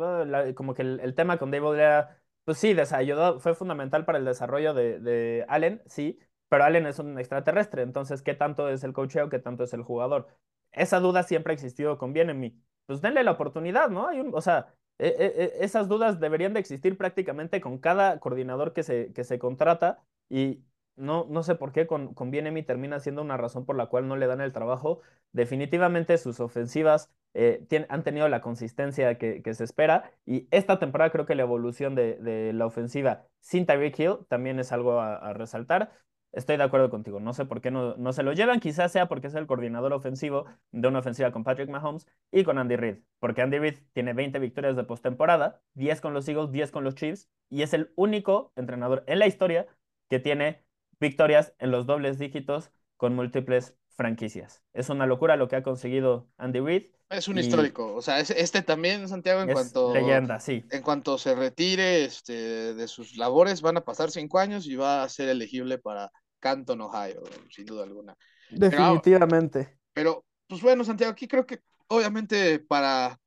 como 0.56 0.74
que 0.74 0.82
el, 0.82 1.16
tema 1.16 1.38
con 1.38 1.52
Dable 1.52 1.78
era, 1.78 2.22
pues 2.44 2.58
sí, 2.58 2.76
ayudó, 2.92 3.40
fue 3.40 3.56
fundamental 3.56 4.06
para 4.06 4.18
el 4.18 4.26
desarrollo 4.26 4.74
de, 4.74 5.00
de, 5.00 5.46
Allen, 5.48 5.82
sí, 5.86 6.20
pero 6.50 6.64
Allen 6.64 6.88
es 6.88 7.00
un 7.00 7.18
extraterrestre, 7.20 7.84
entonces, 7.84 8.22
¿qué 8.22 8.34
tanto 8.34 8.70
es 8.70 8.84
el 8.84 8.94
coacheo, 8.94 9.30
qué 9.30 9.40
tanto 9.40 9.64
es 9.64 9.74
el 9.74 9.84
jugador? 9.84 10.28
Esa 10.72 11.00
duda 11.00 11.24
siempre 11.24 11.52
ha 11.52 11.56
existido 11.56 11.98
con 11.98 12.12
mí 12.12 12.62
Pues 12.86 13.02
denle 13.02 13.24
la 13.24 13.32
oportunidad, 13.32 13.90
¿no? 13.90 14.08
Hay 14.08 14.20
un, 14.20 14.34
o 14.34 14.42
sea, 14.42 14.74
e, 14.98 15.08
e, 15.08 15.44
e, 15.44 15.66
esas 15.66 15.88
dudas 15.88 16.20
deberían 16.20 16.54
de 16.54 16.60
existir 16.60 16.98
prácticamente 16.98 17.62
con 17.62 17.78
cada 17.80 18.20
coordinador 18.20 18.74
que 18.74 18.84
se, 18.84 19.14
que 19.14 19.24
se 19.24 19.40
contrata 19.40 20.04
y, 20.30 20.64
no, 21.00 21.26
no 21.30 21.44
sé 21.44 21.56
por 21.56 21.72
qué 21.72 21.88
con, 21.88 22.14
con 22.14 22.32
termina 22.32 23.00
siendo 23.00 23.22
una 23.22 23.38
razón 23.38 23.66
por 23.66 23.76
la 23.76 23.88
cual 23.88 24.08
no 24.08 24.16
le 24.16 24.28
dan 24.28 24.42
el 24.42 24.54
trabajo. 24.54 25.02
Definitivamente 25.32 26.18
sus 26.18 26.40
ofensivas 26.40 27.10
eh, 27.34 27.66
han 27.90 28.04
tenido 28.04 28.28
la 28.30 28.42
consistencia 28.42 29.18
que, 29.18 29.42
se 29.54 29.64
espera 29.64 30.12
y 30.26 30.48
esta 30.52 30.80
temporada 30.80 31.12
creo 31.12 31.26
que 31.26 31.36
la 31.36 31.44
evolución 31.44 31.96
de, 31.96 32.52
la 32.54 32.66
ofensiva 32.66 33.26
sin 33.40 33.66
Tyreek 33.66 34.00
Hill 34.00 34.18
también 34.28 34.60
es 34.60 34.72
algo 34.72 35.00
a, 35.00 35.34
resaltar. 35.34 35.92
Estoy 36.32 36.58
de 36.58 36.64
acuerdo 36.64 36.92
contigo, 36.92 37.20
no 37.20 37.34
sé 37.34 37.46
por 37.46 37.60
qué 37.60 37.72
no, 37.72 37.96
no 37.98 38.14
se 38.14 38.22
lo 38.22 38.34
llevan, 38.34 38.60
quizás 38.60 38.92
sea 38.92 39.08
porque 39.08 39.28
es 39.28 39.34
el 39.34 39.48
coordinador 39.48 39.94
ofensivo 39.94 40.46
de 40.72 40.88
una 40.88 41.00
ofensiva 41.00 41.32
con 41.32 41.44
Patrick 41.44 41.70
Mahomes 41.70 42.08
y 42.32 42.44
con 42.44 42.60
Andy 42.60 42.76
Reid, 42.76 42.98
porque 43.20 43.42
Andy 43.42 43.58
Reid 43.58 43.80
tiene 43.94 44.14
20 44.14 44.38
victorias 44.38 44.76
de 44.76 44.84
postemporada, 44.84 45.60
10 45.74 46.02
con 46.02 46.14
los 46.14 46.28
Eagles, 46.28 46.52
10 46.52 46.72
con 46.72 46.84
los 46.84 46.94
Chiefs 46.94 47.32
y 47.50 47.64
es 47.64 47.74
el 47.74 47.92
único 47.96 48.54
entrenador 48.56 49.04
en 49.08 49.18
la 49.18 49.26
historia 49.26 49.66
que 50.08 50.20
tiene 50.20 50.64
victorias 51.00 51.54
en 51.60 51.72
los 51.72 51.86
dobles 51.86 52.20
dígitos 52.20 52.72
con 52.98 53.16
múltiples 53.16 53.76
franquicias. 53.96 54.62
Es 54.74 54.90
una 54.90 55.06
locura 55.06 55.36
lo 55.36 55.48
que 55.48 55.58
ha 55.58 55.64
conseguido 55.64 56.30
Andy 56.38 56.60
Reid. 56.60 56.84
Es 57.10 57.28
un 57.28 57.38
histórico, 57.40 57.96
o 57.96 58.02
sea, 58.02 58.20
este 58.20 58.62
también, 58.62 59.10
Santiago, 59.10 59.42
en 59.42 59.52
cuanto 59.52 59.94
leyenda, 59.94 60.40
sí. 60.40 60.64
En 60.70 60.84
cuanto 60.84 61.18
se 61.18 61.34
retire 61.34 62.06
este, 62.06 62.74
de 62.76 62.88
sus 62.88 63.18
labores, 63.18 63.62
van 63.62 63.78
a 63.78 63.82
pasar 63.82 64.12
cinco 64.12 64.38
años 64.38 64.68
y 64.68 64.76
va 64.76 65.04
a 65.04 65.10
ser 65.10 65.28
elegible 65.28 65.80
para 65.80 66.12
Canton, 66.40 66.82
Ohio, 66.82 67.24
sin 67.50 67.66
duda 67.66 67.84
alguna. 67.84 68.16
Definitivamente. 68.52 69.80
Pero, 69.92 70.24
pues 70.48 70.62
bueno, 70.62 70.84
Santiago, 70.84 71.12
aquí 71.12 71.28
creo 71.28 71.46
que 71.46 71.60
obviamente 71.88 72.60
para 72.60 73.20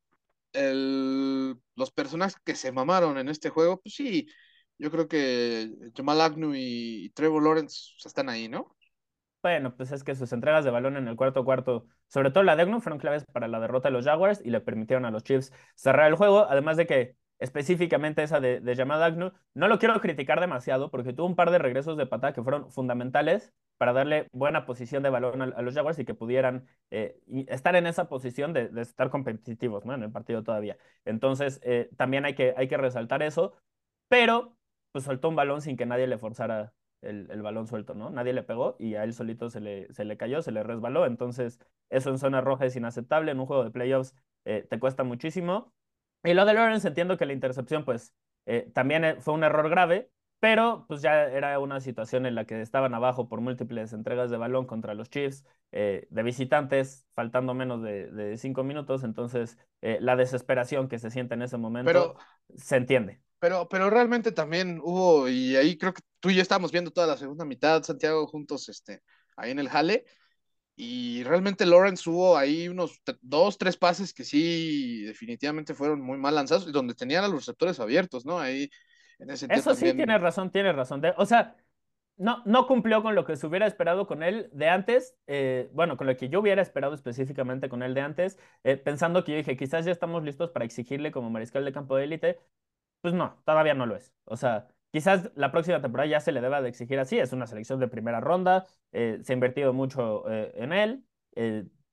el, 0.53 1.57
los 1.75 1.91
personajes 1.91 2.37
que 2.45 2.55
se 2.55 2.73
mamaron 2.73 3.18
en 3.18 3.29
este 3.29 3.51
juego, 3.51 3.81
pues 3.81 3.95
sí, 3.95 4.27
yo 4.83 4.91
creo 4.91 5.07
que 5.07 5.93
Jamal 5.97 6.20
Agnew 6.20 6.55
y, 6.57 7.12
Trevor 7.14 7.45
Lawrence 7.45 7.93
están 8.05 8.28
ahí, 8.28 8.49
¿no? 8.49 8.74
Bueno, 9.41 9.76
pues 9.76 9.93
es 9.93 10.03
que 10.03 10.16
sus 10.16 10.33
entregas 10.33 10.64
de 10.64 10.72
balón 10.72 10.97
en 10.97 11.07
el 11.07 11.14
cuarto 11.14 11.45
cuarto, 11.45 11.87
sobre 12.09 12.33
todo 12.33 12.43
la 12.43 12.57
de 12.57 12.62
Agnew, 12.62 12.80
fueron 12.80 12.99
claves 12.99 13.24
para 13.33 13.47
la 13.47 13.61
derrota 13.61 13.89
de 13.89 13.93
los 13.93 14.05
Jaguars 14.05 14.41
y 14.45 14.51
le 14.51 14.61
permitieron 14.61 15.05
a 15.05 15.12
los 15.12 15.22
Chiefs 15.22 15.53
cerrar 15.76 16.09
el 16.09 16.16
juego, 16.16 16.47
además 16.49 16.76
de 16.76 16.87
que 16.87 17.16
específicamente 17.39 18.24
esa 18.24 18.41
de, 18.41 18.61
de 18.61 18.76
Jamal 18.76 19.03
Agnew, 19.03 19.33
no 19.55 19.68
lo 19.68 19.78
quiero 19.78 20.01
criticar 20.01 20.41
demasiado 20.41 20.91
porque 20.91 21.12
tuvo 21.12 21.26
un 21.26 21.37
par 21.37 21.53
de 21.53 21.59
regresos 21.59 21.97
de 21.97 22.07
patada 22.07 22.33
que 22.33 22.43
fueron 22.43 22.70
fundamentales 22.72 23.53
para 23.78 23.93
darle 23.93 24.28
buena 24.33 24.64
posición 24.64 25.05
de 25.05 25.11
balón 25.11 25.43
a, 25.43 25.62
los 25.62 25.74
Jaguars 25.74 25.99
y 26.01 26.05
que 26.05 26.14
pudieran 26.14 26.66
eh, 26.91 27.20
estar 27.49 27.76
en 27.76 27.87
esa 27.87 28.09
posición 28.09 28.53
de, 28.53 28.70
estar 28.80 29.11
competitivos 29.11 29.85
¿no? 29.85 29.95
en 29.95 30.03
el 30.03 30.12
partido 30.12 30.43
todavía. 30.43 30.76
Entonces, 31.05 31.61
eh, 31.62 31.89
también 31.97 32.24
hay 32.24 32.35
que, 32.35 32.55
hay 32.57 32.68
que 32.68 32.76
resaltar 32.76 33.22
eso, 33.22 33.55
pero 34.09 34.57
pues 34.93 35.05
soltó 35.05 35.28
un 35.28 35.36
balón 35.36 35.62
sin 35.62 35.76
que 35.76 35.86
nadie 35.86 36.07
le 36.07 36.18
forzara 36.18 36.72
el, 37.01 37.43
balón 37.43 37.66
suelto, 37.66 37.95
¿no? 37.95 38.11
Nadie 38.11 38.32
le 38.32 38.43
pegó 38.43 38.76
y 38.78 38.95
a 38.95 39.05
él 39.05 39.12
solito 39.12 39.51
se 39.51 39.61
le, 39.61 39.93
se 39.93 40.05
le 40.05 40.16
cayó, 40.16 40.43
se 40.43 40.53
le 40.53 40.62
resbaló. 40.62 41.07
Entonces, 41.07 41.59
eso 41.90 42.11
en 42.11 42.18
zona 42.18 42.40
roja 42.40 42.66
es 42.66 42.76
inaceptable. 42.76 43.32
En 43.32 43.40
un 43.40 43.47
juego 43.47 43.64
de 43.64 43.70
playoffs 43.70 44.14
eh, 44.45 44.66
te 44.68 44.78
cuesta 44.78 45.03
muchísimo. 45.05 45.72
Y 46.22 46.34
lo 46.34 46.45
de 46.45 46.55
Lawrence, 46.55 46.86
entiendo 46.86 47.16
que 47.16 47.26
la 47.26 47.32
intercepción, 47.32 47.84
pues, 47.84 48.14
eh, 48.47 48.70
también 48.72 49.05
eh, 49.05 49.16
fue 49.20 49.34
un 49.34 49.43
error 49.43 49.68
grave, 49.68 50.11
pero 50.43 50.86
pues 50.88 51.03
ya 51.03 51.26
era 51.26 51.57
una 51.61 51.78
situación 51.80 52.26
en 52.26 52.34
la 52.34 52.47
que 52.47 52.61
estaban 52.62 52.95
abajo 52.95 53.28
por 53.28 53.40
múltiples 53.40 53.93
entregas 53.93 54.28
de 54.28 54.36
balón 54.36 54.66
contra 54.66 54.93
los 54.93 55.09
Chiefs 55.09 55.45
eh, 55.70 56.09
de 56.11 56.22
visitantes, 56.24 57.07
faltando 57.12 57.55
menos 57.55 57.80
de, 57.80 58.36
cinco 58.38 58.64
minutos, 58.64 59.05
entonces 59.05 59.57
eh, 59.82 59.99
la 60.01 60.16
desesperación 60.16 60.88
que 60.88 60.99
se 60.99 61.12
siente 61.12 61.34
en 61.34 61.43
ese 61.43 61.59
momento 61.59 62.16
se 62.57 62.76
entiende. 62.76 63.20
Pero, 63.43 63.68
pero 63.68 63.90
realmente 63.90 64.30
también 64.30 64.78
hubo, 64.84 65.28
y 65.28 65.57
ahí 65.57 65.76
creo 65.76 65.93
que 65.93 66.03
tú 66.20 66.30
y 66.30 66.36
yo 66.36 66.43
estábamos 66.43 66.70
viendo 66.70 66.93
toda 66.93 67.09
la 67.09 67.16
segunda 67.16 67.45
mitad, 67.45 67.82
Santiago, 67.82 68.24
juntos 68.28 68.68
este, 68.68 69.03
ahí 69.36 69.51
en 69.51 69.59
el 69.59 69.68
Jale, 69.68 70.05
y 70.76 71.24
realmente 71.24 71.66
Lawrence 71.66 72.09
hubo 72.09 72.36
ahí 72.36 72.68
unos 72.68 73.03
dos, 73.20 73.59
tres 73.59 73.76
pases 73.76 74.14
que 74.14 74.22
sí, 74.22 75.03
definitivamente 75.03 75.74
fueron 75.74 76.01
muy 76.01 76.18
mal 76.18 76.36
lanzados, 76.36 76.68
y 76.68 76.70
donde 76.70 76.95
tenían 76.95 77.24
a 77.24 77.26
los 77.26 77.38
receptores 77.38 77.80
abiertos, 77.80 78.24
¿no? 78.24 78.38
Ahí 78.38 78.70
eso 79.18 79.74
sí, 79.74 79.93
tienes 79.93 80.20
razón, 80.20 80.53
tienes 80.53 80.76
razón. 80.76 81.03
o 81.16 81.26
sea, 81.26 81.57
no, 82.16 82.45
no 82.47 82.68
cumplió 82.68 83.03
con 83.03 83.16
lo 83.16 83.24
que 83.24 83.34
se 83.34 83.49
hubiera 83.49 83.66
esperado 83.66 84.07
con 84.07 84.22
él 84.22 84.51
de 84.53 84.68
antes, 84.68 85.16
eh, 85.26 85.68
bueno, 85.72 85.97
con 85.97 86.07
lo 86.07 86.16
que 86.16 86.28
yo 86.28 86.38
hubiera 86.38 86.62
esperado 86.62 86.95
específicamente 86.95 87.68
con 87.68 87.82
él 87.82 87.93
de 87.93 88.03
antes, 88.03 88.38
eh, 88.62 88.76
pensando 88.76 89.24
que 89.24 89.32
yo 89.32 89.38
dije, 89.38 89.57
quizás 89.57 89.84
ya 89.84 89.90
estamos 89.90 90.22
listos 90.22 90.53
para 90.53 90.64
exigirle 90.64 91.11
como 91.11 91.28
mariscal 91.28 91.64
de 91.64 91.72
campo 91.72 91.97
de 91.97 92.05
élite. 92.05 92.38
Pues 93.03 93.12
no, 93.14 93.42
todavía 93.44 93.74
no 93.74 93.84
lo 93.84 93.96
es. 93.96 94.14
O 94.24 94.36
sea, 94.36 94.68
quizás 94.90 95.30
la 95.34 95.53
próxima 95.53 95.82
temporada 95.82 96.09
ya 96.09 96.20
se 96.20 96.32
le 96.32 96.40
deba 96.40 96.62
de 96.62 96.70
exigir 96.70 96.98
así, 96.98 97.18
es 97.18 97.32
una 97.34 97.46
selección 97.46 97.80
de 97.80 97.88
primera 97.88 98.20
ronda, 98.20 98.66
eh, 98.92 99.18
se 99.22 99.32
ha 99.32 99.34
invertido 99.34 99.74
mucho 99.74 100.24
en 100.30 100.72
él 100.72 101.05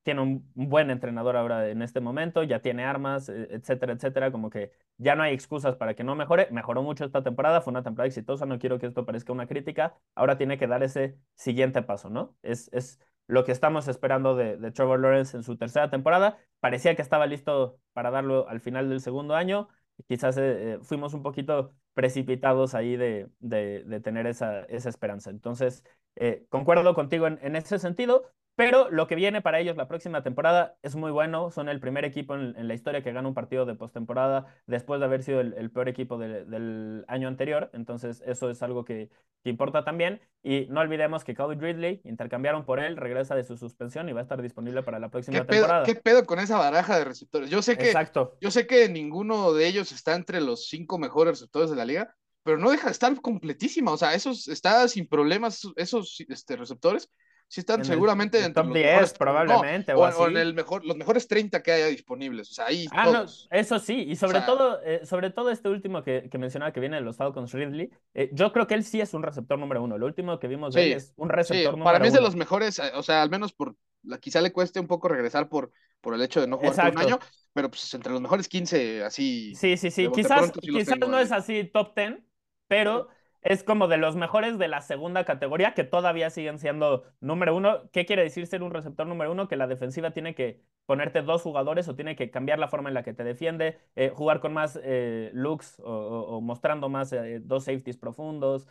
tiene 0.02 0.22
un, 0.22 0.50
buen 0.54 0.90
entrenador 0.90 1.36
ahora 1.36 1.68
en 1.68 1.82
este 1.82 2.00
momento, 2.00 2.42
ya 2.42 2.60
tiene 2.60 2.84
armas, 2.84 3.28
etcétera, 3.28 3.92
etcétera, 3.92 4.32
como 4.32 4.50
que 4.50 4.72
ya 4.96 5.14
no 5.14 5.22
hay 5.22 5.34
excusas 5.34 5.76
para 5.76 5.94
que 5.94 6.04
no 6.04 6.14
mejore. 6.14 6.48
Mejoró 6.50 6.82
mucho 6.82 7.04
esta 7.04 7.22
temporada, 7.22 7.60
fue 7.60 7.70
una 7.72 7.82
temporada 7.82 8.08
exitosa, 8.08 8.46
no 8.46 8.58
quiero 8.58 8.78
que 8.78 8.86
esto 8.86 9.04
parezca 9.04 9.32
una 9.32 9.46
crítica. 9.46 9.96
Ahora 10.14 10.38
tiene 10.38 10.58
que 10.58 10.66
dar 10.66 10.82
ese 10.82 11.18
siguiente 11.34 11.82
paso, 11.82 12.10
¿no? 12.10 12.36
Es, 12.42 12.70
es 12.72 12.98
lo 13.26 13.44
que 13.44 13.52
estamos 13.52 13.88
esperando 13.88 14.34
de 14.36 14.72
Trevor 14.72 15.00
Lawrence 15.00 15.36
en 15.36 15.42
su 15.42 15.56
tercera 15.56 15.90
temporada. 15.90 16.38
Parecía 16.60 16.96
que 16.96 17.02
estaba 17.02 17.26
listo 17.26 17.78
para 17.92 18.10
darlo 18.10 18.48
al 18.48 18.60
final 18.60 18.88
del 18.88 19.00
segundo 19.00 19.34
año. 19.34 19.68
Quizás 20.08 20.36
eh, 20.38 20.74
eh, 20.74 20.78
fuimos 20.82 21.14
un 21.14 21.22
poquito 21.22 21.72
precipitados 21.94 22.74
ahí 22.74 22.96
de, 22.96 23.28
de, 23.40 24.00
tener 24.00 24.26
esa, 24.26 24.60
esa, 24.64 24.88
esperanza. 24.88 25.30
Entonces, 25.30 25.84
eh, 26.16 26.46
concuerdo 26.48 26.94
contigo 26.94 27.26
en, 27.26 27.38
en, 27.42 27.56
ese 27.56 27.78
sentido. 27.78 28.30
Pero 28.60 28.90
lo 28.90 29.06
que 29.06 29.14
viene 29.14 29.40
para 29.40 29.58
ellos 29.58 29.76
la 29.76 29.88
próxima 29.88 30.22
temporada 30.22 30.76
es 30.82 30.94
muy 30.94 31.10
bueno. 31.10 31.50
Son 31.50 31.68
el 31.70 31.80
primer 31.80 32.04
equipo 32.04 32.34
en, 32.34 32.68
la 32.68 32.74
historia 32.74 33.02
que 33.02 33.10
gana 33.12 33.26
un 33.26 33.34
partido 33.34 33.64
de 33.64 33.74
postemporada 33.74 34.54
después 34.66 35.00
de 35.00 35.06
haber 35.06 35.22
sido 35.22 35.40
el, 35.40 35.70
peor 35.70 35.88
equipo 35.88 36.18
del 36.18 37.04
año 37.08 37.28
anterior. 37.28 37.70
Entonces, 37.72 38.22
eso 38.26 38.50
es 38.50 38.62
algo 38.62 38.84
que, 38.84 39.08
importa 39.44 39.82
también. 39.82 40.20
Y 40.42 40.66
no 40.68 40.80
olvidemos 40.80 41.24
que 41.24 41.34
Cody 41.34 41.56
Ridley 41.56 42.02
intercambiaron 42.04 42.66
por 42.66 42.80
él, 42.80 42.98
regresa 42.98 43.34
de 43.34 43.44
su 43.44 43.56
suspensión 43.56 44.08
y 44.10 44.12
va 44.12 44.20
a 44.20 44.24
estar 44.24 44.42
disponible 44.42 44.82
para 44.82 44.98
la 44.98 45.08
próxima 45.08 45.46
temporada. 45.46 45.84
¿Qué 45.84 45.94
pedo 45.94 46.26
con 46.26 46.38
esa 46.38 46.58
baraja 46.58 46.98
de 46.98 47.04
receptores? 47.06 47.48
Yo 47.48 47.62
sé 47.62 47.78
que, 47.78 47.86
Exacto. 47.86 48.36
yo 48.42 48.50
sé 48.50 48.66
que 48.66 48.90
ninguno 48.90 49.54
de 49.54 49.66
ellos 49.66 49.90
está 49.90 50.14
entre 50.14 50.42
los 50.42 50.68
cinco 50.68 50.98
mejores 50.98 51.32
receptores 51.32 51.70
de 51.70 51.76
la 51.76 51.86
liga, 51.86 52.14
pero 52.42 52.58
no 52.58 52.70
deja 52.70 52.86
de 52.86 52.92
estar 52.92 53.18
completísima. 53.22 53.92
O 53.92 53.96
sea, 53.96 54.14
esos 54.14 54.48
está 54.48 54.86
sin 54.88 55.08
problemas, 55.08 55.62
esos 55.76 56.22
este, 56.28 56.56
receptores 56.56 57.10
sí 57.50 57.60
están 57.60 57.84
seguramente 57.84 58.44
en 58.44 58.54
top 58.54 58.72
10 58.72 59.14
probablemente. 59.14 59.92
o, 59.92 60.28
en 60.28 60.36
el 60.36 60.54
mejor, 60.54 60.84
los 60.86 60.96
mejores 60.96 61.26
30 61.26 61.60
que 61.64 61.72
haya 61.72 61.86
disponibles. 61.86 62.48
O 62.48 62.54
sea, 62.54 62.66
ahí 62.66 62.86
ah, 62.92 63.10
No, 63.10 63.24
eso 63.50 63.78
sí, 63.80 64.04
y 64.08 64.14
sobre 64.14 64.40
todo, 64.42 64.80
eh, 64.84 65.04
sobre 65.04 65.30
todo 65.30 65.50
este 65.50 65.68
último 65.68 66.04
que, 66.04 66.28
que, 66.30 66.38
mencionaba 66.38 66.72
que 66.72 66.78
viene 66.78 66.96
de 66.96 67.02
los 67.02 67.16
Falcons 67.16 67.52
Ridley, 67.52 67.90
eh, 68.14 68.30
yo 68.32 68.52
creo 68.52 68.68
que 68.68 68.74
él 68.74 68.84
sí 68.84 69.00
es 69.00 69.14
un 69.14 69.24
receptor 69.24 69.58
número 69.58 69.82
uno. 69.82 69.98
Lo 69.98 70.06
último 70.06 70.38
que 70.38 70.46
vimos 70.46 70.74
de 70.74 70.84
él 70.84 70.92
es 70.92 71.12
un 71.16 71.28
receptor 71.28 71.72
número 71.72 71.74
uno. 71.74 71.84
Para 71.84 71.98
mí 71.98 72.06
es 72.06 72.14
de 72.14 72.20
los 72.20 72.36
mejores, 72.36 72.78
eh, 72.78 72.92
o 72.94 73.02
sea, 73.02 73.20
al 73.20 73.30
menos 73.30 73.52
por 73.52 73.74
la, 74.04 74.18
quizá 74.18 74.40
le 74.40 74.52
cueste 74.52 74.78
un 74.78 74.86
poco 74.86 75.08
regresar 75.08 75.48
por, 75.48 75.72
por 76.00 76.14
el 76.14 76.22
hecho 76.22 76.40
de 76.40 76.46
no 76.46 76.56
jugar 76.56 76.92
un 76.92 76.98
año, 76.98 77.18
pero 77.52 77.68
pues 77.68 77.92
entre 77.94 78.12
los 78.12 78.20
mejores 78.20 78.46
15, 78.46 79.02
así. 79.02 79.56
Sí, 79.56 79.76
sí, 79.76 79.90
sí. 79.90 80.08
Quizás, 80.14 80.52
quizás 80.52 80.98
no 81.00 81.18
es 81.18 81.32
así 81.32 81.64
top 81.64 81.96
10, 81.96 82.20
pero 82.68 83.08
es 83.42 83.64
como 83.64 83.88
de 83.88 83.96
los 83.96 84.16
mejores 84.16 84.58
de 84.58 84.68
la 84.68 84.80
segunda 84.80 85.24
categoría 85.24 85.72
que 85.74 85.84
todavía 85.84 86.30
siguen 86.30 86.58
siendo 86.58 87.04
número 87.20 87.56
uno. 87.56 87.90
¿Qué 87.90 88.04
quiere 88.04 88.22
decir 88.22 88.46
ser 88.46 88.62
un 88.62 88.70
receptor 88.70 89.06
número 89.06 89.32
uno? 89.32 89.48
Que 89.48 89.56
la 89.56 89.66
defensiva 89.66 90.10
tiene 90.10 90.34
que 90.34 90.60
ponerte 90.90 91.22
dos 91.22 91.42
jugadores 91.42 91.88
o 91.88 91.94
tiene 91.94 92.16
que 92.16 92.30
cambiar 92.30 92.58
la 92.58 92.68
forma 92.68 92.88
en 92.88 92.94
la 92.94 93.04
que 93.04 93.14
te 93.14 93.22
defiende, 93.22 93.78
eh, 93.94 94.10
jugar 94.12 94.40
con 94.40 94.52
más 94.52 94.78
eh, 94.82 95.30
looks 95.32 95.80
o, 95.84 96.40
mostrando 96.40 96.88
más 96.88 97.12
eh, 97.12 97.40
dos 97.40 97.64
safeties 97.64 97.96
profundos, 97.96 98.66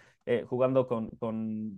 jugando 0.48 0.86
con, 0.86 1.78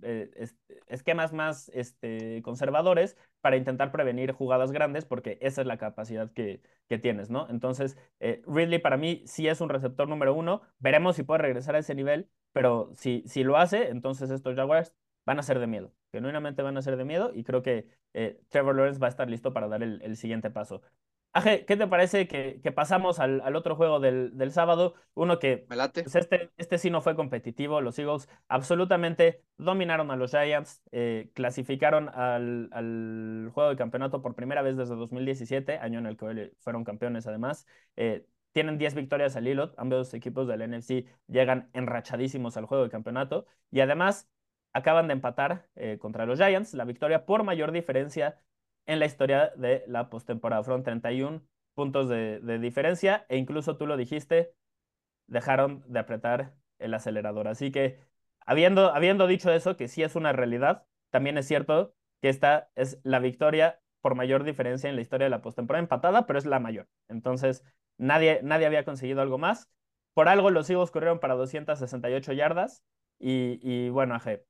esquemas 0.88 1.32
más 1.32 1.70
este, 1.74 2.42
conservadores 2.42 3.16
para 3.40 3.56
intentar 3.56 3.92
prevenir 3.92 4.32
jugadas 4.32 4.72
grandes 4.72 5.06
porque 5.06 5.38
esa 5.40 5.62
es 5.62 5.66
la 5.66 5.78
capacidad 5.78 6.30
que, 6.32 6.60
que 6.86 6.98
tienes, 6.98 7.30
¿no? 7.30 7.48
Entonces, 7.48 7.96
Ridley 8.20 8.80
para 8.80 8.98
mí 8.98 9.22
sí 9.24 9.48
es 9.48 9.62
un 9.62 9.70
receptor 9.70 10.06
número 10.06 10.34
uno. 10.34 10.60
Veremos 10.80 11.16
si 11.16 11.22
puede 11.22 11.40
regresar 11.40 11.76
a 11.76 11.78
ese 11.78 11.94
nivel 11.94 12.28
pero 12.52 12.90
si, 12.94 13.22
si 13.26 13.44
lo 13.44 13.56
hace, 13.56 13.88
entonces 13.88 14.30
estos 14.30 14.54
Jaguars 14.56 14.92
van 15.24 15.38
a 15.38 15.42
ser 15.42 15.58
de 15.58 15.66
miedo, 15.66 15.92
genuinamente 16.12 16.62
van 16.62 16.76
a 16.76 16.82
ser 16.82 16.96
de 16.96 17.04
miedo 17.04 17.30
y 17.34 17.44
creo 17.44 17.62
que 17.62 17.86
eh, 18.14 18.40
Trevor 18.48 18.76
Lawrence 18.76 19.00
va 19.00 19.06
a 19.06 19.10
estar 19.10 19.28
listo 19.28 19.52
para 19.52 19.68
dar 19.68 19.82
el, 19.82 20.16
siguiente 20.16 20.50
paso. 20.50 20.82
Aje, 21.34 21.64
¿qué 21.64 21.78
te 21.78 21.86
parece 21.86 22.28
que, 22.28 22.60
que 22.62 22.72
pasamos 22.72 23.18
al, 23.18 23.40
al, 23.40 23.56
otro 23.56 23.74
juego 23.74 24.00
del, 24.00 24.36
del, 24.36 24.52
sábado? 24.52 24.92
Uno 25.14 25.38
que 25.38 25.64
pues 25.66 26.14
este, 26.14 26.50
este 26.58 26.76
sí 26.76 26.90
no 26.90 27.00
fue 27.00 27.16
competitivo, 27.16 27.80
los 27.80 27.98
Eagles 27.98 28.28
absolutamente 28.48 29.42
dominaron 29.56 30.10
a 30.10 30.16
los 30.16 30.32
Giants, 30.32 30.82
eh, 30.92 31.30
clasificaron 31.32 32.10
al, 32.10 32.68
al, 32.72 33.50
juego 33.54 33.70
de 33.70 33.76
campeonato 33.76 34.20
por 34.20 34.34
primera 34.34 34.60
vez 34.60 34.76
desde 34.76 34.94
2017, 34.94 35.78
año 35.78 36.00
en 36.00 36.06
el 36.06 36.18
que 36.18 36.52
fueron 36.58 36.84
campeones 36.84 37.26
además. 37.26 37.66
Eh, 37.96 38.26
tienen 38.52 38.78
10 38.78 38.94
victorias 38.94 39.36
al 39.36 39.48
hilo, 39.48 39.72
ambos 39.76 40.12
equipos 40.14 40.46
del 40.46 40.68
NFC 40.70 41.06
llegan 41.26 41.70
enrachadísimos 41.72 42.56
al 42.56 42.66
juego 42.66 42.84
de 42.84 42.90
campeonato 42.90 43.46
y 43.70 43.80
además 43.80 44.30
acaban 44.72 45.06
de 45.06 45.14
empatar 45.14 45.68
eh, 45.74 45.98
contra 45.98 46.26
los 46.26 46.38
Giants, 46.38 46.74
la 46.74 46.84
victoria 46.84 47.26
por 47.26 47.44
mayor 47.44 47.72
diferencia 47.72 48.40
en 48.86 48.98
la 48.98 49.06
historia 49.06 49.52
de 49.56 49.84
la 49.86 50.10
postemporada. 50.10 50.62
Fueron 50.62 50.82
31 50.82 51.42
puntos 51.74 52.08
de, 52.08 52.40
diferencia 52.58 53.26
e 53.28 53.36
incluso 53.36 53.76
tú 53.76 53.86
lo 53.86 53.96
dijiste, 53.96 54.54
dejaron 55.26 55.84
de 55.86 56.00
apretar 56.00 56.54
el 56.78 56.94
acelerador. 56.94 57.48
Así 57.48 57.70
que 57.70 58.00
habiendo, 58.40 58.94
habiendo 58.94 59.26
dicho 59.26 59.52
eso, 59.52 59.76
que 59.76 59.88
sí 59.88 60.02
es 60.02 60.16
una 60.16 60.32
realidad, 60.32 60.86
también 61.10 61.38
es 61.38 61.46
cierto 61.46 61.94
que 62.20 62.28
esta 62.28 62.70
es 62.74 63.00
la 63.04 63.18
victoria 63.18 63.80
por 64.00 64.14
mayor 64.14 64.44
diferencia 64.44 64.90
en 64.90 64.96
la 64.96 65.02
historia 65.02 65.26
de 65.26 65.30
la 65.30 65.42
postemporada 65.42 65.82
empatada, 65.82 66.26
pero 66.26 66.38
es 66.38 66.46
la 66.46 66.58
mayor. 66.58 66.88
Entonces, 67.08 67.64
Nadie, 68.02 68.40
nadie 68.42 68.66
había 68.66 68.84
conseguido 68.84 69.22
algo 69.22 69.38
más. 69.38 69.70
Por 70.12 70.28
algo 70.28 70.50
los 70.50 70.68
Eagles 70.68 70.90
corrieron 70.90 71.20
para 71.20 71.34
268 71.34 72.32
yardas. 72.32 72.82
Y, 73.20 73.60
y 73.62 73.90
bueno, 73.90 74.16
Aje, 74.16 74.44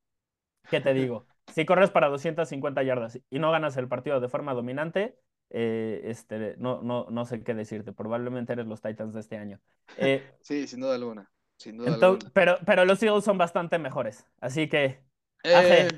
¿qué 0.70 0.80
te 0.80 0.94
digo? 0.94 1.26
Si 1.52 1.66
corres 1.66 1.90
para 1.90 2.08
250 2.08 2.82
yardas 2.82 3.20
y 3.28 3.38
no 3.38 3.50
ganas 3.50 3.76
el 3.76 3.88
partido 3.88 4.20
de 4.20 4.28
forma 4.30 4.54
dominante, 4.54 5.18
eh, 5.50 6.00
este, 6.04 6.56
no, 6.56 6.80
no, 6.80 7.06
no 7.10 7.26
sé 7.26 7.44
qué 7.44 7.52
decirte. 7.52 7.92
Probablemente 7.92 8.54
eres 8.54 8.66
los 8.66 8.80
Titans 8.80 9.12
de 9.12 9.20
este 9.20 9.36
año. 9.36 9.60
Eh, 9.98 10.26
sí, 10.40 10.66
sin 10.66 10.80
duda 10.80 10.94
alguna. 10.94 11.30
Sin 11.58 11.76
duda 11.76 11.92
alguna. 11.92 12.30
Pero, 12.32 12.56
pero 12.64 12.86
los 12.86 13.02
Eagles 13.02 13.24
son 13.24 13.36
bastante 13.36 13.78
mejores. 13.78 14.26
Así 14.40 14.66
que, 14.70 15.04
Aje, 15.44 15.88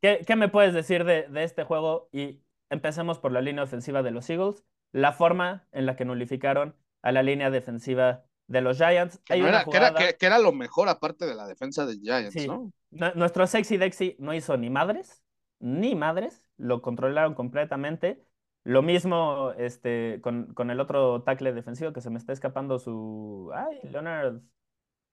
eh, 0.00 0.24
¿qué, 0.26 0.36
me 0.36 0.48
puedes 0.48 0.72
decir 0.72 1.04
de, 1.04 1.28
de 1.28 1.44
este 1.44 1.64
juego? 1.64 2.08
Y 2.12 2.40
empecemos 2.70 3.18
por 3.18 3.30
la 3.30 3.42
línea 3.42 3.64
ofensiva 3.64 4.02
de 4.02 4.10
los 4.10 4.30
Eagles 4.30 4.64
la 4.92 5.12
forma 5.12 5.66
en 5.72 5.86
la 5.86 5.96
que 5.96 6.04
nulificaron 6.04 6.74
a 7.02 7.12
la 7.12 7.22
línea 7.22 7.50
defensiva 7.50 8.24
de 8.46 8.60
los 8.60 8.78
Giants. 8.78 9.20
Que, 9.24 9.34
era, 9.38 10.38
lo 10.38 10.52
mejor 10.52 10.88
aparte 10.88 11.26
de 11.26 11.34
la 11.34 11.46
defensa 11.46 11.86
de 11.86 11.98
Giants, 11.98 12.46
¿no? 12.46 12.72
Nuestro 12.90 13.46
sexy 13.46 13.76
Dexy 13.76 14.16
no 14.18 14.32
hizo 14.34 14.56
ni 14.56 14.70
madres, 14.70 15.22
ni 15.60 15.94
madres, 15.94 16.42
lo 16.56 16.82
controlaron 16.82 17.34
completamente. 17.34 18.24
Lo 18.64 18.82
mismo 18.82 19.52
este, 19.56 20.20
con, 20.22 20.52
con 20.54 20.70
el 20.70 20.80
otro 20.80 21.22
tackle 21.22 21.52
defensivo 21.52 21.92
que 21.92 22.00
se 22.00 22.10
me 22.10 22.18
está 22.18 22.32
escapando 22.32 22.78
su... 22.78 23.50
Ay, 23.54 23.78
Leonard... 23.84 24.40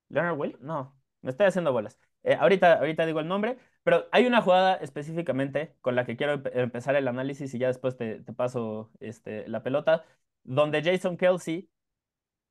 Leonard 0.09 0.37
Will? 0.37 0.57
No, 0.61 0.97
me 1.21 1.31
estoy 1.31 1.47
haciendo 1.47 1.71
bolas. 1.71 1.99
Eh, 2.23 2.35
ahorita, 2.35 2.79
ahorita 2.79 3.05
digo 3.05 3.19
el 3.19 3.27
nombre, 3.27 3.57
pero 3.85 4.07
hay 4.11 4.25
una 4.25 4.41
jugada 4.41 4.75
específicamente 4.77 5.75
con 5.81 5.95
la 5.95 6.05
que 6.05 6.17
quiero 6.17 6.41
empezar 6.53 6.95
el 6.95 7.07
análisis 7.07 7.53
y 7.53 7.59
ya 7.59 7.67
después 7.67 7.95
te, 7.95 8.19
paso 8.35 8.91
este, 8.99 9.47
la 9.47 9.61
pelota, 9.61 10.03
donde 10.43 10.81
Jason 10.83 11.17
Kelsey 11.17 11.69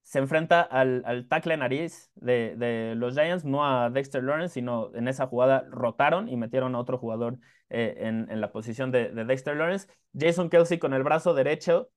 se 0.03 0.21
enfrenta 0.21 0.63
al, 0.63 1.03
al 1.07 1.27
tackle 1.27 1.57
nariz 1.57 2.13
de, 2.15 2.95
los 2.97 3.15
Giants, 3.15 3.45
no 3.45 3.67
a 3.67 3.91
Dexter 3.91 4.23
Lawrence, 4.23 4.55
sino 4.55 4.95
en 4.95 5.09
esa 5.09 5.27
jugada 5.27 5.67
rotaron 5.71 6.29
y 6.29 6.37
metieron 6.37 6.77
a 6.77 6.79
otro 6.79 6.99
jugador 6.99 7.39
eh, 7.69 7.97
en, 7.99 8.41
la 8.41 8.53
posición 8.53 8.93
de, 8.93 9.09
Dexter 9.25 9.57
Lawrence. 9.57 9.89
Jason 10.17 10.51
Kelsey 10.51 10.79
con 10.79 10.95
el 10.95 11.03
brazo 11.03 11.35
derecho 11.35 11.91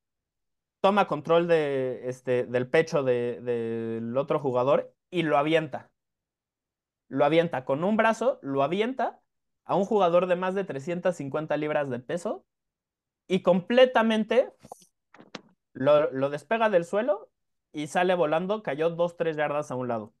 toma 0.80 1.06
control 1.06 1.46
de, 1.46 2.08
este, 2.08 2.44
del 2.44 2.68
pecho 2.68 3.04
del 3.04 4.16
otro 4.16 4.40
jugador 4.40 4.92
y 5.10 5.22
lo 5.22 5.38
avienta 5.38 5.92
lo 7.08 7.24
avienta 7.24 7.64
con 7.64 7.84
un 7.84 7.96
brazo, 7.96 8.38
lo 8.42 8.62
avienta 8.62 9.20
a 9.68 9.76
un 9.76 9.84
jugador 9.84 10.26
de 10.26 10.34
más 10.34 10.54
de 10.54 10.64
350 10.64 11.56
libras 11.58 11.90
de 11.90 12.00
peso 12.00 12.44
y 13.28 13.42
completamente 13.42 14.52
lo, 15.74 16.30
despega 16.30 16.70
del 16.70 16.84
suelo 16.84 17.30
y 17.72 17.86
sale 17.86 18.14
volando, 18.14 18.62
cayó 18.62 18.90
dos, 18.90 19.16
tres 19.16 19.36
yardas 19.36 19.70
a 19.70 19.76
un 19.76 19.86
lado. 19.86 20.14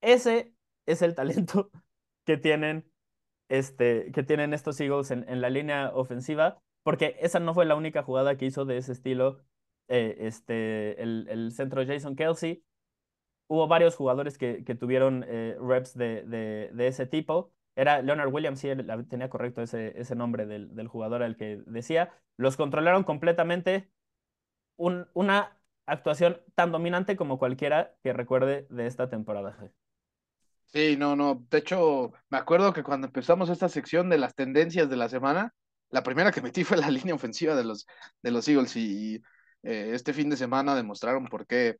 Ese 0.00 0.54
es 0.86 1.02
el 1.02 1.14
talento 1.14 1.70
que 2.24 2.38
tienen, 2.38 2.90
este, 3.48 4.10
que 4.12 4.22
tienen 4.22 4.54
estos 4.54 4.80
Eagles 4.80 5.10
en, 5.10 5.28
en 5.28 5.42
la 5.42 5.50
línea 5.50 5.92
ofensiva, 5.94 6.62
porque 6.82 7.16
esa 7.20 7.38
no 7.38 7.52
fue 7.54 7.66
la 7.66 7.76
única 7.76 8.02
jugada 8.02 8.36
que 8.36 8.46
hizo 8.46 8.64
de 8.64 8.78
ese 8.78 8.92
estilo 8.92 9.44
eh, 9.88 10.16
este, 10.26 11.02
el, 11.02 11.26
el, 11.28 11.52
centro 11.52 11.84
Jason 11.84 12.16
Kelsey. 12.16 12.64
Hubo 13.48 13.68
varios 13.68 13.96
jugadores 13.96 14.38
que, 14.38 14.64
que 14.64 14.74
tuvieron 14.74 15.24
eh, 15.28 15.56
reps 15.60 15.94
de, 15.94 16.22
de, 16.22 16.86
ese 16.86 17.06
tipo. 17.06 17.52
Era 17.80 18.02
Leonard 18.02 18.32
Williams, 18.32 18.60
sí, 18.60 18.68
tenía 19.08 19.30
correcto 19.30 19.62
ese, 19.62 19.98
ese 20.00 20.14
nombre 20.14 20.46
del, 20.46 20.74
del 20.76 20.88
jugador 20.88 21.22
al 21.22 21.36
que 21.36 21.62
decía. 21.66 22.12
Los 22.36 22.56
controlaron 22.56 23.04
completamente. 23.04 23.90
Un, 24.76 25.08
una 25.14 25.58
actuación 25.86 26.42
tan 26.54 26.72
dominante 26.72 27.16
como 27.16 27.38
cualquiera 27.38 27.96
que 28.02 28.12
recuerde 28.12 28.66
de 28.70 28.86
esta 28.86 29.08
temporada. 29.10 29.56
Sí, 30.66 30.96
no, 30.96 31.16
no. 31.16 31.46
De 31.50 31.58
hecho, 31.58 32.12
me 32.28 32.38
acuerdo 32.38 32.72
que 32.72 32.84
cuando 32.84 33.08
empezamos 33.08 33.50
esta 33.50 33.68
sección 33.68 34.08
de 34.08 34.18
las 34.18 34.34
tendencias 34.36 34.88
de 34.88 34.96
la 34.96 35.08
semana, 35.08 35.52
la 35.90 36.02
primera 36.04 36.30
que 36.30 36.42
metí 36.42 36.62
fue 36.64 36.76
la 36.76 36.90
línea 36.90 37.14
ofensiva 37.14 37.54
de 37.56 37.64
los, 37.64 37.86
de 38.22 38.30
los 38.30 38.46
Eagles 38.48 38.76
y 38.76 39.16
eh, 39.62 39.90
este 39.94 40.12
fin 40.12 40.30
de 40.30 40.36
semana 40.36 40.76
demostraron 40.76 41.26
por 41.26 41.46
qué 41.46 41.78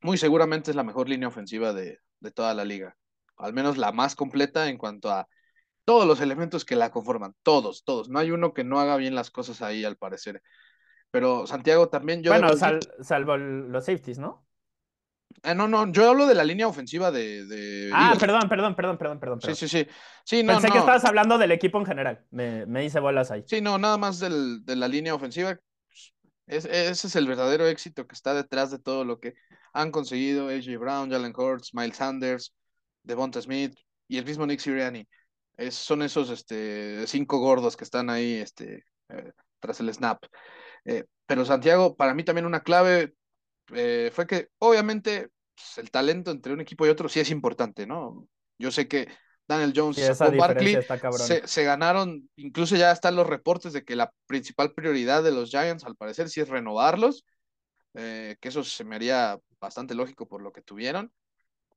muy 0.00 0.16
seguramente 0.18 0.70
es 0.70 0.76
la 0.76 0.84
mejor 0.84 1.08
línea 1.08 1.28
ofensiva 1.28 1.72
de, 1.72 1.98
de 2.20 2.30
toda 2.32 2.54
la 2.54 2.64
liga. 2.64 2.96
Al 3.36 3.52
menos 3.52 3.76
la 3.76 3.92
más 3.92 4.14
completa 4.14 4.68
en 4.68 4.78
cuanto 4.78 5.10
a 5.10 5.28
todos 5.84 6.06
los 6.06 6.20
elementos 6.20 6.64
que 6.64 6.76
la 6.76 6.90
conforman. 6.90 7.34
Todos, 7.42 7.84
todos. 7.84 8.08
No 8.08 8.18
hay 8.18 8.30
uno 8.30 8.52
que 8.52 8.64
no 8.64 8.80
haga 8.80 8.96
bien 8.96 9.14
las 9.14 9.30
cosas 9.30 9.62
ahí, 9.62 9.84
al 9.84 9.96
parecer. 9.96 10.42
Pero 11.10 11.46
Santiago 11.46 11.88
también. 11.88 12.22
Yo 12.22 12.32
bueno, 12.32 12.54
sal, 12.56 12.80
salvo 13.00 13.36
los 13.36 13.84
safeties, 13.84 14.18
¿no? 14.18 14.46
Ah, 15.42 15.54
no, 15.54 15.68
no, 15.68 15.90
yo 15.92 16.08
hablo 16.08 16.26
de 16.26 16.34
la 16.34 16.44
línea 16.44 16.66
ofensiva 16.66 17.10
de. 17.10 17.46
de 17.46 17.90
ah, 17.92 18.16
perdón, 18.18 18.48
perdón, 18.48 18.74
perdón, 18.74 18.98
perdón, 18.98 19.20
perdón, 19.20 19.40
Sí, 19.40 19.54
sí, 19.54 19.68
sí. 19.68 19.86
sí 20.24 20.42
no, 20.42 20.54
Pensé 20.54 20.70
que 20.70 20.78
estabas 20.78 21.04
hablando 21.04 21.38
del 21.38 21.52
equipo 21.52 21.78
en 21.78 21.86
general. 21.86 22.24
Me, 22.30 22.66
me 22.66 22.84
hice 22.84 23.00
bolas 23.00 23.30
ahí. 23.30 23.44
Sí, 23.46 23.60
no, 23.60 23.78
nada 23.78 23.98
más 23.98 24.18
del, 24.18 24.64
de 24.64 24.76
la 24.76 24.88
línea 24.88 25.14
ofensiva. 25.14 25.58
Es, 26.46 26.64
ese 26.64 27.06
es 27.06 27.16
el 27.16 27.26
verdadero 27.26 27.66
éxito 27.66 28.06
que 28.06 28.14
está 28.14 28.34
detrás 28.34 28.70
de 28.70 28.78
todo 28.78 29.04
lo 29.04 29.20
que 29.20 29.34
han 29.72 29.90
conseguido 29.90 30.48
AJ 30.48 30.78
Brown, 30.78 31.10
Jalen 31.10 31.34
Hurts, 31.36 31.74
Miles 31.74 31.96
Sanders, 31.96 32.54
Devonta 33.06 33.40
Smith 33.40 33.74
y 34.08 34.18
el 34.18 34.24
mismo 34.24 34.46
Nick 34.46 34.60
Sirianni. 34.60 35.06
Es, 35.56 35.74
son 35.74 36.02
esos 36.02 36.30
este, 36.30 37.06
cinco 37.06 37.38
gordos 37.38 37.76
que 37.76 37.84
están 37.84 38.10
ahí 38.10 38.34
este, 38.34 38.84
eh, 39.08 39.32
tras 39.60 39.80
el 39.80 39.92
snap. 39.92 40.22
Eh, 40.84 41.04
pero 41.24 41.44
Santiago, 41.44 41.96
para 41.96 42.14
mí 42.14 42.24
también 42.24 42.46
una 42.46 42.62
clave 42.62 43.14
eh, 43.74 44.10
fue 44.12 44.26
que 44.26 44.48
obviamente 44.58 45.28
pues, 45.54 45.78
el 45.78 45.90
talento 45.90 46.30
entre 46.30 46.52
un 46.52 46.60
equipo 46.60 46.86
y 46.86 46.90
otro 46.90 47.08
sí 47.08 47.20
es 47.20 47.30
importante, 47.30 47.86
¿no? 47.86 48.28
Yo 48.58 48.70
sé 48.70 48.86
que 48.86 49.08
Daniel 49.48 49.72
Jones 49.74 49.98
y 49.98 50.36
Barkley 50.36 50.78
se, 51.12 51.46
se, 51.46 51.64
ganaron, 51.64 52.28
incluso 52.36 52.76
ya 52.76 52.90
están 52.90 53.14
los 53.14 53.26
reportes 53.26 53.72
de 53.72 53.84
que 53.84 53.94
la 53.94 54.12
principal 54.26 54.72
prioridad 54.72 55.22
de 55.22 55.30
los 55.30 55.50
Giants 55.50 55.84
al 55.84 55.96
parecer 55.96 56.28
sí 56.28 56.40
es 56.40 56.48
renovarlos, 56.48 57.24
eh, 57.94 58.36
que 58.40 58.48
eso 58.48 58.64
se 58.64 58.84
me 58.84 58.96
haría 58.96 59.38
bastante 59.60 59.94
lógico 59.94 60.26
por 60.26 60.42
lo 60.42 60.52
que 60.52 60.62
tuvieron, 60.62 61.12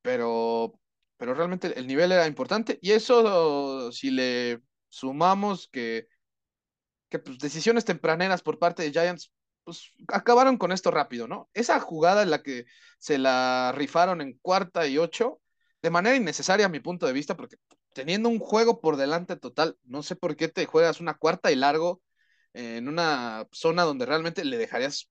pero, 0.02 0.74
pero 1.20 1.34
realmente 1.36 1.78
el 1.78 1.86
nivel 1.86 2.12
era 2.14 2.26
importante 2.26 2.80
y 2.82 2.92
eso 2.92 3.92
si 3.92 4.10
le 4.10 4.62
sumamos 4.88 5.68
que 5.68 6.08
que 7.10 7.20
pues, 7.20 7.38
decisiones 7.40 7.86
tempraneras 7.86 8.42
por 8.42 8.58
parte 8.58 8.84
de 8.84 8.92
Giants 8.92 9.32
pues 9.64 9.92
acabaron 10.08 10.58
con 10.58 10.72
esto 10.72 10.90
rápido, 10.90 11.28
¿no? 11.28 11.50
Esa 11.54 11.80
jugada 11.80 12.24
en 12.24 12.32
la 12.32 12.42
que 12.42 12.66
se 12.98 13.18
la 13.18 13.74
rifaron 13.76 14.22
en 14.22 14.38
cuarta 14.42 14.88
y 14.88 14.98
ocho, 14.98 15.42
de 15.82 15.90
manera 15.90 16.16
innecesaria 16.16 16.66
a 16.66 16.70
mi 16.70 16.80
punto 16.80 17.06
de 17.06 17.14
vista, 17.14 17.36
porque 17.36 17.58
teniendo 17.94 18.30
un 18.30 18.40
juego 18.40 18.82
por 18.82 18.96
delante 18.98 19.36
total, 19.36 19.78
no 19.84 20.02
sé 20.02 20.16
por 20.16 20.36
qué 20.36 20.48
te 20.48 20.66
juegas 20.66 21.02
una 21.02 21.16
cuarta 21.16 21.52
y 21.52 21.56
largo 21.56 22.02
en 22.54 22.88
una 22.88 23.48
zona 23.52 23.84
donde 23.84 24.06
realmente 24.06 24.44
le 24.44 24.58
dejarías 24.58 25.10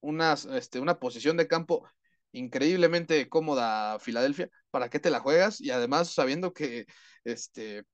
una, 0.00 0.34
este, 0.54 0.80
una 0.80 0.98
posición 0.98 1.36
de 1.36 1.46
campo 1.46 1.86
increíblemente 2.32 3.28
cómoda 3.28 3.94
a 3.94 3.98
Filadelfia, 3.98 4.48
¿para 4.72 4.90
qué 4.90 4.98
te 4.98 5.10
la 5.10 5.20
juegas? 5.20 5.60
Y 5.60 5.70
además 5.70 6.12
sabiendo 6.12 6.52
que 6.52 6.86
este, 7.22 7.84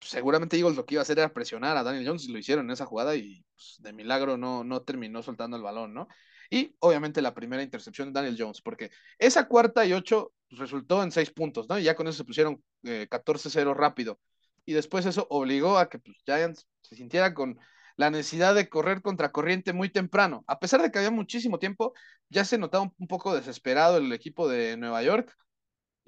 seguramente 0.00 0.56
Eagles 0.58 0.76
lo 0.76 0.84
que 0.84 0.94
iba 0.94 1.00
a 1.00 1.04
hacer 1.04 1.18
era 1.18 1.32
presionar 1.32 1.76
a 1.76 1.82
Daniel 1.82 2.06
Jones 2.06 2.24
y 2.24 2.32
lo 2.32 2.38
hicieron 2.38 2.66
en 2.66 2.72
esa 2.72 2.86
jugada 2.86 3.16
y 3.16 3.44
pues, 3.54 3.76
de 3.78 3.92
milagro 3.92 4.36
no, 4.36 4.64
no 4.64 4.82
terminó 4.82 5.22
soltando 5.22 5.56
el 5.56 5.62
balón, 5.62 5.94
¿no? 5.94 6.08
Y 6.50 6.74
obviamente 6.80 7.22
la 7.22 7.34
primera 7.34 7.62
intercepción 7.62 8.08
de 8.08 8.20
Daniel 8.20 8.36
Jones, 8.38 8.60
porque 8.62 8.90
esa 9.18 9.48
cuarta 9.48 9.84
y 9.86 9.92
ocho 9.92 10.32
resultó 10.50 11.02
en 11.02 11.12
seis 11.12 11.30
puntos, 11.30 11.68
¿no? 11.68 11.78
Y 11.78 11.84
ya 11.84 11.94
con 11.94 12.08
eso 12.08 12.18
se 12.18 12.24
pusieron 12.24 12.62
14-0 12.82 13.70
eh, 13.70 13.74
rápido. 13.74 14.18
Y 14.64 14.72
después 14.72 15.06
eso 15.06 15.26
obligó 15.30 15.78
a 15.78 15.88
que 15.88 15.98
pues, 15.98 16.16
Giants 16.24 16.66
se 16.82 16.96
sintiera 16.96 17.34
con 17.34 17.58
la 17.96 18.10
necesidad 18.10 18.54
de 18.54 18.68
correr 18.68 19.02
contra 19.02 19.32
corriente 19.32 19.72
muy 19.72 19.90
temprano. 19.90 20.44
A 20.46 20.58
pesar 20.58 20.80
de 20.80 20.90
que 20.90 20.98
había 20.98 21.10
muchísimo 21.10 21.58
tiempo, 21.58 21.94
ya 22.30 22.44
se 22.44 22.56
notaba 22.56 22.90
un 22.96 23.08
poco 23.08 23.34
desesperado 23.34 23.98
el 23.98 24.12
equipo 24.12 24.48
de 24.48 24.76
Nueva 24.76 25.02
York 25.02 25.36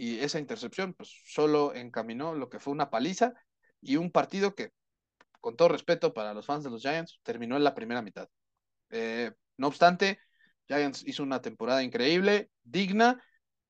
y 0.01 0.20
esa 0.20 0.38
intercepción 0.38 0.94
pues 0.94 1.14
solo 1.26 1.74
encaminó 1.74 2.34
lo 2.34 2.48
que 2.48 2.59
fue 2.59 2.72
una 2.72 2.88
paliza 2.88 3.34
y 3.82 3.96
un 3.96 4.11
partido 4.11 4.55
que, 4.55 4.72
con 5.42 5.57
todo 5.57 5.68
respeto 5.68 6.14
para 6.14 6.32
los 6.32 6.46
fans 6.46 6.64
de 6.64 6.70
los 6.70 6.80
Giants, 6.80 7.20
terminó 7.22 7.59
en 7.59 7.64
la 7.64 7.74
primera 7.74 8.01
mitad. 8.01 8.26
Eh, 8.88 9.30
no 9.59 9.66
obstante, 9.66 10.18
Giants 10.66 11.03
hizo 11.07 11.22
una 11.22 11.42
temporada 11.42 11.82
increíble, 11.82 12.48
digna 12.62 13.22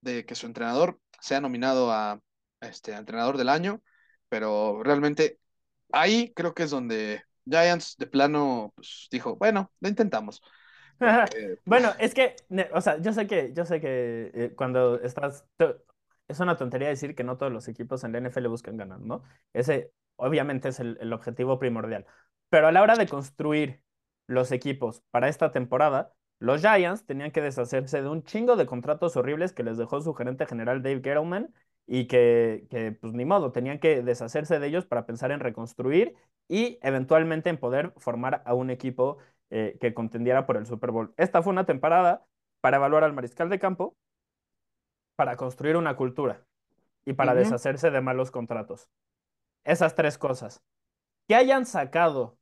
de 0.03 0.25
que 0.25 0.37
su 0.37 0.47
entrenador 0.47 1.01
sea 1.21 1.41
nominado 1.41 1.91
a 1.91 2.21
este 2.61 2.93
entrenador 2.93 3.37
del 3.37 3.49
año, 3.49 3.83
pero 4.29 4.85
realmente 4.85 5.41
ahí 5.91 6.33
creo 6.33 6.55
que 6.55 6.63
es 6.63 6.71
donde 6.71 7.25
Giants 7.45 7.97
de 7.97 8.07
plano 8.07 8.73
pues, 8.77 9.09
dijo, 9.11 9.35
bueno, 9.35 9.73
lo 9.81 9.89
intentamos. 9.89 10.41
bueno, 11.65 11.93
es 11.99 12.15
que, 12.15 12.37
o 12.73 12.81
sea, 12.81 13.01
yo 13.01 13.13
sé 13.13 13.27
que, 13.27 13.53
yo 13.53 13.65
sé 13.65 13.81
que 13.81 14.31
eh, 14.33 14.53
cuando 14.55 15.01
estás, 15.01 15.45
es 16.31 16.41
una 16.41 16.57
tontería 16.57 16.89
decir 16.89 17.15
que 17.15 17.25
no 17.25 17.37
todos 17.37 17.53
los 17.53 17.69
equipos 17.69 18.05
en 18.05 18.13
la 18.13 18.19
NFL 18.19 18.47
buscan 18.49 18.77
ganar, 18.77 19.01
¿no? 19.01 19.23
Ese 19.53 19.93
obviamente 20.17 20.69
es 20.69 20.81
el, 20.81 21.13
objetivo 21.13 21.59
primordial. 21.59 22.07
Pero 22.51 22.69
a 22.69 22.73
la 22.73 22.83
hora 22.83 22.97
de 22.97 23.07
construir 23.09 23.83
los 24.27 24.53
equipos 24.53 25.03
para 25.11 25.29
esta 25.29 25.53
temporada, 25.53 26.13
los 26.39 26.61
Giants 26.63 27.05
tenían 27.07 27.33
que 27.33 27.41
deshacerse 27.43 28.03
de 28.03 28.09
un 28.09 28.23
chingo 28.25 28.57
de 28.57 28.67
contratos 28.67 29.17
horribles 29.17 29.53
que 29.53 29.63
les 29.63 29.79
dejó 29.79 30.01
su 30.01 30.15
gerente 30.15 30.47
general 30.47 30.83
Dave 30.83 31.03
Gettleman 31.03 31.53
y 31.87 32.07
que, 32.07 32.67
que, 32.71 32.93
pues 32.93 33.13
ni 33.13 33.25
modo, 33.25 33.53
tenían 33.53 33.81
que 33.81 34.03
deshacerse 34.03 34.59
de 34.59 34.67
ellos 34.69 34.87
para 34.87 35.07
pensar 35.07 35.33
en 35.33 35.41
reconstruir 35.41 36.15
y 36.49 36.79
eventualmente 36.83 37.51
en 37.51 37.59
poder 37.59 37.93
formar 37.97 38.43
a 38.47 38.55
un 38.55 38.71
equipo 38.71 39.19
eh, 39.51 39.77
que 39.81 39.95
contendiera 39.95 40.47
por 40.47 40.57
el 40.57 40.67
Super 40.67 40.93
Bowl. 40.93 41.13
Esta 41.17 41.43
fue 41.43 41.53
una 41.53 41.67
temporada 41.67 42.25
para 42.61 42.77
evaluar 42.77 43.05
al 43.05 43.13
mariscal 43.13 43.49
de 43.49 43.59
campo, 43.59 43.97
para 45.21 45.37
construir 45.37 45.77
una 45.77 45.97
cultura 45.97 46.47
y 47.05 47.13
para 47.13 47.35
deshacerse 47.35 47.91
de 47.91 48.01
malos 48.01 48.31
contratos. 48.31 48.89
Esas 49.65 49.95
tres 49.95 50.17
cosas. 50.17 50.63
Que 51.29 51.35
hayan 51.35 51.67
sacado 51.67 52.39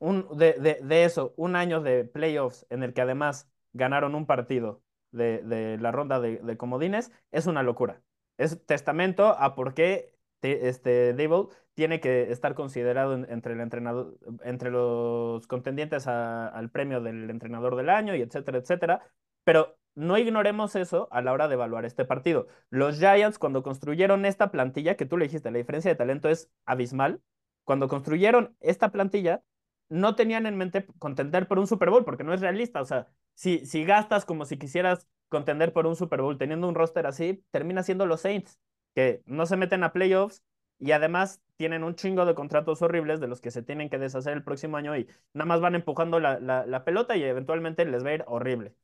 un, 0.00 0.26
de, 0.38 0.54
de, 0.54 0.78
de, 0.82 1.04
eso 1.04 1.34
un 1.36 1.54
año 1.54 1.82
de 1.82 2.04
playoffs 2.06 2.64
en 2.70 2.82
el 2.82 2.94
que 2.94 3.02
además 3.02 3.50
ganaron 3.74 4.14
un 4.14 4.24
partido 4.24 4.82
de, 5.12 5.42
de 5.42 5.76
la 5.76 5.92
ronda 5.92 6.18
de, 6.18 6.56
comodines 6.56 7.12
es 7.30 7.46
una 7.46 7.62
locura. 7.62 8.00
Es 8.38 8.64
testamento 8.64 9.26
a 9.38 9.54
por 9.54 9.74
qué 9.74 10.16
este 10.40 11.12
Dable 11.12 11.48
tiene 11.74 12.00
que 12.00 12.32
estar 12.32 12.54
considerado 12.54 13.12
entre, 13.12 13.52
el 13.52 13.60
entrenador, 13.60 14.16
entre 14.44 14.70
los 14.70 15.46
contendientes 15.46 16.06
al 16.06 16.70
premio 16.70 17.02
del 17.02 17.28
entrenador 17.28 17.76
del 17.76 17.90
año 17.90 18.14
y 18.14 18.22
etcétera, 18.22 18.56
etcétera. 18.56 19.02
Pero 19.44 19.77
no 19.94 20.18
ignoremos 20.18 20.76
eso 20.76 21.08
a 21.10 21.22
la 21.22 21.32
hora 21.32 21.48
de 21.48 21.54
evaluar 21.54 21.84
este 21.84 22.04
partido. 22.04 22.46
Los 22.70 22.98
Giants, 22.98 23.38
cuando 23.38 23.62
construyeron 23.62 24.24
esta 24.24 24.50
plantilla, 24.50 24.96
que 24.96 25.06
tú 25.06 25.16
le 25.16 25.26
dijiste, 25.26 25.50
la 25.50 25.58
diferencia 25.58 25.90
de 25.90 25.96
talento 25.96 26.28
es 26.28 26.50
abismal, 26.66 27.20
cuando 27.64 27.88
construyeron 27.88 28.56
esta 28.60 28.90
plantilla, 28.90 29.42
no 29.88 30.14
tenían 30.14 30.46
en 30.46 30.56
mente 30.56 30.86
contender 30.98 31.48
por 31.48 31.58
un 31.58 31.66
Super 31.66 31.90
Bowl, 31.90 32.04
porque 32.04 32.24
no 32.24 32.32
es 32.34 32.40
realista. 32.40 32.80
O 32.80 32.84
sea, 32.84 33.08
si, 33.34 33.64
si 33.66 33.84
gastas 33.84 34.24
como 34.24 34.44
si 34.44 34.58
quisieras 34.58 35.06
contender 35.28 35.72
por 35.72 35.86
un 35.86 35.96
Super 35.96 36.22
Bowl 36.22 36.38
teniendo 36.38 36.68
un 36.68 36.74
roster 36.74 37.06
así, 37.06 37.44
termina 37.50 37.82
siendo 37.82 38.06
los 38.06 38.22
Saints, 38.22 38.58
que 38.94 39.22
no 39.26 39.46
se 39.46 39.56
meten 39.56 39.84
a 39.84 39.92
playoffs 39.92 40.42
y 40.78 40.92
además 40.92 41.42
tienen 41.56 41.84
un 41.84 41.94
chingo 41.94 42.24
de 42.24 42.34
contratos 42.34 42.82
horribles 42.82 43.20
de 43.20 43.28
los 43.28 43.40
que 43.40 43.50
se 43.50 43.62
tienen 43.62 43.90
que 43.90 43.98
deshacer 43.98 44.32
el 44.34 44.44
próximo 44.44 44.76
año 44.76 44.96
y 44.96 45.08
nada 45.32 45.46
más 45.46 45.60
van 45.60 45.74
empujando 45.74 46.20
la, 46.20 46.38
la 46.40 46.84
pelota 46.84 47.16
y 47.16 47.24
eventualmente 47.24 47.84
les 47.84 48.04
va 48.04 48.10
a 48.10 48.14
ir 48.14 48.24
horrible. 48.26 48.74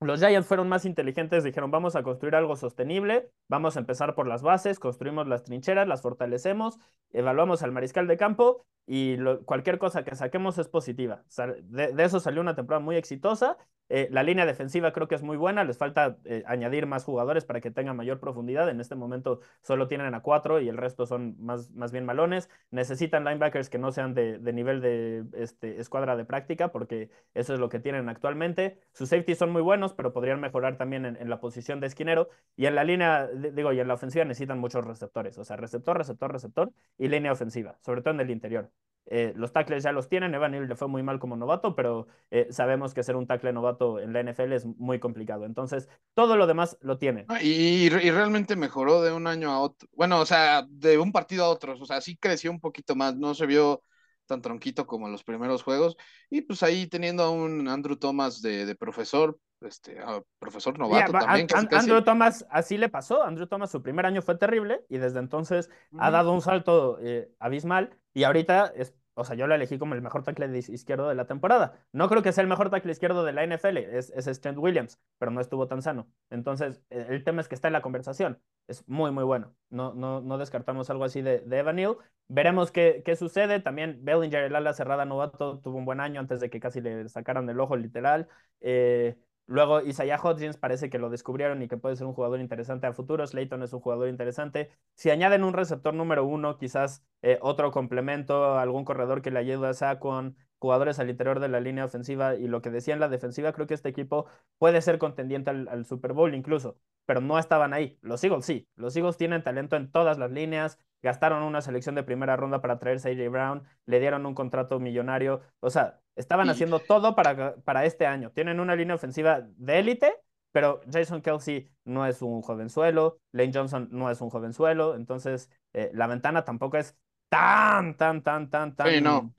Los 0.00 0.20
Giants 0.20 0.46
fueron 0.46 0.68
más 0.68 0.84
inteligentes, 0.84 1.42
dijeron, 1.42 1.70
vamos 1.70 1.96
a 1.96 2.02
construir 2.02 2.34
algo 2.34 2.54
sostenible, 2.56 3.30
vamos 3.48 3.76
a 3.76 3.80
empezar 3.80 4.14
por 4.14 4.26
las 4.26 4.42
bases, 4.42 4.78
construimos 4.78 5.26
las 5.26 5.42
trincheras, 5.42 5.88
las 5.88 6.02
fortalecemos, 6.02 6.78
evaluamos 7.12 7.62
al 7.62 7.72
mariscal 7.72 8.06
de 8.06 8.18
campo 8.18 8.66
y 8.86 9.16
cualquier 9.46 9.78
cosa 9.78 10.04
que 10.04 10.14
saquemos 10.14 10.58
es 10.58 10.68
positiva. 10.68 11.24
De, 11.64 11.92
de, 11.92 12.04
eso 12.04 12.20
salió 12.20 12.42
una 12.42 12.54
temporada 12.54 12.84
muy 12.84 12.96
exitosa 12.96 13.56
eh, 13.88 14.08
la 14.10 14.22
línea 14.22 14.46
defensiva 14.46 14.92
creo 14.92 15.08
que 15.08 15.14
es 15.14 15.22
muy 15.22 15.36
buena, 15.36 15.64
les 15.64 15.78
falta 15.78 16.18
eh, 16.24 16.42
añadir 16.46 16.86
más 16.86 17.04
jugadores 17.04 17.44
para 17.44 17.60
que 17.60 17.70
tengan 17.70 17.96
mayor 17.96 18.18
profundidad. 18.20 18.68
En 18.68 18.80
este 18.80 18.94
momento 18.94 19.40
solo 19.62 19.86
tienen 19.88 20.14
a 20.14 20.20
cuatro 20.22 20.60
y 20.60 20.68
el 20.68 20.76
resto 20.76 21.06
son 21.06 21.36
más, 21.38 21.70
más 21.72 21.92
bien 21.92 22.04
malones. 22.04 22.48
Necesitan 22.70 23.24
linebackers 23.24 23.70
que 23.70 23.78
no 23.78 23.92
sean 23.92 24.14
de, 24.14 24.38
nivel 24.52 24.80
de 24.80 25.24
este, 25.34 25.80
escuadra 25.80 26.16
de 26.16 26.24
práctica, 26.24 26.72
porque 26.72 27.10
eso 27.34 27.54
es 27.54 27.60
lo 27.60 27.68
que 27.68 27.78
tienen 27.78 28.08
actualmente. 28.08 28.80
Sus 28.92 29.08
safeties 29.10 29.38
son 29.38 29.50
muy 29.50 29.62
buenos, 29.62 29.92
pero 29.94 30.12
podrían 30.12 30.40
mejorar 30.40 30.76
también 30.78 31.06
en, 31.06 31.16
en 31.16 31.30
la 31.30 31.40
posición 31.40 31.80
de 31.80 31.86
esquinero. 31.86 32.28
Y 32.56 32.66
en 32.66 32.74
la 32.74 32.84
línea, 32.84 33.26
digo, 33.28 33.72
y 33.72 33.80
en 33.80 33.88
la 33.88 33.94
ofensiva 33.94 34.24
necesitan 34.24 34.58
muchos 34.58 34.84
receptores, 34.84 35.38
o 35.38 35.44
sea, 35.44 35.56
receptor, 35.56 35.96
receptor, 35.96 36.32
receptor 36.32 36.72
y 36.98 37.08
línea 37.08 37.32
ofensiva, 37.32 37.78
sobre 37.82 38.02
todo 38.02 38.14
en 38.14 38.20
el 38.20 38.30
interior. 38.30 38.70
Eh, 39.08 39.32
los 39.36 39.52
tackles 39.52 39.84
ya 39.84 39.92
los 39.92 40.08
tienen, 40.08 40.34
Evan 40.34 40.52
Neal 40.52 40.68
le 40.68 40.74
fue 40.74 40.88
muy 40.88 41.02
mal 41.02 41.18
como 41.18 41.36
novato, 41.36 41.74
pero 41.74 42.08
eh, 42.30 42.48
sabemos 42.50 42.92
que 42.92 43.02
ser 43.02 43.16
un 43.16 43.26
tackle 43.26 43.52
novato 43.52 44.00
en 44.00 44.12
la 44.12 44.20
NFL 44.20 44.52
es 44.52 44.66
muy 44.66 44.98
complicado. 44.98 45.44
Entonces, 45.44 45.88
todo 46.14 46.36
lo 46.36 46.46
demás 46.46 46.76
lo 46.80 46.98
tiene. 46.98 47.26
y, 47.40 47.88
realmente 47.88 48.56
mejoró 48.56 49.02
de 49.02 49.12
un 49.12 49.26
año 49.26 49.50
a 49.50 49.60
otro. 49.60 49.88
Bueno, 49.92 50.20
o 50.20 50.26
sea, 50.26 50.66
de 50.68 50.98
un 50.98 51.12
partido 51.12 51.44
a 51.44 51.48
otro. 51.48 51.74
O 51.80 51.86
sea, 51.86 52.00
sí 52.00 52.16
creció 52.16 52.50
un 52.50 52.60
poquito 52.60 52.96
más. 52.96 53.16
No 53.16 53.34
se 53.34 53.46
vio 53.46 53.82
tan 54.26 54.42
tronquito 54.42 54.86
como 54.86 55.06
en 55.06 55.12
los 55.12 55.24
primeros 55.24 55.62
juegos. 55.62 55.96
Y 56.28 56.42
pues 56.42 56.62
ahí 56.62 56.86
teniendo 56.86 57.22
a 57.22 57.30
un 57.30 57.68
Andrew 57.68 57.96
Thomas 57.96 58.42
de, 58.42 58.74
profesor, 58.74 59.38
este, 59.60 59.98
profesor 60.38 60.78
novato 60.78 61.12
también. 61.12 61.46
Andrew 61.70 62.02
Thomas 62.02 62.46
así 62.50 62.78
le 62.78 62.88
pasó. 62.88 63.22
Andrew 63.22 63.46
Thomas 63.46 63.70
su 63.70 63.82
primer 63.82 64.06
año 64.06 64.22
fue 64.22 64.36
terrible 64.36 64.84
y 64.88 64.98
desde 64.98 65.18
entonces 65.18 65.70
ha 65.98 66.10
dado 66.10 66.32
un 66.32 66.42
salto 66.42 66.98
eh, 67.00 67.30
abismal 67.38 67.98
y 68.12 68.24
ahorita 68.24 68.72
es 68.74 68.94
o 69.18 69.24
sea, 69.24 69.34
yo 69.34 69.46
lo 69.46 69.54
elegí 69.54 69.78
como 69.78 69.94
el 69.94 70.02
mejor 70.02 70.22
tackle 70.24 70.58
izquierdo 70.58 71.08
de 71.08 71.14
la 71.14 71.26
temporada. 71.26 71.80
No 71.90 72.06
creo 72.10 72.22
que 72.22 72.32
sea 72.32 72.42
el 72.42 72.48
mejor 72.48 72.68
tackle 72.68 72.92
izquierdo 72.92 73.24
de 73.24 73.32
la 73.32 73.46
NFL, 73.46 73.78
es, 73.78 74.10
es 74.10 74.40
Trent 74.42 74.58
Williams, 74.58 75.00
pero 75.18 75.30
no 75.30 75.40
estuvo 75.40 75.66
tan 75.66 75.80
sano. 75.80 76.06
Entonces, 76.28 76.82
e, 76.90 77.06
el 77.08 77.24
tema 77.24 77.40
es 77.40 77.48
que 77.48 77.54
está 77.54 77.68
en 77.68 77.72
la 77.72 77.80
conversación. 77.80 78.38
Es 78.68 78.86
muy, 78.86 79.10
muy 79.12 79.24
bueno. 79.24 79.54
No, 79.70 79.94
no, 79.94 80.20
no 80.20 80.36
descartamos 80.36 80.90
algo 80.90 81.04
así 81.04 81.22
de, 81.22 81.40
de 81.40 81.58
Evan 81.58 81.76
Neal. 81.76 81.96
Veremos 82.28 82.70
qué, 82.70 83.02
qué 83.06 83.16
sucede. 83.16 83.60
También 83.60 84.00
Bellinger, 84.02 84.44
el 84.44 84.54
ala 84.54 84.74
cerrada 84.74 85.06
novato, 85.06 85.60
tuvo 85.60 85.78
un 85.78 85.86
buen 85.86 86.00
año 86.00 86.20
antes 86.20 86.38
de 86.40 86.50
que 86.50 86.60
casi 86.60 86.82
le 86.82 87.08
sacaran 87.08 87.48
el 87.48 87.58
ojo 87.58 87.74
literal. 87.74 88.28
Eh, 88.60 89.16
Luego 89.46 89.80
Isaiah 89.80 90.18
Hodgins 90.20 90.56
parece 90.56 90.90
que 90.90 90.98
lo 90.98 91.08
descubrieron 91.08 91.62
y 91.62 91.68
que 91.68 91.76
puede 91.76 91.96
ser 91.96 92.06
un 92.06 92.14
jugador 92.14 92.40
interesante 92.40 92.86
a 92.86 92.92
futuro. 92.92 93.26
Slayton 93.26 93.62
es 93.62 93.72
un 93.72 93.80
jugador 93.80 94.08
interesante. 94.08 94.70
Si 94.94 95.10
añaden 95.10 95.44
un 95.44 95.52
receptor 95.52 95.94
número 95.94 96.24
uno, 96.24 96.58
quizás 96.58 97.04
eh, 97.22 97.38
otro 97.42 97.70
complemento, 97.70 98.58
algún 98.58 98.84
corredor 98.84 99.22
que 99.22 99.30
le 99.30 99.38
ayude 99.38 99.68
a 99.80 100.00
con 100.00 100.36
jugadores 100.58 100.98
al 100.98 101.10
interior 101.10 101.40
de 101.40 101.48
la 101.48 101.60
línea 101.60 101.84
ofensiva 101.84 102.34
y 102.34 102.48
lo 102.48 102.62
que 102.62 102.70
decía 102.70 102.94
en 102.94 103.00
la 103.00 103.08
defensiva, 103.08 103.52
creo 103.52 103.66
que 103.66 103.74
este 103.74 103.88
equipo 103.88 104.26
puede 104.58 104.80
ser 104.82 104.98
contendiente 104.98 105.50
al, 105.50 105.84
Super 105.84 106.12
Bowl 106.12 106.34
incluso, 106.34 106.78
pero 107.04 107.20
no 107.20 107.38
estaban 107.38 107.72
ahí. 107.72 107.98
Los 108.00 108.24
Eagles 108.24 108.44
sí, 108.44 108.68
los 108.74 108.96
Eagles 108.96 109.16
tienen 109.16 109.42
talento 109.42 109.76
en 109.76 109.90
todas 109.90 110.18
las 110.18 110.30
líneas, 110.30 110.78
gastaron 111.02 111.42
una 111.42 111.60
selección 111.60 111.94
de 111.94 112.02
primera 112.02 112.36
ronda 112.36 112.60
para 112.60 112.78
traerse 112.78 113.10
a 113.10 113.12
AJ 113.12 113.30
Brown, 113.30 113.62
le 113.86 114.00
dieron 114.00 114.26
un 114.26 114.34
contrato 114.34 114.80
millonario, 114.80 115.42
o 115.60 115.70
sea, 115.70 116.00
estaban 116.16 116.48
haciendo 116.48 116.80
todo 116.80 117.14
para, 117.14 117.56
para 117.56 117.84
este 117.84 118.06
año. 118.06 118.32
Tienen 118.32 118.58
una 118.58 118.74
línea 118.74 118.96
ofensiva 118.96 119.42
de 119.56 119.78
élite, 119.78 120.12
pero 120.50 120.80
Jason 120.90 121.20
Kelsey 121.20 121.70
no 121.84 122.06
es 122.06 122.22
un 122.22 122.40
jovenzuelo, 122.42 123.20
Lane 123.32 123.52
Johnson 123.52 123.88
no 123.92 124.10
es 124.10 124.20
un 124.20 124.30
jovenzuelo, 124.30 124.96
entonces 124.96 125.50
eh, 125.74 125.90
la 125.92 126.06
ventana 126.06 126.44
tampoco 126.44 126.78
es 126.78 126.96
tan, 127.28 127.96
tan, 127.96 128.22
tan, 128.22 128.50
tan, 128.50 128.74
tan, 128.74 128.90
sí, 128.90 129.00
no. 129.00 129.34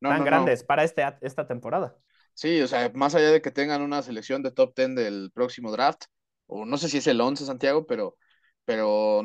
tan 0.00 0.24
grandes 0.24 0.62
para 0.62 0.84
este, 0.84 1.02
esta 1.22 1.46
temporada. 1.46 1.96
Sí, 2.34 2.60
o 2.60 2.68
sea, 2.68 2.90
más 2.94 3.14
allá 3.14 3.30
de 3.30 3.42
que 3.42 3.50
tengan 3.50 3.82
una 3.82 4.02
selección 4.02 4.42
de 4.42 4.52
top 4.52 4.74
10 4.76 4.94
del 4.94 5.30
próximo 5.32 5.72
draft, 5.72 6.04
o 6.46 6.64
no 6.64 6.76
sé 6.76 6.88
si 6.88 6.98
es 6.98 7.06
el 7.06 7.20
11 7.20 7.46
Santiago, 7.46 7.86
pero, 7.86 8.16
pero 8.64 9.22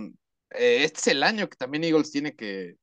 eh, 0.50 0.84
este 0.84 1.00
es 1.00 1.08
el 1.08 1.24
año 1.24 1.50
que 1.50 1.58
también 1.58 1.84
Eagles 1.84 2.12
tiene 2.12 2.36
que 2.36 2.78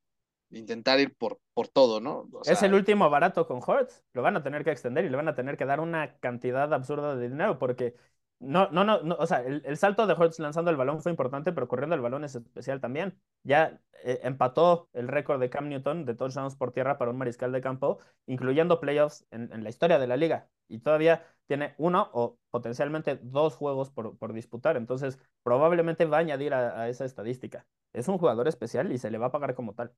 intentar 0.51 0.99
ir 0.99 1.15
por, 1.15 1.39
por 1.53 1.67
todo, 1.67 1.99
¿no? 1.99 2.27
es 2.45 2.63
el 2.63 2.73
último 2.73 3.09
barato 3.09 3.47
con 3.47 3.61
Hortz, 3.65 4.03
lo 4.13 4.21
van 4.21 4.35
a 4.35 4.43
tener 4.43 4.63
que 4.63 4.71
extender 4.71 5.05
y 5.05 5.09
le 5.09 5.17
van 5.17 5.27
a 5.27 5.35
tener 5.35 5.57
que 5.57 5.65
dar 5.65 5.79
una 5.79 6.17
cantidad 6.17 6.73
absurda 6.73 7.15
de 7.15 7.29
dinero 7.29 7.57
porque 7.57 7.95
no, 8.41 8.69
no, 8.71 8.83
no, 8.83 8.99
o 9.19 9.27
sea, 9.27 9.43
el, 9.43 9.77
salto 9.77 10.07
de 10.07 10.13
Hortz 10.13 10.39
lanzando 10.39 10.71
el 10.71 10.77
balón 10.77 11.01
fue 11.03 11.11
importante, 11.11 11.51
pero 11.53 11.67
corriendo 11.67 11.95
el 11.95 12.01
balón 12.01 12.23
es 12.23 12.33
especial 12.33 12.81
también. 12.81 13.15
Ya 13.43 13.79
eh, 14.03 14.19
empató 14.23 14.89
el 14.93 15.07
récord 15.07 15.39
de 15.39 15.51
Cam 15.51 15.69
Newton 15.69 16.05
de 16.05 16.15
touchdowns 16.15 16.55
por 16.55 16.71
tierra 16.71 16.97
para 16.97 17.11
un 17.11 17.17
mariscal 17.17 17.51
de 17.51 17.61
campo, 17.61 17.99
incluyendo 18.25 18.79
playoffs 18.79 19.27
en, 19.29 19.63
la 19.63 19.69
historia 19.69 19.99
de 19.99 20.07
la 20.07 20.17
liga. 20.17 20.49
Y 20.67 20.79
todavía 20.79 21.23
tiene 21.45 21.75
uno 21.77 22.09
o 22.13 22.39
potencialmente 22.49 23.19
dos 23.21 23.55
juegos 23.55 23.91
por, 23.91 24.17
por 24.17 24.33
disputar. 24.33 24.75
Entonces, 24.75 25.19
probablemente 25.43 26.05
va 26.05 26.17
a 26.17 26.21
añadir 26.21 26.55
a, 26.55 26.89
esa 26.89 27.05
estadística. 27.05 27.67
Es 27.93 28.07
un 28.07 28.17
jugador 28.17 28.47
especial 28.47 28.91
y 28.91 28.97
se 28.97 29.11
le 29.11 29.19
va 29.19 29.27
a 29.27 29.31
pagar 29.31 29.53
como 29.53 29.75
tal. 29.75 29.93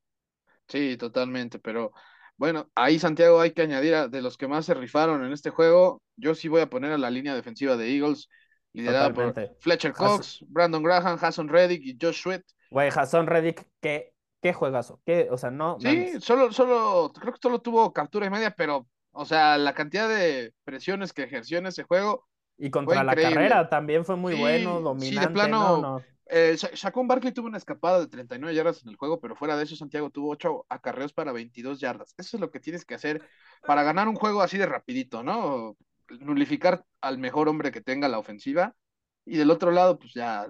Sí, 0.68 0.98
totalmente, 0.98 1.60
pero 1.60 1.92
bueno, 2.38 2.70
ahí 2.76 3.00
Santiago 3.00 3.40
hay 3.40 3.52
que 3.52 3.62
añadir 3.62 4.10
de 4.10 4.22
los 4.22 4.38
que 4.38 4.48
más 4.48 4.66
se 4.66 4.74
rifaron 4.74 5.24
en 5.24 5.32
este 5.32 5.50
juego. 5.50 6.02
Yo 6.16 6.36
sí 6.36 6.48
voy 6.48 6.62
a 6.62 6.70
poner 6.70 6.92
a 6.92 6.98
la 6.98 7.10
línea 7.10 7.36
defensiva 7.36 7.78
de 7.78 7.96
Eagles, 7.96 8.28
liderada 8.74 9.14
por 9.14 9.34
Fletcher 9.60 9.94
Cox, 9.94 10.44
Brandon 10.48 10.84
Graham, 10.84 11.18
Hassan 11.22 11.48
Reddick 11.48 11.82
y 11.84 11.98
Josh 12.00 12.22
Sweat. 12.22 12.44
Güey, 12.72 12.90
Hassan 12.90 13.28
Reddick, 13.28 13.68
qué, 13.80 14.14
qué 14.42 14.52
juegazo. 14.54 15.00
¿Qué, 15.06 15.28
o 15.30 15.38
sea, 15.38 15.52
no. 15.52 15.78
Sí, 15.80 16.20
solo, 16.20 16.52
solo, 16.52 17.12
creo 17.14 17.34
que 17.34 17.40
solo 17.42 17.62
tuvo 17.62 17.94
captura 17.94 18.26
y 18.26 18.30
media, 18.32 18.52
pero, 18.52 18.88
o 19.12 19.26
sea, 19.26 19.58
la 19.58 19.74
cantidad 19.74 20.10
de 20.10 20.54
presiones 20.64 21.14
que 21.14 21.24
ejerció 21.24 21.60
en 21.60 21.68
ese 21.68 21.84
juego. 21.84 22.28
Y 22.58 22.70
contra 22.72 23.04
la 23.04 23.16
carrera 23.16 23.70
también 23.70 24.06
fue 24.06 24.16
muy 24.16 24.36
bueno, 24.36 24.80
dominante. 24.82 25.06
Sí, 25.06 25.20
de 25.20 25.28
plano, 25.28 26.02
eh, 26.28 26.58
Barkley 27.06 27.34
tuvo 27.34 27.48
una 27.48 27.58
escapada 27.58 28.00
de 28.00 28.08
39 28.08 28.56
yardas 28.56 28.84
en 28.84 28.90
el 28.90 28.96
juego, 28.96 29.20
pero 29.20 29.36
fuera 29.36 29.58
de 29.58 29.64
eso, 29.64 29.76
Santiago 29.76 30.10
tuvo 30.10 30.30
8 30.32 30.66
acarreos 30.70 31.14
para 31.14 31.32
22 31.32 31.80
yardas. 31.80 32.14
Eso 32.18 32.38
es 32.38 32.42
lo 32.42 32.52
que 32.52 32.60
tienes 32.60 32.86
que 32.86 32.96
hacer 32.96 33.28
para 33.66 33.84
ganar 33.84 34.08
un 34.08 34.16
juego 34.16 34.42
así 34.42 34.58
de 34.58 34.66
rapidito, 34.66 35.24
¿no? 35.24 35.78
Nulificar 36.20 36.86
al 37.02 37.18
mejor 37.18 37.50
hombre 37.50 37.72
que 37.72 37.82
tenga 37.82 38.08
la 38.08 38.20
ofensiva. 38.20 38.76
Y 39.26 39.38
del 39.38 39.52
otro 39.52 39.72
lado, 39.72 40.00
pues 40.00 40.14
ya 40.14 40.46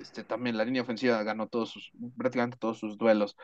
este, 0.00 0.24
también 0.24 0.56
la 0.56 0.64
línea 0.64 0.82
ofensiva 0.82 1.22
ganó 1.22 1.46
todos 1.48 1.70
sus, 1.70 1.92
prácticamente 2.16 2.56
todos 2.58 2.78
sus 2.78 2.96
duelos. 2.96 3.36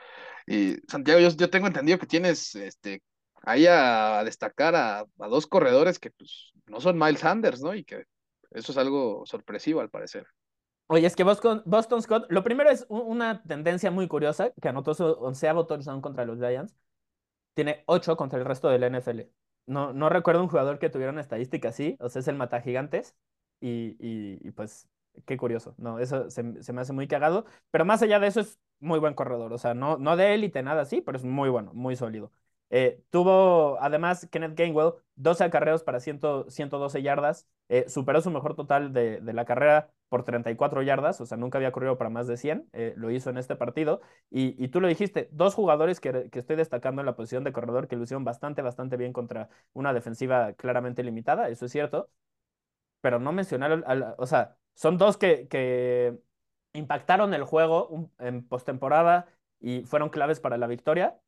Y 0.46 0.76
Santiago, 0.88 1.20
yo, 1.20 1.50
tengo 1.50 1.66
entendido 1.66 1.98
que 1.98 2.06
tienes 2.06 2.54
este, 2.54 3.02
ahí 3.42 3.66
a, 3.66 4.22
destacar 4.24 4.74
a, 4.74 5.00
a, 5.00 5.28
dos 5.28 5.46
corredores 5.46 5.98
que 5.98 6.10
pues, 6.10 6.52
no 6.66 6.80
son 6.80 6.98
Miles 6.98 7.20
Sanders, 7.20 7.62
¿no? 7.62 7.74
Y 7.74 7.84
que 7.84 8.04
eso 8.52 8.72
es 8.72 8.78
algo 8.78 9.24
sorpresivo 9.26 9.80
al 9.80 9.90
parecer. 9.90 10.26
Oye, 10.92 11.06
es 11.06 11.14
que 11.14 11.22
Boston, 11.22 11.62
Scott, 12.02 12.26
lo 12.30 12.42
primero 12.42 12.68
es 12.68 12.84
una 12.88 13.42
tendencia 13.44 13.92
muy 13.92 14.08
curiosa, 14.08 14.50
que 14.60 14.68
anotó 14.68 14.92
su 14.94 15.04
onceavo 15.04 15.66
touchdown 15.66 16.00
contra 16.00 16.24
los 16.24 16.38
Giants. 16.38 16.76
Tiene 17.54 17.84
ocho 17.86 18.16
contra 18.16 18.38
el 18.38 18.44
resto 18.46 18.68
del 18.70 18.84
NFL. 18.84 19.30
No, 19.66 19.92
no 19.94 20.08
recuerdo 20.10 20.42
un 20.42 20.48
jugador 20.48 20.78
que 20.80 20.90
tuviera 20.90 21.12
una 21.12 21.20
estadística 21.22 21.70
así, 21.70 21.96
o 22.00 22.08
sea, 22.10 22.20
es 22.20 22.28
el 22.28 22.36
mata 22.36 22.60
gigantes. 22.62 23.16
Y, 23.60 23.96
y, 24.00 24.50
pues, 24.52 24.88
qué 25.26 25.36
curioso, 25.36 25.74
¿no? 25.78 25.98
Eso 26.00 26.30
se, 26.30 26.62
se, 26.62 26.72
me 26.72 26.82
hace 26.82 26.92
muy 26.94 27.08
cagado. 27.08 27.46
Pero 27.70 27.84
más 27.84 28.02
allá 28.02 28.20
de 28.20 28.28
eso, 28.28 28.40
es 28.40 28.60
muy 28.80 28.98
buen 29.00 29.14
corredor. 29.14 29.52
O 29.52 29.58
sea, 29.58 29.74
no, 29.74 29.98
no 29.98 30.16
de 30.16 30.34
élite, 30.34 30.62
nada 30.62 30.82
así, 30.82 31.00
pero 31.02 31.18
es 31.18 31.24
muy 31.24 31.50
bueno, 31.50 31.72
muy 31.74 31.96
sólido. 31.96 32.32
Eh, 32.70 33.02
tuvo 33.10 33.78
además 33.80 34.28
Kenneth 34.30 34.56
Gainwell 34.56 34.92
12 35.16 35.44
acarreos 35.44 35.82
para 35.82 35.98
100, 35.98 36.20
112 36.48 37.02
yardas, 37.02 37.48
eh, 37.68 37.88
superó 37.88 38.20
su 38.20 38.30
mejor 38.30 38.54
total 38.54 38.92
de, 38.92 39.20
la 39.20 39.44
carrera 39.44 39.90
por 40.08 40.24
34 40.24 40.82
yardas, 40.82 41.20
o 41.20 41.26
sea, 41.26 41.36
nunca 41.36 41.58
había 41.58 41.72
corrido 41.72 41.98
para 41.98 42.10
más 42.10 42.26
de 42.26 42.36
100, 42.36 42.68
eh, 42.72 42.94
lo 42.96 43.10
hizo 43.10 43.30
en 43.30 43.38
este 43.38 43.56
partido. 43.56 44.00
Y, 44.30 44.68
tú 44.68 44.80
lo 44.80 44.88
dijiste, 44.88 45.28
dos 45.32 45.54
jugadores 45.54 46.00
que, 46.00 46.28
estoy 46.32 46.56
destacando 46.56 47.02
en 47.02 47.06
la 47.06 47.16
posición 47.16 47.44
de 47.44 47.52
corredor 47.52 47.88
que 47.88 47.96
lucieron 47.96 48.24
bastante, 48.24 48.62
bastante 48.62 48.96
bien 48.96 49.12
contra 49.12 49.48
una 49.72 49.92
defensiva 49.92 50.52
claramente 50.54 51.02
limitada, 51.02 51.48
eso 51.48 51.66
es 51.66 51.72
cierto, 51.72 52.10
pero 53.00 53.18
no 53.18 53.32
mencionaron, 53.32 53.84
o 54.18 54.26
sea, 54.26 54.56
son 54.74 54.98
dos 54.98 55.16
que, 55.16 55.48
que 55.48 56.18
impactaron 56.72 57.34
el 57.34 57.44
juego 57.44 58.10
en 58.18 58.46
postemporada 58.46 59.26
y 59.60 59.82
fueron 59.84 60.10
claves 60.10 60.40
para 60.40 60.58
la 60.58 60.66
victoria 60.66 61.20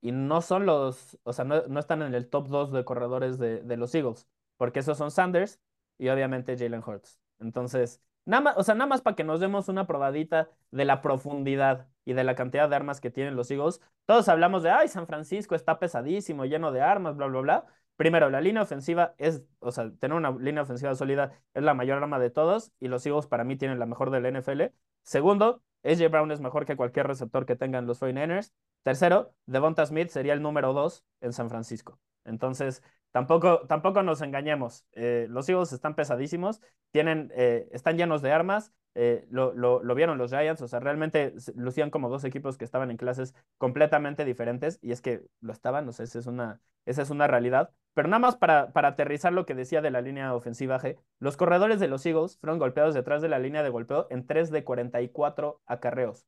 y 0.00 0.12
no 0.12 0.40
son 0.42 0.66
los, 0.66 1.18
o 1.24 1.32
sea, 1.32 1.44
no, 1.44 1.66
no 1.68 1.80
están 1.80 2.02
en 2.02 2.14
el 2.14 2.28
top 2.28 2.48
2 2.48 2.72
de 2.72 2.84
corredores 2.84 3.38
de, 3.38 3.62
de, 3.62 3.76
los 3.76 3.94
Eagles, 3.94 4.28
porque 4.56 4.80
esos 4.80 4.98
son 4.98 5.10
Sanders 5.10 5.60
y 5.98 6.08
obviamente 6.08 6.56
Jalen 6.56 6.82
Hurts. 6.86 7.18
Entonces, 7.40 8.02
Nada 8.28 8.42
más, 8.42 8.58
o 8.58 8.62
sea, 8.62 8.74
nada 8.74 8.86
más 8.86 9.00
para 9.00 9.16
que 9.16 9.24
nos 9.24 9.40
demos 9.40 9.70
una 9.70 9.86
probadita 9.86 10.50
de 10.70 10.84
la 10.84 11.00
profundidad 11.00 11.88
y 12.04 12.12
de 12.12 12.24
la 12.24 12.34
cantidad 12.34 12.68
de 12.68 12.76
armas 12.76 13.00
que 13.00 13.10
tienen 13.10 13.36
los 13.36 13.50
Eagles. 13.50 13.80
Todos 14.04 14.28
hablamos 14.28 14.62
de, 14.62 14.70
ay, 14.70 14.88
San 14.88 15.06
Francisco 15.06 15.54
está 15.54 15.78
pesadísimo, 15.78 16.44
lleno 16.44 16.70
de 16.70 16.82
armas, 16.82 17.16
bla, 17.16 17.26
bla, 17.26 17.40
bla. 17.40 17.66
Primero, 17.96 18.28
la 18.28 18.42
línea 18.42 18.60
ofensiva 18.62 19.14
es, 19.16 19.42
o 19.60 19.72
sea, 19.72 19.90
tener 19.98 20.14
una 20.14 20.30
línea 20.32 20.62
ofensiva 20.62 20.94
sólida 20.94 21.32
es 21.54 21.62
la 21.62 21.72
mayor 21.72 22.02
arma 22.02 22.18
de 22.18 22.28
todos 22.28 22.70
y 22.80 22.88
los 22.88 23.06
Eagles 23.06 23.26
para 23.26 23.44
mí 23.44 23.56
tienen 23.56 23.78
la 23.78 23.86
mejor 23.86 24.10
del 24.10 24.26
NFL. 24.26 24.74
Segundo, 25.04 25.62
AJ 25.84 26.08
Brown 26.10 26.30
es 26.32 26.40
mejor 26.40 26.66
que 26.66 26.76
cualquier 26.76 27.06
receptor 27.06 27.46
que 27.46 27.56
tengan 27.56 27.86
los 27.86 28.00
49ers. 28.00 28.52
Tercero, 28.82 29.34
Devonta 29.46 29.84
Smith 29.86 30.08
sería 30.08 30.32
el 30.32 30.42
número 30.42 30.72
dos 30.72 31.04
en 31.20 31.32
San 31.32 31.48
Francisco. 31.48 32.00
Entonces, 32.24 32.82
tampoco, 33.10 33.66
tampoco 33.66 34.02
nos 34.02 34.20
engañemos. 34.22 34.84
Eh, 34.92 35.26
los 35.28 35.48
Eagles 35.48 35.72
están 35.72 35.94
pesadísimos, 35.94 36.60
tienen, 36.90 37.32
eh, 37.34 37.68
están 37.72 37.96
llenos 37.96 38.22
de 38.22 38.32
armas. 38.32 38.72
Eh, 39.00 39.24
lo, 39.30 39.54
lo, 39.54 39.80
lo, 39.80 39.94
vieron 39.94 40.18
los 40.18 40.32
Giants, 40.32 40.60
o 40.60 40.66
sea, 40.66 40.80
realmente 40.80 41.32
lucían 41.54 41.88
como 41.88 42.08
dos 42.08 42.24
equipos 42.24 42.58
que 42.58 42.64
estaban 42.64 42.90
en 42.90 42.96
clases 42.96 43.32
completamente 43.56 44.24
diferentes, 44.24 44.80
y 44.82 44.90
es 44.90 45.00
que 45.00 45.22
lo 45.40 45.52
estaban, 45.52 45.88
o 45.88 45.92
sea, 45.92 46.02
esa 46.02 46.18
es 46.18 46.26
una, 46.26 46.60
esa 46.84 47.02
es 47.02 47.10
una 47.10 47.28
realidad. 47.28 47.70
Pero 47.94 48.08
nada 48.08 48.18
más 48.18 48.34
para, 48.34 48.72
para 48.72 48.88
aterrizar 48.88 49.32
lo 49.32 49.46
que 49.46 49.54
decía 49.54 49.82
de 49.82 49.92
la 49.92 50.00
línea 50.00 50.34
ofensiva 50.34 50.80
G, 50.80 50.98
los 51.20 51.36
corredores 51.36 51.78
de 51.78 51.86
los 51.86 52.04
Eagles 52.06 52.38
fueron 52.38 52.58
golpeados 52.58 52.92
detrás 52.92 53.22
de 53.22 53.28
la 53.28 53.38
línea 53.38 53.62
de 53.62 53.68
golpeo 53.68 54.08
en 54.10 54.26
3 54.26 54.50
de 54.50 54.64
44 54.64 55.60
acarreos. 55.66 56.26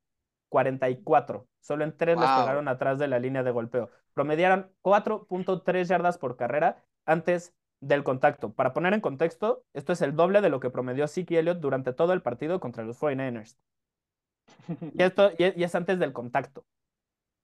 44. 0.49 1.49
Solo 1.59 1.83
en 1.83 1.97
3 1.97 2.15
wow. 2.15 2.25
les 2.25 2.33
pegaron 2.39 2.69
atrás 2.69 3.01
de 3.01 3.09
la 3.09 3.19
línea 3.19 3.43
de 3.43 3.51
golpeo. 3.51 3.91
Promediaron 4.15 4.71
4.3 4.83 5.89
yardas 5.89 6.19
por 6.19 6.37
carrera 6.37 6.85
antes 7.05 7.53
del 7.81 8.05
contacto. 8.05 8.53
Para 8.53 8.73
poner 8.73 8.95
en 8.95 9.01
contexto, 9.01 9.65
esto 9.73 9.93
es 9.93 10.03
el 10.03 10.15
doble 10.15 10.41
de 10.41 10.51
lo 10.51 10.61
que 10.61 10.71
promedió 10.71 11.09
Zeke 11.09 11.39
Elliott 11.39 11.59
durante 11.59 11.93
todo 11.93 12.13
el 12.13 12.23
partido 12.23 12.61
contra 12.61 12.85
los 12.85 13.01
49ers. 13.01 13.57
Y, 14.95 15.03
esto, 15.03 15.31
y 15.39 15.63
es 15.63 15.75
antes 15.75 15.99
del 15.99 16.13
contacto. 16.13 16.65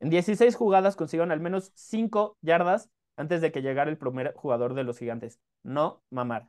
En 0.00 0.10
16 0.10 0.54
jugadas 0.54 0.96
consiguieron 0.96 1.32
al 1.32 1.40
menos 1.40 1.72
5 1.74 2.36
yardas 2.42 2.90
antes 3.16 3.40
de 3.40 3.50
que 3.50 3.62
llegara 3.62 3.90
el 3.90 3.96
primer 3.96 4.34
jugador 4.34 4.74
de 4.74 4.84
los 4.84 4.98
gigantes. 4.98 5.40
No 5.62 6.02
mamar. 6.10 6.48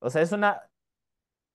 O 0.00 0.10
sea, 0.10 0.22
es 0.22 0.32
una 0.32 0.62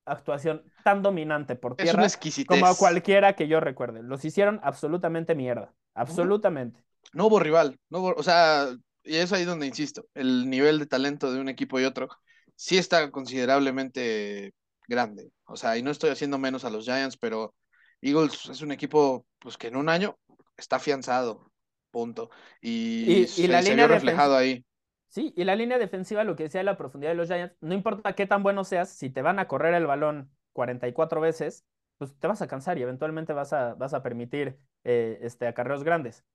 actuación 0.05 0.63
tan 0.84 1.01
dominante 1.01 1.55
por 1.55 1.76
tierra 1.76 2.05
como 2.47 2.65
a 2.65 2.76
cualquiera 2.76 3.34
que 3.34 3.47
yo 3.47 3.59
recuerde. 3.59 4.03
Los 4.03 4.26
hicieron 4.26 4.59
absolutamente 4.63 5.36
mierda. 5.36 5.74
Absolutamente. 5.95 6.84
No 7.13 7.28
hubo 7.28 7.39
rival. 7.39 7.80
No 7.89 7.99
hubo, 7.99 8.13
o 8.15 8.24
sea, 8.24 8.67
y 9.03 9.17
es 9.17 9.31
ahí 9.33 9.45
donde 9.45 9.67
insisto, 9.67 10.05
el 10.13 10.49
nivel 10.49 10.79
de 10.79 10.85
talento 10.85 11.31
de 11.31 11.39
un 11.39 11.49
equipo 11.49 11.79
y 11.79 11.85
otro 11.85 12.09
sí 12.55 12.77
está 12.77 13.11
considerablemente 13.11 14.53
grande. 14.87 15.31
O 15.45 15.55
sea, 15.55 15.77
y 15.77 15.83
no 15.83 15.91
estoy 15.91 16.11
haciendo 16.11 16.37
menos 16.37 16.65
a 16.65 16.69
los 16.69 16.85
Giants, 16.85 17.17
pero 17.17 17.55
Eagles 18.01 18.47
es 18.49 18.61
un 18.61 18.71
equipo 18.71 19.25
pues 19.39 19.57
que 19.57 19.67
en 19.67 19.75
un 19.75 19.89
año 19.89 20.17
está 20.57 20.77
afianzado, 20.77 21.51
punto. 21.91 22.29
Y, 22.61 23.27
y, 23.35 23.43
y 23.43 23.47
se, 23.47 23.47
la 23.47 23.61
se 23.61 23.71
línea 23.71 23.87
vio 23.87 23.87
reflejado 23.87 24.35
ahí. 24.35 24.63
Sí, 25.07 25.31
y 25.35 25.43
la 25.43 25.55
línea 25.55 25.77
defensiva, 25.77 26.23
lo 26.23 26.35
que 26.35 26.43
decía 26.43 26.63
la 26.63 26.75
profundidad 26.77 27.11
de 27.11 27.15
los 27.15 27.27
Giants, 27.27 27.55
no 27.61 27.73
importa 27.75 28.15
qué 28.15 28.25
tan 28.25 28.41
bueno 28.41 28.63
seas, 28.63 28.89
si 28.89 29.09
te 29.11 29.21
van 29.21 29.37
a 29.39 29.47
correr 29.47 29.75
el 29.75 29.85
balón 29.85 30.31
44 30.53 31.21
veces, 31.21 31.65
pues 31.99 32.17
te 32.19 32.27
vas 32.27 32.41
a 32.41 32.47
cansar 32.47 32.79
y 32.79 32.81
eventualmente 32.81 33.31
vas 33.33 33.53
a, 33.53 33.75
vas 33.75 33.93
a 33.93 34.01
permitir 34.01 34.59
eh, 34.83 35.19
este, 35.21 35.45
acarreos 35.47 35.83
grandes. 35.83 36.25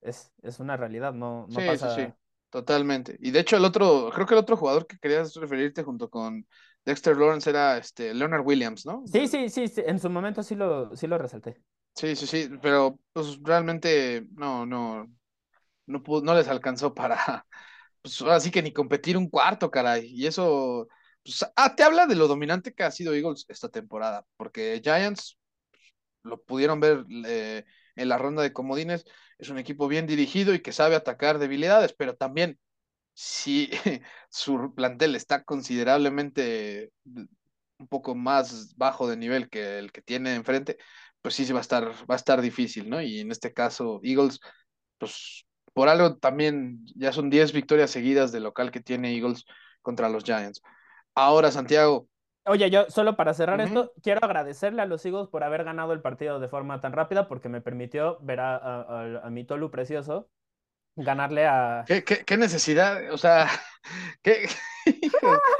Es, 0.00 0.32
es 0.42 0.60
una 0.60 0.76
realidad, 0.76 1.12
no, 1.12 1.46
no 1.48 1.60
sí, 1.60 1.66
pasa... 1.66 1.94
sí, 1.94 2.02
sí, 2.06 2.12
totalmente. 2.50 3.16
Y 3.20 3.30
de 3.30 3.40
hecho 3.40 3.56
el 3.56 3.64
otro, 3.64 4.10
creo 4.14 4.26
que 4.26 4.34
el 4.34 4.40
otro 4.40 4.56
jugador 4.56 4.86
que 4.86 4.98
querías 4.98 5.34
referirte 5.34 5.82
junto 5.82 6.08
con 6.08 6.46
Dexter 6.84 7.16
Lawrence 7.16 7.48
era 7.50 7.76
este 7.76 8.14
Leonard 8.14 8.44
Williams, 8.44 8.86
¿no? 8.86 9.02
Sí, 9.06 9.28
sí, 9.28 9.48
sí, 9.48 9.68
sí, 9.68 9.82
en 9.84 9.98
su 9.98 10.08
momento 10.08 10.42
sí 10.42 10.54
lo, 10.54 10.94
sí 10.96 11.06
lo 11.06 11.18
resalté. 11.18 11.60
Sí, 11.94 12.16
sí, 12.16 12.26
sí, 12.26 12.50
pero 12.62 12.98
pues 13.12 13.38
realmente 13.42 14.26
no, 14.32 14.64
no, 14.64 15.06
no, 15.86 16.02
pudo, 16.02 16.22
no 16.22 16.34
les 16.34 16.48
alcanzó 16.48 16.94
para, 16.94 17.46
pues 18.02 18.22
así 18.22 18.50
que 18.50 18.62
ni 18.62 18.72
competir 18.72 19.16
un 19.16 19.28
cuarto, 19.28 19.70
caray. 19.70 20.06
Y 20.06 20.26
eso, 20.26 20.88
pues, 21.22 21.44
ah, 21.56 21.74
te 21.74 21.82
habla 21.82 22.06
de 22.06 22.14
lo 22.16 22.28
dominante 22.28 22.72
que 22.72 22.84
ha 22.84 22.90
sido 22.90 23.14
Eagles 23.14 23.44
esta 23.48 23.68
temporada, 23.68 24.24
porque 24.36 24.80
Giants 24.82 25.38
lo 26.22 26.42
pudieron 26.42 26.80
ver 26.80 27.04
eh, 27.26 27.64
en 27.96 28.08
la 28.08 28.18
ronda 28.18 28.42
de 28.42 28.52
comodines, 28.52 29.04
es 29.40 29.48
un 29.50 29.58
equipo 29.58 29.88
bien 29.88 30.06
dirigido 30.06 30.54
y 30.54 30.60
que 30.60 30.72
sabe 30.72 30.96
atacar 30.96 31.38
debilidades, 31.38 31.94
pero 31.94 32.16
también 32.16 32.58
si 33.14 33.70
su 34.30 34.74
plantel 34.74 35.16
está 35.16 35.44
considerablemente 35.44 36.92
un 37.04 37.88
poco 37.88 38.14
más 38.14 38.76
bajo 38.76 39.08
de 39.08 39.16
nivel 39.16 39.48
que 39.50 39.78
el 39.78 39.92
que 39.92 40.02
tiene 40.02 40.34
enfrente, 40.34 40.78
pues 41.22 41.34
sí, 41.34 41.46
sí 41.46 41.52
va 41.52 41.60
a 41.60 41.62
estar, 41.62 41.90
va 42.10 42.14
a 42.14 42.16
estar 42.16 42.40
difícil, 42.42 42.90
¿no? 42.90 43.00
Y 43.02 43.20
en 43.20 43.30
este 43.32 43.52
caso, 43.54 44.00
Eagles, 44.02 44.40
pues 44.98 45.46
por 45.74 45.88
algo 45.88 46.18
también 46.18 46.84
ya 46.96 47.12
son 47.12 47.30
10 47.30 47.52
victorias 47.52 47.90
seguidas 47.90 48.32
de 48.32 48.40
local 48.40 48.70
que 48.70 48.80
tiene 48.80 49.14
Eagles 49.14 49.44
contra 49.82 50.08
los 50.10 50.24
Giants. 50.24 50.62
Ahora, 51.14 51.52
Santiago. 51.52 52.09
Oye, 52.46 52.70
yo 52.70 52.86
solo 52.88 53.16
para 53.16 53.34
cerrar 53.34 53.60
uh 53.60 53.62
-huh. 53.62 53.66
esto, 53.66 53.92
quiero 54.02 54.24
agradecerle 54.24 54.82
a 54.82 54.86
los 54.86 55.04
Eagles 55.04 55.28
por 55.28 55.44
haber 55.44 55.64
ganado 55.64 55.92
el 55.92 56.00
partido 56.00 56.40
de 56.40 56.48
forma 56.48 56.80
tan 56.80 56.92
rápida 56.92 57.28
porque 57.28 57.48
me 57.48 57.60
permitió 57.60 58.18
ver 58.20 58.40
a, 58.40 58.56
a, 58.56 58.80
a, 58.80 59.26
a 59.26 59.30
mi 59.30 59.44
Tolu 59.44 59.70
precioso 59.70 60.28
ganarle 60.96 61.46
a... 61.46 61.84
¿Qué, 61.86 62.04
qué, 62.04 62.24
qué 62.24 62.36
necesidad? 62.36 63.12
O 63.12 63.18
sea, 63.18 63.48
¿qué? 64.22 64.48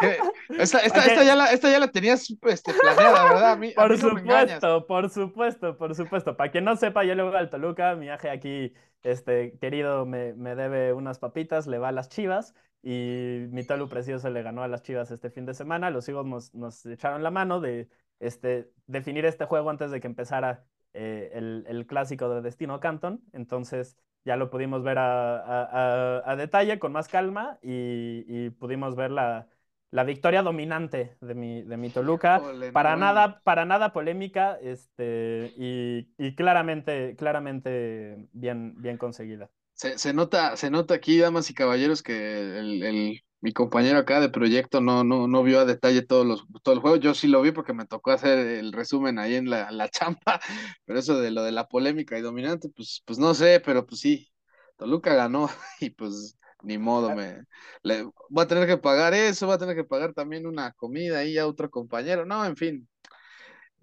Esta, 0.00 0.78
esta, 0.78 1.04
esta, 1.04 1.24
ya 1.24 1.34
la, 1.34 1.52
esta 1.52 1.70
ya 1.70 1.78
la 1.78 1.88
tenías 1.88 2.30
este, 2.30 2.72
planeada, 2.72 3.24
¿verdad? 3.24 3.52
A 3.52 3.56
mí, 3.56 3.72
por 3.72 3.84
a 3.84 3.88
mí 3.88 3.98
supuesto, 3.98 4.86
por 4.86 5.10
supuesto, 5.10 5.76
por 5.76 5.94
supuesto. 5.94 6.36
Para 6.36 6.50
quien 6.50 6.64
no 6.64 6.76
sepa, 6.76 7.04
yo 7.04 7.14
le 7.14 7.22
voy 7.22 7.34
al 7.34 7.50
Toluca, 7.50 7.94
mi 7.96 8.08
aje 8.08 8.30
aquí, 8.30 8.72
este 9.02 9.58
querido, 9.60 10.06
me, 10.06 10.34
me 10.34 10.54
debe 10.54 10.92
unas 10.92 11.18
papitas, 11.18 11.66
le 11.66 11.78
va 11.78 11.88
a 11.88 11.92
las 11.92 12.08
chivas 12.08 12.54
y 12.82 13.46
mi 13.50 13.64
Tolu 13.64 13.88
precioso 13.88 14.30
le 14.30 14.42
ganó 14.42 14.62
a 14.62 14.68
las 14.68 14.82
chivas 14.82 15.10
este 15.10 15.30
fin 15.30 15.46
de 15.46 15.54
semana. 15.54 15.90
Los 15.90 16.08
hijos 16.08 16.24
nos, 16.26 16.54
nos 16.54 16.86
echaron 16.86 17.22
la 17.22 17.30
mano 17.30 17.60
de 17.60 17.88
este, 18.20 18.70
definir 18.86 19.24
este 19.24 19.44
juego 19.46 19.70
antes 19.70 19.90
de 19.90 20.00
que 20.00 20.06
empezara 20.06 20.64
eh, 20.94 21.30
el, 21.34 21.64
el, 21.68 21.86
clásico 21.86 22.28
de 22.28 22.40
Destino 22.40 22.80
Canton. 22.80 23.20
Entonces 23.32 23.96
ya 24.24 24.36
lo 24.36 24.50
pudimos 24.50 24.82
ver 24.82 24.98
a, 24.98 25.38
a, 25.38 26.20
a, 26.20 26.30
a 26.32 26.36
detalle, 26.36 26.78
con 26.78 26.92
más 26.92 27.08
calma 27.08 27.58
y, 27.62 28.24
y 28.28 28.50
pudimos 28.50 28.94
ver 28.94 29.10
la 29.10 29.48
la 29.90 30.04
victoria 30.04 30.42
dominante 30.42 31.16
de 31.20 31.34
mi, 31.34 31.62
de 31.62 31.76
mi 31.76 31.90
Toluca. 31.90 32.38
Ole, 32.38 32.72
para, 32.72 32.94
no, 32.94 33.00
nada, 33.00 33.40
para 33.42 33.64
nada 33.64 33.92
polémica 33.92 34.58
este, 34.62 35.52
y, 35.56 36.08
y, 36.18 36.34
claramente, 36.34 37.16
claramente 37.16 38.28
bien, 38.32 38.74
bien 38.80 38.98
conseguida. 38.98 39.50
Se, 39.74 39.98
se, 39.98 40.12
nota, 40.12 40.56
se 40.56 40.70
nota 40.70 40.94
aquí, 40.94 41.18
damas 41.18 41.50
y 41.50 41.54
caballeros, 41.54 42.02
que 42.02 42.58
el, 42.58 42.82
el, 42.82 43.22
mi 43.40 43.52
compañero 43.52 43.98
acá 43.98 44.20
de 44.20 44.28
proyecto 44.28 44.80
no, 44.80 45.04
no, 45.04 45.28
no 45.28 45.42
vio 45.42 45.60
a 45.60 45.64
detalle 45.64 46.02
todos 46.02 46.26
los, 46.26 46.44
todo 46.62 46.74
el 46.74 46.80
juego. 46.80 46.96
Yo 46.96 47.14
sí 47.14 47.28
lo 47.28 47.40
vi 47.40 47.52
porque 47.52 47.72
me 47.72 47.86
tocó 47.86 48.10
hacer 48.10 48.38
el 48.38 48.72
resumen 48.72 49.18
ahí 49.18 49.36
en 49.36 49.48
la, 49.48 49.70
la 49.70 49.88
champa, 49.90 50.40
pero 50.84 50.98
eso 50.98 51.18
de 51.18 51.30
lo 51.30 51.42
de 51.42 51.52
la 51.52 51.68
polémica 51.68 52.18
y 52.18 52.22
dominante, 52.22 52.68
pues, 52.74 53.02
pues 53.06 53.18
no 53.18 53.32
sé, 53.34 53.62
pero 53.64 53.86
pues 53.86 54.00
sí, 54.00 54.28
Toluca 54.76 55.14
ganó 55.14 55.48
y 55.80 55.90
pues 55.90 56.36
ni 56.62 56.78
modo, 56.78 57.14
me 57.14 57.44
le, 57.82 58.04
voy 58.28 58.44
a 58.44 58.46
tener 58.46 58.66
que 58.66 58.76
pagar 58.76 59.14
eso, 59.14 59.46
voy 59.46 59.54
a 59.54 59.58
tener 59.58 59.76
que 59.76 59.84
pagar 59.84 60.12
también 60.12 60.46
una 60.46 60.72
comida 60.72 61.18
ahí 61.18 61.38
a 61.38 61.46
otro 61.46 61.70
compañero, 61.70 62.24
no, 62.24 62.44
en 62.44 62.56
fin, 62.56 62.88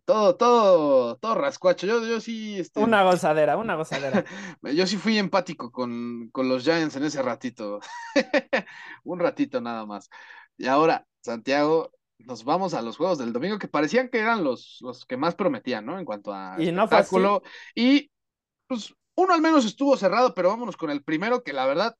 todo, 0.03 0.35
todo, 0.35 1.17
todo 1.17 1.35
rascuacho, 1.35 1.87
yo, 1.87 2.05
yo 2.05 2.19
sí, 2.19 2.59
este, 2.59 2.79
una 2.79 3.03
gozadera, 3.03 3.57
una 3.57 3.75
gozadera, 3.75 4.25
yo 4.61 4.85
sí 4.87 4.97
fui 4.97 5.17
empático 5.17 5.71
con, 5.71 6.29
con 6.31 6.49
los 6.49 6.63
Giants 6.63 6.95
en 6.95 7.03
ese 7.03 7.21
ratito, 7.21 7.79
un 9.03 9.19
ratito 9.19 9.61
nada 9.61 9.85
más, 9.85 10.09
y 10.57 10.67
ahora, 10.67 11.05
Santiago, 11.21 11.91
nos 12.19 12.43
vamos 12.43 12.73
a 12.73 12.81
los 12.81 12.97
juegos 12.97 13.17
del 13.17 13.33
domingo 13.33 13.59
que 13.59 13.67
parecían 13.67 14.09
que 14.09 14.19
eran 14.19 14.43
los, 14.43 14.77
los 14.81 15.05
que 15.05 15.17
más 15.17 15.35
prometían, 15.35 15.85
¿no? 15.85 15.99
En 15.99 16.05
cuanto 16.05 16.33
a 16.33 16.55
y 16.57 16.69
espectáculo, 16.69 17.41
no 17.43 17.49
y 17.75 18.09
pues 18.67 18.93
uno 19.15 19.33
al 19.33 19.41
menos 19.41 19.65
estuvo 19.65 19.97
cerrado, 19.97 20.33
pero 20.33 20.49
vámonos 20.49 20.77
con 20.77 20.89
el 20.89 21.03
primero 21.03 21.43
que 21.43 21.53
la 21.53 21.65
verdad 21.65 21.95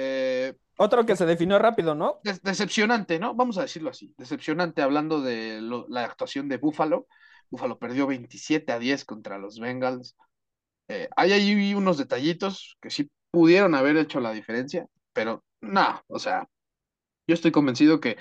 eh, 0.00 0.54
Otro 0.76 1.04
que 1.04 1.16
se 1.16 1.26
definió 1.26 1.58
rápido, 1.58 1.94
¿no? 1.94 2.20
De 2.22 2.38
decepcionante, 2.42 3.18
¿no? 3.18 3.34
Vamos 3.34 3.58
a 3.58 3.62
decirlo 3.62 3.90
así. 3.90 4.14
Decepcionante 4.16 4.80
hablando 4.80 5.20
de 5.20 5.60
lo, 5.60 5.86
la 5.88 6.04
actuación 6.04 6.48
de 6.48 6.56
Buffalo. 6.56 7.08
Buffalo 7.50 7.78
perdió 7.78 8.06
27 8.06 8.70
a 8.70 8.78
10 8.78 9.04
contra 9.04 9.38
los 9.38 9.58
Bengals. 9.58 10.16
Eh, 10.86 11.08
hay 11.16 11.32
ahí 11.32 11.74
unos 11.74 11.98
detallitos 11.98 12.76
que 12.80 12.90
sí 12.90 13.10
pudieron 13.30 13.74
haber 13.74 13.96
hecho 13.96 14.20
la 14.20 14.32
diferencia, 14.32 14.86
pero 15.12 15.44
no, 15.60 16.00
o 16.06 16.18
sea, 16.18 16.48
yo 17.26 17.34
estoy 17.34 17.50
convencido 17.50 18.00
que... 18.00 18.16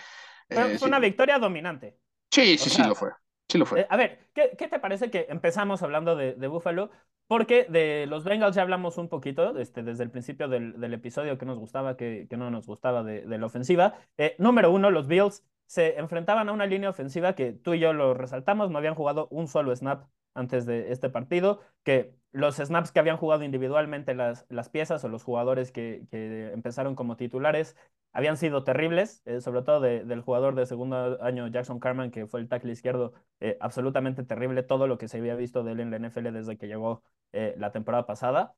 Eh, 0.50 0.78
fue 0.80 0.88
una 0.88 0.98
sí. 0.98 1.04
victoria 1.04 1.38
dominante. 1.38 2.00
Sí, 2.32 2.58
sí, 2.58 2.70
o 2.70 2.74
sea, 2.74 2.84
sí 2.84 2.90
lo 2.90 2.96
fue. 2.96 3.12
Eh, 3.54 3.88
a 3.90 3.96
ver, 3.96 4.20
¿qué, 4.34 4.52
¿qué, 4.58 4.68
te 4.68 4.80
parece 4.80 5.10
que 5.10 5.28
empezamos 5.30 5.82
hablando 5.82 6.16
de, 6.16 6.48
Buffalo? 6.48 6.90
Porque 7.28 7.66
de 7.70 8.06
los 8.08 8.24
Bengals 8.24 8.56
ya 8.56 8.62
hablamos 8.62 8.98
un 8.98 9.08
poquito 9.10 9.58
este, 9.58 9.84
desde 9.84 10.04
el 10.04 10.12
principio 10.12 10.48
del, 10.50 10.94
episodio 10.94 11.38
que 11.38 11.46
nos 11.46 11.58
gustaba, 11.58 11.96
que, 11.96 12.28
no 12.32 12.52
nos 12.52 12.68
gustaba 12.68 13.04
de, 13.04 13.22
de 13.22 13.38
la 13.38 13.46
ofensiva. 13.46 13.96
Eh, 14.18 14.36
número 14.38 14.72
uno, 14.72 14.92
los 14.92 15.08
Bills 15.08 15.46
se 15.66 15.98
enfrentaban 15.98 16.50
a 16.50 16.52
una 16.52 16.66
línea 16.66 16.90
ofensiva 16.90 17.34
que 17.34 17.54
tú 17.54 17.74
y 17.74 17.80
yo 17.80 17.94
lo 17.94 18.14
resaltamos, 18.14 18.70
no 18.70 18.78
habían 18.78 18.96
jugado 18.96 19.28
un 19.32 19.48
solo 19.48 19.76
snap 19.76 20.08
antes 20.38 20.66
de 20.66 20.92
este 20.92 21.10
partido, 21.10 21.62
que 21.84 22.14
los 22.32 22.58
snaps 22.58 22.92
que 22.92 23.00
habían 23.00 23.18
jugado 23.18 23.44
individualmente 23.44 24.14
las, 24.16 24.46
las 24.50 24.70
piezas 24.70 25.04
o 25.04 25.10
los 25.10 25.24
jugadores 25.24 25.72
que, 25.72 26.06
que 26.12 26.52
empezaron 26.54 26.96
como 26.96 27.18
titulares 27.18 27.76
habían 28.14 28.38
sido 28.38 28.64
terribles, 28.64 29.22
eh, 29.26 29.42
sobre 29.42 29.62
todo 29.62 29.80
de, 29.80 30.04
del 30.04 30.22
jugador 30.22 30.56
de 30.56 30.66
segundo 30.66 31.22
año 31.22 31.48
Jackson 31.48 31.80
Carman, 31.80 32.12
que 32.12 32.26
fue 32.26 32.40
el 32.40 32.48
tackle 32.50 32.72
izquierdo, 32.72 33.14
eh, 33.40 33.58
absolutamente 33.60 34.24
terrible 34.24 34.64
todo 34.64 34.88
lo 34.88 34.98
que 34.98 35.08
se 35.08 35.18
había 35.18 35.36
visto 35.36 35.64
de 35.64 35.74
él 35.74 35.80
en 35.82 35.92
la 35.92 35.98
NFL 35.98 36.32
desde 36.32 36.58
que 36.58 36.68
llegó 36.68 37.04
eh, 37.34 37.54
la 37.58 37.72
temporada 37.72 38.06
pasada. 38.06 38.56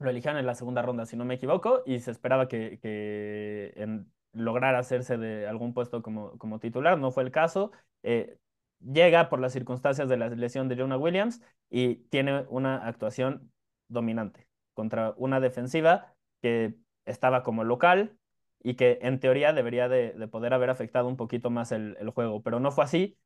Lo 0.00 0.10
eligieron 0.10 0.38
en 0.38 0.46
la 0.46 0.54
segunda 0.54 0.82
ronda, 0.82 1.06
si 1.06 1.16
no 1.16 1.24
me 1.24 1.34
equivoco, 1.34 1.82
y 1.84 1.98
se 2.00 2.12
esperaba 2.12 2.46
que, 2.46 2.78
que 2.80 3.72
en, 3.76 4.12
lograra 4.32 4.78
hacerse 4.78 5.18
de 5.18 5.48
algún 5.48 5.74
puesto 5.74 6.02
como, 6.02 6.38
como 6.38 6.60
titular, 6.60 6.98
no 6.98 7.10
fue 7.10 7.24
el 7.24 7.32
caso. 7.32 7.72
Llega 8.80 9.28
por 9.28 9.40
las 9.40 9.52
circunstancias 9.52 10.08
de 10.08 10.16
la 10.16 10.28
lesión 10.28 10.68
de 10.68 10.76
Jonah 10.76 10.96
Williams 10.98 11.40
y 11.70 11.96
tiene 12.10 12.44
una 12.48 12.86
actuación 12.86 13.52
dominante 13.88 14.46
contra 14.74 15.14
una 15.16 15.40
defensiva 15.40 16.14
que 16.40 16.74
estaba 17.04 17.42
como 17.42 17.64
local 17.64 18.16
y 18.62 18.74
que 18.74 18.98
en 19.02 19.20
teoría 19.20 19.52
debería 19.52 19.88
de, 19.88 20.12
de 20.12 20.28
poder 20.28 20.54
haber 20.54 20.70
afectado 20.70 21.08
un 21.08 21.16
poquito 21.16 21.50
más 21.50 21.72
el, 21.72 21.96
el, 22.00 22.10
juego, 22.10 22.42
pero 22.42 22.60
no 22.60 22.70
fue 22.70 22.84
así. 22.84 23.18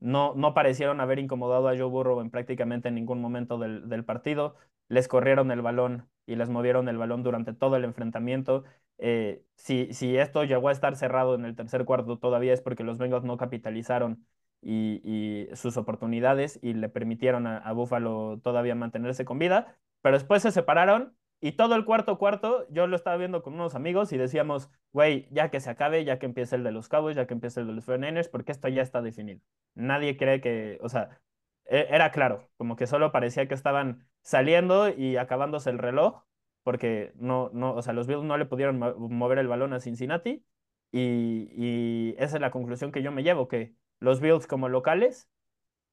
No, 0.00 0.34
no 0.34 0.54
parecieron 0.54 1.00
haber 1.00 1.18
incomodado 1.18 1.68
a 1.68 1.76
Joe 1.76 1.84
Burrow 1.84 2.20
en 2.20 2.30
prácticamente 2.30 2.90
ningún 2.90 3.20
momento 3.20 3.58
del, 3.58 3.88
del 3.88 4.04
partido. 4.04 4.56
Les 4.88 5.08
corrieron 5.08 5.50
el 5.50 5.62
balón 5.62 6.08
y 6.26 6.36
les 6.36 6.48
movieron 6.50 6.88
el 6.88 6.98
balón 6.98 7.22
durante 7.22 7.54
todo 7.54 7.76
el 7.76 7.84
enfrentamiento. 7.84 8.64
Eh, 8.98 9.42
si, 9.56 9.92
si 9.94 10.16
esto 10.18 10.44
llegó 10.44 10.68
a 10.68 10.72
estar 10.72 10.96
cerrado 10.96 11.34
en 11.34 11.44
el 11.44 11.56
tercer 11.56 11.84
cuarto 11.84 12.18
todavía 12.18 12.52
es 12.52 12.60
porque 12.62 12.84
los 12.84 12.98
Bengals 12.98 13.24
no 13.24 13.36
capitalizaron 13.36 14.24
y, 14.64 15.48
sus 15.54 15.76
oportunidades 15.76 16.58
y 16.62 16.74
le 16.74 16.88
permitieron 16.88 17.46
a, 17.46 17.72
Buffalo 17.72 18.40
todavía 18.42 18.74
mantenerse 18.74 19.24
con 19.24 19.38
vida, 19.38 19.76
pero 20.02 20.16
después 20.16 20.42
se 20.42 20.50
separaron 20.50 21.16
y 21.40 21.52
todo 21.52 21.74
el 21.74 21.84
cuarto 21.84 22.18
cuarto, 22.18 22.66
yo 22.70 22.86
lo 22.86 22.96
estaba 22.96 23.16
viendo 23.16 23.42
con 23.42 23.54
unos 23.54 23.74
amigos 23.74 24.12
y 24.12 24.16
decíamos, 24.16 24.70
güey, 24.92 25.28
ya 25.30 25.50
que 25.50 25.60
se 25.60 25.70
acabe, 25.70 26.04
ya 26.04 26.18
que 26.18 26.26
empiece 26.26 26.56
el 26.56 26.64
de 26.64 26.72
los 26.72 26.88
Cowboys, 26.88 27.16
ya 27.16 27.26
que 27.26 27.34
empiece 27.34 27.60
el 27.60 27.66
de 27.66 27.74
los 27.74 27.86
49ers, 27.86 28.30
porque 28.30 28.52
esto 28.52 28.68
ya 28.68 28.82
está 28.82 29.02
definido. 29.02 29.40
Nadie 29.74 30.16
cree 30.16 30.40
que, 30.40 30.78
o 30.80 30.88
sea, 30.88 31.20
era 31.66 32.10
claro, 32.12 32.48
como 32.56 32.76
que 32.76 32.86
solo 32.86 33.12
parecía 33.12 33.46
que 33.46 33.54
estaban 33.54 34.06
saliendo 34.22 34.88
y 34.88 35.16
acabándose 35.16 35.70
el 35.70 35.78
reloj, 35.78 36.22
porque 36.62 37.12
no, 37.16 37.50
no, 37.52 37.74
o 37.74 37.82
sea, 37.82 37.92
los 37.92 38.06
Bills 38.06 38.24
no 38.24 38.38
le 38.38 38.46
pudieron 38.46 38.78
mover 38.78 39.38
el 39.38 39.48
balón 39.48 39.74
a 39.74 39.80
Cincinnati 39.80 40.46
y 40.92 42.14
esa 42.18 42.36
es 42.36 42.40
la 42.40 42.50
conclusión 42.50 42.92
que 42.92 43.02
yo 43.02 43.12
me 43.12 43.22
llevo, 43.22 43.48
que 43.48 43.74
los 44.00 44.20
Bills 44.20 44.46
como 44.46 44.68
locales 44.68 45.28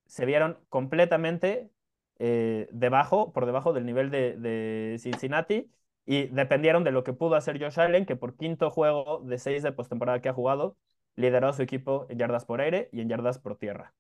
se 0.06 0.26
vieron 0.26 0.60
completamente 0.70 1.72
eh, 2.20 2.68
debajo, 2.72 3.34
por 3.34 3.46
debajo 3.46 3.74
del 3.74 3.86
nivel 3.86 4.12
de, 4.12 4.98
Cincinnati 5.00 5.72
y 6.06 6.28
dependieron 6.28 6.84
de 6.84 6.92
lo 6.92 7.04
que 7.04 7.14
pudo 7.14 7.36
hacer 7.36 7.62
Josh 7.62 7.80
Allen, 7.80 8.06
que 8.06 8.16
por 8.16 8.36
quinto 8.36 8.70
juego 8.72 9.22
de 9.26 9.38
seis 9.38 9.64
de 9.64 9.72
postemporada 9.72 10.22
que 10.22 10.30
ha 10.30 10.34
jugado, 10.34 10.78
lideró 11.16 11.50
a 11.50 11.54
su 11.54 11.62
equipo 11.62 12.06
en 12.10 12.18
yardas 12.20 12.46
por 12.46 12.62
aire 12.62 12.90
y 12.92 13.02
en 13.02 13.10
yardas 13.10 13.40
por 13.40 13.58
tierra. 13.58 13.94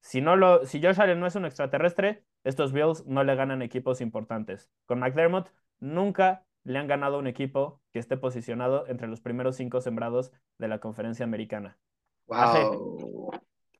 Si, 0.00 0.20
no 0.20 0.36
lo, 0.36 0.66
si 0.66 0.82
Josh 0.82 1.00
Allen 1.00 1.20
no 1.20 1.26
es 1.26 1.34
un 1.36 1.44
extraterrestre, 1.44 2.24
estos 2.44 2.72
Bills 2.72 3.06
no 3.06 3.24
le 3.24 3.34
ganan 3.34 3.62
equipos 3.62 4.00
importantes. 4.00 4.70
Con 4.86 5.00
McDermott 5.00 5.50
nunca 5.80 6.44
le 6.64 6.78
han 6.78 6.88
ganado 6.88 7.18
un 7.18 7.26
equipo 7.26 7.80
que 7.92 7.98
esté 7.98 8.16
posicionado 8.16 8.86
entre 8.88 9.08
los 9.08 9.20
primeros 9.20 9.56
cinco 9.56 9.80
sembrados 9.80 10.32
de 10.58 10.68
la 10.68 10.78
conferencia 10.80 11.24
americana. 11.24 11.78
Wow. 12.26 13.30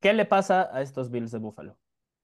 ¿Qué 0.01 0.13
le 0.13 0.25
pasa 0.25 0.69
a 0.73 0.83
estos 0.83 1.11
Bills 1.11 1.31
de 1.31 1.39
Buffalo? 1.39 1.79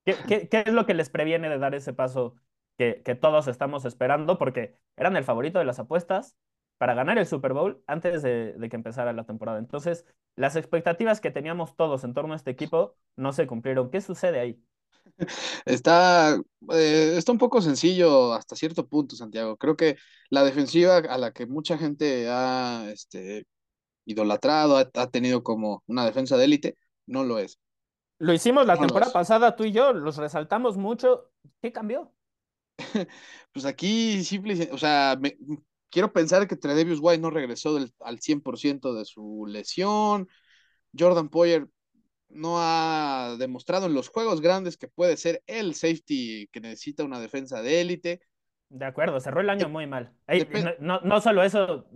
¿Qué, 0.05 0.17
qué, 0.27 0.49
qué 0.49 0.65
es 0.67 0.73
lo 0.73 0.87
que 0.87 0.95
les 0.95 1.11
previene 1.11 1.49
de 1.49 1.59
dar 1.59 1.75
ese 1.75 1.93
paso 1.93 2.35
que, 2.77 3.03
que, 3.05 3.15
todos 3.15 3.49
estamos 3.49 3.85
esperando? 3.85 4.39
Porque 4.39 4.77
eran 4.97 5.17
el 5.17 5.25
favorito 5.25 5.59
de 5.59 5.65
las 5.65 5.79
apuestas 5.79 6.37
para 6.79 6.95
ganar 6.95 7.19
el 7.19 7.27
Super 7.27 7.53
Bowl 7.53 7.83
antes 7.87 8.23
de, 8.23 8.55
de, 8.55 8.69
que 8.69 8.77
empezara 8.77 9.13
la 9.13 9.25
temporada. 9.25 9.59
Entonces, 9.59 10.07
las 10.37 10.57
expectativas 10.57 11.21
que 11.21 11.31
teníamos 11.31 11.77
todos 11.77 12.05
en 12.05 12.15
torno 12.15 12.33
a 12.33 12.37
este 12.37 12.51
equipo 12.51 12.97
no 13.17 13.33
se 13.33 13.47
cumplieron. 13.47 13.91
¿Qué 13.91 14.01
sucede 14.01 14.41
ahí? 14.41 14.63
Está, 15.65 16.37
eh, 16.73 17.15
está 17.17 17.33
un 17.33 17.39
poco 17.39 17.61
sencillo 17.61 18.33
hasta 18.33 18.57
cierto 18.57 18.87
punto, 18.89 19.17
Santiago. 19.17 19.57
Creo 19.57 19.77
que 19.77 19.97
la 20.31 20.45
defensiva 20.45 20.97
a 20.99 21.19
la 21.19 21.33
que 21.33 21.47
mucha 21.47 21.79
gente 21.79 22.29
ha 22.29 22.91
este, 22.91 23.47
idolatrado, 24.11 24.77
ha, 24.77 24.91
ha 24.95 25.11
tenido 25.11 25.43
como 25.43 25.83
una 25.87 26.05
defensa 26.05 26.37
de 26.37 26.45
élite, 26.45 26.77
no 27.07 27.25
lo 27.25 27.39
es. 27.39 27.59
Lo 28.19 28.33
hicimos 28.35 28.67
la 28.67 28.75
no 28.75 28.81
temporada 28.81 29.13
pasada, 29.13 29.57
tú 29.57 29.65
y 29.65 29.73
yo, 29.73 29.93
los 29.93 30.17
resaltamos 30.17 30.77
mucho. 30.77 31.31
¿Qué 31.63 31.73
cambió? 31.73 32.13
pues 33.53 33.65
aquí 33.65 34.23
simple, 34.25 34.69
o 34.73 34.79
sea, 34.79 35.17
me, 35.21 35.39
quiero 35.91 36.13
pensar 36.13 36.47
que 36.49 36.57
Tredevius 36.57 37.01
White 37.01 37.21
no 37.21 37.31
regresó 37.31 37.75
del, 37.75 37.93
al 38.01 38.21
100% 38.21 38.95
de 38.95 39.05
su 39.05 39.47
lesión. 39.47 40.29
Jordan 40.97 41.29
Poyer 41.29 41.69
no 42.29 42.57
ha 42.59 43.37
demostrado 43.39 43.87
en 43.87 43.95
los 43.95 44.09
juegos 44.09 44.41
grandes 44.41 44.77
que 44.77 44.89
puede 44.89 45.17
ser 45.17 45.43
el 45.47 45.75
safety 45.75 46.49
que 46.53 46.61
necesita 46.61 47.05
una 47.05 47.21
defensa 47.21 47.63
de 47.63 47.81
élite. 47.81 48.21
De 48.71 48.85
acuerdo, 48.85 49.19
cerró 49.19 49.41
el 49.41 49.51
año 49.51 49.69
muy 49.69 49.89
mal. 49.89 50.13
Ey, 50.29 50.49
no, 50.79 51.01
no, 51.01 51.21
solo 51.21 51.43
eso, 51.43 51.87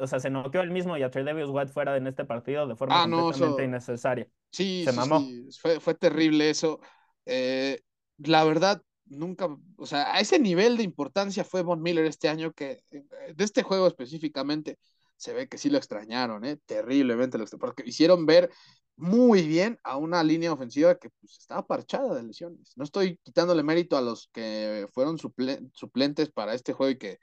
o 0.00 0.06
sea, 0.06 0.18
se 0.20 0.30
noqueó 0.30 0.62
el 0.62 0.70
mismo 0.70 0.96
y 0.96 1.02
a 1.02 1.10
Tredevius 1.10 1.50
White 1.50 1.70
fuera 1.70 1.96
en 1.98 2.06
este 2.06 2.24
partido 2.24 2.66
de 2.66 2.74
forma 2.76 3.02
ah, 3.02 3.06
no, 3.06 3.24
completamente 3.24 3.64
innecesaria. 3.64 4.26
Sí, 4.50 4.84
se 4.86 4.90
sí, 4.90 4.96
mamó. 4.96 5.20
sí. 5.20 5.48
Fue, 5.60 5.80
fue, 5.80 5.94
terrible 5.94 6.48
eso. 6.48 6.80
Eh, 7.26 7.82
la 8.16 8.42
verdad, 8.44 8.82
nunca, 9.04 9.54
o 9.76 9.86
sea, 9.86 10.14
a 10.14 10.20
ese 10.20 10.38
nivel 10.38 10.78
de 10.78 10.82
importancia 10.82 11.44
fue 11.44 11.62
Von 11.62 11.82
Miller 11.82 12.06
este 12.06 12.30
año 12.30 12.52
que 12.52 12.82
eh, 12.90 13.04
de 13.34 13.44
este 13.44 13.62
juego 13.62 13.86
específicamente 13.86 14.78
se 15.16 15.34
ve 15.34 15.46
que 15.46 15.58
sí 15.58 15.68
lo 15.68 15.76
extrañaron, 15.76 16.44
¿eh? 16.44 16.58
terriblemente 16.64 17.36
lo 17.36 17.44
extrañaron, 17.44 17.74
porque 17.74 17.88
hicieron 17.88 18.24
ver 18.24 18.50
muy 18.96 19.46
bien 19.46 19.78
a 19.82 19.96
una 19.96 20.22
línea 20.22 20.52
ofensiva 20.52 20.96
que 20.96 21.10
pues, 21.10 21.38
estaba 21.38 21.66
parchada 21.66 22.14
de 22.14 22.22
lesiones. 22.22 22.72
No 22.76 22.84
estoy 22.84 23.18
quitándole 23.18 23.62
mérito 23.62 23.96
a 23.96 24.02
los 24.02 24.28
que 24.32 24.86
fueron 24.92 25.18
suple 25.18 25.60
suplentes 25.72 26.30
para 26.30 26.54
este 26.54 26.72
juego 26.72 26.90
y 26.90 26.98
que 26.98 27.18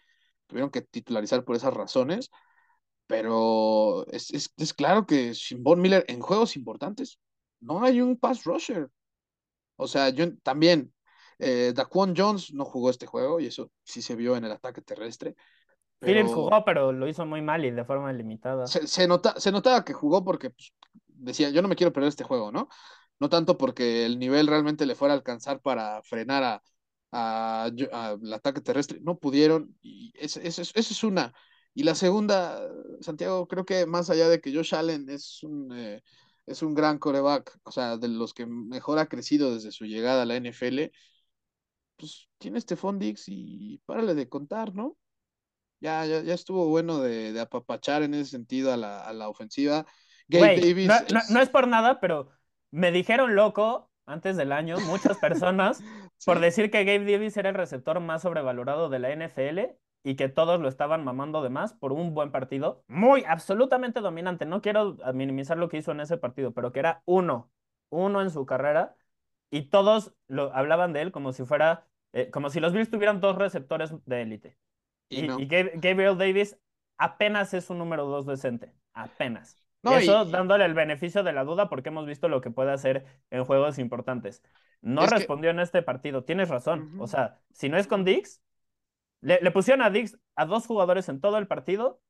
tuvieron 0.48 0.70
que 0.70 0.82
titularizar 0.82 1.46
por 1.46 1.56
esas 1.56 1.74
razones, 1.74 2.30
pero 3.08 4.06
es, 4.08 4.32
es, 4.32 4.54
es 4.58 4.74
claro 4.74 5.06
que 5.06 5.34
sin 5.34 5.64
Von 5.64 5.82
Miller 5.82 6.04
en 6.08 6.20
juegos 6.20 6.58
importantes 6.58 7.20
no 7.62 7.84
hay 7.84 8.02
un 8.02 8.18
pass 8.18 8.44
rusher. 8.44 8.90
O 9.78 9.88
sea, 9.88 10.10
yo 10.10 10.36
también, 10.40 10.94
eh, 11.40 11.72
Daquan 11.74 12.14
Jones 12.16 12.54
no 12.54 12.66
jugó 12.66 12.90
este 12.90 13.08
juego 13.08 13.40
y 13.40 13.48
eso 13.48 13.72
sí 13.84 14.02
se 14.02 14.16
vio 14.16 14.36
en 14.36 14.46
el 14.46 14.52
ataque 14.52 14.82
terrestre. 14.82 15.36
Pero... 16.00 16.14
Phillips 16.14 16.34
jugó, 16.34 16.66
pero 16.66 16.92
lo 16.92 17.08
hizo 17.08 17.26
muy 17.26 17.42
mal 17.42 17.64
y 17.64 17.72
de 17.72 17.86
forma 17.86 18.12
limitada. 18.12 18.68
Se, 18.68 18.88
se, 18.88 19.08
nota, 19.08 19.40
se 19.40 19.52
notaba 19.52 19.86
que 19.86 19.94
jugó 19.94 20.24
porque 20.24 20.50
pues, 20.50 20.74
decía, 21.22 21.50
yo 21.50 21.62
no 21.62 21.68
me 21.68 21.76
quiero 21.76 21.94
perder 21.94 22.10
este 22.10 22.24
juego, 22.24 22.52
¿no? 22.52 22.70
No 23.20 23.30
tanto 23.30 23.58
porque 23.58 24.06
el 24.06 24.20
nivel 24.20 24.48
realmente 24.48 24.86
le 24.86 24.96
fuera 24.96 25.14
a 25.14 25.18
alcanzar 25.18 25.62
para 25.62 26.02
frenar 26.04 26.44
a, 26.44 26.64
a, 27.12 27.70
a 27.94 28.36
ataque 28.36 28.62
terrestre, 28.62 29.00
no 29.02 29.18
pudieron, 29.20 29.78
y 29.82 30.12
esa 30.16 30.42
es, 30.42 30.60
es, 30.60 30.72
es, 30.76 30.92
es, 30.92 31.04
una. 31.04 31.34
Y 31.74 31.84
la 31.84 31.96
segunda, 31.96 32.60
Santiago, 33.02 33.48
creo 33.48 33.66
que 33.66 33.86
más 33.86 34.10
allá 34.10 34.28
de 34.30 34.42
que 34.42 34.54
Josh 34.54 34.76
Allen 34.76 35.10
es 35.10 35.44
un, 35.44 35.72
eh, 35.78 36.04
es 36.46 36.62
un 36.64 36.74
gran 36.76 37.00
coreback, 37.00 37.58
o 37.64 37.72
sea, 37.72 37.98
de 37.98 38.08
los 38.10 38.34
que 38.34 38.46
mejor 38.46 39.00
ha 39.00 39.08
crecido 39.08 39.54
desde 39.54 39.72
su 39.72 39.86
llegada 39.86 40.24
a 40.24 40.26
la 40.26 40.36
NFL, 40.36 40.92
pues 41.98 42.30
tiene 42.38 42.58
este 42.60 42.76
Fondix 42.76 43.26
y 43.28 43.80
párale 43.86 44.16
de 44.16 44.30
contar, 44.30 44.74
¿no? 44.76 44.98
Ya, 45.80 46.06
ya, 46.06 46.22
ya 46.22 46.34
estuvo 46.36 46.68
bueno 46.70 47.00
de, 47.02 47.34
de 47.34 47.40
apapachar 47.42 48.04
en 48.04 48.14
ese 48.14 48.32
sentido 48.32 48.72
a 48.72 48.78
la, 48.78 49.02
a 49.02 49.14
la 49.14 49.30
ofensiva. 49.30 49.86
Gabe 50.32 50.56
Wey, 50.56 50.62
Davis. 50.62 50.88
No, 50.88 50.96
es... 50.96 51.14
No, 51.14 51.20
no, 51.30 51.42
es 51.42 51.50
por 51.50 51.68
nada, 51.68 52.00
pero 52.00 52.30
me 52.72 52.92
dijeron 52.92 53.36
loco 53.36 53.92
antes 54.06 54.38
del 54.38 54.52
año, 54.52 54.78
muchas 54.80 55.18
personas, 55.18 55.78
sí. 56.18 56.26
por 56.26 56.40
decir 56.40 56.72
que 56.72 56.84
Gabe 56.84 57.12
Davis 57.12 57.38
era 57.38 57.50
el 57.50 57.56
receptor 57.56 58.00
más 58.00 58.24
sobrevalorado 58.24 58.90
de 58.90 59.00
la 59.00 59.14
NFL 59.14 59.60
y 60.04 60.16
que 60.16 60.30
todos 60.30 60.60
lo 60.60 60.68
estaban 60.68 61.04
mamando 61.04 61.44
de 61.44 61.50
más 61.50 61.74
por 61.74 61.94
un 61.94 62.14
buen 62.14 62.32
partido, 62.32 62.84
muy 62.88 63.24
absolutamente 63.28 64.00
dominante. 64.00 64.46
No 64.46 64.62
quiero 64.62 64.98
minimizar 65.14 65.58
lo 65.58 65.70
que 65.70 65.78
hizo 65.78 65.92
en 65.92 66.00
ese 66.00 66.18
partido, 66.18 66.54
pero 66.54 66.72
que 66.72 66.80
era 66.80 67.04
uno, 67.06 67.52
uno 67.90 68.22
en 68.22 68.32
su 68.32 68.46
carrera 68.46 68.96
y 69.52 69.64
todos 69.64 70.16
lo 70.28 70.56
hablaban 70.56 70.94
de 70.94 71.02
él 71.02 71.12
como 71.12 71.34
si 71.34 71.46
fuera, 71.46 71.86
eh, 72.14 72.32
como 72.32 72.50
si 72.50 72.60
los 72.60 72.74
Bills 72.74 72.90
tuvieran 72.90 73.20
dos 73.20 73.36
receptores 73.36 73.94
de 74.06 74.22
élite. 74.22 74.58
Y, 75.10 75.26
y, 75.26 75.28
no. 75.28 75.40
y, 75.40 75.46
Gabriel 75.46 76.18
Davis 76.18 76.58
apenas 76.98 77.54
es 77.54 77.70
un 77.70 77.78
número 77.78 78.06
dos 78.06 78.26
decente, 78.26 78.74
apenas. 78.94 79.61
No, 79.84 79.98
Eso 79.98 80.26
dándole 80.26 80.66
el 80.66 80.74
beneficio 80.74 81.24
de 81.24 81.34
la 81.34 81.44
duda 81.44 81.68
porque 81.68 81.90
hemos 81.90 82.06
visto 82.06 82.30
lo 82.30 82.42
que 82.42 82.52
puede 82.52 82.72
hacer 82.72 83.06
en 83.32 83.44
juegos 83.46 83.80
importantes. 83.80 84.44
No 84.82 85.06
respondió 85.06 85.50
en 85.50 85.60
este 85.60 85.82
partido, 85.82 86.24
tienes 86.24 86.50
razón. 86.50 87.00
O 87.00 87.08
sea, 87.08 87.40
si 87.52 87.70
no 87.70 87.78
es 87.78 87.88
con 87.88 88.04
Dix, 88.04 88.42
le, 89.22 89.52
pusieron 89.52 89.84
a 89.84 89.90
Dix 89.90 90.18
a 90.36 90.46
dos 90.46 90.68
jugadores 90.68 91.10
en 91.10 91.20
todo 91.20 91.38
el 91.38 91.48
partido. 91.48 92.02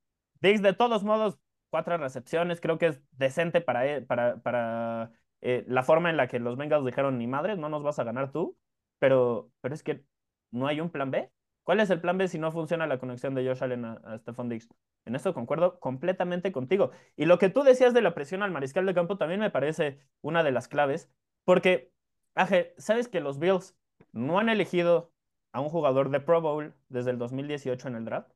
Dix, 0.41 0.61
de 0.61 0.73
todos 0.73 1.03
modos, 1.03 1.37
cuatro 1.69 1.97
recepciones, 1.97 2.59
creo 2.61 2.77
que 2.77 2.87
es 2.87 3.01
decente 3.11 3.61
para, 3.61 4.05
para, 4.05 4.41
para 4.41 5.11
eh, 5.41 5.63
la 5.67 5.83
forma 5.83 6.09
en 6.09 6.17
la 6.17 6.27
que 6.27 6.39
los 6.39 6.57
Bengals 6.57 6.85
dijeron, 6.85 7.17
ni 7.17 7.27
madre, 7.27 7.55
no 7.57 7.69
nos 7.69 7.83
vas 7.83 7.99
a 7.99 8.03
ganar 8.03 8.31
tú. 8.31 8.57
Pero, 8.99 9.51
pero 9.61 9.73
es 9.73 9.83
que 9.83 10.03
no 10.51 10.67
hay 10.67 10.79
un 10.79 10.89
plan 10.89 11.11
B. 11.11 11.31
¿Cuál 11.63 11.79
es 11.79 11.89
el 11.89 12.01
plan 12.01 12.17
B 12.17 12.27
si 12.27 12.39
no 12.39 12.51
funciona 12.51 12.87
la 12.87 12.97
conexión 12.97 13.35
de 13.35 13.45
Josh 13.45 13.63
Allen 13.63 13.85
a, 13.85 14.17
Stephon 14.19 14.49
Diggs? 14.49 14.69
En 15.05 15.15
esto 15.15 15.33
concuerdo 15.33 15.79
completamente 15.79 16.51
contigo. 16.51 16.91
Y 17.15 17.25
lo 17.25 17.37
que 17.37 17.49
tú 17.49 17.63
decías 17.63 17.93
de 17.93 18.01
la 18.01 18.13
presión 18.13 18.43
al 18.43 18.51
mariscal 18.51 18.85
de 18.85 18.93
campo 18.93 19.17
también 19.17 19.39
me 19.39 19.51
parece 19.51 19.99
una 20.21 20.43
de 20.43 20.51
las 20.51 20.67
claves, 20.67 21.11
porque, 21.45 21.91
Aje, 22.35 22.73
¿sabes 22.77 23.07
que 23.07 23.19
los 23.19 23.39
Bills 23.39 23.77
no 24.11 24.39
han 24.39 24.49
elegido 24.49 25.11
a 25.51 25.61
un 25.61 25.69
jugador 25.69 26.09
de 26.09 26.19
Pro 26.19 26.41
Bowl 26.41 26.73
desde 26.89 27.11
el 27.11 27.17
2018 27.17 27.87
en 27.87 27.95
el 27.95 28.05
draft? 28.05 28.31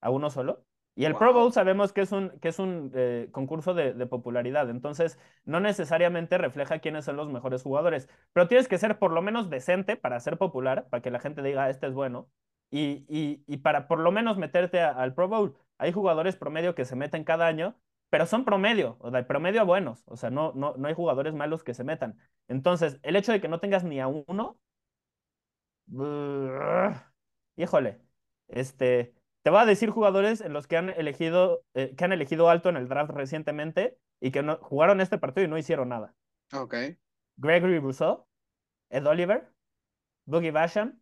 ¿A 0.00 0.10
uno 0.10 0.30
solo? 0.30 0.64
Y 0.94 1.06
el 1.06 1.14
Pro 1.14 1.32
Bowl 1.32 1.52
sabemos 1.52 1.92
que 1.92 2.02
es 2.02 2.12
un, 2.12 2.30
que 2.40 2.48
es 2.48 2.58
un 2.58 2.92
eh, 2.94 3.28
concurso 3.32 3.72
de, 3.72 3.94
popularidad, 4.06 4.68
entonces 4.68 5.18
no 5.44 5.58
necesariamente 5.58 6.36
refleja 6.36 6.80
quiénes 6.80 7.06
son 7.06 7.16
los 7.16 7.30
mejores 7.30 7.62
jugadores, 7.62 8.08
pero 8.34 8.46
tienes 8.46 8.68
que 8.68 8.76
ser 8.78 8.98
por 8.98 9.12
lo 9.12 9.22
menos 9.22 9.48
decente 9.48 9.96
para 9.96 10.20
ser 10.20 10.36
popular, 10.36 10.88
para 10.90 11.00
que 11.02 11.10
la 11.10 11.18
gente 11.20 11.42
diga, 11.42 11.64
ah, 11.64 11.70
este 11.70 11.86
es 11.86 11.94
bueno, 11.94 12.28
y, 12.70 13.06
y, 13.46 13.56
para 13.58 13.88
por 13.88 14.00
lo 14.00 14.12
menos 14.12 14.38
meterte 14.38 14.80
al 14.80 15.14
Pro 15.14 15.28
Bowl. 15.28 15.56
Hay 15.78 15.92
jugadores 15.92 16.36
promedio 16.36 16.74
que 16.74 16.84
se 16.84 16.96
meten 16.96 17.24
cada 17.24 17.46
año, 17.46 17.76
pero 18.10 18.26
son 18.26 18.44
promedio, 18.44 18.96
o 19.00 19.10
sea, 19.10 19.26
promedio 19.26 19.64
buenos, 19.66 20.02
o 20.06 20.16
sea, 20.16 20.30
no, 20.30 20.52
no, 20.54 20.74
no 20.76 20.88
hay 20.88 20.94
jugadores 20.94 21.34
malos 21.34 21.64
que 21.64 21.74
se 21.74 21.84
metan. 21.84 22.18
Entonces, 22.48 22.98
el 23.02 23.16
hecho 23.16 23.32
de 23.32 23.40
que 23.40 23.48
no 23.48 23.60
tengas 23.60 23.84
ni 23.84 24.00
a 24.00 24.08
uno, 24.08 24.58
híjole, 27.56 28.00
este 28.48 29.14
te 29.42 29.50
voy 29.50 29.60
a 29.60 29.66
decir 29.66 29.90
jugadores 29.90 30.40
en 30.40 30.52
los 30.52 30.66
que 30.66 30.76
han 30.76 30.90
elegido, 30.90 31.64
eh, 31.74 31.94
que 31.96 32.04
han 32.04 32.12
elegido 32.12 32.48
alto 32.48 32.68
en 32.68 32.76
el 32.76 32.88
draft 32.88 33.10
recientemente 33.10 33.98
y 34.20 34.30
que 34.30 34.42
no, 34.42 34.56
jugaron 34.56 35.00
este 35.00 35.18
partido 35.18 35.44
y 35.46 35.50
no 35.50 35.58
hicieron 35.58 35.88
nada. 35.88 36.14
Ok. 36.52 36.74
Gregory 37.36 37.78
Rousseau, 37.78 38.26
Ed 38.90 39.06
Oliver, 39.06 39.52
Boogie 40.26 40.52
Basham. 40.52 41.00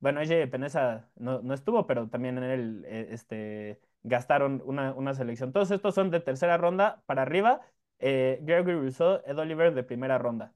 Bueno, 0.00 0.20
ella 0.20 0.50
Peneza 0.50 1.08
no, 1.14 1.40
no, 1.42 1.54
estuvo, 1.54 1.86
pero 1.86 2.08
también 2.08 2.36
en 2.38 2.44
él 2.44 2.84
eh, 2.86 3.08
este, 3.10 3.80
gastaron 4.02 4.62
una, 4.64 4.92
una, 4.92 5.14
selección. 5.14 5.52
Todos 5.52 5.70
estos 5.70 5.94
son 5.94 6.10
de 6.10 6.20
tercera 6.20 6.56
ronda 6.56 7.02
para 7.06 7.22
arriba. 7.22 7.60
Eh, 7.98 8.40
Gregory 8.42 8.76
Rousseau, 8.76 9.22
Ed 9.24 9.38
Oliver 9.38 9.72
de 9.74 9.84
primera 9.84 10.18
ronda. 10.18 10.52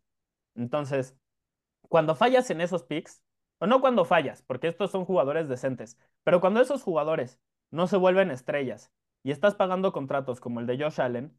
Entonces, 0.57 1.17
cuando 1.89 2.15
fallas 2.15 2.51
en 2.51 2.61
esos 2.61 2.85
picks, 2.85 3.23
o 3.61 3.67
no 3.67 3.81
cuando 3.81 4.05
fallas, 4.05 4.43
porque 4.43 4.69
estos 4.69 4.91
son 4.91 5.05
jugadores 5.05 5.49
decentes, 5.49 5.99
pero 6.25 6.41
cuando 6.41 6.61
esos 6.61 6.83
jugadores 6.83 7.39
no 7.71 7.87
se 7.87 7.97
vuelven 7.97 8.31
estrellas 8.31 8.91
y 9.23 9.31
estás 9.31 9.55
pagando 9.55 9.93
contratos 9.93 10.41
como 10.41 10.61
el 10.61 10.67
de 10.67 10.83
Josh 10.83 11.01
Allen, 11.01 11.39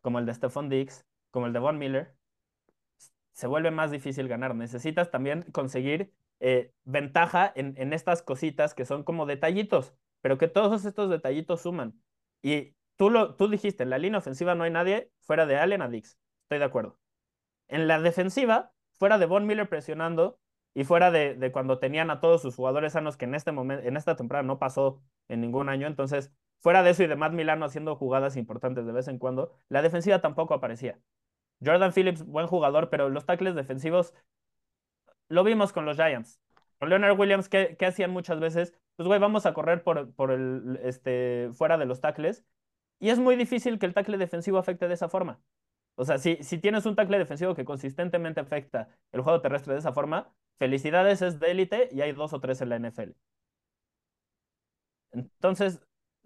como 0.00 0.18
el 0.18 0.26
de 0.26 0.34
Stephon 0.34 0.68
Diggs, 0.68 1.06
como 1.30 1.46
el 1.46 1.52
de 1.52 1.60
Von 1.60 1.78
Miller, 1.78 2.14
se 3.32 3.46
vuelve 3.46 3.70
más 3.70 3.90
difícil 3.90 4.28
ganar. 4.28 4.54
Necesitas 4.54 5.10
también 5.10 5.44
conseguir 5.52 6.12
eh, 6.40 6.72
ventaja 6.84 7.52
en, 7.54 7.92
estas 7.92 8.22
cositas 8.22 8.74
que 8.74 8.84
son 8.84 9.04
como 9.04 9.26
detallitos, 9.26 9.94
pero 10.20 10.38
que 10.38 10.48
todos 10.48 10.84
estos 10.84 11.08
detallitos 11.08 11.62
suman. 11.62 12.00
Y 12.42 12.74
tú, 12.96 13.10
lo, 13.10 13.36
tú 13.36 13.48
dijiste, 13.48 13.84
en 13.84 13.90
la 13.90 13.98
línea 13.98 14.18
ofensiva 14.18 14.54
no 14.54 14.64
hay 14.64 14.70
nadie 14.70 15.10
fuera 15.20 15.46
de 15.46 15.56
Allen 15.56 15.82
a 15.82 15.88
Diggs. 15.88 16.18
Estoy 16.42 16.58
de 16.58 16.64
acuerdo. 16.64 16.98
En 17.68 17.86
la 17.86 18.00
defensiva, 18.00 18.72
fuera 18.98 19.18
de 19.18 19.26
Von 19.26 19.46
Miller 19.46 19.68
presionando, 19.68 20.40
y 20.74 20.84
fuera 20.84 21.10
de, 21.10 21.50
cuando 21.52 21.78
tenían 21.78 22.10
a 22.10 22.20
todos 22.20 22.42
sus 22.42 22.54
jugadores 22.54 22.92
sanos, 22.92 23.16
que 23.16 23.24
en 23.24 23.34
este 23.34 23.52
momento, 23.52 23.86
en 23.86 23.96
esta 23.96 24.16
temporada 24.16 24.42
no 24.44 24.58
pasó 24.58 25.02
en 25.28 25.40
ningún 25.40 25.68
año, 25.68 25.86
entonces, 25.86 26.32
fuera 26.60 26.82
de 26.82 26.90
eso 26.90 27.02
y 27.02 27.06
de 27.06 27.16
Matt 27.16 27.32
Milano 27.32 27.64
haciendo 27.64 27.96
jugadas 27.96 28.36
importantes 28.36 28.86
de 28.86 28.92
vez 28.92 29.08
en 29.08 29.18
cuando, 29.18 29.52
la 29.68 29.82
defensiva 29.82 30.20
tampoco 30.20 30.54
aparecía. 30.54 30.98
Jordan 31.64 31.92
Phillips, 31.92 32.24
buen 32.24 32.46
jugador, 32.46 32.88
pero 32.88 33.08
los 33.10 33.26
tackles 33.26 33.54
defensivos 33.54 34.14
lo 35.28 35.44
vimos 35.44 35.72
con 35.72 35.84
los 35.84 35.96
Giants. 35.96 36.40
Con 36.78 36.88
Leonard 36.88 37.18
Williams, 37.18 37.48
¿qué, 37.48 37.76
hacían 37.86 38.10
muchas 38.10 38.40
veces? 38.40 38.74
Pues, 38.96 39.06
güey, 39.06 39.20
vamos 39.20 39.46
a 39.46 39.54
correr 39.54 39.82
por, 39.82 40.12
por 40.14 40.30
el, 40.30 40.80
este, 40.82 41.50
fuera 41.52 41.76
de 41.78 41.86
los 41.86 42.00
tackles. 42.00 42.44
Y 42.98 43.10
es 43.10 43.18
muy 43.18 43.36
difícil 43.36 43.78
que 43.78 43.86
el 43.86 43.94
tackle 43.94 44.18
defensivo 44.18 44.58
afecte 44.58 44.88
de 44.88 44.94
esa 44.94 45.08
forma. 45.08 45.40
O 45.96 46.04
sea, 46.04 46.18
si, 46.18 46.36
si 46.42 46.58
tienes 46.58 46.86
un 46.86 46.96
tackle 46.96 47.18
defensivo 47.18 47.54
que 47.54 47.64
consistentemente 47.64 48.40
afecta 48.40 48.88
el 49.12 49.20
juego 49.20 49.40
terrestre 49.42 49.74
de 49.74 49.80
esa 49.80 49.92
forma, 49.92 50.32
felicidades, 50.60 51.22
es 51.22 51.40
de 51.40 51.50
élite 51.50 51.88
y 51.90 52.02
hay 52.02 52.12
dos 52.12 52.34
o 52.34 52.40
tres 52.40 52.60
en 52.60 52.68
la 52.68 52.76
NFL. 52.78 53.12
Entonces, 55.12 55.80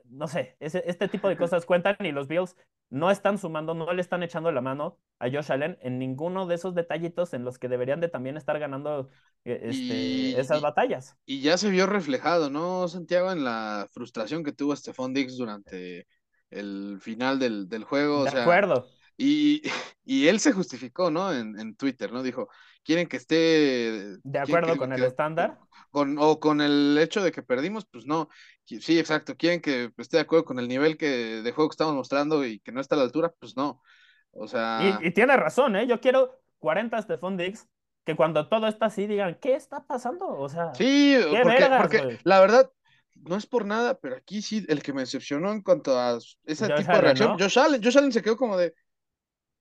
no 0.04 0.26
sé, 0.26 0.56
este 0.58 1.08
tipo 1.08 1.28
de 1.28 1.36
cosas 1.36 1.64
cuentan 1.64 1.96
y 2.00 2.10
los 2.10 2.26
Bills 2.26 2.56
no 2.90 3.12
están 3.12 3.38
sumando, 3.38 3.74
no 3.74 3.90
le 3.92 4.00
están 4.00 4.24
echando 4.24 4.50
la 4.50 4.60
mano 4.60 4.98
a 5.20 5.30
Josh 5.30 5.52
Allen 5.52 5.78
en 5.80 6.00
ninguno 6.00 6.46
de 6.46 6.56
esos 6.56 6.74
detallitos 6.74 7.32
en 7.32 7.44
los 7.44 7.58
que 7.58 7.68
deberían 7.68 8.00
de 8.00 8.08
también 8.08 8.36
estar 8.36 8.58
ganando 8.58 9.08
eh, 9.44 9.60
este, 9.62 10.38
esas 10.38 10.60
batallas. 10.60 11.16
Y 11.24 11.40
ya 11.40 11.56
se 11.56 11.70
vio 11.70 11.86
reflejado, 11.86 12.50
¿no, 12.50 12.88
Santiago? 12.88 13.30
En 13.30 13.44
la 13.44 13.86
frustración 13.92 14.42
que 14.42 14.52
tuvo 14.52 14.74
Stephon 14.74 15.14
Diggs 15.14 15.36
durante 15.36 16.08
el 16.50 16.98
final 17.00 17.38
del, 17.38 17.84
juego. 17.84 18.24
De 18.24 18.40
acuerdo. 18.40 18.88
Y, 19.16 19.62
y 20.04 20.26
él 20.26 20.40
se 20.40 20.52
justificó, 20.52 21.12
¿no? 21.12 21.32
En, 21.32 21.58
en, 21.58 21.76
Twitter, 21.76 22.12
¿no? 22.12 22.22
Dijo, 22.24 22.48
quieren 22.84 23.08
que 23.08 23.16
esté... 23.16 24.18
De 24.22 24.38
acuerdo 24.38 24.76
con 24.76 24.92
el 24.92 25.02
estándar. 25.02 25.58
Con, 25.90 26.16
o 26.18 26.38
con 26.38 26.60
el 26.60 26.96
hecho 26.98 27.22
de 27.22 27.32
que 27.32 27.42
perdimos, 27.42 27.86
pues 27.86 28.06
no. 28.06 28.28
Sí, 28.64 28.98
exacto. 28.98 29.36
Quieren 29.36 29.60
que 29.60 29.90
esté 29.96 30.18
de 30.18 30.22
acuerdo 30.22 30.44
con 30.44 30.58
el 30.58 30.68
nivel 30.68 30.96
que, 30.96 31.42
de 31.42 31.52
juego 31.52 31.70
que 31.70 31.74
estamos 31.74 31.94
mostrando 31.94 32.44
y 32.44 32.60
que 32.60 32.72
no 32.72 32.80
está 32.80 32.94
a 32.94 32.98
la 32.98 33.04
altura, 33.04 33.32
pues 33.38 33.56
no. 33.56 33.82
O 34.30 34.46
sea... 34.46 34.98
Y, 35.02 35.10
tiene 35.12 35.36
razón, 35.36 35.76
¿eh? 35.76 35.86
Yo 35.86 36.00
quiero 36.00 36.40
40 36.58 37.00
Stephon 37.02 37.36
Diggs 37.36 37.66
que 38.04 38.16
cuando 38.16 38.48
todo 38.48 38.68
está 38.68 38.86
así 38.86 39.06
digan, 39.06 39.38
¿qué 39.40 39.54
está 39.54 39.86
pasando? 39.86 40.26
O 40.28 40.48
sea, 40.48 40.74
sí, 40.74 41.16
porque, 41.42 42.18
la 42.22 42.40
verdad, 42.40 42.70
no 43.14 43.36
es 43.36 43.46
por 43.46 43.64
nada, 43.64 43.98
pero 43.98 44.16
aquí 44.16 44.42
sí, 44.42 44.64
el 44.68 44.82
que 44.82 44.92
me 44.92 45.00
decepcionó 45.00 45.52
en 45.52 45.62
cuanto 45.62 45.98
a 45.98 46.18
ese 46.44 46.68
tipo 46.68 46.92
de 46.92 47.00
reacción, 47.00 47.38
Josh 47.38 47.58
Allen, 47.58 47.82
Josh 47.82 47.96
Allen 47.96 48.12
se 48.12 48.22
quedó 48.22 48.36
como 48.36 48.56
de, 48.56 48.74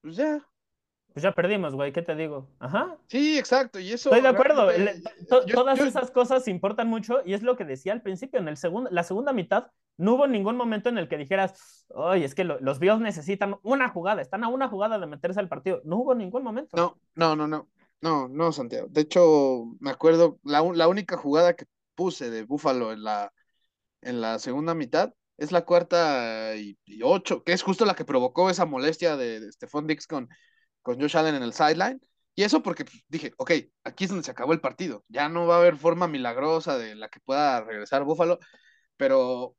pues 0.01 0.17
ya. 0.17 0.45
Pues 1.13 1.23
ya 1.23 1.31
perdimos, 1.31 1.75
güey, 1.75 1.93
¿qué 1.93 2.01
te 2.01 2.15
digo? 2.15 2.49
Ajá. 2.59 2.97
Sí, 3.07 3.37
exacto, 3.37 3.79
y 3.79 3.91
eso... 3.91 4.09
Estoy 4.09 4.21
de 4.21 4.29
acuerdo, 4.29 4.67
todas 5.51 5.79
esas 5.79 6.09
cosas 6.09 6.47
importan 6.47 6.87
mucho 6.87 7.21
y 7.23 7.33
es 7.33 7.43
lo 7.43 7.55
que 7.55 7.65
decía 7.65 7.93
al 7.93 8.01
principio, 8.01 8.39
en 8.39 8.47
el 8.47 8.57
segundo, 8.57 8.89
la 8.91 9.03
segunda 9.03 9.31
mitad 9.31 9.67
no 9.97 10.15
hubo 10.15 10.27
ningún 10.27 10.57
momento 10.57 10.89
en 10.89 10.97
el 10.97 11.07
que 11.07 11.17
dijeras, 11.17 11.85
oye, 11.89 12.25
es 12.25 12.33
que 12.33 12.43
los 12.43 12.79
Bills 12.79 12.99
necesitan 12.99 13.57
una 13.61 13.89
jugada, 13.89 14.21
están 14.21 14.43
a 14.43 14.47
una 14.47 14.67
jugada 14.67 14.97
de 14.97 15.05
meterse 15.05 15.39
al 15.39 15.49
partido. 15.49 15.81
No 15.85 15.97
hubo 15.97 16.15
ningún 16.15 16.43
momento. 16.43 16.75
No, 16.75 16.97
no, 17.15 17.35
no, 17.35 17.47
no, 17.47 17.69
no, 18.01 18.27
no, 18.27 18.51
Santiago. 18.51 18.87
De 18.89 19.01
hecho, 19.01 19.65
me 19.79 19.91
acuerdo, 19.91 20.39
la, 20.43 20.63
la 20.73 20.87
única 20.87 21.15
jugada 21.17 21.53
que 21.53 21.65
puse 21.95 22.31
de 22.31 22.43
Búfalo 22.43 22.91
en 22.91 23.03
la, 23.03 23.31
en 24.01 24.19
la 24.19 24.39
segunda 24.39 24.73
mitad 24.73 25.13
es 25.37 25.51
la 25.51 25.63
cuarta 25.63 26.55
y, 26.55 26.77
ocho, 27.03 27.43
que 27.43 27.53
es 27.53 27.61
justo 27.61 27.85
la 27.85 27.95
que 27.95 28.05
provocó 28.05 28.49
esa 28.49 28.65
molestia 28.65 29.15
de, 29.15 29.39
de 29.39 29.51
Stephon 29.51 29.85
Dix 29.85 30.07
con, 30.07 30.27
con 30.83 30.99
Josh 31.01 31.17
Allen 31.17 31.35
en 31.35 31.43
el 31.43 31.53
sideline. 31.53 32.01
Y 32.35 32.43
eso 32.43 32.63
porque 32.63 32.85
pues, 32.85 33.03
dije, 33.07 33.33
ok, 33.37 33.51
aquí 33.83 34.05
es 34.05 34.09
donde 34.11 34.25
se 34.25 34.31
acabó 34.31 34.53
el 34.53 34.61
partido. 34.61 35.05
Ya 35.07 35.29
no 35.29 35.47
va 35.47 35.55
a 35.55 35.59
haber 35.59 35.77
forma 35.77 36.07
milagrosa 36.07 36.77
de 36.77 36.95
la 36.95 37.09
que 37.09 37.19
pueda 37.21 37.61
regresar 37.61 38.03
Buffalo, 38.03 38.39
pero 38.97 39.55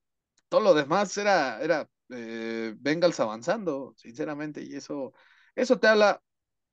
todo 0.49 0.61
lo 0.61 0.75
demás 0.75 1.17
era, 1.17 1.61
era 1.63 1.89
eh, 2.11 2.75
Bengals 2.79 3.21
avanzando, 3.21 3.95
sinceramente, 3.97 4.63
y 4.63 4.75
eso, 4.77 5.13
eso 5.57 5.79
te 5.81 5.89
habla 5.89 6.23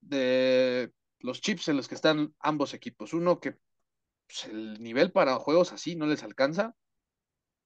de 0.01 0.91
los 1.19 1.41
chips 1.41 1.67
en 1.69 1.77
los 1.77 1.87
que 1.87 1.95
están 1.95 2.33
ambos 2.39 2.73
equipos. 2.73 3.13
Uno 3.13 3.39
que 3.39 3.53
pues, 4.27 4.45
el 4.45 4.81
nivel 4.81 5.11
para 5.11 5.35
juegos 5.37 5.73
así 5.73 5.95
no 5.95 6.07
les 6.07 6.23
alcanza, 6.23 6.75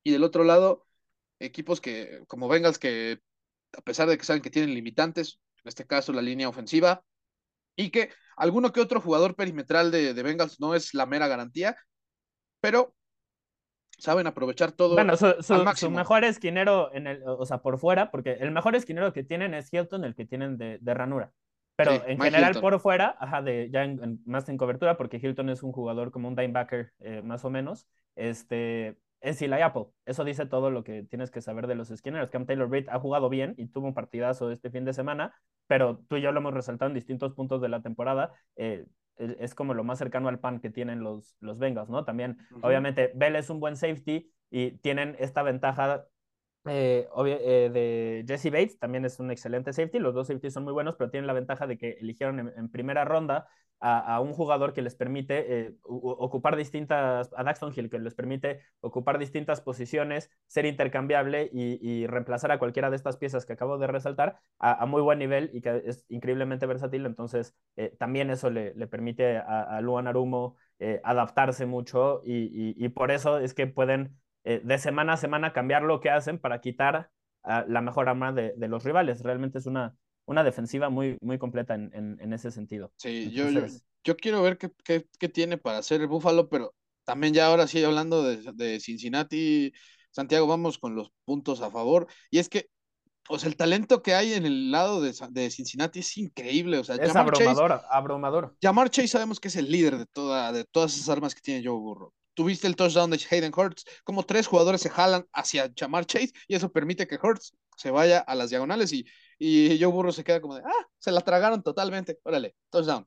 y 0.04 0.12
del 0.12 0.24
otro 0.24 0.44
lado, 0.44 0.86
equipos 1.40 1.82
que, 1.82 2.22
como 2.28 2.48
Bengals, 2.48 2.80
que 2.80 3.20
a 3.78 3.82
pesar 3.82 4.08
de 4.10 4.18
que 4.18 4.26
saben 4.26 4.42
que 4.42 4.52
tienen 4.52 4.74
limitantes, 4.76 5.40
en 5.66 5.70
este 5.70 5.88
caso 5.88 6.14
la 6.14 6.22
línea 6.22 6.48
ofensiva, 6.48 7.02
y 7.76 7.90
que 7.90 8.12
alguno 8.38 8.72
que 8.72 8.82
otro 8.82 9.02
jugador 9.02 9.36
perimetral 9.36 9.92
de, 9.92 10.14
de 10.14 10.24
Bengals 10.24 10.60
no 10.60 10.76
es 10.76 10.94
la 10.94 11.06
mera 11.06 11.28
garantía, 11.28 11.76
pero 12.62 12.96
saben 13.98 14.28
aprovechar 14.28 14.72
todo. 14.72 14.94
Bueno, 14.94 15.16
su, 15.18 15.92
mejor 15.92 16.24
esquinero, 16.24 16.94
en 16.94 17.08
el, 17.08 17.24
o 17.26 17.46
sea, 17.46 17.60
por 17.60 17.80
fuera, 17.80 18.12
porque 18.12 18.34
el 18.34 18.52
mejor 18.52 18.76
esquinero 18.76 19.12
que 19.14 19.24
tienen 19.24 19.54
es 19.54 19.74
Hilton, 19.74 20.04
el 20.04 20.16
que 20.16 20.26
tienen 20.26 20.58
de, 20.58 20.80
ranura. 20.94 21.32
Pero 21.78 21.92
en 22.08 22.20
general 22.20 22.60
por 22.62 22.80
fuera, 22.80 23.18
ajá, 23.20 23.42
de, 23.42 23.70
ya 23.70 23.86
más 24.26 24.48
en 24.48 24.58
cobertura, 24.58 24.96
porque 24.96 25.20
Hilton 25.22 25.50
es 25.50 25.62
un 25.62 25.74
jugador 25.74 26.12
como 26.12 26.30
un 26.30 26.36
linebacker, 26.36 26.94
eh, 27.00 27.22
más 27.22 27.44
o 27.44 27.50
menos. 27.50 27.88
Este, 28.16 28.98
es 29.26 29.42
Eli 29.42 29.62
Apple. 29.62 29.88
Eso 30.06 30.24
dice 30.24 30.46
todo 30.46 30.70
lo 30.70 30.84
que 30.84 31.04
tienes 31.04 31.32
que 31.32 31.42
saber 31.42 31.66
de 31.68 31.76
los 31.76 31.90
Skinners. 31.90 32.30
Cam 32.30 32.46
Taylor 32.46 32.68
Britt 32.68 32.88
ha 32.90 33.00
jugado 33.00 33.28
bien 33.28 33.56
y 33.58 33.68
tuvo 33.68 33.88
un 33.88 33.94
partidazo 33.94 34.52
este 34.52 34.70
fin 34.70 34.86
de 34.86 34.94
semana, 34.94 35.34
pero 35.68 36.00
tú 36.08 36.18
y 36.18 36.22
yo 36.22 36.32
lo 36.32 36.40
hemos 36.40 36.54
resaltado 36.54 36.90
en 36.90 36.96
distintos 36.96 37.34
puntos 37.34 37.60
de 37.60 37.70
la 37.70 37.82
temporada. 37.82 38.32
Eh, 38.56 38.86
es 39.18 39.56
como 39.56 39.74
lo 39.74 39.84
más 39.84 39.98
cercano 39.98 40.30
al 40.30 40.40
pan 40.40 40.60
que 40.60 40.70
tienen 40.70 41.00
los, 41.00 41.38
los 41.40 41.58
Bengals, 41.58 41.90
¿no? 41.90 42.06
También, 42.06 42.38
obviamente, 42.62 43.12
Bell 43.16 43.36
es 43.36 43.50
un 43.50 43.60
buen 43.60 43.78
safety 43.78 44.32
y 44.52 44.72
tienen 44.78 45.16
esta 45.20 45.42
ventaja 45.42 46.06
eh, 46.66 47.08
eh, 47.26 47.70
de 47.72 48.26
Jesse 48.28 48.52
Bates, 48.52 48.78
también 48.78 49.06
es 49.06 49.20
un 49.20 49.32
excelente 49.32 49.72
safety, 49.72 50.00
los 50.00 50.14
dos 50.14 50.28
safeties 50.28 50.54
son 50.54 50.64
muy 50.64 50.74
buenos, 50.74 50.96
pero 50.96 51.10
tienen 51.10 51.28
la 51.28 51.34
ventaja 51.34 51.66
de 51.66 51.78
que 51.78 51.92
eligieron 52.02 52.52
en, 52.56 52.70
primera 52.70 53.06
ronda 53.06 53.48
a, 53.88 54.20
un 54.20 54.34
jugador 54.34 54.74
que 54.74 54.82
les 54.82 54.96
permite 54.96 55.68
eh, 55.68 55.76
ocupar 55.84 56.56
distintas, 56.56 57.32
a 57.36 57.44
Daxton 57.44 57.74
Hill, 57.76 57.90
que 57.90 58.00
les 58.00 58.16
permite 58.16 58.62
ocupar 58.82 59.20
distintas 59.20 59.62
posiciones, 59.62 60.32
ser 60.48 60.66
intercambiable 60.66 61.50
y, 61.54 62.08
reemplazar 62.08 62.52
a 62.52 62.60
cualquiera 62.60 62.90
de 62.90 62.96
estas 62.96 63.18
piezas 63.18 63.46
que 63.46 63.54
acabo 63.54 63.78
de 63.78 63.88
resaltar 63.88 64.40
a, 64.60 64.86
muy 64.86 65.02
buen 65.02 65.20
nivel 65.20 65.50
y 65.54 65.62
que 65.62 65.84
es 65.86 66.06
increíblemente 66.10 66.66
versátil, 66.66 67.06
entonces 67.06 67.56
también 68.00 68.30
eso 68.30 68.50
le, 68.50 68.72
permite 68.88 69.38
a, 69.38 69.80
Luan 69.82 70.08
Arumo 70.08 70.56
adaptarse 71.04 71.66
mucho 71.66 72.22
y 72.24 72.90
por 72.90 73.12
eso 73.12 73.40
es 73.40 73.54
que 73.54 73.68
pueden 73.68 74.18
eh, 74.46 74.62
de 74.64 74.78
semana 74.78 75.14
a 75.14 75.18
semana 75.18 75.54
cambiar 75.54 75.82
lo 75.82 76.00
que 76.00 76.12
hacen 76.12 76.38
para 76.40 76.62
quitar 76.62 77.10
la 77.68 77.82
mejor 77.82 78.10
arma 78.10 78.32
de, 78.32 78.56
los 78.68 78.84
rivales. 78.84 79.22
Realmente 79.22 79.60
es 79.60 79.68
una, 79.68 79.96
una 80.26 80.44
defensiva 80.44 80.90
muy, 80.90 81.18
muy 81.22 81.38
completa 81.38 81.76
en, 81.76 81.92
en, 81.94 82.34
ese 82.34 82.52
sentido. 82.52 82.92
Sí, 82.98 83.32
yo, 83.32 83.48
yo, 84.04 84.16
quiero 84.18 84.42
ver 84.42 84.58
qué, 84.58 84.72
qué, 84.84 85.08
qué, 85.20 85.30
tiene 85.30 85.58
para 85.58 85.80
hacer 85.80 86.02
el 86.02 86.08
Búfalo, 86.08 86.50
pero 86.50 86.74
también 87.04 87.34
ya 87.34 87.48
ahora 87.48 87.68
sí 87.68 87.84
hablando 87.84 88.24
de, 88.24 88.52
de, 88.54 88.80
Cincinnati, 88.80 89.72
Santiago, 90.12 90.48
vamos 90.48 90.78
con 90.78 90.96
los 90.96 91.12
puntos 91.26 91.62
a 91.62 91.70
favor. 91.70 92.08
Y 92.32 92.40
es 92.40 92.50
que, 92.50 92.70
o 93.30 93.38
sea, 93.38 93.50
el 93.50 93.56
talento 93.56 94.02
que 94.02 94.16
hay 94.16 94.34
en 94.34 94.46
el 94.46 94.72
lado 94.72 95.02
de, 95.02 95.14
de 95.30 95.52
Cincinnati 95.52 96.00
es 96.00 96.18
increíble. 96.18 96.80
O 96.80 96.84
sea, 96.84 96.96
es 96.96 97.16
abrumador, 97.16 97.82
abrumador. 97.90 98.56
Yamar 98.62 98.90
Chase 98.90 99.10
sabemos 99.10 99.40
que 99.40 99.50
es 99.50 99.56
el 99.56 99.72
líder 99.72 99.98
de, 99.98 100.06
toda, 100.08 100.52
de 100.52 100.64
todas 100.66 100.96
esas 100.96 101.10
armas 101.10 101.36
que 101.36 101.42
tiene 101.42 101.66
Joe 101.66 101.78
Burrow 101.78 102.12
tuviste 102.36 102.68
el 102.68 102.76
touchdown 102.76 103.10
de 103.10 103.20
Hayden 103.32 103.54
Hurts, 103.56 103.86
como 104.04 104.24
tres 104.24 104.46
jugadores 104.46 104.82
se 104.82 104.90
jalan 104.90 105.26
hacia 105.34 105.72
Jamar 105.76 106.06
Chase 106.06 106.34
y 106.48 106.56
eso 106.56 106.70
permite 106.72 107.08
que 107.08 107.18
Hurts 107.22 107.56
se 107.78 107.92
vaya 107.92 108.20
a 108.20 108.36
las 108.36 108.50
diagonales 108.52 108.94
y, 108.94 109.06
y 109.38 109.80
Joe 109.80 109.92
Burrow 109.92 110.12
se 110.12 110.24
queda 110.24 110.42
como 110.42 110.56
de, 110.56 110.62
ah, 110.66 110.88
se 110.98 111.12
la 111.12 111.22
tragaron 111.22 111.64
totalmente, 111.64 112.20
órale, 112.24 112.56
touchdown. 112.70 113.06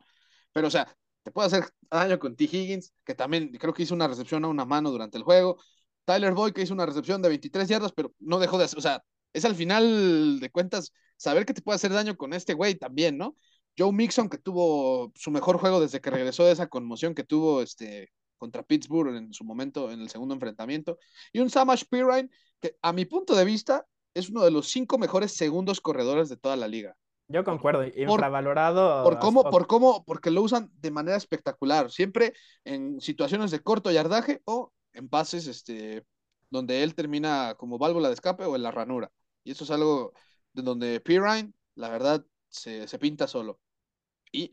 Pero 0.52 0.68
o 0.68 0.70
sea, 0.70 0.96
te 1.22 1.30
puede 1.30 1.46
hacer 1.46 1.64
daño 1.90 2.18
con 2.18 2.36
T. 2.36 2.44
Higgins, 2.44 2.92
que 3.05 3.14
también 3.14 3.50
creo 3.59 3.72
que 3.74 3.82
hizo 3.82 3.94
una 3.94 4.09
recepción 4.09 4.44
a 4.44 4.48
una 4.48 4.64
mano 4.64 4.90
durante 4.90 5.18
el 5.18 5.24
juego. 5.24 5.59
Tyler 6.05 6.32
Boyd, 6.32 6.52
que 6.52 6.62
hizo 6.62 6.74
una 6.74 6.86
recepción 6.86 7.20
de 7.22 7.28
23 7.28 7.68
yardas, 7.68 7.92
pero 7.92 8.12
no 8.18 8.38
dejó 8.38 8.59
de 8.59 8.64
hacer, 8.64 8.78
o 8.78 8.82
sea, 8.82 9.02
es 9.32 9.44
al 9.44 9.55
final 9.55 10.40
de 10.40 10.50
cuentas 10.50 10.92
saber 11.16 11.44
que 11.44 11.55
te 11.55 11.62
puede 11.62 11.76
hacer 11.76 11.92
daño 11.92 12.16
con 12.16 12.32
este 12.32 12.55
güey 12.55 12.76
también, 12.76 13.18
¿no? 13.18 13.36
Joe 13.76 13.92
Mixon, 13.92 14.28
que 14.28 14.38
tuvo 14.38 15.12
su 15.14 15.30
mejor 15.30 15.59
juego 15.59 15.80
desde 15.80 16.00
que 16.00 16.10
regresó 16.10 16.44
de 16.44 16.52
esa 16.52 16.66
conmoción 16.68 17.14
que 17.14 17.24
tuvo 17.24 17.62
este, 17.62 18.10
contra 18.38 18.62
Pittsburgh 18.62 19.14
en 19.14 19.32
su 19.32 19.44
momento, 19.44 19.90
en 19.90 20.00
el 20.00 20.09
segundo 20.09 20.34
enfrentamiento. 20.34 20.98
Y 21.32 21.40
un 21.40 21.50
Samash 21.50 21.84
Pirine, 21.88 22.30
que 22.60 22.76
a 22.82 22.92
mi 22.92 23.05
punto 23.05 23.36
de 23.36 23.44
vista 23.44 23.86
es 24.19 24.31
uno 24.31 24.43
de 24.43 24.51
los 24.51 24.69
cinco 24.69 24.99
mejores 24.99 25.32
segundos 25.32 25.81
corredores 25.81 26.28
de 26.28 26.36
toda 26.36 26.57
la 26.57 26.69
liga. 26.69 26.97
Yo 27.28 27.45
concuerdo, 27.45 27.85
infravalorado. 27.85 29.05
Por, 29.05 29.19
cómo, 29.19 29.45
por 29.45 29.66
cómo, 29.66 30.05
porque 30.05 30.31
lo 30.31 30.43
usan 30.43 30.70
de 30.81 30.90
manera 30.90 31.16
espectacular, 31.16 31.90
siempre 31.90 32.32
en 32.65 33.01
situaciones 33.01 33.51
de 33.51 33.61
corto 33.61 33.90
yardaje 33.90 34.40
o 34.47 34.73
en 34.95 35.09
pases 35.09 35.47
este, 35.47 36.07
donde 36.49 36.82
él 36.82 36.95
termina 36.95 37.55
como 37.59 37.78
válvula 37.78 38.09
de 38.09 38.15
escape 38.15 38.45
o 38.45 38.57
en 38.57 38.62
la 38.62 38.70
ranura. 38.70 39.11
Y 39.45 39.53
eso 39.53 39.65
es 39.65 39.70
algo 39.70 40.15
de 40.55 40.62
donde 40.62 41.01
Pirine, 41.01 41.53
la 41.74 41.90
verdad, 41.90 42.24
se, 42.49 42.89
se 42.89 42.99
pinta 42.99 43.27
solo. 43.27 43.61
Y 44.32 44.51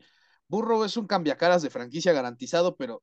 Burrow 0.48 0.84
es 0.84 0.98
un 0.98 1.06
cambiacaras 1.06 1.62
de 1.62 1.70
franquicia 1.70 2.12
garantizado, 2.12 2.76
pero 2.76 3.02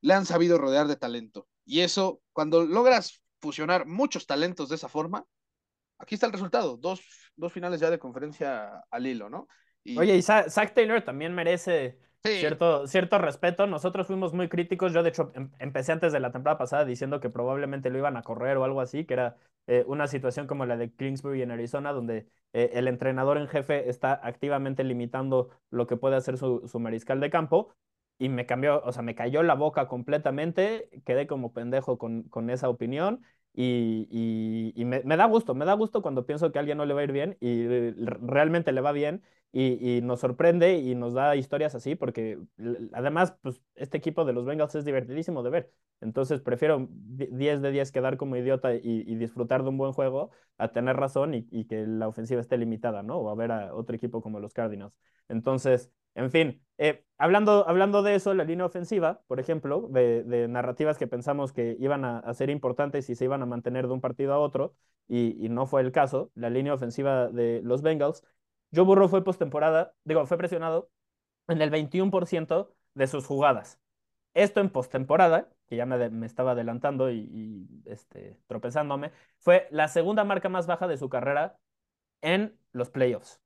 le 0.00 0.14
han 0.14 0.24
sabido 0.24 0.56
rodear 0.56 0.86
de 0.86 0.96
talento. 0.96 1.48
Y 1.64 1.80
eso, 1.80 2.20
cuando 2.32 2.64
logras 2.64 3.22
fusionar 3.40 3.86
muchos 3.86 4.26
talentos 4.26 4.68
de 4.68 4.76
esa 4.76 4.88
forma, 4.88 5.26
aquí 6.04 6.14
está 6.14 6.26
el 6.26 6.32
resultado, 6.32 6.76
dos, 6.76 7.00
finales 7.50 7.80
ya 7.80 7.90
de 7.90 7.98
conferencia 7.98 8.84
al 8.90 9.06
hilo, 9.06 9.28
¿no? 9.28 9.48
Oye, 9.96 10.16
y 10.16 10.22
Zach 10.22 10.72
Taylor 10.74 11.02
también 11.02 11.34
merece 11.34 11.98
cierto, 12.22 12.86
cierto 12.86 13.18
respeto. 13.18 13.66
Nosotros 13.66 14.06
fuimos 14.06 14.32
muy 14.32 14.48
críticos. 14.48 14.92
Yo, 14.92 15.02
de 15.02 15.10
hecho, 15.10 15.30
em, 15.34 15.50
empecé 15.58 15.92
antes 15.92 16.12
de 16.12 16.20
la 16.20 16.32
temporada 16.32 16.58
pasada 16.58 16.84
diciendo 16.84 17.20
que 17.20 17.28
probablemente 17.28 17.90
lo 17.90 17.98
iban 17.98 18.16
a 18.16 18.22
correr 18.22 18.56
o 18.56 18.64
algo 18.64 18.80
así, 18.80 19.04
que 19.04 19.14
era 19.14 19.36
eh, 19.66 19.84
una 19.86 20.06
situación 20.06 20.46
como 20.46 20.64
la 20.64 20.76
de 20.76 20.90
Kingsbury 20.92 21.42
en 21.42 21.50
Arizona, 21.50 21.92
donde 21.92 22.26
eh, 22.52 22.70
el 22.74 22.88
entrenador 22.88 23.36
en 23.36 23.48
jefe 23.48 23.90
está 23.90 24.18
activamente 24.22 24.84
limitando 24.84 25.50
lo 25.70 25.86
que 25.86 25.96
puede 25.96 26.16
hacer 26.16 26.38
su, 26.38 26.66
su 26.66 26.78
mariscal 26.80 27.20
de 27.20 27.30
campo 27.30 27.74
y 28.18 28.28
me 28.28 28.46
cambió, 28.46 28.80
o 28.84 28.92
sea, 28.92 29.02
me 29.02 29.14
cayó 29.14 29.42
la 29.42 29.54
boca 29.54 29.88
completamente, 29.88 30.88
quedé 31.04 31.26
como 31.26 31.52
pendejo 31.52 31.98
con, 31.98 32.22
con 32.24 32.48
esa 32.48 32.68
opinión 32.68 33.22
y, 33.56 34.72
y, 34.74 34.84
me, 34.84 35.02
da 35.16 35.26
gusto, 35.26 35.54
me 35.54 35.64
da 35.64 35.74
gusto 35.74 36.02
cuando 36.02 36.26
pienso 36.26 36.50
que 36.50 36.58
a 36.58 36.60
alguien 36.60 36.78
no 36.78 36.86
le 36.86 36.94
va 36.94 37.00
a 37.00 37.04
ir 37.04 37.12
bien 37.12 37.36
y 37.40 37.66
realmente 38.26 38.72
le 38.72 38.80
va 38.80 38.90
bien 38.92 39.22
y, 39.52 39.98
y, 39.98 40.02
nos 40.02 40.20
sorprende 40.20 40.78
y 40.78 40.96
nos 40.96 41.14
da 41.14 41.36
historias 41.36 41.74
así 41.76 41.94
porque 41.94 42.38
además, 42.92 43.36
pues 43.42 43.62
este 43.76 43.98
equipo 43.98 44.24
de 44.24 44.32
los 44.32 44.44
Bengals 44.44 44.74
es 44.74 44.84
divertidísimo 44.84 45.42
de 45.44 45.50
ver. 45.50 45.72
Entonces 46.00 46.40
prefiero 46.40 46.88
10 46.90 47.62
de 47.62 47.70
10 47.70 47.92
quedar 47.92 48.16
como 48.16 48.36
idiota 48.36 48.74
y, 48.74 49.14
disfrutar 49.16 49.62
de 49.62 49.68
un 49.68 49.78
buen 49.78 49.92
juego 49.92 50.30
a 50.58 50.72
tener 50.72 50.96
razón 50.96 51.34
y, 51.34 51.64
que 51.66 51.86
la 51.86 52.08
ofensiva 52.08 52.40
esté 52.40 52.58
limitada, 52.58 53.02
¿no? 53.02 53.18
O 53.18 53.30
a 53.30 53.34
ver 53.34 53.52
a 53.52 53.74
otro 53.74 53.94
equipo 53.96 54.20
como 54.20 54.40
los 54.40 54.52
Cardinals. 54.52 54.94
Entonces, 55.28 55.90
en 56.14 56.30
fin, 56.30 56.64
eh, 56.78 57.04
hablando, 57.18 57.68
hablando 57.68 58.02
de 58.02 58.14
eso, 58.14 58.34
la 58.34 58.44
línea 58.44 58.66
ofensiva, 58.66 59.22
por 59.26 59.40
ejemplo, 59.40 59.88
de, 59.90 60.46
narrativas 60.48 60.98
que 60.98 61.06
pensamos 61.06 61.52
que 61.52 61.76
iban 61.80 62.04
a, 62.04 62.34
ser 62.34 62.50
importantes 62.50 63.08
y 63.10 63.14
se 63.14 63.24
iban 63.24 63.42
a 63.42 63.46
mantener 63.46 63.86
de 63.86 63.92
un 63.94 64.00
partido 64.00 64.32
a 64.34 64.38
otro, 64.38 64.74
y, 65.08 65.48
no 65.50 65.66
fue 65.66 65.82
el 65.82 65.92
caso, 65.92 66.30
la 66.34 66.50
línea 66.50 66.74
ofensiva 66.74 67.28
de 67.28 67.60
los 67.62 67.82
Bengals, 67.82 68.24
Joe 68.74 68.84
Burrow 68.84 69.08
fue 69.08 69.22
postemporada, 69.24 69.94
digo, 70.04 70.26
fue 70.26 70.38
presionado 70.38 70.90
en 71.48 71.62
el 71.62 71.70
21% 71.70 72.72
de 72.94 73.06
sus 73.06 73.26
jugadas. 73.26 73.80
Esto 74.34 74.60
en 74.60 74.70
postemporada, 74.70 75.50
que 75.66 75.76
ya 75.76 75.86
me, 75.86 76.26
estaba 76.26 76.52
adelantando 76.52 77.10
y, 77.10 77.18
y, 77.32 77.82
este, 77.86 78.38
tropezándome, 78.46 79.12
fue 79.38 79.68
la 79.70 79.88
segunda 79.88 80.24
marca 80.24 80.48
más 80.48 80.66
baja 80.66 80.88
de 80.88 80.96
su 80.98 81.08
carrera 81.08 81.58
en 82.22 82.58
los 82.72 82.90
playoffs 82.90 83.43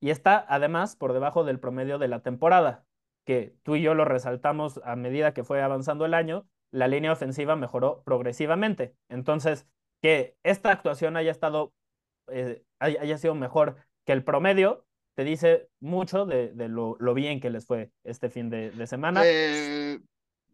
y 0.00 0.10
está 0.10 0.44
además 0.48 0.96
por 0.96 1.12
debajo 1.12 1.44
del 1.44 1.58
promedio 1.58 1.98
de 1.98 2.08
la 2.08 2.20
temporada, 2.20 2.84
que 3.24 3.54
tú 3.62 3.76
y 3.76 3.82
yo 3.82 3.94
lo 3.94 4.04
resaltamos 4.04 4.80
a 4.84 4.96
medida 4.96 5.34
que 5.34 5.44
fue 5.44 5.62
avanzando 5.62 6.04
el 6.04 6.14
año, 6.14 6.46
la 6.70 6.88
línea 6.88 7.12
ofensiva 7.12 7.56
mejoró 7.56 8.02
progresivamente. 8.04 8.94
Entonces, 9.08 9.66
que 10.00 10.36
esta 10.42 10.70
actuación 10.70 11.16
haya 11.16 11.30
estado, 11.30 11.72
eh, 12.28 12.62
haya 12.78 13.18
sido 13.18 13.34
mejor 13.34 13.76
que 14.06 14.12
el 14.12 14.24
promedio, 14.24 14.86
te 15.14 15.24
dice 15.24 15.68
mucho 15.80 16.26
de, 16.26 16.52
lo, 16.68 16.96
bien 17.14 17.40
que 17.40 17.50
les 17.50 17.66
fue 17.66 17.90
este 18.04 18.30
fin 18.30 18.50
de, 18.50 18.86
semana. 18.86 19.22
Eh, 19.24 19.98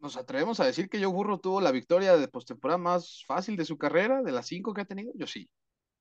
¿Nos 0.00 0.16
atrevemos 0.16 0.58
a 0.58 0.64
decir 0.64 0.88
que 0.88 0.98
Joe 0.98 1.12
Burro 1.12 1.38
tuvo 1.38 1.60
la 1.60 1.70
victoria 1.70 2.16
de 2.16 2.28
postemporada 2.28 2.78
más 2.78 3.24
fácil 3.26 3.56
de 3.56 3.66
su 3.66 3.76
carrera, 3.76 4.22
de 4.22 4.32
las 4.32 4.46
cinco 4.46 4.72
que 4.72 4.80
ha 4.80 4.86
tenido? 4.86 5.12
Yo 5.14 5.26
sí, 5.26 5.50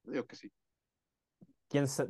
digo 0.06 0.26
que 0.26 0.38
sí 0.38 0.50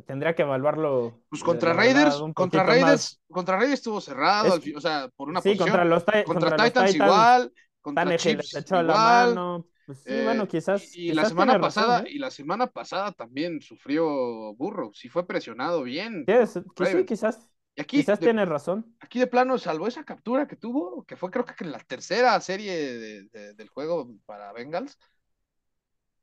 tendría 0.05 0.35
que 0.35 0.43
evaluarlo? 0.43 1.21
Pues 1.29 1.43
contra 1.43 1.73
Raiders, 1.73 2.21
contra 2.33 2.63
Raiders, 2.63 3.21
contra 3.29 3.57
Raiders 3.57 3.79
estuvo 3.79 4.01
cerrado, 4.01 4.59
o 4.75 4.81
sea, 4.81 5.09
por 5.15 5.29
una 5.29 5.41
sí, 5.41 5.57
contra 5.57 5.85
los, 5.85 6.03
contra, 6.25 6.55
Titans, 6.55 6.95
igual, 6.95 7.53
contra 7.81 8.17
Chiefs 8.17 8.55
echó 8.55 8.81
igual. 8.81 8.87
La 8.87 8.93
mano. 8.93 9.67
Pues 9.85 9.99
sí, 9.99 10.23
bueno, 10.23 10.43
eh, 10.43 10.47
quizás. 10.47 10.95
Y, 10.95 11.13
la 11.13 11.25
semana 11.25 11.59
pasada, 11.59 12.01
¿eh? 12.01 12.11
y 12.11 12.19
la 12.19 12.31
semana 12.31 12.67
pasada 12.67 13.11
también 13.11 13.61
sufrió 13.61 14.53
Burro, 14.55 14.91
sí 14.93 15.09
fue 15.09 15.27
presionado 15.27 15.83
bien. 15.83 16.25
Sí, 16.27 17.05
quizás. 17.05 17.49
Aquí, 17.77 17.97
quizás 17.97 18.19
tiene 18.19 18.45
razón. 18.45 18.95
Aquí 18.99 19.19
de 19.19 19.25
plano, 19.25 19.57
salvo 19.57 19.87
esa 19.87 20.03
captura 20.03 20.47
que 20.47 20.55
tuvo, 20.55 21.03
que 21.05 21.17
fue 21.17 21.31
creo 21.31 21.43
que 21.43 21.55
en 21.63 21.71
la 21.71 21.79
tercera 21.79 22.39
serie 22.39 23.25
del 23.31 23.69
juego 23.69 24.13
para 24.25 24.53
Bengals, 24.53 24.97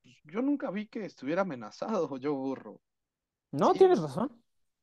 pues 0.03 0.17
yo 0.25 0.43
nunca 0.43 0.71
vi 0.71 0.87
que 0.87 1.05
estuviera 1.05 1.43
amenazado 1.43 2.17
yo 2.19 2.35
Burro. 2.35 2.81
No, 3.53 3.73
tienes 3.73 4.01
razón. 4.01 4.41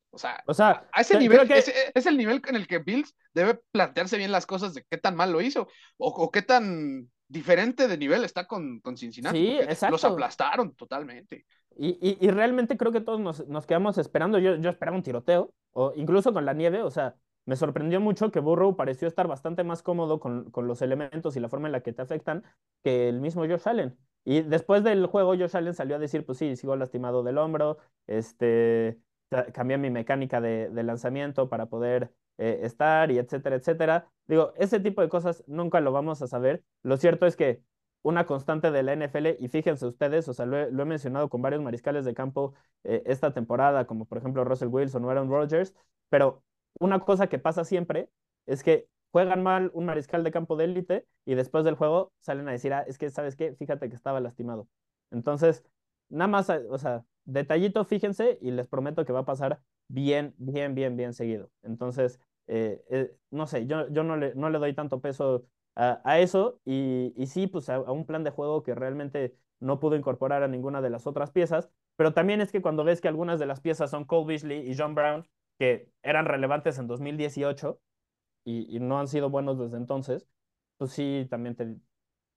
O 0.09 0.17
sea, 0.17 0.41
o 0.47 0.53
sea 0.53 0.87
a 0.93 1.01
ese 1.01 1.19
nivel, 1.19 1.51
es, 1.51 2.05
el 2.05 2.17
nivel 2.17 2.41
en 2.47 2.55
el 2.55 2.65
que 2.65 2.79
Bills 2.79 3.15
debe 3.33 3.59
plantearse 3.71 4.17
bien 4.17 4.31
las 4.31 4.45
cosas 4.45 4.73
de 4.73 4.83
qué 4.89 4.97
tan 4.97 5.15
mal 5.15 5.31
lo 5.31 5.41
hizo 5.41 5.67
o, 5.97 6.31
qué 6.31 6.41
tan 6.41 7.09
diferente 7.27 7.87
de 7.87 7.97
nivel 7.97 8.23
está 8.23 8.47
con, 8.47 8.79
con 8.79 8.97
Cincinnati. 8.97 9.37
Sí, 9.37 9.57
exacto. 9.59 9.93
Los 9.93 10.05
aplastaron 10.05 10.73
totalmente. 10.75 11.45
Y, 11.75 12.17
y, 12.19 12.31
realmente 12.31 12.77
creo 12.77 12.91
que 12.91 13.01
todos 13.01 13.19
nos, 13.19 13.47
nos 13.47 13.67
quedamos 13.67 13.97
esperando. 13.99 14.39
Yo, 14.39 14.55
yo 14.55 14.69
esperaba 14.69 14.97
un 14.97 15.03
tiroteo, 15.03 15.53
o 15.71 15.93
incluso 15.95 16.33
con 16.33 16.45
la 16.45 16.53
nieve, 16.53 16.81
o 16.81 16.89
sea, 16.89 17.15
me 17.45 17.55
sorprendió 17.55 18.01
mucho 18.01 18.31
que 18.31 18.39
Burrow 18.39 18.75
pareció 18.75 19.07
estar 19.07 19.27
bastante 19.27 19.63
más 19.63 19.83
cómodo 19.83 20.19
con, 20.19 20.49
con, 20.49 20.67
los 20.67 20.81
elementos 20.81 21.35
y 21.35 21.39
la 21.39 21.49
forma 21.49 21.67
en 21.67 21.71
la 21.73 21.81
que 21.81 21.93
te 21.93 22.01
afectan 22.01 22.43
que 22.83 23.07
el 23.09 23.21
mismo 23.21 23.45
Josh 23.45 23.67
Allen. 23.67 23.97
Y 24.29 24.41
después 24.41 24.83
del 24.83 25.05
juego, 25.05 25.37
Josh 25.37 25.55
Allen 25.55 25.73
salió 25.73 25.95
a 25.95 25.99
decir, 25.99 26.25
pues 26.25 26.37
sí, 26.37 26.57
sigo 26.57 26.75
lastimado 26.75 27.23
del 27.23 27.37
hombro, 27.37 27.77
este, 28.07 28.99
cambié 29.53 29.77
mi 29.77 29.89
mecánica 29.89 30.41
de, 30.41 30.69
lanzamiento 30.83 31.47
para 31.47 31.67
poder 31.67 32.11
eh, 32.37 32.59
estar 32.63 33.09
y 33.09 33.19
etcétera, 33.19 33.55
etcétera. 33.55 34.09
Digo, 34.27 34.51
ese 34.57 34.81
tipo 34.81 35.01
de 35.01 35.07
cosas 35.07 35.45
nunca 35.47 35.79
lo 35.79 35.93
vamos 35.93 36.21
a 36.21 36.27
saber. 36.27 36.61
Lo 36.83 36.97
cierto 36.97 37.25
es 37.25 37.37
que 37.37 37.63
una 38.01 38.25
constante 38.25 38.69
de 38.69 38.83
la 38.83 38.91
NFL, 38.97 39.37
y 39.39 39.47
fíjense 39.47 39.85
ustedes, 39.85 40.27
o 40.27 40.33
sea, 40.33 40.45
lo 40.45 40.57
he, 40.57 40.71
lo 40.71 40.83
he 40.83 40.85
mencionado 40.85 41.29
con 41.29 41.41
varios 41.41 41.61
mariscales 41.61 42.03
de 42.03 42.13
campo 42.13 42.53
eh, 42.83 43.03
esta 43.05 43.33
temporada, 43.33 43.87
como 43.87 44.05
por 44.07 44.17
ejemplo 44.17 44.43
Russell 44.43 44.67
Wilson 44.67 45.05
o 45.05 45.09
Aaron 45.09 45.29
Rodgers, 45.29 45.73
pero 46.09 46.43
una 46.81 46.99
cosa 46.99 47.27
que 47.27 47.39
pasa 47.39 47.63
siempre 47.63 48.09
es 48.45 48.61
que 48.61 48.89
juegan 49.11 49.43
mal 49.43 49.71
un 49.73 49.85
mariscal 49.85 50.23
de 50.23 50.31
campo 50.31 50.55
de 50.55 50.65
élite 50.65 51.05
y 51.25 51.35
después 51.35 51.65
del 51.65 51.75
juego 51.75 52.11
salen 52.19 52.47
a 52.47 52.51
decir, 52.51 52.73
ah, 52.73 52.83
es 52.87 52.97
que, 52.97 53.09
¿sabes 53.09 53.35
qué? 53.35 53.55
Fíjate 53.55 53.89
que 53.89 53.95
estaba 53.95 54.19
lastimado. 54.19 54.67
Entonces, 55.11 55.63
nada 56.09 56.27
más, 56.27 56.49
o 56.49 56.77
sea, 56.77 57.03
detallito, 57.25 57.85
fíjense 57.85 58.37
y 58.41 58.51
les 58.51 58.67
prometo 58.67 59.05
que 59.05 59.13
va 59.13 59.19
a 59.19 59.25
pasar 59.25 59.59
bien, 59.87 60.33
bien, 60.37 60.75
bien, 60.75 60.97
bien 60.97 61.13
seguido. 61.13 61.49
Entonces, 61.63 62.19
eh, 62.47 62.83
eh, 62.89 63.15
no 63.31 63.47
sé, 63.47 63.65
yo, 63.65 63.89
yo 63.89 64.03
no, 64.03 64.17
le, 64.17 64.33
no 64.35 64.49
le 64.49 64.59
doy 64.59 64.73
tanto 64.73 65.01
peso 65.01 65.45
a, 65.75 66.19
eso 66.19 66.59
y, 66.65 67.13
y, 67.15 67.27
sí, 67.27 67.45
pues 67.45 67.69
a, 67.69 67.75
a, 67.75 67.91
un 67.91 68.05
plan 68.05 68.23
de 68.23 68.31
juego 68.31 68.63
que 68.63 68.73
realmente 68.73 69.35
no 69.59 69.79
pudo 69.79 69.95
incorporar 69.95 70.41
a 70.41 70.47
ninguna 70.47 70.81
de 70.81 70.89
las 70.89 71.05
otras 71.05 71.29
piezas, 71.29 71.69
pero 71.95 72.13
también 72.13 72.41
es 72.41 72.51
que 72.51 72.63
cuando 72.63 72.83
ves 72.83 72.99
que 72.99 73.07
algunas 73.07 73.39
de 73.39 73.45
las 73.45 73.61
piezas 73.61 73.91
son 73.91 74.05
Cole 74.05 74.25
Beasley 74.25 74.67
y 74.67 74.75
John 74.75 74.95
Brown, 74.95 75.27
que 75.59 75.91
eran 76.01 76.25
relevantes 76.25 76.79
en 76.79 76.87
2018 76.87 77.79
y, 78.47 78.77
y 78.77 78.79
no 78.79 78.97
han 78.99 79.07
sido 79.09 79.29
buenos 79.29 79.59
desde 79.59 79.75
entonces, 79.75 80.29
pues 80.77 80.91
sí, 80.91 81.27
también 81.29 81.55
te, 81.55 81.75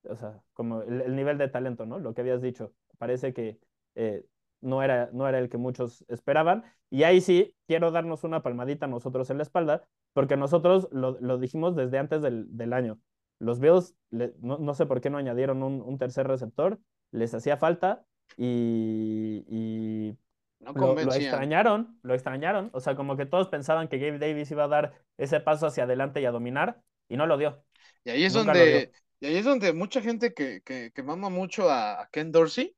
o 0.05 0.17
sea, 0.17 0.43
como 0.55 0.83
el, 0.83 1.03
el 1.03 1.15
nivel 1.15 1.39
de 1.39 1.49
talento, 1.49 1.87
¿no? 1.87 2.01
Lo 2.01 2.15
que 2.15 2.23
habías 2.23 2.43
dicho, 2.43 2.75
parece 2.99 3.33
que 3.33 3.61
eh, 3.95 4.25
no 4.61 4.83
era, 4.83 5.11
no 5.13 5.29
era 5.29 5.39
el 5.39 5.49
que 5.49 5.57
muchos 5.57 6.05
esperaban. 6.09 6.65
Y 6.91 7.05
ahí 7.05 7.21
sí, 7.21 7.55
quiero 7.69 7.93
darnos 7.93 8.25
una 8.25 8.43
palmadita 8.43 8.89
nosotros 8.89 9.31
en 9.31 9.37
la 9.39 9.45
espalda, 9.45 9.87
porque 10.13 10.37
nosotros 10.37 10.89
lo, 10.91 11.17
lo 11.21 11.39
dijimos 11.39 11.77
desde 11.77 11.99
antes 11.99 12.23
del, 12.23 12.57
del 12.57 12.73
año. 12.73 12.99
Los 13.39 13.61
Bills, 13.61 13.95
le, 14.11 14.35
no, 14.41 14.59
no, 14.59 14.75
sé 14.75 14.87
por 14.87 15.01
qué 15.01 15.11
no 15.11 15.19
añadieron 15.19 15.63
un, 15.63 15.81
un, 15.81 15.97
tercer 15.97 16.27
receptor, 16.27 16.81
les 17.13 17.33
hacía 17.35 17.57
falta 17.57 18.05
y, 18.37 19.45
y 19.49 20.19
no 20.61 20.73
lo, 20.73 20.95
lo, 20.95 21.15
extrañaron, 21.15 21.99
lo 22.03 22.15
extrañaron. 22.15 22.71
O 22.73 22.81
sea, 22.81 22.95
como 22.95 23.17
que 23.17 23.27
todos 23.27 23.49
pensaban 23.49 23.89
que 23.89 23.99
Gabe 23.99 24.19
Davis 24.19 24.51
iba 24.51 24.65
a 24.65 24.69
dar 24.69 25.05
ese 25.17 25.41
paso 25.41 25.67
hacia 25.67 25.85
adelante 25.85 26.21
y 26.21 26.27
a 26.27 26.31
dominar, 26.31 26.81
y 27.09 27.17
no 27.17 27.27
lo 27.27 27.39
dio. 27.39 27.65
Y 28.05 28.11
ahí 28.11 28.25
es 28.25 28.35
Nunca 28.35 28.53
donde, 28.53 28.93
y 29.21 29.27
ahí 29.27 29.37
es 29.37 29.45
donde 29.45 29.73
mucha 29.73 30.01
gente 30.01 30.33
que, 30.33 30.63
que, 30.63 30.93
que 30.95 31.03
mama 31.03 31.29
mucho 31.29 31.71
a, 31.71 32.03
a 32.03 32.09
Ken 32.11 32.31
Dorsey, 32.31 32.77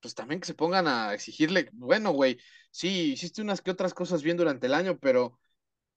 pues 0.00 0.14
también 0.14 0.40
que 0.40 0.46
se 0.46 0.54
pongan 0.54 0.86
a 0.86 1.14
exigirle, 1.14 1.68
bueno, 1.72 2.10
güey, 2.12 2.38
sí, 2.70 3.12
hiciste 3.12 3.42
unas 3.42 3.62
que 3.62 3.70
otras 3.70 3.94
cosas 3.94 4.22
bien 4.22 4.36
durante 4.36 4.66
el 4.66 4.74
año, 4.74 4.98
pero 4.98 5.38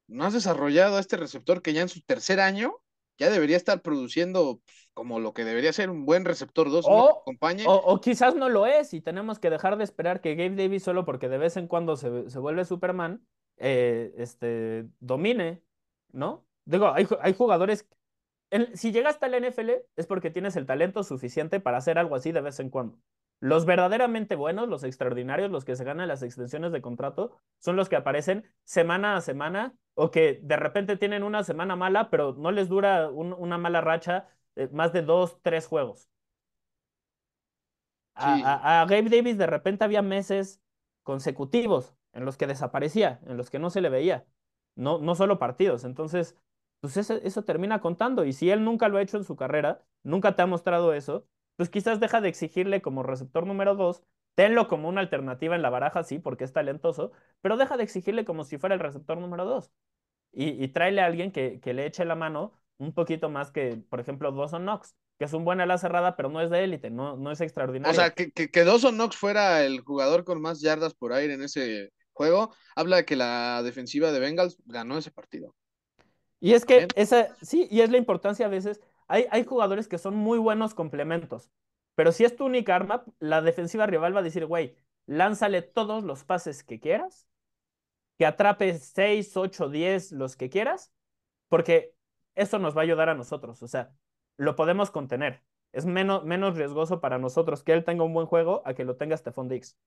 no 0.07 0.25
has 0.25 0.33
desarrollado 0.33 0.97
a 0.97 0.99
este 0.99 1.17
receptor 1.17 1.61
que 1.61 1.73
ya 1.73 1.81
en 1.81 1.89
su 1.89 2.01
tercer 2.01 2.39
año 2.39 2.81
ya 3.19 3.29
debería 3.29 3.57
estar 3.57 3.81
produciendo 3.81 4.61
pues, 4.63 4.89
como 4.93 5.19
lo 5.19 5.33
que 5.33 5.45
debería 5.45 5.73
ser 5.73 5.89
un 5.89 6.05
buen 6.05 6.25
receptor 6.25 6.71
2, 6.71 6.85
o, 6.87 7.23
o, 7.25 7.73
o, 7.75 8.01
quizás 8.01 8.33
no 8.35 8.49
lo 8.49 8.65
es 8.65 8.93
y 8.93 9.01
tenemos 9.01 9.39
que 9.39 9.49
dejar 9.49 9.77
de 9.77 9.83
esperar 9.83 10.21
que 10.21 10.35
Gabe 10.35 10.55
Davis 10.55 10.83
solo 10.83 11.05
porque 11.05 11.29
de 11.29 11.37
vez 11.37 11.57
en 11.57 11.67
cuando 11.67 11.97
se, 11.97 12.29
se 12.29 12.39
vuelve 12.39 12.65
Superman, 12.65 13.21
eh, 13.57 14.13
este, 14.17 14.87
domine, 14.99 15.61
¿no? 16.11 16.45
Digo, 16.65 16.91
hay, 16.93 17.07
hay 17.21 17.33
jugadores, 17.33 17.87
en, 18.51 18.75
si 18.75 18.91
llegaste 18.91 19.25
al 19.25 19.35
NFL 19.35 19.69
es 19.95 20.07
porque 20.07 20.31
tienes 20.31 20.55
el 20.55 20.65
talento 20.65 21.03
suficiente 21.03 21.59
para 21.59 21.77
hacer 21.77 21.97
algo 21.97 22.15
así 22.15 22.31
de 22.31 22.41
vez 22.41 22.59
en 22.59 22.69
cuando. 22.69 22.97
Los 23.39 23.65
verdaderamente 23.65 24.35
buenos, 24.35 24.67
los 24.67 24.83
extraordinarios, 24.83 25.49
los 25.49 25.63
que 25.63 25.75
se 25.75 25.85
ganan 25.85 26.07
las 26.09 26.23
extensiones 26.23 26.71
de 26.71 26.81
contrato, 26.81 27.37
son 27.59 27.75
los 27.77 27.87
que 27.87 27.95
aparecen 27.95 28.43
semana 28.63 29.15
a 29.15 29.21
semana 29.21 29.73
o 29.93 30.11
que 30.11 30.39
de 30.43 30.57
repente 30.57 30.97
tienen 30.97 31.23
una 31.23 31.43
semana 31.43 31.75
mala, 31.75 32.09
pero 32.09 32.33
no 32.33 32.51
les 32.51 32.67
dura 32.67 33.09
un, 33.09 33.33
una 33.33 33.57
mala 33.57 33.81
racha 33.81 34.27
eh, 34.55 34.69
más 34.73 34.91
de 34.93 35.03
dos, 35.03 35.39
tres 35.41 35.67
juegos. 35.67 36.09
A, 38.15 38.35
sí. 38.35 38.41
a, 38.45 38.81
a, 38.81 38.85
Gabe 38.85 39.09
Davis 39.09 39.37
de 39.37 39.47
repente 39.47 39.83
había 39.85 40.01
meses 40.01 40.61
consecutivos 41.03 41.95
en 42.13 42.25
los 42.25 42.37
que 42.37 42.47
desaparecía, 42.47 43.19
en 43.25 43.37
los 43.37 43.49
que 43.49 43.59
no 43.59 43.69
se 43.69 43.81
le 43.81 43.89
veía, 43.89 44.25
no, 44.75 44.99
no 44.99 45.15
solo 45.15 45.39
partidos. 45.39 45.85
Entonces, 45.85 46.35
pues 46.81 46.97
eso, 46.97 47.15
eso 47.15 47.43
termina 47.43 47.79
contando. 47.81 48.25
Y 48.25 48.33
si 48.33 48.49
él 48.49 48.63
nunca 48.63 48.89
lo 48.89 48.97
ha 48.97 49.01
hecho 49.01 49.17
en 49.17 49.23
su 49.23 49.35
carrera, 49.35 49.83
nunca 50.03 50.35
te 50.35 50.41
ha 50.41 50.45
mostrado 50.47 50.93
eso, 50.93 51.25
pues 51.59 51.69
quizás 51.69 51.99
deja 51.99 52.21
de 52.21 52.29
exigirle 52.29 52.81
como 52.81 53.03
receptor 53.03 53.45
número 53.45 53.75
dos, 53.75 54.01
tenlo 54.33 54.69
como 54.69 54.87
una 54.87 55.01
alternativa 55.01 55.57
en 55.57 55.61
la 55.61 55.69
baraja, 55.69 56.03
sí, 56.03 56.17
porque 56.17 56.45
es 56.45 56.53
talentoso, 56.53 57.11
pero 57.41 57.57
deja 57.57 57.75
de 57.75 57.83
exigirle 57.83 58.23
como 58.23 58.45
si 58.45 58.57
fuera 58.57 58.75
el 58.75 58.79
receptor 58.79 59.17
número 59.17 59.43
dos. 59.43 59.69
Y, 60.31 60.51
y 60.63 60.69
tráele 60.69 61.01
a 61.01 61.07
alguien 61.07 61.33
que, 61.33 61.59
que, 61.59 61.73
le 61.73 61.85
eche 61.85 62.05
la 62.05 62.15
mano 62.15 62.53
un 62.77 62.93
poquito 62.93 63.29
más 63.29 63.51
que, 63.51 63.75
por 63.89 63.99
ejemplo, 63.99 64.31
Dawson 64.31 64.61
Knox, 64.61 64.95
que 65.17 65.25
es 65.25 65.33
un 65.33 65.43
buen 65.43 65.59
ala 65.59 65.77
cerrada, 65.77 66.15
pero 66.15 66.29
no 66.29 66.39
es 66.39 66.49
de 66.49 66.63
élite, 66.63 66.91
no, 66.91 67.17
no 67.17 67.29
es 67.29 67.41
extraordinario. 67.41 67.91
O 67.91 67.93
sea, 67.93 68.11
que, 68.11 68.31
que, 68.31 68.49
que 68.49 68.63
Dawson 68.63 68.95
Knox 68.95 69.17
fuera 69.17 69.65
el 69.65 69.81
jugador 69.81 70.23
con 70.23 70.41
más 70.41 70.61
yardas 70.61 70.93
por 70.93 71.11
aire 71.11 71.33
en 71.33 71.43
ese 71.43 71.91
juego, 72.13 72.55
habla 72.73 72.95
de 72.95 73.05
que 73.05 73.17
la 73.17 73.63
defensiva 73.63 74.13
de 74.13 74.21
Bengals 74.21 74.57
ganó 74.65 74.97
ese 74.97 75.11
partido. 75.11 75.53
Y 76.39 76.53
es 76.53 76.63
que 76.63 76.87
esa, 76.95 77.35
sí, 77.41 77.67
y 77.69 77.81
es 77.81 77.89
la 77.89 77.97
importancia 77.97 78.45
a 78.45 78.49
veces 78.49 78.79
hay, 79.09 79.25
hay 79.31 79.43
jugadores 79.43 79.87
que 79.87 79.97
son 79.97 80.15
muy 80.15 80.37
buenos 80.37 80.73
complementos, 80.73 81.51
pero 81.95 82.13
si 82.13 82.23
es 82.23 82.35
tu 82.35 82.45
única 82.45 82.75
arma, 82.75 83.03
la 83.19 83.41
defensiva 83.41 83.85
rival 83.87 84.15
va 84.15 84.19
a 84.19 84.23
decir, 84.23 84.45
güey, 84.45 84.77
lánzale 85.05 85.61
todos 85.63 86.03
los 86.03 86.23
pases 86.23 86.63
que 86.63 86.79
quieras, 86.79 87.27
que 88.17 88.25
atrape 88.25 88.77
6, 88.77 89.35
8, 89.35 89.69
10, 89.69 90.11
los 90.13 90.37
que 90.37 90.49
quieras, 90.49 90.93
porque 91.49 91.95
eso 92.35 92.59
nos 92.59 92.77
va 92.77 92.81
a 92.81 92.83
ayudar 92.83 93.09
a 93.09 93.15
nosotros, 93.15 93.61
o 93.63 93.67
sea, 93.67 93.91
lo 94.37 94.55
podemos 94.55 94.91
contener. 94.91 95.43
Es 95.71 95.85
menos, 95.85 96.23
menos 96.23 96.55
riesgoso 96.55 97.01
para 97.01 97.19
nosotros 97.19 97.63
que 97.63 97.73
él 97.73 97.83
tenga 97.83 98.03
un 98.03 98.13
buen 98.13 98.27
juego 98.27 98.61
a 98.65 98.73
que 98.73 98.85
lo 98.85 98.95
tenga 98.95 99.17
Stephon 99.17 99.49
Diggs, 99.49 99.77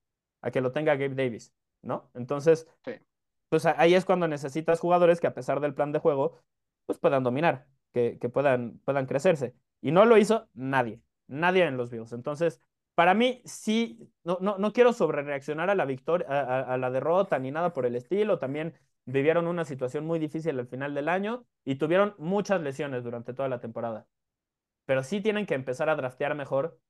a 0.40 0.51
que 0.51 0.61
lo 0.61 0.73
tenga 0.73 0.94
Gabe 0.97 1.15
Davis, 1.15 1.55
¿no? 1.81 2.11
Entonces, 2.15 2.69
sí. 2.85 2.93
pues 3.49 3.66
ahí 3.66 3.94
es 3.94 4.05
cuando 4.05 4.28
necesitas 4.28 4.81
jugadores 4.81 5.20
que 5.20 5.27
a 5.27 5.35
pesar 5.35 5.61
del 5.61 5.74
plan 5.74 5.93
de 5.93 5.99
juego, 5.99 6.40
pues 6.86 6.99
puedan 6.99 7.23
dominar 7.24 7.66
que, 7.93 8.19
que 8.19 8.28
puedan, 8.28 8.81
puedan 8.85 9.06
crecerse. 9.06 9.55
Y 9.81 9.93
no 9.93 10.05
lo 10.05 10.16
hizo 10.16 10.48
nadie, 10.55 11.01
nadie 11.27 11.64
en 11.64 11.77
los 11.77 11.90
Bills. 11.90 12.12
Entonces, 12.12 12.60
para 12.94 13.14
mí 13.14 13.43
sí, 13.44 14.10
no, 14.24 14.39
no, 14.40 14.59
no 14.59 14.73
quiero 14.73 14.93
sobrereaccionar 14.93 15.70
a 15.70 15.74
la 15.74 15.85
victoria, 15.86 16.27
a, 16.28 16.77
la 16.77 16.90
derrota 16.90 17.39
ni 17.39 17.51
nada 17.51 17.73
por 17.73 17.86
el 17.86 17.97
estilo. 17.97 18.39
También 18.39 18.74
vivieron 19.06 19.47
una 19.47 19.64
situación 19.64 20.06
muy 20.06 20.19
difícil 20.19 20.59
al 20.59 20.66
final 20.66 20.94
del 20.94 21.09
año 21.09 21.47
y 21.64 21.77
tuvieron 21.77 22.14
muchas 22.19 22.60
lesiones 22.60 23.05
durante 23.05 23.35
toda 23.35 23.48
la 23.48 23.60
temporada. 23.60 24.06
Pero 24.86 25.02
sí 25.02 25.20
tienen 25.20 25.47
que 25.47 25.55
empezar 25.55 25.89
a 25.89 25.97
draftear 25.97 26.35
mejor 26.35 26.81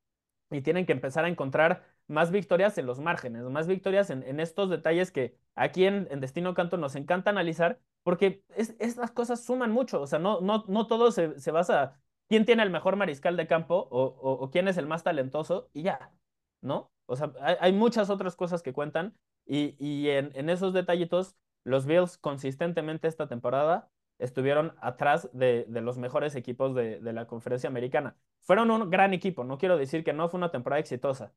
y 0.50 0.62
tienen 0.62 0.86
que 0.86 0.92
empezar 0.92 1.24
a 1.24 1.28
encontrar 1.28 1.84
más 2.08 2.30
victorias 2.30 2.76
en 2.78 2.86
los 2.86 3.00
márgenes, 3.00 3.44
más 3.44 3.66
victorias 3.66 4.10
en, 4.10 4.22
en 4.24 4.40
estos 4.40 4.70
detalles 4.70 5.10
que 5.12 5.36
aquí 5.54 5.86
en, 5.86 6.08
en, 6.10 6.20
Destino 6.20 6.54
Canto 6.54 6.76
nos 6.76 6.96
encanta 6.96 7.30
analizar, 7.30 7.80
porque 8.02 8.44
es, 8.56 8.74
estas 8.78 9.10
cosas 9.12 9.44
suman 9.44 9.70
mucho, 9.72 10.00
o 10.00 10.06
sea, 10.06 10.18
no, 10.18 10.40
no, 10.40 10.64
no 10.68 10.86
todo 10.86 11.12
se, 11.12 11.38
se 11.40 11.50
basa 11.50 12.00
quién 12.28 12.44
tiene 12.44 12.62
el 12.62 12.70
mejor 12.70 12.96
mariscal 12.96 13.36
de 13.36 13.46
campo 13.46 13.88
o, 13.90 14.02
o, 14.04 14.32
o, 14.32 14.50
quién 14.50 14.68
es 14.68 14.76
el 14.78 14.86
más 14.86 15.04
talentoso 15.04 15.70
y 15.72 15.82
ya, 15.82 16.12
¿no? 16.60 16.90
O 17.06 17.16
sea, 17.16 17.32
hay, 17.40 17.56
hay 17.60 17.72
muchas 17.72 18.10
otras 18.10 18.36
cosas 18.36 18.62
que 18.62 18.72
cuentan 18.72 19.16
y, 19.46 19.76
y 19.78 20.10
en, 20.10 20.30
en 20.34 20.50
esos 20.50 20.72
detallitos, 20.72 21.36
los 21.64 21.86
Bills 21.86 22.18
consistentemente 22.18 23.08
esta 23.08 23.28
temporada 23.28 23.90
estuvieron 24.18 24.74
atrás 24.80 25.28
de, 25.32 25.66
de 25.68 25.80
los 25.80 25.98
mejores 25.98 26.34
equipos 26.36 26.74
de, 26.74 27.00
de, 27.00 27.12
la 27.12 27.26
conferencia 27.26 27.68
americana. 27.68 28.16
Fueron 28.40 28.70
un 28.70 28.88
gran 28.90 29.14
equipo, 29.14 29.44
no 29.44 29.58
quiero 29.58 29.76
decir 29.76 30.04
que 30.04 30.12
no 30.12 30.28
fue 30.28 30.38
una 30.38 30.50
temporada 30.50 30.80
exitosa. 30.80 31.32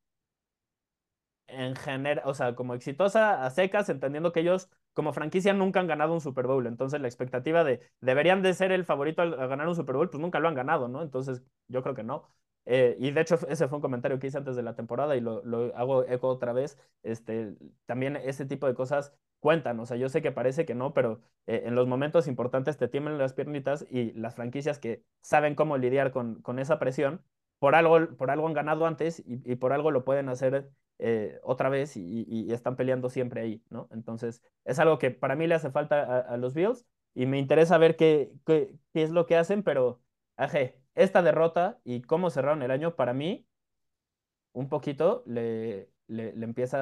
En 1.48 1.76
general, 1.76 2.22
o 2.26 2.34
sea, 2.34 2.54
como 2.54 2.74
exitosa 2.74 3.44
a 3.44 3.50
secas, 3.50 3.88
entendiendo 3.88 4.32
que 4.32 4.40
ellos 4.40 4.68
como 4.96 5.12
franquicia 5.12 5.52
nunca 5.52 5.78
han 5.80 5.86
ganado 5.86 6.14
un 6.14 6.22
Super 6.22 6.46
Bowl. 6.46 6.66
Entonces 6.66 7.00
la 7.00 7.06
expectativa 7.06 7.64
de 7.64 7.80
deberían 8.00 8.42
de 8.42 8.54
ser 8.54 8.72
el 8.72 8.84
favorito 8.86 9.20
a 9.22 9.46
ganar 9.46 9.68
un 9.68 9.76
Super 9.76 9.94
Bowl, 9.96 10.08
pues 10.08 10.20
nunca 10.22 10.40
lo 10.40 10.48
han 10.48 10.54
ganado, 10.54 10.88
¿no? 10.88 11.02
Entonces 11.02 11.42
yo 11.68 11.82
creo 11.82 11.94
que 11.94 12.02
no. 12.02 12.26
Eh, 12.64 12.96
y 12.98 13.10
de 13.10 13.20
hecho, 13.20 13.38
ese 13.48 13.68
fue 13.68 13.76
un 13.76 13.82
comentario 13.82 14.18
que 14.18 14.28
hice 14.28 14.38
antes 14.38 14.56
de 14.56 14.62
la 14.62 14.74
temporada 14.74 15.14
y 15.14 15.20
lo, 15.20 15.42
hago 15.76 16.04
eco 16.08 16.28
otra 16.28 16.54
vez. 16.54 16.78
Este, 17.02 17.54
también 17.84 18.16
ese 18.16 18.46
tipo 18.46 18.66
de 18.66 18.74
cosas 18.74 19.12
cuentan. 19.40 19.78
O 19.80 19.86
sea, 19.86 19.98
yo 19.98 20.08
sé 20.08 20.22
que 20.22 20.32
parece 20.32 20.64
que 20.64 20.74
no, 20.74 20.94
pero 20.94 21.20
eh, 21.46 21.64
en 21.66 21.74
los 21.74 21.86
momentos 21.86 22.26
importantes 22.26 22.78
te 22.78 22.88
tiemblan 22.88 23.18
las 23.18 23.34
piernitas 23.34 23.86
y 23.90 24.12
las 24.14 24.34
franquicias 24.34 24.78
que 24.78 25.04
saben 25.20 25.54
cómo 25.54 25.76
lidiar 25.76 26.10
con, 26.10 26.58
esa 26.58 26.78
presión, 26.78 27.22
por 27.58 27.74
algo, 27.74 28.16
por 28.16 28.30
algo 28.30 28.46
han 28.46 28.54
ganado 28.54 28.86
antes 28.86 29.22
y 29.26 29.56
por 29.56 29.72
algo 29.74 29.90
lo 29.90 30.04
pueden 30.04 30.28
hacer 30.30 30.70
eh, 30.98 31.38
otra 31.42 31.68
vez 31.68 31.96
y, 31.96 32.24
y, 32.28 32.52
están 32.52 32.76
peleando 32.76 33.10
siempre 33.10 33.42
ahí, 33.42 33.62
¿no? 33.70 33.88
Entonces, 33.90 34.42
es 34.64 34.78
algo 34.78 34.98
que 34.98 35.10
para 35.10 35.36
mí 35.36 35.46
le 35.46 35.54
hace 35.54 35.70
falta 35.70 36.02
a, 36.02 36.20
a 36.20 36.36
los 36.38 36.54
Bills 36.54 36.86
y 37.14 37.26
me 37.26 37.38
interesa 37.38 37.78
ver 37.78 37.96
qué, 37.96 38.32
qué, 38.46 38.72
qué 38.92 39.02
es 39.02 39.10
lo 39.10 39.26
que 39.26 39.36
hacen, 39.36 39.62
pero, 39.62 40.00
aje, 40.36 40.78
esta 40.94 41.22
derrota 41.22 41.78
y 41.84 42.02
cómo 42.02 42.30
cerraron 42.30 42.62
el 42.62 42.70
año, 42.70 42.96
para 42.96 43.12
mí, 43.12 43.46
un 44.52 44.68
poquito 44.68 45.22
le, 45.26 45.90
le, 46.08 46.34
le 46.34 46.44
empieza 46.44 46.78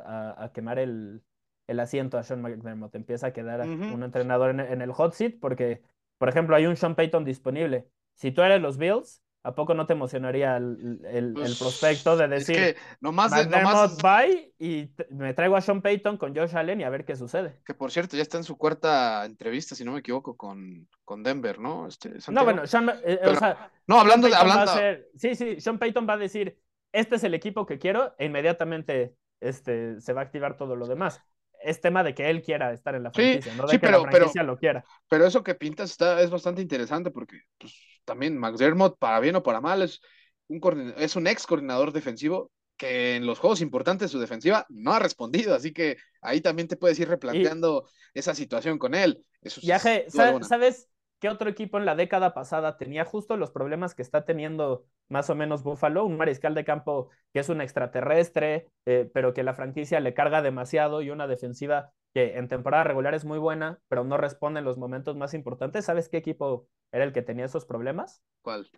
a, 0.00 0.44
a 0.44 0.52
quemar 0.52 0.78
el, 0.78 1.22
el, 1.66 1.80
asiento 1.80 2.18
a 2.18 2.22
Sean 2.22 2.42
McDermott, 2.42 2.94
empieza 2.94 3.28
a 3.28 3.32
quedar 3.32 3.66
un 3.66 4.02
entrenador 4.02 4.50
en, 4.50 4.60
en 4.60 4.80
el 4.80 4.92
hot 4.92 5.12
seat, 5.12 5.34
porque, 5.40 5.82
por 6.18 6.28
ejemplo, 6.28 6.54
hay 6.54 6.66
un 6.66 6.76
Sean 6.76 6.94
Payton 6.94 7.24
disponible. 7.24 7.88
Si 8.14 8.30
tú 8.30 8.42
eres 8.42 8.62
los 8.62 8.78
Bills, 8.78 9.22
¿a 9.46 9.54
poco 9.54 9.74
no 9.74 9.86
te 9.86 9.92
emocionaría 9.92 10.56
el, 10.56 11.00
el, 11.04 11.24
el 11.24 11.34
Pues, 11.34 11.58
prospecto 11.58 12.16
de 12.16 12.24
es 12.24 12.30
decir, 12.30 12.56
que 12.56 12.76
nomás, 13.00 13.30
de- 13.34 13.46
nomás 13.46 14.02
bye 14.02 14.52
y 14.58 14.90
me 15.10 15.34
traigo 15.34 15.56
a 15.56 15.60
Sean 15.60 15.82
Payton 15.82 16.16
con 16.16 16.34
Josh 16.34 16.56
Allen 16.56 16.80
y 16.80 16.84
a 16.84 16.90
ver 16.90 17.04
qué 17.04 17.14
sucede? 17.16 17.54
que 17.64 17.74
por 17.74 17.90
cierto 17.90 18.16
ya 18.16 18.22
está 18.22 18.38
en 18.38 18.44
su 18.44 18.56
cuarta 18.58 19.24
entrevista, 19.24 19.74
si 19.74 19.84
no 19.84 19.92
me 19.92 20.00
equivoco, 20.00 20.36
con, 20.36 20.88
con 21.04 21.22
Denver, 21.22 21.58
¿no? 21.58 21.86
Este, 21.86 22.10
No, 22.30 22.44
bueno, 22.44 22.66
Sean, 22.66 22.88
eh, 22.88 22.94
eh, 23.06 23.28
o 23.28 23.36
sea, 23.36 23.70
No, 23.86 24.00
hablando 24.00 24.28
de, 24.28 24.34
hablando, 24.34 24.66
ser- 24.66 25.08
sí, 25.16 25.34
sí, 25.34 25.60
Sean 25.60 25.78
Payton 25.78 26.06
va 26.08 26.14
a 26.14 26.18
decir, 26.18 26.58
este 26.92 27.16
es 27.16 27.24
el 27.24 27.34
equipo 27.34 27.66
que 27.66 27.78
quiero, 27.78 28.14
e 28.18 28.26
inmediatamente 28.26 29.16
este, 29.40 30.00
se 30.00 30.12
va 30.12 30.22
a 30.22 30.24
activar 30.24 30.56
todo 30.56 30.76
lo 30.76 30.86
demás. 30.86 31.22
Es 31.66 31.80
tema 31.80 32.04
de 32.04 32.14
que 32.14 32.30
él 32.30 32.42
quiera 32.42 32.72
estar 32.72 32.94
en 32.94 33.02
la 33.02 33.10
Sí, 33.10 33.14
franquicia, 33.22 33.54
no 33.54 33.62
de 33.64 33.68
sí, 33.70 33.76
que 33.76 33.86
pero- 33.86 33.98
la 33.98 34.04
pero- 34.04 34.16
franquicia 34.18 34.42
lo 34.42 34.56
quiera. 34.56 34.84
pero 35.08 35.26
eso 35.26 35.42
que 35.42 35.54
pintas 35.54 35.90
está, 35.90 36.20
es 36.22 36.30
bastante 36.30 36.62
interesante 36.62 37.10
porque 37.10 37.40
pues, 37.58 37.74
también 38.04 38.38
McDermott, 38.38 38.98
para 38.98 39.18
bien 39.20 39.36
o 39.36 39.42
para 39.42 39.60
mal, 39.60 39.82
es 39.82 40.00
un, 40.48 40.94
es 40.96 41.16
un 41.16 41.26
ex 41.26 41.46
coordinador 41.46 41.92
defensivo 41.92 42.52
que 42.76 43.16
en 43.16 43.26
los 43.26 43.38
juegos 43.38 43.62
importantes 43.62 44.10
su 44.10 44.18
defensiva 44.20 44.66
no 44.68 44.92
ha 44.92 44.98
respondido, 44.98 45.54
así 45.54 45.72
que 45.72 45.96
ahí 46.20 46.40
también 46.40 46.68
te 46.68 46.76
puedes 46.76 46.98
ir 47.00 47.08
replanteando 47.08 47.88
esa 48.14 48.34
situación 48.34 48.78
con 48.78 48.94
él. 48.94 49.24
Eso 49.40 49.60
sí, 49.60 49.72
alguna. 49.72 50.46
¿sabes 50.46 50.88
qué 51.18 51.28
otro 51.28 51.48
equipo 51.48 51.78
en 51.78 51.86
la 51.86 51.94
década 51.94 52.34
pasada 52.34 52.76
tenía 52.76 53.04
justo 53.04 53.36
los 53.36 53.50
problemas 53.50 53.94
que 53.94 54.02
está 54.02 54.24
teniendo 54.24 54.84
más 55.08 55.30
o 55.30 55.34
menos 55.34 55.62
Buffalo? 55.62 56.04
Un 56.04 56.16
mariscal 56.16 56.54
de 56.54 56.64
campo 56.64 57.10
que 57.32 57.40
es 57.40 57.48
un 57.48 57.60
extraterrestre, 57.60 58.70
eh, 58.84 59.10
pero 59.12 59.34
que 59.34 59.42
la 59.42 59.54
franquicia 59.54 60.00
le 60.00 60.14
carga 60.14 60.42
demasiado 60.42 61.02
y 61.02 61.10
una 61.10 61.26
defensiva 61.26 61.92
que 62.14 62.38
en 62.38 62.48
temporada 62.48 62.84
regular 62.84 63.14
es 63.14 63.24
muy 63.24 63.38
buena, 63.38 63.78
pero 63.88 64.04
no 64.04 64.16
responde 64.16 64.60
en 64.60 64.64
los 64.64 64.78
momentos 64.78 65.16
más 65.16 65.34
importantes. 65.34 65.84
¿Sabes 65.84 66.08
qué 66.08 66.16
equipo 66.16 66.68
era 66.92 67.04
el 67.04 67.12
que 67.12 67.22
tenía 67.22 67.44
esos 67.44 67.66
problemas? 67.66 68.22
¿Cuál? 68.42 68.70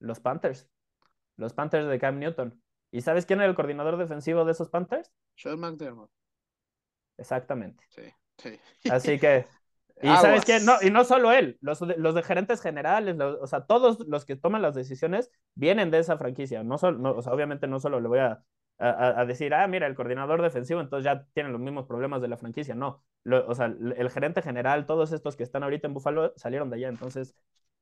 Los 0.00 0.20
Panthers. 0.20 0.68
Los 1.36 1.52
Panthers 1.54 1.86
de 1.86 1.98
Cam 1.98 2.18
Newton. 2.18 2.60
¿Y 2.90 3.00
sabes 3.00 3.24
quién 3.24 3.40
era 3.40 3.48
el 3.48 3.54
coordinador 3.54 3.96
defensivo 3.96 4.44
de 4.44 4.52
esos 4.52 4.68
Panthers? 4.68 5.12
Sean 5.36 5.60
McDermott. 5.60 6.10
Exactamente. 7.16 7.84
Sí, 7.88 8.02
sí. 8.36 8.90
Así 8.90 9.18
que 9.20 9.46
Y 10.02 10.16
sabes 10.18 10.44
Aguas. 10.44 10.44
qué, 10.44 10.60
no, 10.60 10.74
y 10.82 10.90
no 10.90 11.04
solo 11.04 11.32
él, 11.32 11.58
los 11.60 11.80
los 11.80 12.14
de 12.14 12.22
gerentes 12.24 12.60
generales, 12.60 13.16
los- 13.16 13.38
o 13.40 13.46
sea, 13.46 13.62
todos 13.66 14.00
los 14.08 14.24
que 14.26 14.36
toman 14.36 14.60
las 14.62 14.74
decisiones 14.74 15.30
vienen 15.54 15.90
de 15.92 15.98
esa 16.00 16.18
franquicia. 16.18 16.64
No 16.64 16.76
solo, 16.78 16.98
no, 16.98 17.12
o 17.12 17.22
sea, 17.22 17.32
obviamente 17.32 17.68
no 17.68 17.78
solo 17.80 18.00
le 18.00 18.08
voy 18.08 18.18
a, 18.18 18.42
a, 18.78 19.20
a 19.20 19.24
decir, 19.26 19.54
ah, 19.54 19.66
mira, 19.68 19.86
el 19.86 19.94
coordinador 19.94 20.42
defensivo, 20.42 20.80
entonces 20.80 21.04
ya 21.04 21.24
tienen 21.34 21.52
los 21.52 21.60
mismos 21.60 21.86
problemas 21.86 22.20
de 22.20 22.28
la 22.28 22.36
franquicia. 22.36 22.74
No, 22.74 23.04
Lo- 23.24 23.46
o 23.48 23.54
sea, 23.54 23.66
el, 23.66 23.94
el 23.96 24.10
gerente 24.10 24.42
general, 24.42 24.86
todos 24.86 25.12
estos 25.12 25.36
que 25.36 25.44
están 25.44 25.62
ahorita 25.62 25.86
en 25.86 25.94
Buffalo 25.94 26.32
salieron 26.36 26.68
de 26.70 26.76
allá. 26.76 26.88
Entonces, 26.88 27.36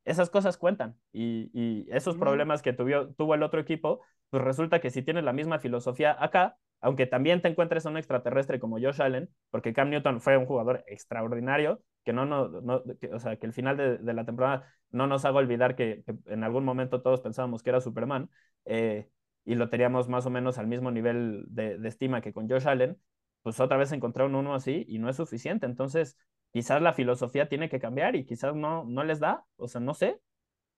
esas 0.05 0.31
cosas 0.31 0.57
cuentan. 0.59 0.99
Y, 1.13 1.51
y 1.55 1.87
esos 1.91 2.17
Ujú. 2.17 2.19
problemas 2.19 2.63
que 2.63 2.73
tuvo, 2.73 3.09
tuvo 3.15 3.35
el 3.35 3.43
otro 3.43 3.61
equipo, 3.61 4.01
pues 4.31 4.43
resulta 4.43 4.81
que 4.81 4.91
si 4.91 5.03
tienes 5.03 5.25
la 5.25 5.33
misma 5.33 5.59
filosofía 5.59 6.17
acá, 6.23 6.57
aunque 6.81 7.07
también 7.07 7.43
te 7.43 7.49
encuentres 7.49 7.85
a 7.87 7.91
un 7.91 7.97
extraterrestre 7.99 8.59
como 8.61 8.79
Josh 8.79 9.03
Allen, 9.03 9.29
porque 9.51 9.73
Cam 9.73 9.91
Newton 9.91 10.21
fue 10.21 10.37
un 10.37 10.47
jugador 10.47 10.85
extraordinario, 10.87 11.83
que 12.05 12.13
no, 12.13 12.27
no, 12.27 12.49
no 12.49 12.83
que, 12.99 13.09
o 13.13 13.19
sea, 13.19 13.37
que 13.37 13.47
el 13.47 13.53
final 13.53 13.77
de, 13.77 13.99
de, 13.99 14.15
la 14.15 14.25
temporada 14.25 14.73
no 14.91 15.07
nos 15.07 15.25
haga 15.25 15.39
olvidar 15.39 15.77
que, 15.77 16.03
que, 16.05 16.15
en 16.27 16.45
algún 16.45 16.65
momento 16.65 17.03
todos 17.03 17.21
pensábamos 17.21 17.63
que 17.63 17.71
era 17.71 17.81
Superman, 17.81 18.31
eh, 18.65 19.09
y 19.45 19.55
lo 19.55 19.69
teníamos 19.69 20.09
más 20.09 20.27
o 20.27 20.31
menos 20.31 20.59
al 20.59 20.67
mismo 20.67 20.91
nivel 20.91 21.45
de, 21.49 21.79
de, 21.79 21.89
estima 21.89 22.21
que 22.21 22.33
con 22.33 22.49
Josh 22.49 22.69
Allen, 22.69 22.99
pues 23.43 23.59
otra 23.61 23.77
vez 23.77 23.93
encontraron 23.93 24.35
uno 24.35 24.55
así 24.55 24.85
y 24.89 24.99
no 24.99 25.09
es 25.09 25.17
suficiente. 25.17 25.67
Entonces, 25.67 26.17
quizás 26.53 26.83
la 26.83 26.93
filosofía 26.93 27.49
tiene 27.49 27.69
que 27.69 27.81
cambiar 27.81 28.17
y 28.17 28.25
quizás 28.25 28.55
no, 28.55 28.85
no 28.85 29.05
les 29.05 29.19
da, 29.19 29.45
o 29.57 29.69
sea, 29.69 29.81
no 29.81 29.95
sé. 29.95 30.21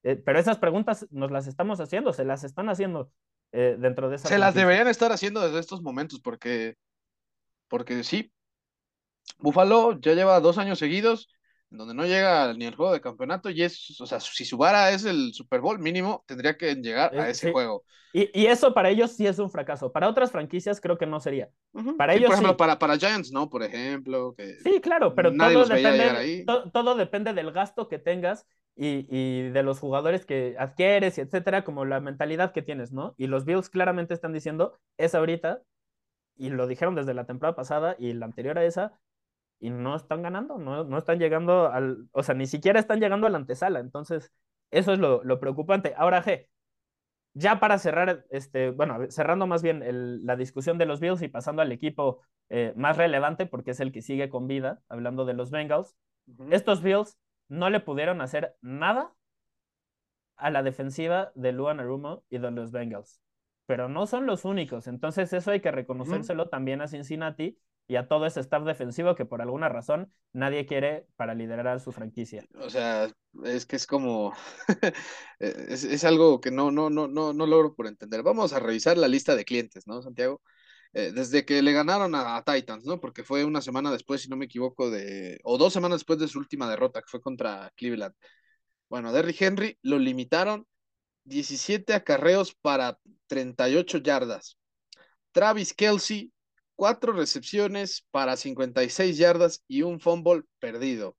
Eh, 0.05 0.17
pero 0.17 0.39
esas 0.39 0.59
preguntas 0.59 1.07
nos 1.11 1.31
las 1.31 1.47
estamos 1.47 1.81
haciendo, 1.81 2.13
se 2.13 2.25
las 2.25 2.45
están 2.45 2.69
haciendo 2.69 3.13
eh, 3.53 3.77
dentro 3.79 4.09
de 4.09 4.17
esa. 4.17 4.29
Se 4.29 4.39
las 4.39 4.55
deberían 4.55 4.89
estar 4.89 5.13
haciendo 5.13 5.41
desde 5.41 5.61
estos 5.61 5.83
momentos, 5.83 6.21
porque, 6.21 6.77
porque 7.69 8.05
sí, 8.05 8.33
Buffalo 9.39 9.99
ya 10.01 10.15
lleva 10.15 10.41
dos 10.41 10.59
años 10.59 10.79
seguidos 10.79 11.29
en 11.73 11.79
donde 11.79 11.95
no 11.95 12.05
llega 12.05 12.53
ni 12.55 12.67
al 12.67 12.77
juego 12.77 12.93
de 12.93 13.01
campeonato 13.01 13.49
y 13.49 13.63
es, 13.63 13.99
o 14.01 14.07
sea, 14.07 14.21
si 14.21 14.45
su 14.45 14.59
vara 14.59 14.91
es 14.91 15.05
el 15.05 15.33
Super 15.33 15.61
Bowl 15.61 15.79
mínimo, 15.79 16.23
tendría 16.27 16.57
que 16.57 16.75
llegar 16.75 17.19
a 17.19 17.31
ese 17.31 17.47
sí. 17.47 17.53
juego. 17.53 17.85
Y, 18.13 18.29
y, 18.39 18.47
eso 18.47 18.75
para 18.75 18.91
ellos 18.91 19.13
sí 19.13 19.27
es 19.27 19.39
un 19.39 19.51
fracaso. 19.51 19.91
Para 19.91 20.07
otras 20.07 20.31
franquicias 20.31 20.83
creo 20.83 20.99
que 20.99 21.07
no 21.07 21.19
sería. 21.19 21.49
Uh 21.73 21.81
-huh. 21.81 21.97
Para 21.97 22.13
sí, 22.13 22.19
ellos 22.19 22.29
por 22.29 22.35
ejemplo, 22.35 22.53
sí. 22.53 22.59
para, 22.59 22.79
para 22.79 22.99
Giants, 22.99 23.33
¿no? 23.33 23.49
Por 23.49 23.63
ejemplo. 23.63 24.35
Que 24.37 24.59
sí, 24.61 24.81
claro, 24.83 25.15
pero 25.15 25.33
todo 25.35 25.65
depende, 25.65 26.45
to, 26.47 26.71
todo 26.71 26.95
depende 26.95 27.33
del 27.33 27.53
gasto 27.53 27.89
que 27.89 27.99
tengas 27.99 28.47
y, 28.77 29.07
y, 29.09 29.49
de 29.49 29.63
los 29.63 29.79
jugadores 29.79 30.27
que 30.27 30.57
adquieres, 30.59 31.17
y 31.17 31.23
etcétera, 31.23 31.65
como 31.65 31.87
la 31.87 32.01
mentalidad 32.01 32.53
que 32.53 32.61
tienes, 32.61 32.93
¿no? 32.93 33.15
Y 33.17 33.29
los 33.29 33.47
Bills 33.47 33.71
claramente 33.71 34.13
están 34.13 34.35
diciendo, 34.35 34.79
es 34.99 35.15
ahorita, 35.15 35.63
y 36.37 36.51
lo 36.51 36.67
dijeron 36.67 36.95
desde 36.95 37.15
la 37.15 37.25
temporada 37.25 37.57
pasada 37.57 37.97
y 37.99 38.13
la 38.13 38.27
anterior 38.27 38.59
a 38.59 38.65
esa, 38.65 38.93
y 39.63 39.71
no 39.71 39.95
están 39.95 40.23
ganando, 40.23 40.59
no, 40.59 40.83
no 40.83 40.99
están 40.99 41.21
llegando 41.21 41.71
al, 41.71 42.09
o 42.11 42.25
sea, 42.25 42.35
ni 42.35 42.47
siquiera 42.47 42.81
están 42.81 42.99
llegando 42.99 43.29
a 43.29 43.31
la 43.31 43.39
antesala, 43.39 43.79
entonces 43.79 44.33
eso 44.73 44.93
es 44.93 44.99
lo, 44.99 45.23
lo 45.23 45.39
preocupante. 45.39 45.95
Ahora, 45.97 46.21
G, 46.21 46.49
ya 47.33 47.61
para 47.61 47.79
cerrar, 47.79 48.27
este, 48.31 48.71
bueno, 48.71 48.99
cerrando 49.11 49.47
más 49.47 49.63
bien 49.63 49.85
el, 49.85 50.27
la 50.27 50.35
discusión 50.35 50.79
de 50.79 50.87
los 50.87 50.99
Bills 50.99 51.23
y 51.23 51.29
pasando 51.29 51.63
al 51.63 51.71
equipo 51.71 52.23
eh, 52.49 52.73
más 52.75 52.97
relevante, 52.97 53.47
porque 53.47 53.71
es 53.71 53.79
el 53.79 53.93
que 53.93 54.03
sigue 54.03 54.29
con 54.29 54.49
vida, 54.49 54.83
hablando 54.89 55.25
de 55.25 55.35
los 55.35 55.53
Bengals, 55.53 55.97
uh 56.27 56.45
-huh. 56.45 56.53
estos 56.53 56.83
Bills 56.83 57.17
no 57.49 57.71
le 57.71 57.79
pudieron 57.79 58.21
hacer 58.21 58.57
nada 58.63 59.15
a 60.37 60.51
la 60.51 60.65
defensiva 60.65 61.31
de 61.37 61.53
Luan 61.53 61.79
Arumo 61.79 62.25
y 62.31 62.39
de 62.39 62.51
los 62.51 62.73
Bengals, 62.73 63.21
pero 63.67 63.89
no 63.89 64.07
son 64.07 64.27
los 64.27 64.45
únicos, 64.45 64.89
entonces 64.89 65.33
eso 65.33 65.53
hay 65.53 65.61
que 65.61 65.71
reconocérselo 65.71 66.43
uh 66.43 66.47
-huh. 66.47 66.51
también 66.51 66.81
a 66.81 66.89
Cincinnati 66.89 67.57
y 67.89 67.97
a 67.97 68.09
todo 68.09 68.27
ese 68.27 68.41
staff 68.41 68.65
defensivo 68.65 69.15
que 69.15 69.25
por 69.25 69.43
alguna 69.43 69.69
razón 69.69 70.13
nadie 70.33 70.67
quiere 70.67 71.07
para 71.17 71.35
liderar 71.35 71.81
su 71.81 71.93
franquicia. 71.93 72.45
O 72.61 72.71
sea, 72.71 73.11
es 73.45 73.67
que 73.67 73.77
es 73.77 73.87
como 73.87 74.33
es, 75.39 75.85
es, 75.85 76.05
algo 76.05 76.41
que 76.41 76.51
no, 76.51 76.71
no, 76.71 76.91
no, 76.91 77.09
no, 77.09 77.33
no 77.33 77.47
logro 77.47 77.75
por 77.75 77.87
entender. 77.87 78.23
Vamos 78.23 78.53
a 78.53 78.61
revisar 78.61 78.97
la 78.97 79.09
lista 79.09 79.37
de 79.37 79.45
clientes, 79.45 79.87
¿no, 79.87 80.01
Santiago? 80.03 80.41
Eh, 80.95 81.11
desde 81.13 81.45
que 81.47 81.63
le 81.63 81.73
ganaron 81.73 82.15
a, 82.15 82.37
a, 82.37 82.45
Titans, 82.45 82.85
¿no? 82.85 83.01
Porque 83.01 83.25
fue 83.25 83.45
una 83.45 83.63
semana 83.63 83.91
después, 83.91 84.21
si 84.23 84.29
no 84.29 84.37
me 84.37 84.45
equivoco, 84.45 84.91
de. 84.91 85.41
o 85.43 85.57
dos 85.57 85.73
semanas 85.73 86.01
después 86.01 86.19
de 86.19 86.29
su 86.29 86.39
última 86.39 86.69
derrota, 86.69 87.01
que 87.01 87.09
fue 87.09 87.21
contra 87.21 87.73
Cleveland. 87.77 88.15
Bueno, 88.91 89.09
a 89.09 89.13
Derrick 89.13 89.41
Henry 89.41 89.79
lo 89.83 89.99
limitaron 89.99 90.67
17 91.25 91.95
acarreos 91.95 92.55
para 92.55 92.99
38 93.27 93.99
yardas. 93.99 94.59
Travis 95.33 95.73
Kelsey, 95.73 96.33
cuatro 96.77 97.13
recepciones 97.13 98.07
para 98.11 98.37
56 98.37 99.17
yardas 99.19 99.65
y 99.69 99.83
un 99.83 100.01
fumble 100.01 100.43
perdido. 100.59 101.17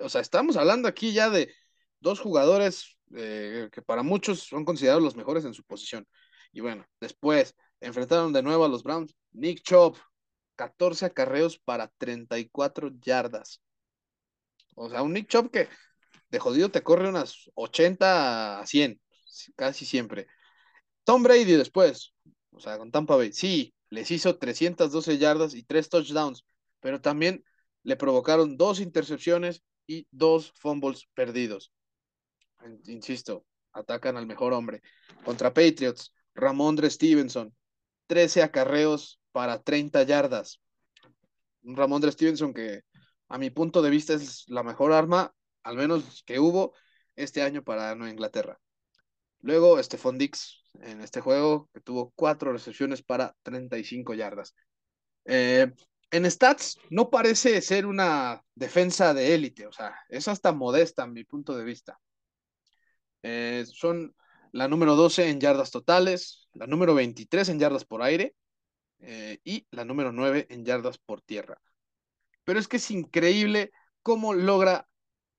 O 0.00 0.08
sea, 0.08 0.20
estamos 0.20 0.56
hablando 0.56 0.88
aquí 0.88 1.12
ya 1.12 1.30
de 1.30 1.52
dos 2.00 2.20
jugadores 2.20 2.98
eh, 3.14 3.68
que 3.72 3.82
para 3.82 4.02
muchos 4.02 4.40
son 4.40 4.64
considerados 4.64 5.02
los 5.02 5.16
mejores 5.16 5.44
en 5.44 5.54
su 5.54 5.62
posición. 5.64 6.06
Y 6.52 6.60
bueno, 6.60 6.86
después 7.00 7.54
enfrentaron 7.80 8.32
de 8.32 8.42
nuevo 8.42 8.64
a 8.64 8.68
los 8.68 8.82
Browns. 8.82 9.14
Nick 9.32 9.62
Chubb, 9.62 9.96
14 10.56 11.06
acarreos 11.06 11.58
para 11.58 11.88
34 11.98 12.90
yardas. 13.00 13.60
O 14.74 14.88
sea, 14.88 15.02
un 15.02 15.12
Nick 15.12 15.28
Chubb 15.28 15.50
que 15.50 15.68
de 16.30 16.38
jodido 16.38 16.70
te 16.70 16.82
corre 16.82 17.08
unas 17.08 17.50
80 17.54 18.60
a 18.60 18.66
100, 18.66 19.00
casi 19.56 19.84
siempre. 19.84 20.26
Tom 21.04 21.22
Brady 21.22 21.52
después, 21.56 22.14
o 22.50 22.60
sea, 22.60 22.78
con 22.78 22.90
Tampa 22.90 23.16
Bay, 23.16 23.32
sí, 23.32 23.74
les 23.92 24.10
hizo 24.10 24.38
312 24.38 25.18
yardas 25.18 25.54
y 25.54 25.64
3 25.64 25.90
touchdowns, 25.90 26.46
pero 26.80 27.02
también 27.02 27.44
le 27.82 27.96
provocaron 27.96 28.56
dos 28.56 28.80
intercepciones 28.80 29.62
y 29.86 30.08
dos 30.10 30.54
fumbles 30.56 31.08
perdidos. 31.12 31.74
Insisto, 32.86 33.44
atacan 33.70 34.16
al 34.16 34.26
mejor 34.26 34.54
hombre. 34.54 34.80
Contra 35.26 35.52
Patriots, 35.52 36.14
Ramondre 36.34 36.88
Stevenson, 36.88 37.54
13 38.06 38.42
acarreos 38.42 39.20
para 39.30 39.62
30 39.62 40.04
yardas. 40.04 40.62
Ramondre 41.62 42.12
Stevenson 42.12 42.54
que 42.54 42.84
a 43.28 43.36
mi 43.36 43.50
punto 43.50 43.82
de 43.82 43.90
vista 43.90 44.14
es 44.14 44.48
la 44.48 44.62
mejor 44.62 44.94
arma, 44.94 45.34
al 45.64 45.76
menos 45.76 46.22
que 46.24 46.40
hubo 46.40 46.72
este 47.14 47.42
año 47.42 47.62
para 47.62 47.94
Nueva 47.94 48.10
Inglaterra. 48.10 48.58
Luego, 49.40 49.82
Stephon 49.82 50.16
Dix 50.16 50.61
en 50.80 51.00
este 51.00 51.20
juego, 51.20 51.68
que 51.72 51.80
tuvo 51.80 52.12
cuatro 52.16 52.52
recepciones 52.52 53.02
para 53.02 53.34
35 53.42 54.14
yardas. 54.14 54.54
Eh, 55.24 55.72
en 56.10 56.30
stats 56.30 56.78
no 56.90 57.10
parece 57.10 57.60
ser 57.62 57.86
una 57.86 58.42
defensa 58.54 59.14
de 59.14 59.34
élite, 59.34 59.66
o 59.66 59.72
sea, 59.72 59.94
es 60.08 60.28
hasta 60.28 60.52
modesta 60.52 61.04
en 61.04 61.12
mi 61.12 61.24
punto 61.24 61.56
de 61.56 61.64
vista. 61.64 61.98
Eh, 63.22 63.64
son 63.66 64.14
la 64.52 64.68
número 64.68 64.96
12 64.96 65.30
en 65.30 65.40
yardas 65.40 65.70
totales, 65.70 66.48
la 66.52 66.66
número 66.66 66.94
23 66.94 67.48
en 67.48 67.58
yardas 67.58 67.84
por 67.84 68.02
aire 68.02 68.34
eh, 69.00 69.38
y 69.44 69.66
la 69.70 69.84
número 69.84 70.12
9 70.12 70.46
en 70.50 70.64
yardas 70.64 70.98
por 70.98 71.22
tierra. 71.22 71.60
Pero 72.44 72.58
es 72.58 72.68
que 72.68 72.76
es 72.76 72.90
increíble 72.90 73.72
cómo 74.02 74.34
logra 74.34 74.86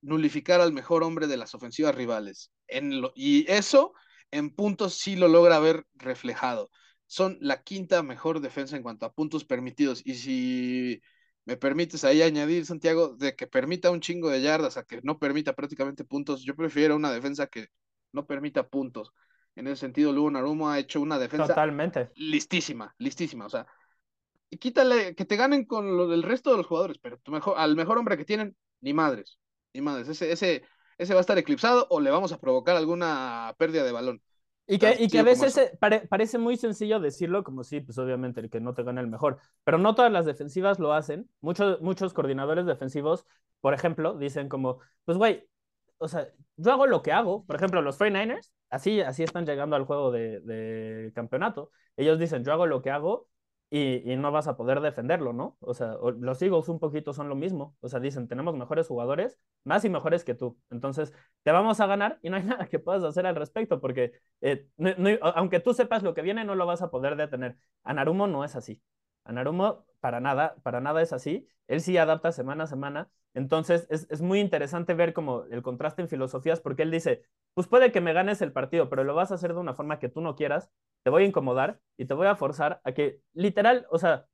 nulificar 0.01 0.61
al 0.61 0.73
mejor 0.73 1.03
hombre 1.03 1.27
de 1.27 1.38
las 1.38 1.53
ofensivas 1.53 1.93
rivales. 1.93 2.51
En 2.68 3.03
y 3.15 3.49
eso 3.51 3.93
en 4.34 4.49
puntos 4.49 4.95
sí 4.95 5.15
lo 5.15 5.27
logra 5.27 5.60
ver 5.60 5.85
reflejado. 5.93 6.72
Son 7.05 7.38
la 7.39 7.61
quinta 7.61 8.01
mejor 8.01 8.39
defensa 8.39 8.76
en 8.76 8.84
cuanto 8.84 9.05
a 9.05 9.14
puntos 9.14 9.45
permitidos. 9.45 10.01
Y 10.05 10.15
si 10.15 11.01
me 11.45 11.55
permites 11.55 12.03
ahí 12.03 12.22
añadir, 12.23 12.65
Santiago, 12.65 13.15
de 13.15 13.35
que 13.35 13.45
permita 13.45 13.91
un 13.91 14.01
chingo 14.01 14.30
de 14.30 14.41
yardas 14.41 14.77
a 14.77 14.84
que 14.84 15.01
no 15.03 15.19
permita 15.19 15.53
prácticamente 15.53 16.03
puntos, 16.03 16.43
yo 16.43 16.55
prefiero 16.55 16.95
una 16.95 17.11
defensa 17.11 17.45
que 17.47 17.68
no 18.11 18.26
permita 18.26 18.68
puntos. 18.68 19.14
En 19.55 19.68
ese 19.68 19.81
sentido, 19.81 20.11
Lugo 20.11 20.31
Narumo 20.31 20.69
ha 20.69 20.80
hecho 20.80 20.99
una 20.99 21.19
defensa 21.19 21.47
Totalmente. 21.49 22.10
listísima, 22.15 22.95
listísima. 22.97 23.45
O 23.45 23.49
sea, 23.49 23.68
y 24.49 24.57
quítale 24.57 25.14
que 25.14 25.26
te 25.26 25.35
ganen 25.35 25.65
con 25.65 25.95
lo 25.95 26.07
del 26.07 26.23
resto 26.23 26.49
de 26.51 26.57
los 26.57 26.65
jugadores, 26.65 26.97
pero 26.97 27.19
tu 27.19 27.31
mejor, 27.31 27.55
al 27.57 27.76
mejor 27.76 27.99
hombre 27.99 28.18
que 28.18 28.26
tienen, 28.26 28.55
ni 28.81 28.93
madres, 28.93 29.38
ni 29.73 29.81
madres. 29.81 30.10
Ese, 30.10 30.31
ese, 30.31 30.64
ese 31.03 31.13
va 31.13 31.19
a 31.19 31.21
estar 31.21 31.38
eclipsado 31.38 31.88
o 31.89 31.99
le 31.99 32.11
vamos 32.11 32.31
a 32.31 32.39
provocar 32.39 32.75
alguna 32.75 33.53
pérdida 33.57 33.84
de 33.84 33.91
balón. 33.91 34.21
Y 34.65 34.80
que, 34.80 34.95
y 34.97 35.09
que 35.09 35.19
a 35.19 35.23
veces 35.23 35.59
parece 36.09 36.38
muy 36.38 36.55
sencillo 36.55 36.99
decirlo, 36.99 37.43
como 37.43 37.63
si, 37.63 37.81
pues 37.81 37.97
obviamente, 37.97 38.39
el 38.39 38.49
que 38.49 38.61
no 38.61 38.73
te 38.73 38.84
gana 38.84 39.01
el 39.01 39.07
mejor, 39.07 39.39
pero 39.65 39.77
no 39.77 39.93
todas 39.93 40.11
las 40.11 40.25
defensivas 40.25 40.80
lo 40.80 40.93
hacen. 40.93 41.30
Muchos, 41.41 41.81
muchos 41.81 42.13
coordinadores 42.13 42.65
defensivos, 42.65 43.25
por 43.59 43.73
ejemplo, 43.73 44.17
dicen 44.17 44.47
como, 44.47 44.80
pues 45.03 45.17
güey, 45.17 45.49
o 45.97 46.07
sea, 46.07 46.27
yo 46.55 46.71
hago 46.71 46.88
lo 46.88 47.01
que 47.01 47.11
hago. 47.11 47.45
Por 47.45 47.57
ejemplo, 47.57 47.81
los 47.81 47.97
49ers, 47.97 48.51
así, 48.69 49.01
así 49.01 49.23
están 49.23 49.45
llegando 49.45 49.75
al 49.75 49.85
juego 49.85 50.11
de, 50.11 50.39
de 50.39 51.11
campeonato. 51.13 51.71
Ellos 51.97 52.17
dicen, 52.17 52.43
yo 52.43 52.53
hago 52.53 52.65
lo 52.65 52.81
que 52.81 52.89
hago 52.89 53.27
y, 53.75 54.15
no 54.17 54.31
vas 54.31 54.47
a 54.47 54.55
poder 54.55 54.81
defenderlo, 54.81 55.33
¿no? 55.33 55.57
O 55.59 55.73
sea, 55.73 55.95
los 56.19 56.39
Eagles 56.43 56.69
un 56.69 56.79
poquito 56.79 57.11
son 57.11 57.27
lo 57.27 57.35
mismo. 57.35 57.75
O 57.81 57.89
sea, 57.89 57.99
dicen, 57.99 58.27
tenemos 58.27 58.55
mejores 58.55 58.87
jugadores, 58.87 59.39
más 59.63 59.83
y 59.83 59.89
mejores 59.89 60.23
que 60.23 60.35
tú. 60.35 60.59
Entonces, 60.69 61.11
te 61.41 61.51
vamos 61.51 61.79
a 61.79 61.87
ganar 61.87 62.19
y 62.21 62.29
no 62.29 62.37
hay 62.37 62.43
nada 62.43 62.67
que 62.67 62.77
puedas 62.77 63.03
hacer 63.03 63.25
al 63.25 63.35
respecto, 63.35 63.81
porque 63.81 64.13
eh, 64.41 64.67
aunque 65.21 65.59
tú 65.59 65.73
sepas 65.73 66.03
lo 66.03 66.13
que 66.13 66.21
viene, 66.21 66.45
no 66.45 66.53
lo 66.53 66.67
vas 66.67 66.83
a 66.83 66.91
poder 66.91 67.15
detener. 67.15 67.57
A 67.83 67.93
Narumo 67.95 68.27
no 68.27 68.43
es 68.43 68.55
así. 68.55 68.79
A 69.23 69.31
Narumo 69.31 69.85
para 69.99 70.19
nada, 70.19 70.55
para 70.61 70.79
nada 70.79 71.01
es 71.01 71.11
así. 71.11 71.47
Él 71.67 71.81
sí 71.81 71.97
adapta 71.97 72.31
semana 72.31 72.65
a 72.65 72.67
semana. 72.67 73.09
Entonces, 73.34 73.88
es, 73.89 74.07
es 74.10 74.22
muy 74.22 74.39
interesante 74.39 74.93
ver 74.93 75.14
como 75.14 75.43
el 75.45 75.61
contraste 75.61 76.01
en 76.01 76.10
filosofías, 76.10 76.61
porque 76.61 76.84
él 76.84 76.91
dice, 76.91 77.23
pues 77.53 77.68
puede 77.68 77.91
que 77.91 78.01
me 78.01 78.14
ganes 78.14 78.41
el 78.41 78.51
partido, 78.51 78.89
pero 78.89 79.03
lo 79.03 79.15
vas 79.15 79.31
a 79.31 79.35
hacer 79.35 79.53
de 79.53 79.60
una 79.60 79.73
forma 79.73 79.99
que 79.99 80.10
tú 80.10 80.22
no 80.22 80.35
quieras 80.35 80.69
te 81.03 81.10
voy 81.10 81.23
a 81.23 81.26
incomodar 81.27 81.80
y 81.97 82.05
te 82.05 82.14
voy 82.14 82.27
a 82.27 82.35
forzar 82.35 82.81
a 82.84 82.93
que, 82.93 83.19
literal, 83.34 83.85
o 83.91 83.99
sea, 83.99 84.26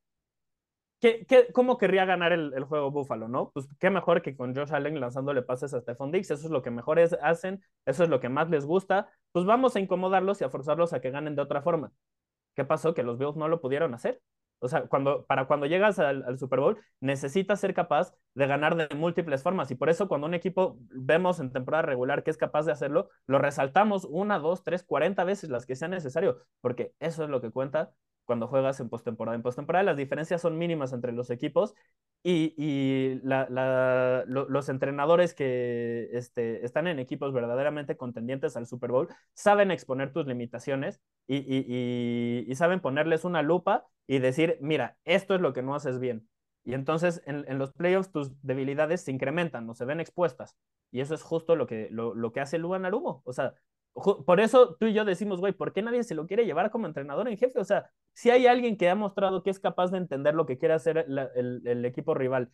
¿qué, 1.00 1.26
qué, 1.26 1.52
cómo 1.54 1.78
querría 1.78 2.06
ganar 2.06 2.32
el, 2.32 2.64
juego 2.66 2.92
Buffalo, 2.92 3.28
no? 3.28 3.52
Pues 3.52 3.68
qué 3.80 3.90
mejor 3.90 4.22
que 4.22 4.36
con 4.36 4.56
Josh 4.56 4.74
Allen 4.74 5.00
lanzándole 5.00 5.42
pases 5.42 5.74
a 5.74 5.82
Stephon 5.82 6.12
Dix, 6.12 6.32
eso 6.32 6.46
es 6.46 6.52
lo 6.52 6.62
que 6.62 6.72
mejores 6.72 7.18
hacen, 7.22 7.64
eso 7.86 8.04
es 8.04 8.10
lo 8.10 8.20
que 8.20 8.30
más 8.30 8.50
les 8.50 8.66
gusta, 8.66 9.10
pues 9.32 9.46
vamos 9.46 9.76
a 9.76 9.80
incomodarlos 9.80 10.42
y 10.42 10.44
a 10.44 10.50
forzarlos 10.50 10.94
a 10.94 11.02
que 11.02 11.12
ganen 11.12 11.36
de 11.36 11.42
otra 11.42 11.62
forma. 11.62 11.92
¿Qué 12.56 12.66
pasó? 12.66 12.94
Que 12.94 13.04
los 13.04 13.18
Bills 13.18 13.36
no 13.38 13.48
lo 13.48 13.62
pudieron 13.62 13.94
hacer. 13.94 14.22
O 14.60 14.68
sea, 14.68 14.88
para 15.28 15.46
cuando 15.46 15.66
llegas 15.66 16.00
al, 16.00 16.38
Super 16.38 16.60
Bowl, 16.60 16.78
necesitas 17.00 17.60
ser 17.60 17.74
capaz 17.74 18.14
de 18.36 18.48
ganar 18.48 18.76
de 18.76 18.94
múltiples 18.96 19.44
formas. 19.44 19.72
Y 19.72 19.76
por 19.76 19.90
eso 19.90 20.08
cuando 20.08 20.28
un 20.28 20.34
equipo 20.34 20.78
vemos 20.92 21.40
en 21.40 21.52
temporada 21.52 21.84
regular 21.84 22.24
que 22.24 22.32
es 22.32 22.38
capaz 22.38 22.66
de 22.66 22.72
hacerlo, 22.72 23.10
lo 23.28 23.40
resaltamos 23.40 24.06
una, 24.06 24.40
dos, 24.40 24.64
tres, 24.64 24.84
cuarenta 24.84 25.24
veces 25.24 25.50
las 25.50 25.66
que 25.66 25.76
sea 25.76 25.88
necesario, 25.88 26.38
porque 26.62 26.94
eso 27.00 27.24
es 27.24 27.30
lo 27.30 27.42
que 27.42 27.52
cuenta 27.52 27.92
cuando 28.26 28.48
juegas 28.48 28.80
en 28.80 28.90
postemporada. 28.90 29.36
En 29.36 29.42
postemporada 29.42 29.84
las 29.84 29.98
diferencias 29.98 30.42
son 30.42 30.58
mínimas 30.58 30.94
entre 30.94 31.14
los 31.14 31.30
equipos 31.32 31.74
y, 32.22 32.54
y 32.58 33.20
la, 33.24 34.26
los 34.28 34.70
entrenadores 34.70 35.34
que 35.34 36.10
este, 36.12 36.66
están 36.66 36.88
en 36.88 37.00
equipos 37.00 37.34
verdaderamente 37.34 37.96
contendientes 37.96 38.58
al 38.58 38.68
Super 38.68 38.92
Bowl 38.92 39.08
saben 39.34 39.72
exponer 39.72 40.12
tus 40.12 40.28
limitaciones 40.28 41.00
y, 41.28 41.38
y, 41.38 42.46
y, 42.50 42.56
saben 42.56 42.82
ponerles 42.82 43.24
una 43.24 43.42
lupa 43.42 43.88
y 44.08 44.20
decir, 44.20 44.58
mira, 44.62 44.98
esto 45.06 45.36
es 45.36 45.42
lo 45.42 45.54
que 45.54 45.62
no 45.62 45.76
haces 45.76 46.00
bien. 46.00 46.28
Y 46.66 46.74
entonces 46.74 47.22
en, 47.26 47.46
en, 47.48 47.58
los 47.58 47.72
playoffs 47.72 48.12
tus 48.12 48.32
debilidades 48.42 49.02
se 49.02 49.12
incrementan 49.12 49.70
o 49.70 49.74
se 49.74 49.86
ven 49.86 50.00
expuestas. 50.00 50.58
Y 50.92 51.02
eso 51.02 51.16
es 51.16 51.22
justo 51.22 51.56
lo 51.56 51.68
que, 51.68 51.88
lo, 51.92 52.16
lo 52.16 52.32
que 52.32 52.42
hace 52.42 52.58
Luan 52.58 52.86
Arumo. 52.86 53.22
O 53.26 53.32
sea, 53.32 53.54
por 53.94 54.40
eso 54.40 54.76
tú 54.76 54.88
y 54.88 54.94
yo 54.94 55.06
decimos, 55.06 55.40
güey, 55.40 55.54
¿por 55.54 55.74
qué 55.74 55.82
nadie 55.82 56.04
se 56.04 56.16
lo 56.16 56.28
quiere 56.28 56.46
llevar 56.46 56.72
como 56.72 56.88
entrenador 56.88 57.28
en 57.28 57.38
jefe? 57.38 57.60
O 57.60 57.66
sea, 57.66 57.92
si 58.14 58.30
hay 58.30 58.48
alguien 58.48 58.78
que 58.78 58.90
ha 58.90 58.96
mostrado 58.96 59.44
que 59.44 59.50
es 59.50 59.60
capaz 59.60 59.92
de 59.92 59.98
entender 59.98 60.36
lo 60.36 60.46
que 60.46 60.58
quiere 60.58 60.74
hacer 60.74 61.06
el, 61.08 61.86
equipo 61.86 62.14
rival 62.14 62.50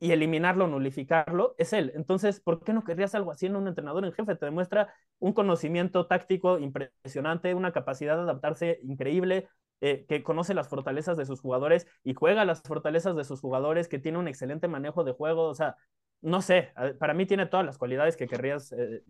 y 0.00 0.12
eliminarlo, 0.12 0.68
nulificarlo, 0.68 1.54
es 1.58 1.72
él. 1.72 1.92
Entonces, 1.96 2.40
¿por 2.40 2.62
qué 2.62 2.72
no 2.72 2.84
querrías 2.84 3.14
algo 3.14 3.32
así 3.32 3.46
en 3.46 3.56
un 3.56 3.66
entrenador 3.66 4.04
en 4.04 4.12
jefe? 4.12 4.36
Te 4.36 4.46
demuestra 4.46 4.94
un 5.18 5.32
conocimiento 5.32 6.06
táctico 6.06 6.58
impresionante, 6.58 7.54
una 7.54 7.72
capacidad 7.72 8.16
de 8.16 8.22
adaptarse 8.22 8.78
increíble, 8.84 9.48
eh, 9.80 10.06
que 10.08 10.22
conoce 10.22 10.54
las 10.54 10.68
fortalezas 10.68 11.16
de 11.16 11.26
sus 11.26 11.40
jugadores 11.40 11.86
y 12.04 12.14
juega 12.14 12.44
las 12.44 12.62
fortalezas 12.62 13.16
de 13.16 13.24
sus 13.24 13.40
jugadores, 13.40 13.88
que 13.88 13.98
tiene 13.98 14.18
un 14.18 14.28
excelente 14.28 14.68
manejo 14.68 15.02
de 15.04 15.12
juego. 15.12 15.44
O 15.44 15.54
sea, 15.54 15.76
no 16.20 16.42
sé, 16.42 16.72
para 16.98 17.14
mí 17.14 17.26
tiene 17.26 17.46
todas 17.46 17.66
las 17.66 17.78
cualidades 17.78 18.16
que 18.16 18.26
querrías 18.28 18.72
eh, 18.72 19.02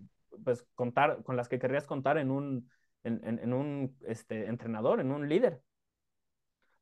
pues 0.44 0.65
contar, 0.74 1.23
con 1.24 1.36
las 1.36 1.48
que 1.48 1.59
querrías 1.59 1.86
contar 1.86 2.19
en 2.19 2.31
un, 2.31 2.70
en, 3.05 3.20
en, 3.24 3.52
un 3.52 3.97
este, 4.06 4.47
entrenador, 4.47 5.01
en 5.01 5.10
un 5.10 5.28
líder. 5.28 5.62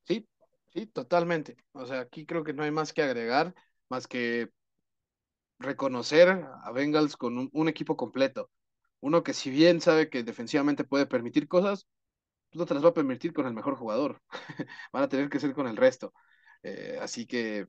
Sí, 0.05 0.29
sí, 0.69 0.87
totalmente. 0.87 1.57
O 1.73 1.87
sea, 1.87 2.01
aquí 2.01 2.27
creo 2.27 2.45
que 2.45 2.53
no 2.53 2.63
hay 2.63 2.71
más 2.71 2.93
que 2.93 3.03
agregar, 3.03 3.55
más 3.89 4.07
que 4.07 4.51
reconocer 5.59 6.29
a 6.29 6.73
Bengals 6.73 7.17
con 7.17 7.51
un, 7.53 7.69
equipo 7.69 7.97
completo. 7.97 8.51
Uno 9.01 9.23
que 9.23 9.35
si 9.35 9.51
bien 9.51 9.81
sabe 9.81 10.11
que 10.11 10.23
defensivamente 10.23 10.85
puede 10.85 11.07
permitir 11.07 11.49
cosas, 11.49 11.87
pues 12.51 12.59
no 12.61 12.67
te 12.67 12.75
las 12.75 12.85
va 12.85 12.91
a 12.91 12.95
permitir 12.95 13.33
con 13.33 13.47
el 13.47 13.55
mejor 13.55 13.77
jugador. 13.77 14.23
Van 14.93 15.03
a 15.03 15.09
tener 15.09 15.29
que 15.31 15.41
ser 15.41 15.55
con 15.55 15.67
el 15.69 15.77
resto. 15.77 16.13
Eh, 16.63 16.99
así 17.01 17.27
que, 17.27 17.67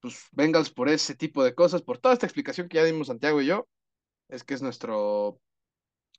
pues, 0.00 0.28
Bengals 0.32 0.70
por 0.70 0.88
ese 0.88 1.14
tipo 1.14 1.44
de 1.44 1.54
cosas, 1.54 1.82
por 1.82 1.98
toda 1.98 2.14
esta 2.14 2.26
explicación 2.26 2.68
que 2.68 2.76
ya 2.78 2.84
dimos 2.84 3.08
Santiago 3.08 3.40
y 3.40 3.46
yo, 3.46 3.68
es 4.30 4.44
que 4.44 4.54
es 4.54 4.62
nuestro, 4.62 5.40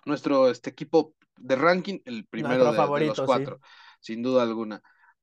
nuestro 0.05 0.49
este 0.49 0.69
equipo 0.69 1.15
de 1.37 1.55
ranking, 1.55 1.99
el 2.05 2.25
primero 2.25 2.71
de, 2.71 3.05
los 3.07 3.21
cuatro, 3.21 3.59
sin 3.99 4.21
duda 4.21 4.43
alguna. 4.43 4.81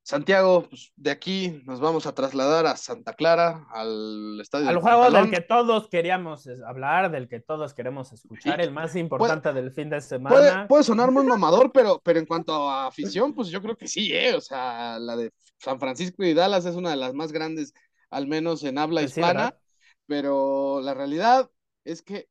Santiago, 0.09 0.67
pues, 0.71 0.91
de 0.97 1.11
aquí 1.11 1.61
nos 1.67 1.81
vamos 1.81 2.07
a 2.07 2.15
trasladar 2.15 2.67
a 2.67 2.79
Santa 2.79 3.13
Clara, 3.13 3.67
al 3.71 4.41
estadio. 4.41 4.67
Al 4.71 4.79
juego 4.79 5.11
del 5.11 5.31
que 5.31 5.43
todos 5.43 5.89
queríamos 5.89 6.49
hablar, 6.67 7.11
del 7.11 7.29
que 7.29 7.41
todos 7.41 7.75
queremos 7.75 8.11
escuchar, 8.13 8.63
el 8.63 8.73
más 8.73 8.97
importante 8.97 9.53
del 9.53 9.71
fin 9.71 9.91
de 9.91 10.01
semana. 10.01 10.67
Puede, 10.67 10.83
sonar 10.83 11.11
muy 11.11 11.25
mamador, 11.27 11.71
pero, 11.73 12.01
pero 12.03 12.19
en 12.19 12.25
cuanto 12.25 12.71
a 12.71 12.87
afición, 12.87 13.35
pues 13.35 13.49
yo 13.49 13.61
creo 13.61 13.77
que 13.77 13.87
sí, 13.87 14.11
¿eh? 14.11 14.35
O 14.35 14.41
sea, 14.41 14.99
la 14.99 15.15
de 15.15 15.31
San 15.59 15.79
Francisco 15.79 16.25
y 16.25 16.33
Dallas 16.33 16.65
es 16.65 16.75
una 16.75 16.89
de 16.89 16.97
las 16.97 17.13
más 17.13 17.31
grandes, 17.31 17.75
al 18.09 18.27
menos 18.27 18.65
en 18.65 18.79
habla 18.79 19.03
pues 19.03 19.11
hispana, 19.11 19.59
pero 20.07 20.81
la 20.81 20.95
realidad 20.95 21.51
es 21.85 22.01
que 22.01 22.29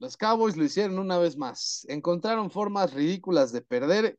los 0.00 0.16
Cowboys 0.16 0.56
lo 0.56 0.64
hicieron 0.64 0.98
una 0.98 1.18
vez 1.18 1.36
más. 1.36 1.86
Encontraron 1.88 2.50
formas 2.50 2.92
ridículas 2.94 3.52
de 3.52 3.60
perder 3.60 4.18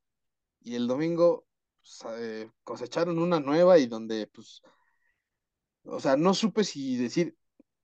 y 0.62 0.76
el 0.76 0.88
domingo 0.88 1.45
pues, 1.82 2.06
eh, 2.20 2.49
cosecharon 2.64 3.18
una 3.18 3.40
nueva 3.40 3.80
y 3.80 3.88
donde, 3.88 4.28
pues, 4.28 4.62
o 5.84 5.99
sea, 5.99 6.16
no 6.16 6.36
supe 6.36 6.64
si 6.64 6.98
decir 6.98 7.36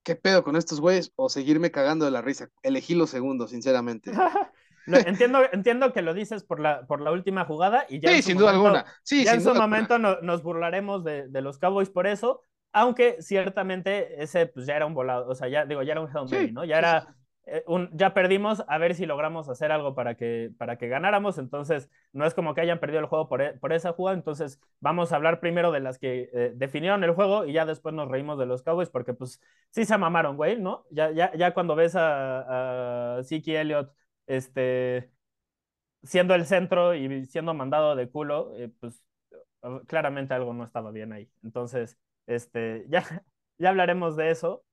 qué 0.04 0.16
pedo 0.16 0.44
con 0.44 0.56
estos 0.56 0.80
güeyes 0.80 1.12
o 1.16 1.28
seguirme 1.28 1.72
cagando 1.72 2.06
de 2.06 2.12
la 2.12 2.22
risa. 2.22 2.50
Elegí 2.62 2.94
los 2.94 3.10
segundos, 3.10 3.50
sinceramente. 3.50 4.12
entiendo, 4.88 5.40
entiendo 5.52 5.92
que 5.92 6.04
lo 6.04 6.14
dices 6.14 6.44
por 6.44 6.60
la, 6.60 6.86
por 6.86 7.02
la 7.02 7.12
última 7.12 7.46
jugada 7.46 7.86
y 7.90 8.00
ya. 8.00 8.10
Sí, 8.12 8.22
sin 8.22 8.38
duda 8.38 8.52
alguna. 8.52 8.86
Sí, 9.04 9.26
ya 9.26 9.34
en 9.34 9.42
su 9.42 9.54
momento 9.56 9.98
nos 9.98 10.44
burlaremos 10.44 11.04
de, 11.04 11.28
de, 11.28 11.42
los 11.42 11.58
Cowboys 11.58 11.90
por 11.90 12.06
eso, 12.06 12.42
aunque 12.72 13.22
ciertamente 13.22 14.22
ese 14.22 14.46
pues 14.46 14.68
ya 14.68 14.76
era 14.76 14.86
un 14.86 14.94
volado, 14.94 15.28
o 15.28 15.36
sea, 15.36 15.50
ya 15.50 15.66
digo, 15.66 15.82
ya 15.82 15.94
era 15.94 16.02
un 16.02 16.34
Hail 16.34 16.54
¿no? 16.54 16.64
Ya 16.64 16.78
era 16.78 17.18
eh, 17.48 17.64
ya 17.94 18.14
perdimos, 18.14 18.64
a 18.68 18.78
ver 18.78 18.94
si 18.96 19.06
logramos 19.06 19.50
hacer 19.50 19.72
algo 19.72 19.96
para 19.96 20.16
que, 20.16 20.52
para 20.58 20.78
que 20.78 20.88
ganáramos. 20.88 21.38
Entonces, 21.38 21.90
no 22.14 22.26
es 22.26 22.34
como 22.34 22.54
que 22.54 22.62
hayan 22.62 22.80
perdido 22.80 23.00
el 23.00 23.06
juego 23.08 23.28
por, 23.30 23.42
e, 23.42 23.54
por 23.54 23.74
esa 23.74 23.94
jugada. 23.94 24.18
Entonces, 24.18 24.60
vamos 24.80 25.12
a 25.12 25.16
hablar 25.16 25.40
primero 25.40 25.72
de 25.72 25.80
las 25.80 25.98
que 26.00 26.30
eh, 26.34 26.52
definieron 26.56 27.04
el 27.04 27.12
juego 27.14 27.46
y 27.46 27.54
ya 27.54 27.66
después 27.66 27.96
nos 27.96 28.10
reímos 28.10 28.38
de 28.38 28.46
los 28.46 28.64
Cowboys 28.64 28.90
porque, 28.90 29.14
pues, 29.14 29.42
sí 29.72 29.86
se 29.86 29.98
mamaron, 29.98 30.36
güey, 30.38 30.60
¿no? 30.60 30.86
Ya, 30.92 31.12
ya, 31.12 31.34
ya 31.36 31.54
cuando 31.54 31.76
ves 31.76 31.96
a, 31.96 33.18
a 33.20 33.24
Zeke 33.24 33.60
Elliott 33.62 33.92
este, 34.28 35.12
siendo 36.04 36.36
el 36.36 36.46
centro 36.46 36.96
y 36.96 37.26
siendo 37.26 37.54
mandado 37.54 37.96
de 37.96 38.10
culo, 38.10 38.54
eh, 38.58 38.70
pues, 38.80 39.04
claramente 39.88 40.34
algo 40.34 40.54
no 40.54 40.64
estaba 40.64 40.92
bien 40.92 41.14
ahí. 41.14 41.30
Entonces, 41.44 41.98
este, 42.28 42.86
ya, 42.90 43.04
ya 43.58 43.70
hablaremos 43.70 44.16
de 44.16 44.32
eso. 44.32 44.64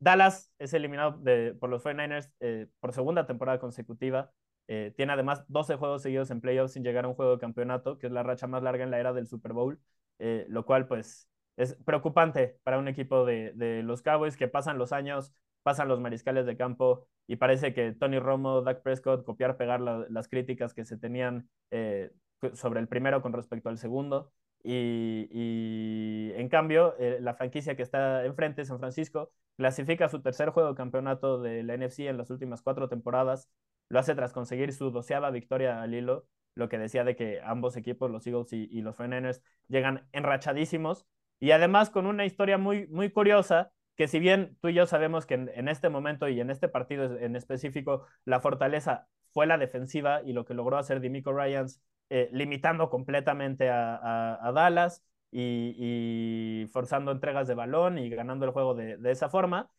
Dallas 0.00 0.52
es 0.58 0.72
eliminado 0.74 1.18
de, 1.18 1.54
por 1.54 1.70
los 1.70 1.82
49ers 1.84 2.30
eh, 2.40 2.68
por 2.80 2.92
segunda 2.92 3.26
temporada 3.26 3.58
consecutiva. 3.58 4.32
Eh, 4.68 4.92
tiene 4.96 5.12
además 5.12 5.44
12 5.48 5.76
juegos 5.76 6.02
seguidos 6.02 6.30
en 6.30 6.40
playoffs 6.40 6.74
sin 6.74 6.84
llegar 6.84 7.04
a 7.04 7.08
un 7.08 7.14
juego 7.14 7.32
de 7.32 7.38
campeonato, 7.38 7.98
que 7.98 8.06
es 8.06 8.12
la 8.12 8.22
racha 8.22 8.46
más 8.46 8.62
larga 8.62 8.84
en 8.84 8.90
la 8.90 9.00
era 9.00 9.12
del 9.12 9.26
Super 9.26 9.52
Bowl, 9.52 9.80
eh, 10.18 10.46
lo 10.48 10.64
cual 10.66 10.86
pues 10.86 11.28
es 11.56 11.74
preocupante 11.84 12.58
para 12.62 12.78
un 12.78 12.86
equipo 12.86 13.24
de, 13.24 13.52
de, 13.54 13.82
los 13.82 14.02
Cowboys 14.02 14.36
que 14.36 14.46
pasan 14.46 14.78
los 14.78 14.92
años, 14.92 15.32
pasan 15.62 15.88
los 15.88 16.00
mariscales 16.00 16.46
de 16.46 16.56
campo 16.56 17.08
y 17.26 17.36
parece 17.36 17.74
que 17.74 17.92
Tony 17.92 18.18
Romo, 18.18 18.62
Dak 18.62 18.82
Prescott, 18.82 19.24
copiar, 19.24 19.56
pegar 19.56 19.80
la, 19.80 20.06
las 20.08 20.28
críticas 20.28 20.74
que 20.74 20.84
se 20.84 20.96
tenían 20.98 21.48
eh, 21.70 22.10
sobre 22.54 22.80
el 22.80 22.88
primero 22.88 23.22
con 23.22 23.32
respecto 23.32 23.68
al 23.68 23.78
segundo. 23.78 24.32
Y, 24.62 25.28
y 25.30 26.32
en 26.34 26.48
cambio, 26.48 26.94
eh, 26.98 27.18
la 27.20 27.34
franquicia 27.34 27.76
que 27.76 27.82
está 27.82 28.24
enfrente, 28.24 28.64
San 28.64 28.78
Francisco, 28.78 29.32
clasifica 29.58 30.08
su 30.08 30.22
tercer 30.22 30.50
juego 30.50 30.70
de 30.70 30.76
campeonato 30.76 31.42
de 31.42 31.64
la 31.64 31.76
NFC 31.76 32.00
en 32.00 32.16
las 32.16 32.30
últimas 32.30 32.62
cuatro 32.62 32.88
temporadas. 32.88 33.50
Lo 33.88 33.98
hace 33.98 34.14
tras 34.14 34.32
conseguir 34.32 34.72
su 34.72 34.92
doceava 34.92 35.30
victoria 35.30 35.82
al 35.82 35.94
hilo, 35.94 36.26
lo 36.54 36.68
que 36.68 36.78
decía 36.78 37.02
de 37.04 37.16
que 37.16 37.40
ambos 37.42 37.76
equipos, 37.76 38.08
los 38.10 38.26
Eagles 38.26 38.52
y, 38.52 38.80
los 38.82 38.96
49ers, 38.96 39.42
llegan 39.66 40.06
enrachadísimos. 40.12 41.06
Y 41.40 41.50
además 41.50 41.90
con 41.90 42.06
una 42.06 42.24
historia 42.24 42.56
muy, 42.56 42.86
muy 42.86 43.10
curiosa, 43.10 43.72
que 43.96 44.06
si 44.06 44.20
bien 44.20 44.56
tú 44.60 44.68
y 44.68 44.74
yo 44.74 44.86
sabemos 44.86 45.26
que 45.26 45.34
en, 45.34 45.68
este 45.68 45.88
momento 45.88 46.28
y 46.28 46.40
en 46.40 46.50
este 46.50 46.68
partido 46.68 47.18
en 47.18 47.34
específico, 47.34 48.06
la 48.24 48.40
fortaleza 48.40 49.08
fue 49.32 49.46
la 49.46 49.58
defensiva 49.58 50.22
y 50.22 50.34
lo 50.34 50.44
que 50.44 50.54
logró 50.54 50.78
hacer 50.78 51.00
Dimico 51.00 51.32
Ryans 51.32 51.82
eh, 52.10 52.28
limitando 52.32 52.90
completamente 52.90 53.70
a 53.70 54.52
Dallas 54.54 55.04
y, 55.30 56.66
forzando 56.72 57.12
entregas 57.12 57.48
de 57.48 57.54
balón 57.54 57.98
y 57.98 58.08
ganando 58.10 58.46
el 58.46 58.52
juego 58.52 58.74
de, 58.74 58.98
esa 59.10 59.28
forma, 59.28 59.70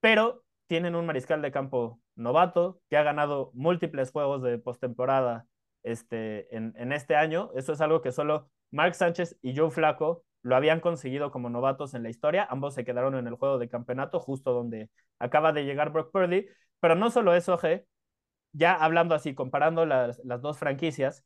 pero 0.00 0.44
tienen 0.66 0.94
un 0.94 1.06
mariscal 1.06 1.42
de 1.42 1.52
campo 1.52 2.00
novato 2.14 2.80
que 2.88 2.96
ha 2.96 3.02
ganado 3.02 3.50
múltiples 3.54 4.10
juegos 4.12 4.42
de 4.42 4.58
postemporada 4.58 5.46
este, 5.82 6.54
en, 6.56 6.74
en 6.76 6.92
este 6.92 7.16
año. 7.16 7.50
Eso 7.54 7.72
es 7.72 7.80
algo 7.80 8.02
que 8.02 8.12
solo 8.12 8.50
Mark 8.70 8.94
Sánchez 8.94 9.38
y 9.42 9.56
Joe 9.56 9.70
Flaco 9.70 10.24
lo 10.42 10.56
habían 10.56 10.80
conseguido 10.80 11.30
como 11.30 11.50
novatos 11.50 11.94
en 11.94 12.02
la 12.02 12.10
historia. 12.10 12.46
Ambos 12.50 12.74
se 12.74 12.84
quedaron 12.84 13.14
en 13.16 13.26
el 13.26 13.34
juego 13.34 13.58
de 13.58 13.68
campeonato, 13.68 14.20
justo 14.20 14.52
donde 14.52 14.90
acaba 15.18 15.52
de 15.52 15.64
llegar 15.64 15.90
Brock 15.92 16.12
Purdy. 16.12 16.46
Pero 16.80 16.94
no 16.94 17.10
solo 17.10 17.34
eso, 17.34 17.58
G, 17.58 17.84
ya 18.52 18.74
hablando 18.74 19.14
así, 19.14 19.34
comparando 19.34 19.86
las, 19.86 20.20
las 20.24 20.40
dos 20.40 20.58
franquicias, 20.58 21.24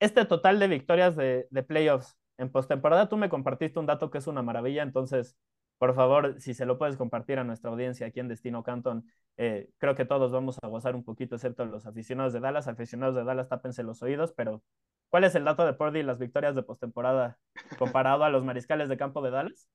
este 0.00 0.24
total 0.24 0.58
de 0.58 0.68
victorias 0.68 1.16
de, 1.16 1.46
de 1.50 1.62
playoffs 1.62 2.19
en 2.40 2.50
postemporada, 2.50 3.08
tú 3.08 3.16
me 3.16 3.28
compartiste 3.28 3.78
un 3.78 3.86
dato 3.86 4.10
que 4.10 4.18
es 4.18 4.26
una 4.26 4.42
maravilla, 4.42 4.82
entonces, 4.82 5.36
por 5.78 5.94
favor, 5.94 6.40
si 6.40 6.54
se 6.54 6.66
lo 6.66 6.78
puedes 6.78 6.96
compartir 6.96 7.38
a 7.38 7.44
nuestra 7.44 7.70
audiencia 7.70 8.06
aquí 8.06 8.20
en 8.20 8.28
Destino 8.28 8.62
Canton, 8.62 9.04
eh, 9.36 9.68
creo 9.78 9.94
que 9.94 10.04
todos 10.06 10.32
vamos 10.32 10.58
a 10.62 10.66
gozar 10.68 10.96
un 10.96 11.04
poquito, 11.04 11.36
excepto 11.36 11.64
los 11.66 11.86
aficionados 11.86 12.32
de 12.32 12.40
Dallas. 12.40 12.66
Aficionados 12.66 13.14
de 13.14 13.24
Dallas, 13.24 13.48
tápense 13.48 13.82
los 13.82 14.02
oídos, 14.02 14.32
pero 14.32 14.62
¿cuál 15.10 15.24
es 15.24 15.34
el 15.34 15.44
dato 15.44 15.66
de 15.66 15.74
Purdy 15.74 16.00
y 16.00 16.02
las 16.02 16.18
victorias 16.18 16.54
de 16.54 16.62
postemporada 16.62 17.38
comparado 17.78 18.24
a 18.24 18.30
los 18.30 18.44
mariscales 18.44 18.88
de 18.88 18.96
campo 18.96 19.22
de 19.22 19.30
Dallas? 19.30 19.68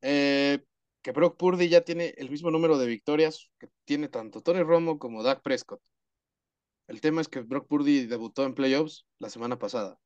Eh, 0.00 0.64
que 1.02 1.12
Brock 1.12 1.36
Purdy 1.36 1.68
ya 1.68 1.82
tiene 1.82 2.14
el 2.16 2.30
mismo 2.30 2.50
número 2.50 2.78
de 2.78 2.86
victorias 2.86 3.50
que 3.58 3.68
tiene 3.84 4.08
tanto 4.08 4.40
Tony 4.40 4.62
Romo 4.62 4.98
como 4.98 5.22
Dak 5.22 5.42
Prescott. 5.42 5.80
El 6.88 7.00
tema 7.00 7.20
es 7.20 7.28
que 7.28 7.40
Brock 7.40 7.68
Purdy 7.68 8.06
debutó 8.06 8.44
en 8.44 8.54
playoffs 8.54 9.06
la 9.18 9.30
semana 9.30 9.58
pasada. 9.58 9.98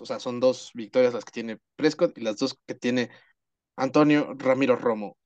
O 0.00 0.06
sea, 0.06 0.20
son 0.20 0.40
dos 0.40 0.70
victorias 0.74 1.14
las 1.14 1.24
que 1.24 1.32
tiene 1.32 1.58
Prescott 1.76 2.16
y 2.18 2.20
las 2.22 2.36
dos 2.36 2.58
que 2.66 2.74
tiene 2.74 3.10
Antonio 3.76 4.34
Ramiro 4.36 4.76
Romo. 4.76 5.16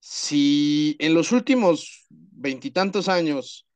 Si 0.00 0.96
en 0.98 1.14
los 1.14 1.32
últimos 1.32 2.06
veintitantos 2.10 3.08
años 3.08 3.66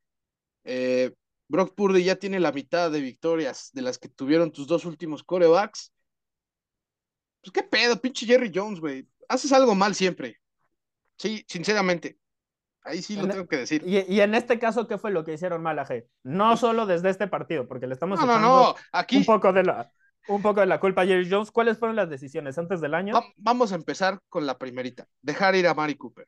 eh, 0.63 1.13
Brock 1.47 1.75
Purdy 1.75 2.03
ya 2.03 2.17
tiene 2.17 2.39
la 2.39 2.51
mitad 2.51 2.91
de 2.91 2.99
victorias 2.99 3.69
de 3.73 3.81
las 3.81 3.97
que 3.97 4.09
tuvieron 4.09 4.51
tus 4.51 4.67
dos 4.67 4.85
últimos 4.85 5.23
corebacks, 5.23 5.93
pues 7.41 7.51
qué 7.53 7.63
pedo, 7.63 7.99
pinche 8.01 8.25
Jerry 8.25 8.51
Jones, 8.53 8.79
güey. 8.79 9.07
Haces 9.29 9.51
algo 9.53 9.75
mal 9.75 9.95
siempre. 9.95 10.39
Sí, 11.17 11.45
sinceramente. 11.47 12.19
Ahí 12.83 13.01
sí 13.01 13.15
lo 13.15 13.23
en, 13.23 13.29
tengo 13.29 13.47
que 13.47 13.57
decir. 13.57 13.83
Y, 13.85 13.99
y, 14.13 14.21
en 14.21 14.33
este 14.33 14.59
caso, 14.59 14.87
¿qué 14.87 14.97
fue 14.97 15.11
lo 15.11 15.25
que 15.25 15.33
hicieron 15.33 15.61
mal 15.61 15.77
a 15.79 15.85
G? 15.85 16.05
No 16.23 16.55
solo 16.55 16.85
desde 16.85 17.09
este 17.09 17.27
partido, 17.27 17.67
porque 17.67 17.87
le 17.87 17.93
estamos 17.93 18.19
no, 18.19 18.25
no, 18.25 18.39
no. 18.39 18.75
Aquí... 18.91 19.17
un 19.17 19.25
poco 19.25 19.51
de 19.51 19.63
la 19.63 19.91
un 20.27 20.41
poco 20.41 20.59
de 20.59 20.65
la 20.65 20.79
culpa 20.79 21.01
a 21.01 21.05
Jerry 21.05 21.29
Jones. 21.29 21.51
¿Cuáles 21.51 21.77
fueron 21.77 21.95
las 21.95 22.09
decisiones 22.09 22.57
antes 22.57 22.81
del 22.81 22.93
año? 22.93 23.13
Va 23.13 23.23
vamos 23.37 23.71
a 23.71 23.75
empezar 23.75 24.19
con 24.29 24.45
la 24.45 24.57
primerita. 24.57 25.07
Dejar 25.21 25.55
ir 25.55 25.67
a 25.67 25.73
Mari 25.73 25.95
Cooper. 25.95 26.27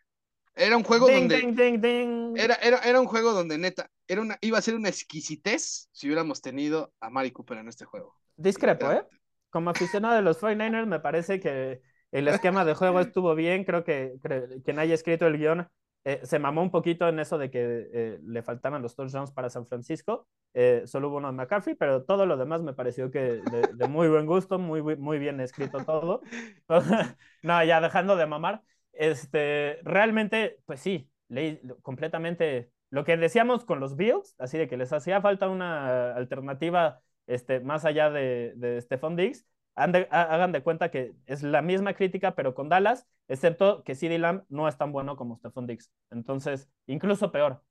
Era 0.55 0.75
un 0.75 0.83
juego 0.83 1.07
ding, 1.07 1.19
donde. 1.19 1.37
Ding, 1.37 1.55
ding, 1.55 1.81
ding. 1.81 2.37
Era, 2.37 2.55
era, 2.55 2.79
era 2.79 2.99
un 2.99 3.07
juego 3.07 3.31
donde 3.31 3.57
neta, 3.57 3.89
era 4.07 4.21
una, 4.21 4.37
iba 4.41 4.57
a 4.57 4.61
ser 4.61 4.75
una 4.75 4.89
exquisitez 4.89 5.87
si 5.91 6.07
hubiéramos 6.07 6.41
tenido 6.41 6.91
a 6.99 7.09
Mari 7.09 7.31
Cooper 7.31 7.59
en 7.59 7.69
este 7.69 7.85
juego. 7.85 8.15
Discrepo, 8.35 8.91
¿eh? 8.91 9.03
Como 9.49 9.69
aficionado 9.69 10.15
de 10.15 10.21
los 10.21 10.39
49ers, 10.41 10.85
me 10.85 10.99
parece 10.99 11.39
que 11.39 11.81
el 12.11 12.27
esquema 12.27 12.65
de 12.65 12.73
juego 12.73 12.99
estuvo 12.99 13.35
bien. 13.35 13.63
Creo 13.63 13.83
que, 13.83 14.15
que 14.21 14.61
quien 14.63 14.79
haya 14.79 14.93
escrito 14.93 15.27
el 15.27 15.37
guion 15.37 15.69
eh, 16.09 16.21
se 16.23 16.39
mamó 16.39 16.63
un 16.63 16.71
poquito 16.71 17.07
en 17.07 17.19
eso 17.19 17.37
de 17.37 17.51
que 17.51 17.87
eh, 17.93 18.19
le 18.23 18.41
faltaban 18.41 18.81
los 18.81 18.95
touchdowns 18.95 19.31
para 19.31 19.49
San 19.51 19.67
Francisco. 19.67 20.27
Eh, 20.55 20.81
solo 20.85 21.09
hubo 21.09 21.17
uno 21.17 21.27
de 21.27 21.33
McCaffrey, 21.33 21.75
pero 21.75 22.03
todo 22.03 22.25
lo 22.25 22.35
demás 22.35 22.63
me 22.63 22.73
pareció 22.73 23.11
que 23.11 23.19
de, 23.19 23.69
de 23.75 23.87
muy 23.87 24.07
buen 24.07 24.25
gusto, 24.25 24.57
muy, 24.57 24.81
muy 24.81 25.19
bien 25.19 25.39
escrito 25.39 25.85
todo. 25.85 26.21
no, 27.43 27.63
ya 27.63 27.79
dejando 27.79 28.15
de 28.15 28.25
mamar. 28.25 28.63
Este, 28.91 29.79
realmente, 29.83 30.57
pues 30.65 30.79
sí, 30.79 31.11
leí 31.27 31.61
completamente 31.83 32.71
lo 32.89 33.03
que 33.03 33.15
decíamos 33.15 33.63
con 33.63 33.79
los 33.79 33.95
Bills, 33.95 34.35
así 34.39 34.57
de 34.57 34.67
que 34.67 34.77
les 34.77 34.91
hacía 34.91 35.21
falta 35.21 35.47
una 35.47 36.15
alternativa 36.15 37.01
este, 37.27 37.59
más 37.59 37.85
allá 37.85 38.09
de, 38.09 38.53
de 38.55 38.81
Stephon 38.81 39.15
Diggs 39.15 39.45
hagan 39.79 40.51
de 40.51 40.61
cuenta 40.61 40.91
que 40.91 41.13
es 41.25 41.43
la 41.43 41.61
misma 41.61 41.93
crítica, 41.93 42.35
pero 42.35 42.53
con 42.53 42.69
Dallas, 42.69 43.07
excepto 43.27 43.83
que 43.83 43.95
CD 43.95 44.19
Lamb 44.19 44.43
no 44.49 44.67
es 44.67 44.77
tan 44.77 44.91
bueno 44.91 45.15
como 45.15 45.37
Stephon 45.37 45.67
Diggs. 45.67 45.91
Entonces, 46.11 46.69
incluso 46.85 47.31
peor. 47.31 47.63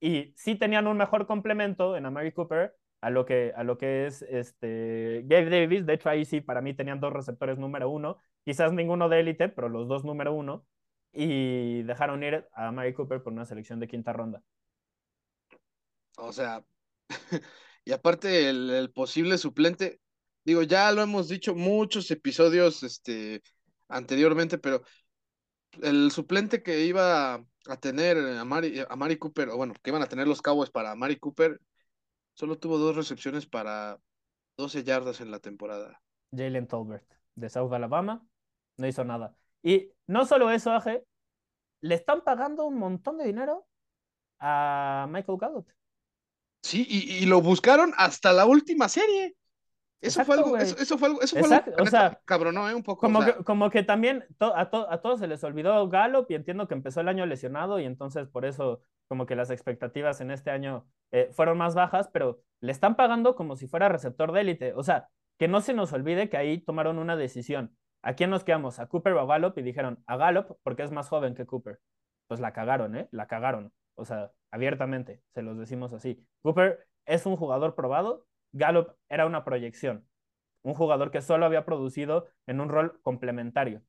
Y 0.00 0.34
sí 0.36 0.56
tenían 0.56 0.86
un 0.86 0.98
mejor 0.98 1.26
complemento 1.26 1.96
en 1.96 2.06
Amari 2.06 2.32
Cooper 2.32 2.76
a 3.00 3.10
lo 3.10 3.24
que, 3.24 3.52
a 3.56 3.64
lo 3.64 3.78
que 3.78 4.06
es 4.06 4.22
este, 4.22 5.22
Gabe 5.26 5.50
Davis. 5.50 5.86
De 5.86 5.94
hecho, 5.94 6.10
ahí 6.10 6.24
sí, 6.24 6.40
para 6.40 6.60
mí 6.60 6.74
tenían 6.74 7.00
dos 7.00 7.12
receptores 7.12 7.58
número 7.58 7.88
uno, 7.88 8.18
quizás 8.44 8.72
ninguno 8.72 9.08
de 9.08 9.20
élite, 9.20 9.48
pero 9.48 9.68
los 9.68 9.88
dos 9.88 10.04
número 10.04 10.34
uno. 10.34 10.66
Y 11.12 11.82
dejaron 11.84 12.22
ir 12.24 12.46
a 12.52 12.68
Amari 12.68 12.92
Cooper 12.92 13.22
por 13.22 13.32
una 13.32 13.44
selección 13.46 13.80
de 13.80 13.88
quinta 13.88 14.12
ronda. 14.12 14.42
O 16.18 16.32
sea, 16.32 16.64
y 17.84 17.92
aparte 17.92 18.50
el 18.50 18.90
posible 18.92 19.38
suplente, 19.38 20.00
digo, 20.44 20.62
ya 20.62 20.92
lo 20.92 21.02
hemos 21.02 21.28
dicho 21.28 21.54
muchos 21.54 22.10
episodios 22.10 22.82
este, 22.82 23.42
anteriormente, 23.88 24.58
pero 24.58 24.82
el 25.82 26.10
suplente 26.10 26.62
que 26.62 26.84
iba 26.84 27.34
a 27.34 27.76
tener 27.80 28.18
a 28.18 28.44
Mari, 28.44 28.82
a 28.88 28.96
Mari 28.96 29.16
Cooper, 29.16 29.48
o 29.50 29.56
bueno, 29.56 29.74
que 29.82 29.90
iban 29.90 30.02
a 30.02 30.08
tener 30.08 30.28
los 30.28 30.42
Cowboys 30.42 30.70
para 30.70 30.94
Mari 30.94 31.16
Cooper, 31.16 31.60
solo 32.34 32.58
tuvo 32.58 32.78
dos 32.78 32.96
recepciones 32.96 33.46
para 33.46 33.98
12 34.56 34.84
yardas 34.84 35.20
en 35.20 35.30
la 35.30 35.40
temporada. 35.40 36.00
Jalen 36.30 36.66
Tolbert, 36.66 37.06
de 37.34 37.48
South 37.48 37.72
Alabama, 37.72 38.26
no 38.76 38.86
hizo 38.86 39.04
nada. 39.04 39.36
Y 39.62 39.90
no 40.06 40.26
solo 40.26 40.50
eso, 40.50 40.72
Aje, 40.72 41.04
le 41.80 41.94
están 41.94 42.22
pagando 42.22 42.66
un 42.66 42.78
montón 42.78 43.18
de 43.18 43.24
dinero 43.24 43.66
a 44.40 45.06
Michael 45.10 45.38
Gallup. 45.38 45.68
Sí, 46.62 46.86
y, 46.88 47.22
y 47.22 47.26
lo 47.26 47.40
buscaron 47.40 47.92
hasta 47.96 48.32
la 48.32 48.46
última 48.46 48.88
serie. 48.88 49.36
Eso, 50.04 50.20
Exacto, 50.20 50.24
fue 50.24 50.36
algo, 50.36 50.56
eso, 50.58 50.76
eso, 50.78 50.98
fue 50.98 51.08
algo, 51.08 51.22
eso 51.22 51.38
fue 51.38 51.56
algo, 51.56 51.72
o 51.82 51.86
sea, 51.86 52.20
cabronó, 52.24 52.68
¿eh? 52.68 52.74
Un 52.74 52.82
poco. 52.82 53.00
Como, 53.00 53.20
o 53.20 53.22
sea. 53.22 53.36
que, 53.36 53.44
como 53.44 53.70
que 53.70 53.82
también 53.82 54.24
to, 54.38 54.54
a, 54.56 54.70
to, 54.70 54.90
a, 54.90 55.00
todos 55.00 55.20
se 55.20 55.26
les 55.26 55.42
olvidó 55.44 55.88
Gallup 55.88 56.26
y 56.30 56.34
entiendo 56.34 56.68
que 56.68 56.74
empezó 56.74 57.00
el 57.00 57.08
año 57.08 57.24
lesionado 57.26 57.80
y 57.80 57.84
entonces 57.84 58.28
por 58.28 58.44
eso 58.44 58.80
como 59.08 59.26
que 59.26 59.36
las 59.36 59.50
expectativas 59.50 60.20
en 60.20 60.30
este 60.30 60.50
año 60.50 60.86
eh, 61.12 61.30
fueron 61.32 61.58
más 61.58 61.74
bajas, 61.74 62.08
pero 62.08 62.40
le 62.60 62.72
están 62.72 62.96
pagando 62.96 63.34
como 63.34 63.56
si 63.56 63.66
fuera 63.66 63.88
receptor 63.88 64.32
de 64.32 64.40
élite. 64.40 64.72
O 64.74 64.82
sea, 64.82 65.08
que 65.38 65.48
no 65.48 65.60
se 65.60 65.74
nos 65.74 65.92
olvide 65.92 66.28
que 66.28 66.36
ahí 66.36 66.58
tomaron 66.58 66.98
una 66.98 67.16
decisión. 67.16 67.76
¿A 68.02 68.14
quién 68.14 68.30
nos 68.30 68.44
quedamos? 68.44 68.78
¿A 68.78 68.86
Cooper 68.86 69.14
o 69.14 69.20
a 69.20 69.26
Gallup? 69.26 69.56
Y 69.58 69.62
dijeron, 69.62 70.02
a 70.06 70.16
Gallup 70.16 70.58
porque 70.62 70.82
es 70.82 70.90
más 70.90 71.08
joven 71.08 71.34
que 71.34 71.46
Cooper. 71.46 71.80
Pues 72.26 72.40
la 72.40 72.52
cagaron, 72.52 72.96
¿eh? 72.96 73.08
La 73.10 73.26
cagaron. 73.26 73.72
O 73.94 74.04
sea, 74.04 74.30
abiertamente, 74.50 75.22
se 75.34 75.42
los 75.42 75.58
decimos 75.58 75.92
así. 75.92 76.26
Cooper 76.42 76.86
es 77.06 77.26
un 77.26 77.36
jugador 77.36 77.74
probado, 77.74 78.26
Gallup 78.54 78.92
era 79.08 79.26
una 79.26 79.44
proyección, 79.44 80.06
un 80.62 80.74
jugador 80.74 81.10
que 81.10 81.20
solo 81.20 81.44
había 81.44 81.64
producido 81.64 82.28
en 82.46 82.60
un 82.60 82.68
rol 82.68 83.00
complementario 83.02 83.82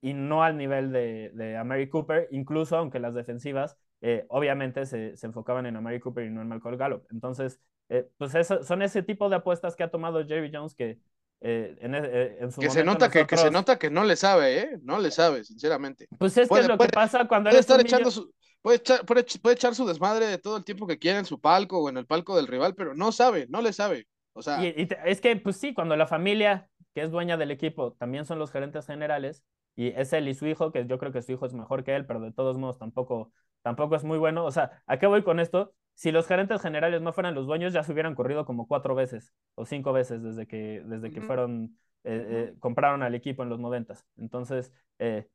y 0.00 0.14
no 0.14 0.42
al 0.42 0.56
nivel 0.56 0.90
de, 0.90 1.30
de 1.34 1.56
Amari 1.56 1.88
Cooper, 1.88 2.26
incluso 2.30 2.76
aunque 2.76 2.98
las 2.98 3.14
defensivas 3.14 3.76
eh, 4.00 4.24
obviamente 4.28 4.86
se, 4.86 5.16
se, 5.16 5.26
enfocaban 5.26 5.66
en 5.66 5.76
Amari 5.76 6.00
Cooper 6.00 6.24
y 6.24 6.30
no 6.30 6.40
en 6.40 6.48
Malcolm 6.48 6.78
Gallup. 6.78 7.04
Entonces, 7.10 7.60
eh, 7.90 8.08
pues 8.16 8.34
eso, 8.34 8.64
son 8.64 8.80
ese 8.80 9.02
tipo 9.02 9.28
de 9.28 9.36
apuestas 9.36 9.76
que 9.76 9.82
ha 9.82 9.90
tomado 9.90 10.26
Jerry 10.26 10.50
Jones 10.52 10.74
que 10.74 10.98
eh, 11.42 11.76
en, 11.80 11.94
eh, 11.94 12.36
en, 12.40 12.52
su 12.52 12.60
que 12.60 12.70
se 12.70 12.84
nota 12.84 13.10
que, 13.10 13.26
que, 13.26 13.36
se 13.36 13.50
nota 13.50 13.78
que 13.78 13.90
no 13.90 14.04
le 14.04 14.16
sabe, 14.16 14.58
¿eh? 14.58 14.78
No 14.82 14.98
le 14.98 15.10
sabe, 15.10 15.44
sinceramente. 15.44 16.06
Pues 16.18 16.36
es 16.36 16.48
que 16.48 16.60
es 16.60 16.68
lo 16.68 16.76
que 16.76 16.88
pasa 16.88 17.26
cuando 17.26 17.50
puede 17.50 17.60
estar 17.60 17.80
echando 17.80 18.10
su, 18.10 18.32
puede, 18.62 18.78
echar, 18.78 19.04
puede, 19.04 19.54
echar 19.54 19.74
su 19.74 19.86
desmadre 19.86 20.26
de 20.26 20.38
todo 20.38 20.56
el 20.56 20.64
tiempo 20.64 20.86
que 20.86 20.98
quiera 20.98 21.18
en 21.18 21.24
su 21.24 21.40
palco 21.40 21.78
o 21.78 21.88
en 21.88 21.96
el 21.96 22.06
palco 22.06 22.36
del 22.36 22.46
rival, 22.46 22.74
pero 22.74 22.94
no 22.94 23.12
sabe, 23.12 23.46
no 23.48 23.62
le 23.62 23.72
sabe. 23.72 24.06
O 24.32 24.42
sea, 24.42 24.64
y, 24.64 24.88
es 25.04 25.20
que, 25.20 25.36
pues 25.36 25.56
sí, 25.56 25.74
cuando 25.74 25.96
la 25.96 26.06
familia 26.06 26.68
que 26.94 27.02
es 27.02 27.10
dueña 27.10 27.36
del 27.36 27.50
equipo 27.50 27.92
también 27.94 28.24
son 28.24 28.38
los 28.38 28.50
gerentes 28.50 28.86
generales, 28.86 29.44
y 29.76 29.88
es 29.88 30.12
él 30.12 30.28
y 30.28 30.34
su 30.34 30.46
hijo, 30.46 30.72
que 30.72 30.86
yo 30.86 30.98
creo 30.98 31.12
que 31.12 31.22
su 31.22 31.32
hijo 31.32 31.46
es 31.46 31.54
mejor 31.54 31.84
que 31.84 31.94
él, 31.94 32.06
pero 32.06 32.20
de 32.20 32.32
todos 32.32 32.58
modos 32.58 32.78
tampoco, 32.78 33.32
tampoco 33.62 33.96
es 33.96 34.04
muy 34.04 34.18
bueno. 34.18 34.44
O 34.44 34.50
sea, 34.50 34.82
¿a 34.86 34.98
qué 34.98 35.06
voy 35.06 35.22
con 35.22 35.40
esto? 35.40 35.72
Si 35.94 36.12
los 36.12 36.26
gerentes 36.26 36.60
generales 36.60 37.02
no 37.02 37.12
fueran 37.12 37.34
los 37.34 37.46
dueños, 37.46 37.72
ya 37.72 37.82
se 37.82 37.92
hubieran 37.92 38.14
corrido 38.14 38.44
como 38.44 38.66
cuatro 38.66 38.94
veces 38.94 39.32
o 39.54 39.64
cinco 39.64 39.92
veces 39.92 40.22
desde 40.22 40.46
que, 40.46 40.82
desde 40.84 41.10
que 41.10 41.20
fueron, 41.20 41.78
eh, 42.04 42.26
eh, 42.28 42.54
compraron 42.58 43.02
al 43.02 43.14
equipo 43.14 43.42
en 43.42 43.48
los 43.48 43.60
noventas. 43.60 44.04
Entonces, 44.16 44.72
eh, 44.98 45.28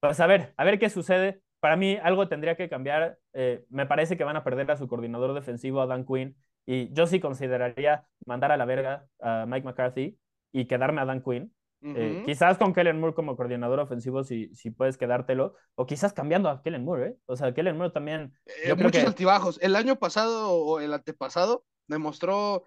pues 0.00 0.18
a 0.20 0.26
ver, 0.26 0.54
a 0.56 0.64
ver 0.64 0.78
qué 0.78 0.90
sucede. 0.90 1.42
Para 1.62 1.76
mí 1.76 1.96
algo 2.02 2.26
tendría 2.26 2.56
que 2.56 2.68
cambiar. 2.68 3.18
me 3.70 3.86
parece 3.86 4.16
que 4.16 4.24
van 4.24 4.36
a 4.36 4.42
perder 4.42 4.68
a 4.72 4.76
su 4.76 4.88
coordinador 4.88 5.32
defensivo, 5.32 5.80
a 5.80 5.86
Dan 5.86 6.04
Quinn, 6.04 6.36
y 6.66 6.92
yo 6.92 7.06
sí 7.06 7.20
consideraría 7.20 8.04
mandar 8.26 8.50
a 8.50 8.56
la 8.56 8.64
verga 8.64 9.06
a 9.20 9.46
Mike 9.46 9.64
McCarthy 9.64 10.18
y 10.52 10.66
quedarme 10.66 11.00
a 11.00 11.04
Dan 11.04 11.22
Quinn. 11.22 11.54
Eh, 11.84 12.22
quizás 12.24 12.58
con 12.58 12.72
Kellen 12.72 13.00
Moore 13.00 13.14
como 13.14 13.36
coordinador 13.36 13.80
ofensivo, 13.80 14.22
si, 14.22 14.54
si 14.54 14.70
puedes 14.70 14.96
quedártelo, 14.96 15.56
o 15.74 15.84
quizás 15.84 16.12
cambiando 16.12 16.48
a 16.48 16.62
Kellen 16.62 16.84
Moore, 16.84 17.06
¿eh? 17.08 17.16
O 17.26 17.36
sea, 17.36 17.52
Kellen 17.52 17.76
Moore 17.76 17.92
también. 17.92 18.32
Eh, 18.64 18.74
muchos 18.74 19.04
altibajos. 19.04 19.58
El 19.60 19.74
año 19.74 19.96
pasado 19.96 20.52
o 20.52 20.78
el 20.78 20.94
antepasado 20.94 21.64
demostró 21.88 22.66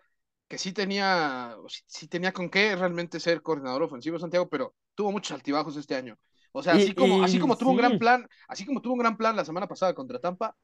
que 0.49 0.57
sí 0.57 0.73
tenía, 0.73 1.55
sí, 1.87 2.09
tenía 2.09 2.33
con 2.33 2.49
qué 2.49 2.75
realmente 2.75 3.21
ser 3.21 3.41
coordinador 3.41 3.83
ofensivo, 3.83 4.19
Santiago, 4.19 4.49
pero 4.49 4.75
tuvo 4.95 5.13
muchos 5.13 5.31
altibajos 5.31 5.77
este 5.77 5.95
año. 5.95 6.17
O 6.57 6.63
sea, 6.63 6.73
así 6.73 6.95
como, 6.95 7.21
así 7.21 7.37
como 7.37 7.57
tuvo 7.57 7.71
un 7.71 7.77
gran 7.77 7.99
plan, 7.99 8.25
así 8.47 8.65
como 8.65 8.81
tuvo 8.81 8.93
un 8.93 8.99
gran 8.99 9.17
plan 9.17 9.35
la 9.35 9.43
semana 9.43 9.67
pasada 9.67 9.93
contra 9.93 10.19
Tampa, 10.19 10.55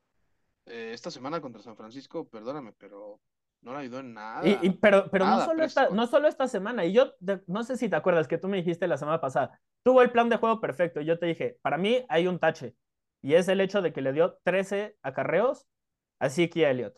eh, 0.66 0.92
esta 0.94 1.12
semana 1.12 1.42
contra 1.42 1.62
San 1.62 1.76
Francisco, 1.76 2.30
perdóname, 2.30 2.72
pero 2.78 3.20
no 3.62 3.74
le 3.74 3.80
ayudó 3.80 4.00
en 4.00 4.14
nada. 4.14 4.42
Y, 4.48 4.70
pero 4.70 5.10
pero 5.12 5.26
no, 5.26 5.44
solo 5.44 5.66
esta, 5.66 5.90
no 5.90 6.08
solo 6.08 6.30
esta 6.30 6.48
semana, 6.48 6.86
y 6.86 6.94
yo 6.94 7.12
no 7.48 7.64
sé 7.64 7.76
si 7.76 7.90
te 7.90 7.98
acuerdas 7.98 8.30
que 8.30 8.38
tú 8.38 8.48
me 8.48 8.56
dijiste 8.56 8.88
la 8.88 8.96
semana 8.96 9.20
pasada, 9.20 9.60
tuvo 9.84 10.02
el 10.02 10.12
plan 10.12 10.30
de 10.30 10.38
juego 10.38 10.62
perfecto, 10.62 11.02
y 11.02 11.06
yo 11.06 11.20
te 11.20 11.26
dije, 11.26 11.58
para 11.62 11.78
mí 11.78 12.06
hay 12.08 12.26
un 12.26 12.40
tache, 12.40 12.74
y 13.22 13.34
es 13.34 13.50
el 13.50 13.60
hecho 13.60 13.82
de 13.82 13.92
que 13.92 14.02
le 14.02 14.14
dio 14.14 14.38
13 14.44 14.96
acarreos 15.04 15.68
a 16.20 16.30
Zeke 16.30 16.70
Elliott. 16.70 16.96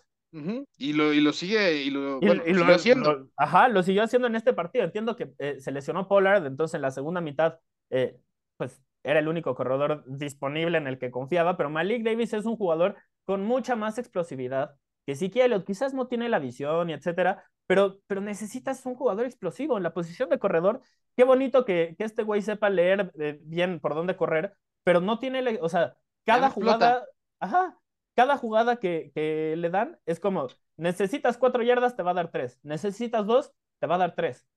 y, 0.78 0.94
lo, 0.94 1.14
y 1.14 1.20
lo 1.20 1.34
sigue, 1.34 1.82
y 1.82 1.90
lo, 1.90 2.20
haciendo. 2.68 3.28
ajá, 3.38 3.70
lo 3.70 3.82
siguió 3.82 4.04
haciendo 4.04 4.28
en 4.28 4.36
este 4.36 4.54
partido. 4.54 4.86
Entiendo 4.86 5.16
que 5.16 5.34
eh, 5.40 5.60
se 5.60 5.72
lesionó 5.72 6.08
Pollard, 6.08 6.46
entonces 6.46 6.76
en 6.76 6.82
la 6.82 6.92
segunda 6.92 7.22
mitad, 7.22 7.60
eh, 7.90 8.20
pues 8.58 8.82
era 9.04 9.20
el 9.20 9.28
único 9.28 9.56
corredor 9.56 10.04
disponible 10.08 10.78
en 10.78 10.88
el 10.88 10.98
que 10.98 11.12
confiaba, 11.12 11.58
pero 11.58 11.70
Malik 11.70 12.04
Davis 12.04 12.34
es 12.34 12.46
un 12.46 12.56
jugador 12.56 12.96
con 13.26 13.44
mucha 13.46 13.76
más 13.76 13.98
explosividad, 13.98 14.76
que 15.06 15.16
sí 15.16 15.30
que 15.30 15.64
quizás 15.66 15.94
no 15.94 16.08
tiene 16.08 16.30
la 16.30 16.40
visión 16.40 16.90
y 16.90 16.94
etcétera, 16.94 17.44
pero, 17.68 18.00
pero 18.08 18.22
necesitas 18.22 18.86
un 18.86 18.96
jugador 18.96 19.26
explosivo 19.26 19.78
en 19.78 19.84
la 19.84 19.94
posición 19.94 20.30
de 20.30 20.40
corredor. 20.40 20.82
Qué 21.16 21.24
bonito 21.24 21.66
que, 21.66 21.96
que 21.98 22.04
este 22.06 22.24
güey 22.24 22.42
sepa 22.42 22.70
leer 22.70 23.12
eh, 23.20 23.40
bien 23.44 23.80
por 23.80 23.96
dónde 23.96 24.16
correr, 24.16 24.56
pero 24.84 25.02
no 25.02 25.20
tiene, 25.20 25.60
o 25.62 25.70
sea, 25.70 25.96
cada 26.26 26.50
jugada, 26.50 27.06
ajá, 27.40 27.78
cada 28.16 28.38
jugada 28.38 28.78
que, 28.78 29.12
que 29.14 29.56
le 29.58 29.70
dan 29.70 30.00
es 30.06 30.20
como, 30.20 30.48
necesitas 30.78 31.38
cuatro 31.38 31.64
yardas, 31.64 31.96
te 31.96 32.04
va 32.04 32.12
a 32.12 32.16
dar 32.16 32.32
tres, 32.32 32.60
necesitas 32.64 33.26
dos, 33.26 33.54
te 33.80 33.88
va 33.88 33.96
a 33.96 34.00
dar 34.00 34.16
tres. 34.16 34.48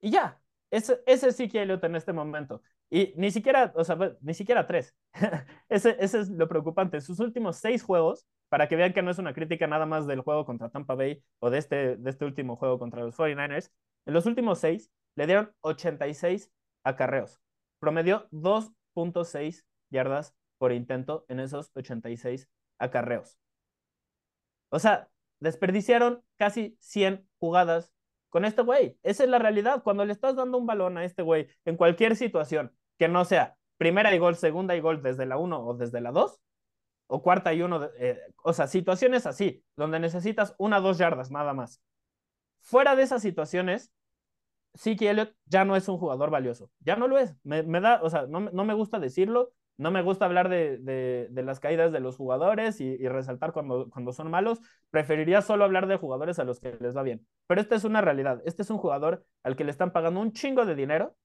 Y 0.00 0.10
ya, 0.10 0.40
ese, 0.70 1.02
ese 1.06 1.32
sí 1.32 1.48
que 1.48 1.62
en 1.62 1.96
este 1.96 2.12
momento. 2.12 2.62
Y 2.90 3.12
ni 3.16 3.30
siquiera, 3.30 3.72
o 3.74 3.84
sea, 3.84 3.98
ni 4.20 4.34
siquiera 4.34 4.66
tres. 4.66 4.94
ese, 5.68 5.96
ese 5.98 6.20
es 6.20 6.28
lo 6.28 6.48
preocupante. 6.48 7.00
Sus 7.00 7.20
últimos 7.20 7.56
seis 7.56 7.82
juegos 7.82 8.26
para 8.48 8.68
que 8.68 8.76
vean 8.76 8.92
que 8.92 9.02
no 9.02 9.10
es 9.10 9.18
una 9.18 9.34
crítica 9.34 9.66
nada 9.66 9.86
más 9.86 10.06
del 10.06 10.20
juego 10.20 10.44
contra 10.44 10.68
Tampa 10.68 10.94
Bay 10.94 11.22
o 11.40 11.50
de 11.50 11.58
este, 11.58 11.96
de 11.96 12.10
este 12.10 12.24
último 12.24 12.56
juego 12.56 12.78
contra 12.78 13.02
los 13.02 13.16
49ers. 13.16 13.70
En 14.06 14.14
los 14.14 14.26
últimos 14.26 14.58
seis 14.58 14.90
le 15.16 15.26
dieron 15.26 15.52
86 15.60 16.50
acarreos. 16.84 17.40
Promedió 17.80 18.28
2.6 18.30 19.64
yardas 19.90 20.34
por 20.58 20.72
intento 20.72 21.24
en 21.28 21.40
esos 21.40 21.70
86 21.74 22.48
acarreos. 22.78 23.38
O 24.70 24.78
sea, 24.78 25.08
desperdiciaron 25.40 26.22
casi 26.36 26.76
100 26.80 27.26
jugadas 27.38 27.92
con 28.34 28.44
este 28.44 28.62
güey. 28.62 28.98
Esa 29.04 29.22
es 29.22 29.30
la 29.30 29.38
realidad. 29.38 29.84
Cuando 29.84 30.04
le 30.04 30.12
estás 30.12 30.34
dando 30.34 30.58
un 30.58 30.66
balón 30.66 30.98
a 30.98 31.04
este 31.04 31.22
güey 31.22 31.46
en 31.64 31.76
cualquier 31.76 32.16
situación 32.16 32.72
que 32.98 33.06
no 33.06 33.24
sea 33.24 33.56
primera 33.76 34.12
y 34.12 34.18
gol, 34.18 34.34
segunda 34.34 34.74
y 34.74 34.80
gol 34.80 35.04
desde 35.04 35.24
la 35.24 35.36
1 35.36 35.64
o 35.64 35.74
desde 35.74 36.00
la 36.00 36.10
2, 36.10 36.40
o 37.06 37.22
cuarta 37.22 37.54
y 37.54 37.62
uno, 37.62 37.88
eh, 37.96 38.18
o 38.42 38.52
sea, 38.52 38.66
situaciones 38.66 39.26
así, 39.26 39.62
donde 39.76 40.00
necesitas 40.00 40.52
una 40.58 40.78
o 40.78 40.80
dos 40.80 40.98
yardas 40.98 41.30
nada 41.30 41.54
más. 41.54 41.80
Fuera 42.60 42.96
de 42.96 43.04
esas 43.04 43.22
situaciones, 43.22 43.92
que 44.82 45.10
Elliott 45.10 45.36
ya 45.46 45.64
no 45.64 45.76
es 45.76 45.88
un 45.88 45.98
jugador 45.98 46.30
valioso, 46.30 46.72
ya 46.80 46.96
no 46.96 47.06
lo 47.06 47.18
es. 47.18 47.36
Me, 47.44 47.62
da, 47.62 48.02
o 48.02 48.10
sea, 48.10 48.26
no, 48.26 48.40
no, 48.40 48.64
me 48.64 48.74
gusta 48.74 48.98
decirlo, 48.98 49.52
no 49.76 49.90
me 49.90 50.02
gusta 50.02 50.24
hablar 50.24 50.48
de, 50.48 50.78
de, 50.78 51.42
las 51.42 51.60
caídas 51.60 51.92
de 51.92 52.00
los 52.00 52.16
jugadores 52.16 52.80
y, 52.80 52.84
y, 52.84 53.08
resaltar 53.08 53.52
cuando, 53.52 53.90
cuando 53.90 54.12
son 54.12 54.30
malos. 54.30 54.60
Preferiría 54.90 55.42
solo 55.42 55.64
hablar 55.64 55.86
de 55.86 55.96
jugadores 55.96 56.38
a 56.38 56.44
los 56.44 56.60
que 56.60 56.76
les 56.80 56.96
va 56.96 57.02
bien. 57.02 57.26
Pero 57.46 57.60
esta 57.60 57.74
es 57.74 57.84
una 57.84 58.00
realidad. 58.00 58.40
Este 58.44 58.62
es 58.62 58.70
un 58.70 58.78
jugador 58.78 59.24
al 59.42 59.56
que 59.56 59.64
le 59.64 59.70
están 59.70 59.92
pagando 59.92 60.20
un 60.20 60.32
chingo 60.32 60.64
de 60.64 60.74
dinero, 60.74 61.16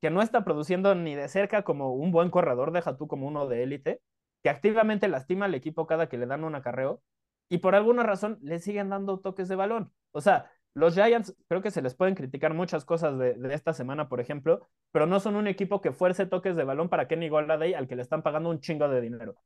que 0.00 0.10
no 0.10 0.22
está 0.22 0.44
produciendo 0.44 0.94
ni 0.94 1.14
de 1.14 1.28
cerca 1.28 1.62
como 1.62 1.92
un 1.92 2.12
buen 2.12 2.30
corredor, 2.30 2.72
deja 2.72 2.96
tú 2.96 3.06
como 3.06 3.26
uno 3.26 3.46
de 3.46 3.62
élite, 3.62 4.00
que 4.42 4.50
activamente 4.50 5.08
lastima 5.08 5.46
al 5.46 5.54
equipo 5.54 5.86
cada 5.86 6.08
que 6.08 6.18
le 6.18 6.26
dan 6.26 6.44
un 6.44 6.54
acarreo 6.54 7.02
y 7.48 7.58
por 7.58 7.74
alguna 7.74 8.02
razón 8.04 8.38
le 8.42 8.60
siguen 8.60 8.88
dando 8.88 9.18
toques 9.20 9.48
de 9.48 9.56
balón. 9.56 9.92
O 10.12 10.20
sea, 10.20 10.50
los 10.74 10.94
Giants 10.94 11.34
creo 11.48 11.62
que 11.62 11.70
se 11.70 11.82
les 11.82 11.94
pueden 11.94 12.14
criticar 12.14 12.54
muchas 12.54 12.84
cosas 12.84 13.18
de, 13.18 13.36
esta 13.52 13.72
semana, 13.72 14.08
por 14.08 14.20
ejemplo, 14.20 14.68
pero 14.92 15.06
no 15.06 15.20
son 15.20 15.36
un 15.36 15.46
equipo 15.46 15.80
que 15.80 15.92
fuerce 15.92 16.26
toques 16.26 16.56
de 16.56 16.64
balón 16.64 16.88
para 16.88 17.08
Kenny 17.08 17.28
Golladay 17.28 17.74
al 17.74 17.88
que 17.88 17.96
le 17.96 18.02
están 18.02 18.22
pagando 18.22 18.50
un 18.50 18.60
chingo 18.60 18.88
de 18.88 19.00
dinero. 19.00 19.36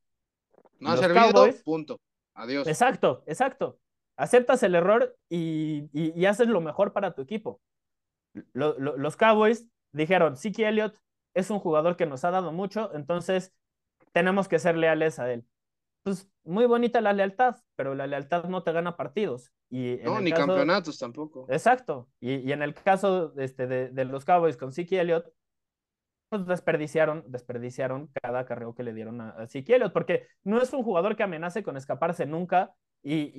No 0.81 0.91
ha 0.91 0.97
servido, 0.97 1.47
punto. 1.65 1.99
Adiós. 2.35 2.67
Exacto, 2.67 3.23
exacto. 3.27 3.79
Aceptas 4.17 4.63
el 4.63 4.75
error 4.75 5.17
y, 5.29 5.89
y, 5.93 6.25
haces 6.27 6.47
lo 6.47 6.61
mejor 6.61 6.93
para 6.93 7.15
tu 7.15 7.23
equipo. 7.23 7.61
los 8.53 9.17
Cowboys 9.17 9.67
dijeron, 9.93 10.37
Siki 10.37 10.63
Elliott 10.63 10.97
es 11.35 11.51
un 11.51 11.59
jugador 11.59 11.97
que 11.97 12.07
nos 12.07 12.25
ha 12.25 12.31
dado 12.31 12.53
mucho, 12.53 12.95
entonces 12.95 13.53
tenemos 14.13 14.47
que 14.47 14.59
ser 14.59 14.77
leales 14.77 15.19
a 15.19 15.33
él. 15.33 15.45
Pues 16.05 16.31
muy 16.45 16.67
bonita 16.67 17.01
la 17.01 17.13
lealtad, 17.13 17.57
pero 17.77 17.95
la 17.95 18.07
lealtad 18.07 18.45
no 18.45 18.63
te 18.63 18.73
gana 18.73 18.97
partidos. 18.97 19.53
Y 19.71 19.99
no, 20.05 20.21
ni 20.21 20.31
campeonatos 20.31 20.99
tampoco. 20.99 21.47
Exacto. 21.49 22.09
Y, 22.21 22.53
en 22.53 22.63
el 22.63 22.75
caso 22.75 23.33
este, 23.39 23.67
de, 23.67 24.05
los 24.05 24.25
Cowboys 24.25 24.57
con 24.57 24.71
Siki 24.71 24.97
Elliott, 24.97 25.33
pues 26.29 26.47
desperdiciaron, 26.47 27.25
desperdiciaron 27.29 28.11
cada 28.23 28.45
carreo 28.45 28.75
que 28.75 28.83
le 28.83 28.95
dieron 28.95 29.21
a, 29.21 29.31
a 29.31 29.47
Siki 29.49 29.73
Elliott, 29.73 29.93
porque 29.93 30.29
no 30.45 30.61
es 30.63 30.73
un 30.73 30.85
jugador 30.85 31.17
que 31.17 31.25
amenace 31.25 31.63
con 31.63 31.77
escaparse 31.77 32.27
nunca 32.27 32.75
y, 33.07 33.33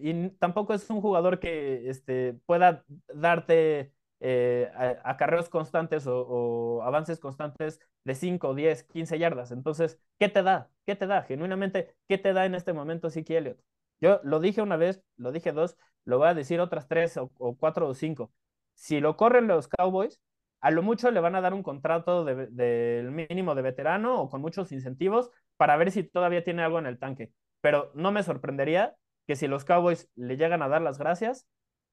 y, 0.00 0.30
tampoco 0.40 0.74
es 0.74 0.90
un 0.90 1.00
jugador 1.00 1.38
que 1.38 1.88
este, 1.88 2.34
pueda 2.44 2.84
darte 3.14 3.92
eh, 4.20 4.70
acarreos 5.04 5.48
constantes 5.48 6.06
o, 6.06 6.82
avances 6.82 7.20
constantes 7.20 7.80
de 8.04 8.14
5, 8.14 8.54
10, 8.54 8.84
15 8.84 9.18
yardas. 9.18 9.52
Entonces, 9.52 10.00
¿qué 10.18 10.28
te 10.28 10.42
da? 10.42 10.70
¿Qué 10.86 10.96
te 10.96 11.06
da? 11.06 11.22
Genuinamente, 11.22 11.94
¿qué 12.08 12.18
te 12.18 12.32
da 12.32 12.46
en 12.46 12.54
este 12.54 12.72
momento 12.72 13.10
Siki 13.10 13.34
Elliott? 13.34 13.60
Yo 14.00 14.20
lo 14.22 14.40
dije 14.40 14.62
una 14.62 14.76
vez, 14.76 15.02
lo 15.16 15.32
dije 15.32 15.52
dos, 15.52 15.76
lo 16.04 16.18
voy 16.18 16.28
a 16.28 16.34
decir 16.34 16.60
otras 16.60 16.88
tres 16.88 17.16
o, 17.16 17.28
cuatro 17.58 17.88
o 17.88 17.94
cinco. 17.94 18.32
Si 18.74 19.00
lo 19.00 19.16
corren 19.16 19.48
los 19.48 19.68
Cowboys, 19.68 20.20
a 20.60 20.70
lo 20.70 20.82
mucho 20.82 21.10
le 21.10 21.20
van 21.20 21.34
a 21.34 21.40
dar 21.40 21.54
un 21.54 21.62
contrato 21.62 22.24
del 22.24 22.54
de, 22.54 23.08
mínimo 23.10 23.54
de 23.54 23.62
veterano 23.62 24.22
o 24.22 24.28
con 24.28 24.40
muchos 24.40 24.72
incentivos 24.72 25.30
para 25.56 25.76
ver 25.76 25.90
si 25.90 26.04
todavía 26.04 26.44
tiene 26.44 26.62
algo 26.62 26.78
en 26.78 26.86
el 26.86 26.98
tanque. 26.98 27.32
Pero 27.60 27.90
no 27.94 28.12
me 28.12 28.22
sorprendería 28.22 28.96
que 29.26 29.36
si 29.36 29.46
los 29.46 29.64
Cowboys 29.64 30.08
le 30.14 30.36
llegan 30.36 30.62
a 30.62 30.68
dar 30.68 30.82
las 30.82 30.98
gracias, 30.98 31.46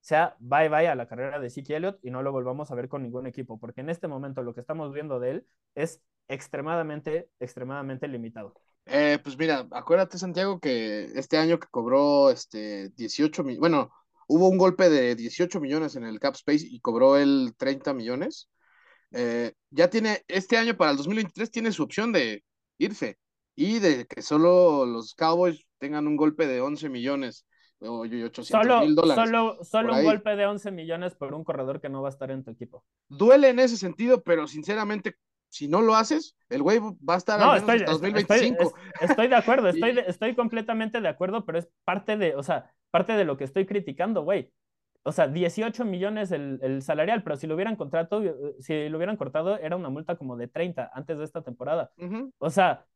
sea 0.05 0.35
bye 0.37 0.69
bye 0.69 0.87
a 0.87 0.93
la 0.93 1.07
carrera 1.07 1.39
de 1.39 1.49
Zeke 1.49 1.75
Elliott 1.75 1.97
y 2.03 2.11
no 2.11 2.21
lo 2.21 2.31
volvamos 2.31 2.69
a 2.69 2.75
ver 2.75 2.87
con 2.87 3.01
ningún 3.01 3.25
equipo, 3.25 3.59
porque 3.59 3.81
en 3.81 3.89
este 3.89 4.07
momento 4.07 4.43
lo 4.43 4.53
que 4.53 4.61
estamos 4.61 4.93
viendo 4.93 5.19
de 5.19 5.31
él 5.31 5.47
es 5.73 5.99
extremadamente, 6.27 7.27
extremadamente 7.39 8.07
limitado. 8.07 8.53
Eh, 8.85 9.17
pues 9.23 9.35
mira, 9.35 9.67
acuérdate 9.71 10.19
Santiago 10.19 10.59
que 10.59 11.05
este 11.15 11.37
año 11.37 11.59
que 11.59 11.67
cobró 11.71 12.29
este 12.29 12.89
18 12.89 13.43
millones, 13.43 13.59
bueno, 13.59 13.91
hubo 14.27 14.47
un 14.47 14.59
golpe 14.59 14.91
de 14.91 15.15
18 15.15 15.59
millones 15.59 15.95
en 15.95 16.03
el 16.03 16.19
cap 16.19 16.35
space 16.35 16.67
y 16.69 16.79
cobró 16.81 17.17
él 17.17 17.55
30 17.57 17.95
millones. 17.95 18.47
Eh, 19.09 19.53
ya 19.71 19.89
tiene, 19.89 20.23
este 20.27 20.57
año 20.57 20.77
para 20.77 20.91
el 20.91 20.97
2023 20.97 21.49
tiene 21.49 21.71
su 21.71 21.81
opción 21.81 22.11
de 22.11 22.43
irse 22.77 23.17
y 23.55 23.79
de 23.79 24.05
que 24.05 24.21
solo 24.21 24.85
los 24.85 25.15
Cowboys 25.15 25.65
tengan 25.79 26.05
un 26.05 26.15
golpe 26.15 26.45
de 26.45 26.61
11 26.61 26.89
millones 26.89 27.47
800 27.79 28.81
mil 28.81 28.95
dólares. 28.95 29.25
Solo, 29.25 29.63
solo 29.63 29.95
un 29.95 30.03
golpe 30.03 30.35
de 30.35 30.45
11 30.45 30.71
millones 30.71 31.15
por 31.15 31.33
un 31.33 31.43
corredor 31.43 31.81
que 31.81 31.89
no 31.89 32.01
va 32.01 32.09
a 32.09 32.11
estar 32.11 32.31
en 32.31 32.43
tu 32.43 32.51
equipo. 32.51 32.83
Duele 33.09 33.49
en 33.49 33.59
ese 33.59 33.77
sentido, 33.77 34.23
pero 34.23 34.47
sinceramente, 34.47 35.15
si 35.49 35.67
no 35.67 35.81
lo 35.81 35.95
haces, 35.95 36.35
el 36.49 36.63
güey 36.63 36.79
va 36.79 37.15
a 37.15 37.17
estar 37.17 37.39
no, 37.39 37.51
al 37.51 37.61
menos 37.65 37.81
estoy, 37.81 38.11
2025. 38.11 38.73
Estoy, 39.01 39.27
de 39.27 39.35
acuerdo, 39.35 39.69
estoy, 39.69 39.99
estoy 40.07 40.35
completamente 40.35 41.01
de 41.01 41.07
acuerdo, 41.07 41.45
pero 41.45 41.59
es 41.59 41.69
parte 41.83 42.17
de, 42.17 42.35
o 42.35 42.43
sea, 42.43 42.71
parte 42.91 43.13
de 43.13 43.25
lo 43.25 43.37
que 43.37 43.43
estoy 43.43 43.65
criticando, 43.65 44.23
güey. 44.23 44.51
O 45.07 45.11
sea, 45.11 45.27
18 45.27 45.85
millones 45.85 46.31
el, 46.31 46.59
el, 46.63 46.81
salarial, 46.81 47.21
pero 47.21 47.35
si 47.35 47.45
lo 47.45 47.53
hubieran 47.53 47.75
contratado, 47.75 48.23
si 48.59 48.89
lo 48.89 48.97
hubieran 48.97 49.17
cortado, 49.17 49.59
era 49.59 49.75
una 49.75 49.89
multa 49.89 50.15
como 50.15 50.35
de 50.35 50.47
30 50.47 50.89
antes 50.91 51.19
de 51.19 51.25
esta 51.25 51.43
temporada. 51.43 51.91
O 52.39 52.49
sea, 52.49 52.87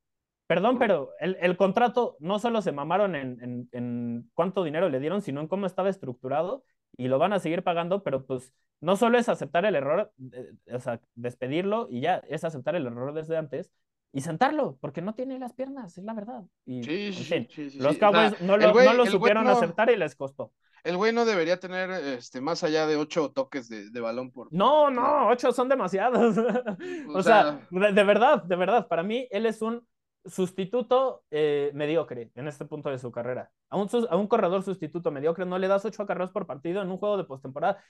perdón, 0.49 0.79
pero 0.79 1.11
el, 1.19 1.37
el, 1.41 1.55
contrato 1.55 2.17
no 2.19 2.39
solo 2.39 2.63
se 2.63 2.71
mamaron 2.71 3.15
en, 3.15 3.39
en, 3.39 3.69
en, 3.71 4.31
cuánto 4.33 4.63
dinero 4.63 4.89
le 4.89 4.99
dieron, 4.99 5.21
sino 5.21 5.41
en 5.41 5.47
cómo 5.47 5.67
estaba 5.67 5.89
estructurado 5.89 6.63
y 6.97 7.07
lo 7.07 7.19
van 7.19 7.33
a 7.33 7.39
seguir 7.39 7.61
pagando, 7.61 8.01
pero 8.01 8.25
pues 8.25 8.51
no 8.81 8.95
solo 8.95 9.19
es 9.19 9.29
aceptar 9.29 9.65
el 9.65 9.75
error, 9.75 10.11
eh, 10.33 10.53
o 10.73 10.79
sea, 10.79 11.01
despedirlo 11.13 11.87
y 11.91 12.01
ya, 12.01 12.23
es 12.27 12.43
aceptar 12.43 12.75
el 12.75 12.87
error 12.87 13.13
desde 13.13 13.37
antes 13.37 13.69
y 14.11 14.21
sentarlo, 14.21 14.79
porque 14.81 15.03
no 15.03 15.13
tiene 15.13 15.37
las 15.37 15.53
piernas, 15.53 15.95
es 15.99 16.03
la 16.03 16.15
verdad. 16.15 16.41
Y, 16.65 16.81
sí, 16.81 17.13
sí, 17.13 17.47
sí, 17.69 17.77
Los 17.77 17.99
Cowboys 17.99 18.41
no, 18.41 18.57
lo, 18.57 18.73
no, 18.73 18.93
lo, 18.95 19.05
supieron 19.05 19.47
aceptar 19.47 19.91
y 19.91 19.97
les 19.97 20.15
costó. 20.15 20.51
El 20.83 20.97
güey 20.97 21.13
no 21.13 21.25
debería 21.25 21.59
tener 21.59 21.91
este, 21.91 22.41
más 22.41 22.63
allá 22.63 22.87
de 22.87 22.95
ocho 22.95 23.29
toques 23.29 23.69
de, 23.69 23.91
de 23.91 24.01
balón 24.01 24.31
por. 24.31 24.51
No, 24.51 24.89
no, 24.89 25.27
ocho 25.27 25.51
son 25.51 25.69
demasiados. 25.69 26.37
o, 27.13 27.21
sea, 27.21 27.59
de, 27.69 28.03
verdad, 28.03 28.41
de 28.41 28.55
verdad, 28.55 28.87
para 28.87 29.03
mí 29.03 29.27
él 29.29 29.45
es 29.45 29.61
un 29.61 29.85
sustituto 30.29 31.23
eh, 31.31 31.71
mediocre 31.73 32.31
en 32.35 32.47
este 32.47 32.65
punto 32.65 32.89
de 32.89 32.99
su 32.99 33.11
carrera. 33.11 33.51
A 33.69 33.77
un, 33.77 33.89
a 34.09 34.15
un 34.15 34.27
corredor 34.27 34.63
sustituto 34.63 35.11
mediocre 35.11 35.45
no 35.45 35.57
le 35.59 35.67
das 35.67 35.85
ocho 35.85 36.05
carreras 36.05 36.31
por 36.31 36.47
partido 36.47 36.81
en 36.81 36.89
un 36.89 36.97
juego 36.97 37.17
de 37.17 37.23
postemporada. 37.23 37.83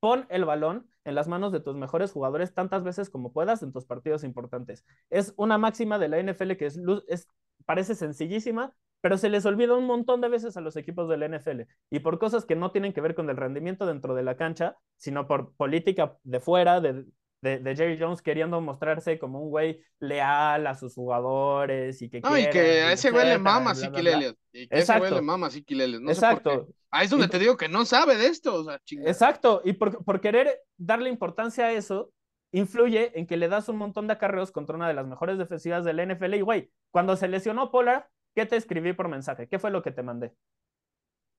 Pon 0.00 0.26
el 0.28 0.44
balón 0.44 0.88
en 1.04 1.14
las 1.14 1.28
manos 1.28 1.52
de 1.52 1.60
tus 1.60 1.76
mejores 1.76 2.12
jugadores 2.12 2.54
tantas 2.54 2.84
veces 2.84 3.10
como 3.10 3.32
puedas 3.32 3.62
en 3.62 3.72
tus 3.72 3.86
partidos 3.86 4.24
importantes. 4.24 4.84
Es 5.10 5.34
una 5.36 5.58
máxima 5.58 5.98
de 5.98 6.08
la 6.08 6.18
NFL 6.18 6.52
que 6.52 6.66
es, 6.66 6.78
es 7.08 7.28
parece 7.64 7.94
sencillísima, 7.94 8.74
pero 9.00 9.18
se 9.18 9.28
les 9.28 9.46
olvida 9.46 9.76
un 9.76 9.86
montón 9.86 10.20
de 10.20 10.28
veces 10.28 10.56
a 10.56 10.60
los 10.60 10.76
equipos 10.76 11.08
del 11.08 11.22
NFL 11.22 11.62
y 11.90 12.00
por 12.00 12.18
cosas 12.18 12.44
que 12.44 12.56
no 12.56 12.72
tienen 12.72 12.92
que 12.92 13.00
ver 13.00 13.14
con 13.14 13.30
el 13.30 13.36
rendimiento 13.36 13.86
dentro 13.86 14.14
de 14.14 14.22
la 14.22 14.36
cancha, 14.36 14.76
sino 14.96 15.26
por 15.26 15.54
política 15.54 16.16
de 16.24 16.40
fuera, 16.40 16.80
de, 16.80 17.04
de, 17.46 17.76
Jerry 17.76 17.98
Jones 17.98 18.22
queriendo 18.22 18.60
mostrarse 18.60 19.18
como 19.18 19.40
un 19.40 19.50
güey 19.50 19.80
leal 20.00 20.66
a 20.66 20.74
sus 20.74 20.94
jugadores 20.94 22.00
y 22.02 22.10
que 22.10 22.20
No, 22.20 22.36
y 22.36 22.48
que 22.50 22.82
a 22.82 22.92
ese 22.92 23.10
güey 23.10 23.26
le 23.26 23.38
mama 23.38 23.72
a 23.72 23.74
Y 23.74 23.90
que 23.90 24.78
ese 24.78 24.98
güey 24.98 25.12
le 25.12 25.22
mama 25.22 25.46
a 25.46 25.50
No 25.50 26.10
Exacto. 26.10 26.68
Ahí 26.90 27.04
es 27.04 27.10
donde 27.10 27.28
te 27.28 27.38
digo 27.38 27.56
que 27.56 27.68
no 27.68 27.84
sabe 27.84 28.16
de 28.16 28.26
esto. 28.26 28.54
O 28.54 28.64
sea, 28.64 28.80
Exacto. 29.04 29.62
Y 29.64 29.74
por, 29.74 30.04
por 30.04 30.20
querer 30.20 30.60
darle 30.76 31.10
importancia 31.10 31.66
a 31.66 31.72
eso, 31.72 32.10
influye 32.52 33.18
en 33.18 33.26
que 33.26 33.36
le 33.36 33.48
das 33.48 33.68
un 33.68 33.76
montón 33.76 34.06
de 34.06 34.14
acarreos 34.14 34.50
contra 34.50 34.76
una 34.76 34.88
de 34.88 34.94
las 34.94 35.06
mejores 35.06 35.38
defensivas 35.38 35.84
del 35.84 36.00
NFL. 36.06 36.34
Y 36.34 36.40
güey, 36.40 36.70
cuando 36.90 37.16
se 37.16 37.28
lesionó 37.28 37.70
Pollard, 37.70 38.04
¿Qué 38.36 38.44
te 38.44 38.56
escribí 38.56 38.92
por 38.92 39.08
mensaje? 39.08 39.48
¿Qué 39.48 39.58
fue 39.58 39.70
lo 39.70 39.82
que 39.82 39.90
te 39.90 40.02
mandé? 40.02 40.34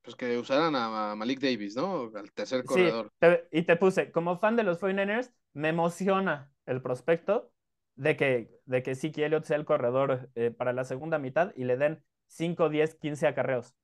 Pues 0.08 0.16
que 0.16 0.38
usaran 0.38 0.74
a 0.74 1.16
Malik 1.18 1.42
Davis, 1.42 1.76
¿no? 1.76 2.10
Al 2.16 2.32
tercer 2.32 2.64
corredor. 2.64 3.12
Sí, 3.20 3.28
y 3.52 3.64
te 3.64 3.76
puse, 3.76 4.10
como 4.10 4.38
fan 4.38 4.56
de 4.56 4.64
los 4.64 4.80
49ers, 4.80 5.34
me 5.52 5.68
emociona 5.68 6.50
el 6.66 6.82
prospecto 6.82 7.52
de 7.96 8.16
que, 8.16 8.50
de 8.64 8.84
que 8.84 8.96
Siki 8.96 9.22
Elliott 9.24 9.44
sea 9.44 9.58
el 9.58 9.66
corredor 9.66 10.30
eh, 10.36 10.50
para 10.50 10.72
la 10.72 10.86
segunda 10.86 11.20
mitad 11.20 11.52
y 11.58 11.66
le 11.66 11.76
den 11.76 12.02
5, 12.28 12.70
10, 12.70 12.96
15 12.96 13.28
acarreos. 13.28 13.76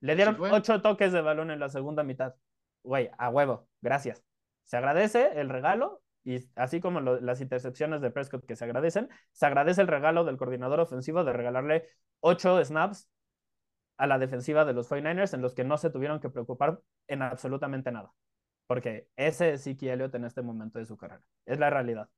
Le 0.00 0.16
dieron 0.16 0.36
8 0.38 0.82
toques 0.82 1.12
de 1.12 1.22
balón 1.22 1.50
en 1.50 1.60
la 1.60 1.70
segunda 1.70 2.02
mitad. 2.02 2.34
Güey, 2.82 3.08
a 3.16 3.30
huevo, 3.30 3.66
gracias. 3.80 4.22
Se 4.64 4.76
agradece 4.76 5.30
el 5.40 5.48
regalo 5.48 6.02
y 6.24 6.46
así 6.56 6.78
como 6.78 7.00
las 7.00 7.40
intercepciones 7.40 8.02
de 8.02 8.10
Prescott 8.10 8.44
que 8.44 8.54
se 8.54 8.66
agradecen, 8.66 9.08
se 9.32 9.46
agradece 9.46 9.80
el 9.80 9.88
regalo 9.88 10.24
del 10.24 10.36
coordinador 10.36 10.80
ofensivo 10.80 11.24
de 11.24 11.32
regalarle 11.32 11.88
ocho 12.20 12.62
snaps 12.62 13.08
a 13.96 14.06
la 14.06 14.18
defensiva 14.18 14.64
de 14.64 14.72
los 14.72 14.88
49ers 14.88 15.34
en 15.34 15.42
los 15.42 15.54
que 15.54 15.64
no 15.64 15.78
se 15.78 15.90
tuvieron 15.90 16.20
que 16.20 16.30
preocupar 16.30 16.80
en 17.08 17.22
absolutamente 17.22 17.92
nada. 17.92 18.12
Porque 18.66 19.08
ese 19.16 19.54
es 19.54 19.62
Siki 19.62 19.88
Elliott 19.88 20.14
en 20.14 20.24
este 20.24 20.42
momento 20.42 20.78
de 20.78 20.86
su 20.86 20.96
carrera. 20.96 21.22
Es 21.46 21.58
la 21.58 21.70
realidad. 21.70 22.08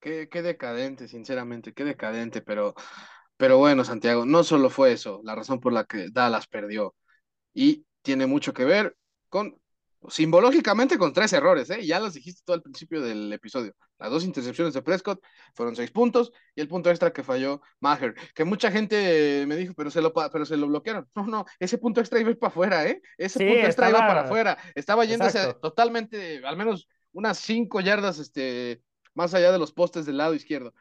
Qué, 0.00 0.28
qué 0.28 0.42
decadente, 0.42 1.08
sinceramente, 1.08 1.72
qué 1.72 1.84
decadente, 1.84 2.42
pero, 2.42 2.74
pero 3.36 3.58
bueno, 3.58 3.84
Santiago, 3.84 4.24
no 4.26 4.44
solo 4.44 4.70
fue 4.70 4.92
eso, 4.92 5.20
la 5.24 5.34
razón 5.34 5.60
por 5.60 5.72
la 5.72 5.84
que 5.84 6.10
Dallas 6.10 6.46
perdió. 6.46 6.94
Y 7.54 7.86
tiene 8.02 8.26
mucho 8.26 8.52
que 8.52 8.64
ver 8.64 8.96
con 9.28 9.58
simbológicamente 10.08 10.98
con 10.98 11.12
tres 11.12 11.32
errores, 11.32 11.70
¿eh? 11.70 11.84
Ya 11.84 12.00
los 12.00 12.14
dijiste 12.14 12.42
todo 12.44 12.54
al 12.54 12.62
principio 12.62 13.00
del 13.00 13.32
episodio. 13.32 13.74
Las 13.98 14.10
dos 14.10 14.24
intercepciones 14.24 14.74
de 14.74 14.82
Prescott 14.82 15.22
fueron 15.54 15.74
seis 15.76 15.90
puntos 15.90 16.32
y 16.54 16.60
el 16.60 16.68
punto 16.68 16.90
extra 16.90 17.12
que 17.12 17.22
falló 17.22 17.60
Maher, 17.80 18.14
que 18.34 18.44
mucha 18.44 18.70
gente 18.70 19.44
me 19.46 19.56
dijo, 19.56 19.74
pero 19.76 19.90
se 19.90 20.00
lo, 20.00 20.12
pero 20.12 20.44
se 20.44 20.56
lo 20.56 20.66
bloquearon. 20.66 21.08
No, 21.14 21.26
no, 21.26 21.46
ese 21.58 21.78
punto 21.78 22.00
extra 22.00 22.20
iba 22.20 22.34
para 22.34 22.50
afuera, 22.50 22.86
¿eh? 22.86 23.00
Ese 23.16 23.38
punto 23.38 23.66
extra 23.66 23.88
iba 23.88 23.98
para 23.98 24.22
afuera. 24.22 24.58
Estaba 24.74 25.04
yéndose 25.04 25.54
totalmente, 25.60 26.42
al 26.44 26.56
menos 26.56 26.88
unas 27.12 27.38
cinco 27.38 27.80
yardas 27.80 28.18
este, 28.18 28.82
más 29.14 29.34
allá 29.34 29.52
de 29.52 29.58
los 29.58 29.72
postes 29.72 30.06
del 30.06 30.18
lado 30.18 30.34
izquierdo 30.34 30.74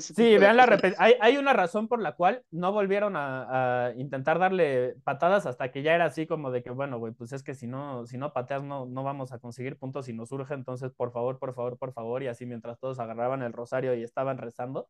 sí, 0.00 0.38
vean 0.38 0.56
la 0.56 0.80
hay, 0.98 1.14
hay, 1.20 1.36
una 1.36 1.52
razón 1.52 1.88
por 1.88 2.00
la 2.00 2.14
cual 2.14 2.44
no 2.50 2.72
volvieron 2.72 3.14
a, 3.16 3.92
intentar 3.96 4.38
darle 4.38 4.94
patadas 5.04 5.46
hasta 5.46 5.70
que 5.70 5.82
ya 5.82 5.94
era 5.94 6.06
así 6.06 6.26
como 6.26 6.50
de 6.50 6.62
que, 6.62 6.70
bueno, 6.70 6.98
güey, 6.98 7.12
pues 7.12 7.32
es 7.32 7.42
que 7.42 7.54
si 7.54 7.66
no, 7.66 8.06
si 8.06 8.16
no 8.16 8.32
pateas 8.32 8.62
no, 8.62 8.86
no 8.86 9.02
vamos 9.02 9.32
a 9.32 9.38
conseguir 9.38 9.78
puntos 9.78 10.08
y 10.08 10.12
nos 10.12 10.28
surge, 10.28 10.54
entonces 10.54 10.92
por 10.92 11.12
favor, 11.12 11.38
por 11.38 11.54
favor, 11.54 11.78
por 11.78 11.92
favor, 11.92 12.22
y 12.22 12.28
así 12.28 12.46
mientras 12.46 12.78
todos 12.78 12.98
agarraban 13.00 13.42
el 13.42 13.52
rosario 13.52 13.94
y 13.94 14.02
estaban 14.02 14.38
rezando, 14.38 14.88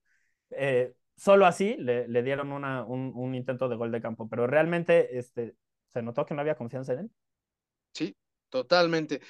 eh, 0.50 0.92
solo 1.16 1.46
así 1.46 1.76
le, 1.78 2.06
le 2.08 2.22
dieron 2.22 2.52
una, 2.52 2.84
un, 2.84 3.12
un, 3.14 3.34
intento 3.34 3.68
de 3.68 3.76
gol 3.76 3.92
de 3.92 4.02
campo, 4.02 4.28
pero 4.28 4.46
realmente 4.46 5.18
este, 5.18 5.56
se 5.88 6.02
notó 6.02 6.26
que 6.26 6.34
no 6.34 6.40
había 6.40 6.56
confianza 6.56 6.92
en 6.92 6.98
él. 7.00 7.10
Sí, 7.92 8.16
totalmente. 8.50 9.20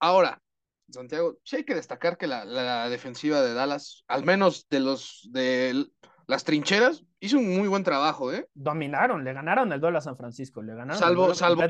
Ahora, 0.00 0.40
Santiago, 0.90 1.38
sí 1.44 1.56
hay 1.56 1.64
que 1.64 1.74
destacar 1.74 2.16
que 2.16 2.26
la, 2.26 2.88
defensiva 2.88 3.42
de 3.42 3.54
Dallas, 3.54 4.04
al 4.08 4.24
menos 4.24 4.66
de 4.68 4.80
los 4.80 5.28
de 5.30 5.86
las 6.26 6.44
trincheras, 6.44 7.04
hizo 7.20 7.38
un 7.38 7.56
muy 7.56 7.68
buen 7.68 7.84
trabajo, 7.84 8.32
¿eh? 8.32 8.46
Dominaron, 8.54 9.24
le 9.24 9.32
ganaron 9.32 9.72
el 9.72 9.80
duelo 9.80 9.98
a 9.98 10.02
San 10.02 10.16
Francisco, 10.16 10.62
le 10.62 10.74
ganaron. 10.74 10.98
Salvo, 10.98 11.34
salvo, 11.34 11.62
a, 11.62 11.68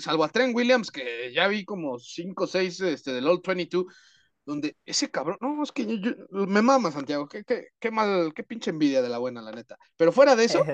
salvo, 0.00 0.24
a 0.24 0.28
Trent, 0.28 0.54
Williams, 0.54 0.90
que 0.90 1.32
ya 1.32 1.46
vi 1.48 1.64
como 1.64 1.98
5 1.98 2.44
o 2.44 2.46
6 2.46 2.80
este, 2.80 3.12
del 3.12 3.26
Old 3.28 3.42
22, 3.46 3.86
donde 4.44 4.76
ese 4.84 5.10
cabrón, 5.10 5.38
no, 5.40 5.62
es 5.62 5.70
que 5.70 5.86
me 6.30 6.62
mama 6.62 6.90
Santiago, 6.90 7.28
qué, 7.28 7.44
qué, 7.44 7.68
qué 7.78 7.90
mal, 7.90 8.32
qué 8.34 8.42
pinche 8.42 8.70
envidia 8.70 9.00
de 9.00 9.08
la 9.08 9.18
buena, 9.18 9.42
la 9.42 9.52
neta. 9.52 9.76
Pero 9.96 10.10
fuera 10.10 10.34
de 10.34 10.44
eso, 10.44 10.64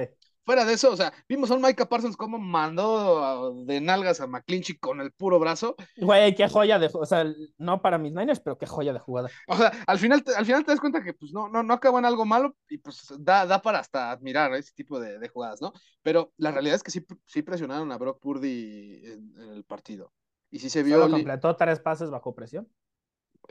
fuera 0.48 0.64
de 0.64 0.72
eso, 0.72 0.90
o 0.90 0.96
sea, 0.96 1.12
vimos 1.28 1.50
a 1.50 1.56
un 1.56 1.60
Micah 1.60 1.90
Parsons 1.90 2.16
como 2.16 2.38
mandó 2.38 3.52
de 3.66 3.82
nalgas 3.82 4.22
a 4.22 4.26
McClinchy 4.26 4.78
con 4.78 4.98
el 5.02 5.12
puro 5.12 5.38
brazo. 5.38 5.76
Güey, 5.98 6.34
qué 6.34 6.48
joya 6.48 6.78
de, 6.78 6.88
o 6.90 7.04
sea, 7.04 7.26
no 7.58 7.82
para 7.82 7.98
mis 7.98 8.14
Niners, 8.14 8.40
pero 8.40 8.56
qué 8.56 8.64
joya 8.64 8.94
de 8.94 8.98
jugada. 8.98 9.28
O 9.46 9.58
sea, 9.58 9.70
al 9.86 9.98
final, 9.98 10.24
al 10.34 10.46
final 10.46 10.64
te 10.64 10.70
das 10.70 10.80
cuenta 10.80 11.04
que 11.04 11.12
pues 11.12 11.34
no, 11.34 11.50
no, 11.50 11.62
no 11.62 11.74
acabó 11.74 11.98
en 11.98 12.06
algo 12.06 12.24
malo 12.24 12.56
y 12.66 12.78
pues 12.78 13.12
da, 13.18 13.44
da 13.44 13.60
para 13.60 13.80
hasta 13.80 14.10
admirar 14.10 14.54
ese 14.54 14.72
tipo 14.72 14.98
de, 14.98 15.28
jugadas, 15.28 15.60
¿no? 15.60 15.74
Pero 16.00 16.32
la 16.38 16.50
realidad 16.50 16.76
es 16.76 16.82
que 16.82 16.92
sí, 16.92 17.04
sí 17.26 17.42
presionaron 17.42 17.92
a 17.92 17.98
Brock 17.98 18.18
Purdy 18.18 19.02
en, 19.04 19.34
el 19.52 19.64
partido. 19.64 20.14
Y 20.50 20.60
sí 20.60 20.70
se 20.70 20.82
vio. 20.82 20.98
Solo 20.98 21.10
completó 21.10 21.56
tres 21.56 21.78
pases 21.78 22.08
bajo 22.08 22.34
presión. 22.34 22.66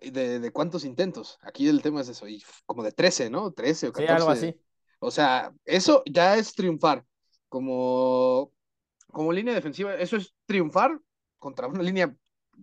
De, 0.02 0.40
de, 0.40 0.52
cuántos 0.52 0.84
intentos? 0.84 1.38
Aquí 1.44 1.68
el 1.68 1.84
tema 1.84 2.02
es 2.02 2.10
eso, 2.10 2.28
y 2.28 2.44
como 2.65 2.82
de 2.82 2.91
13, 2.91 3.30
¿no? 3.30 3.52
13 3.52 3.90
o 3.90 3.94
14. 3.94 4.07
Sí, 4.07 4.15
algo 4.15 4.32
así. 4.32 4.66
O 4.99 5.11
sea, 5.11 5.53
eso 5.65 6.03
ya 6.06 6.38
es 6.38 6.53
triunfar. 6.53 7.06
Como, 7.49 8.52
como 9.07 9.32
línea 9.32 9.53
defensiva, 9.53 9.95
eso 9.95 10.18
es 10.18 10.34
triunfar 10.45 10.99
contra 11.38 11.68
una 11.68 11.84
línea 11.84 12.15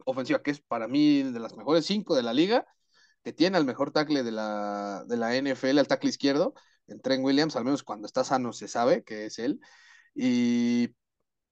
ofensiva 0.04 0.42
que 0.42 0.50
es 0.50 0.60
para 0.60 0.88
mí 0.88 1.22
de 1.22 1.40
las 1.40 1.56
mejores 1.56 1.86
cinco 1.86 2.14
de 2.16 2.22
la 2.22 2.32
liga, 2.34 2.66
que 3.22 3.32
tiene 3.32 3.56
al 3.56 3.64
mejor 3.64 3.92
tackle 3.92 4.22
de 4.22 4.32
la, 4.32 5.04
de 5.06 5.16
la 5.16 5.34
NFL, 5.36 5.78
al 5.78 5.88
tackle 5.88 6.10
izquierdo, 6.10 6.54
en 6.86 7.00
Trent 7.00 7.24
Williams, 7.24 7.56
al 7.56 7.64
menos 7.64 7.82
cuando 7.82 8.06
está 8.06 8.24
sano 8.24 8.52
se 8.52 8.68
sabe 8.68 9.04
que 9.04 9.26
es 9.26 9.38
él. 9.38 9.60
Y 10.14 10.94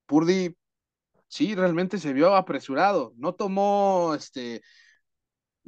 Purdy, 0.06 0.56
sí, 1.28 1.54
realmente 1.54 1.98
se 1.98 2.12
vio 2.12 2.34
apresurado, 2.34 3.14
no 3.16 3.34
tomó 3.34 4.14
este, 4.14 4.62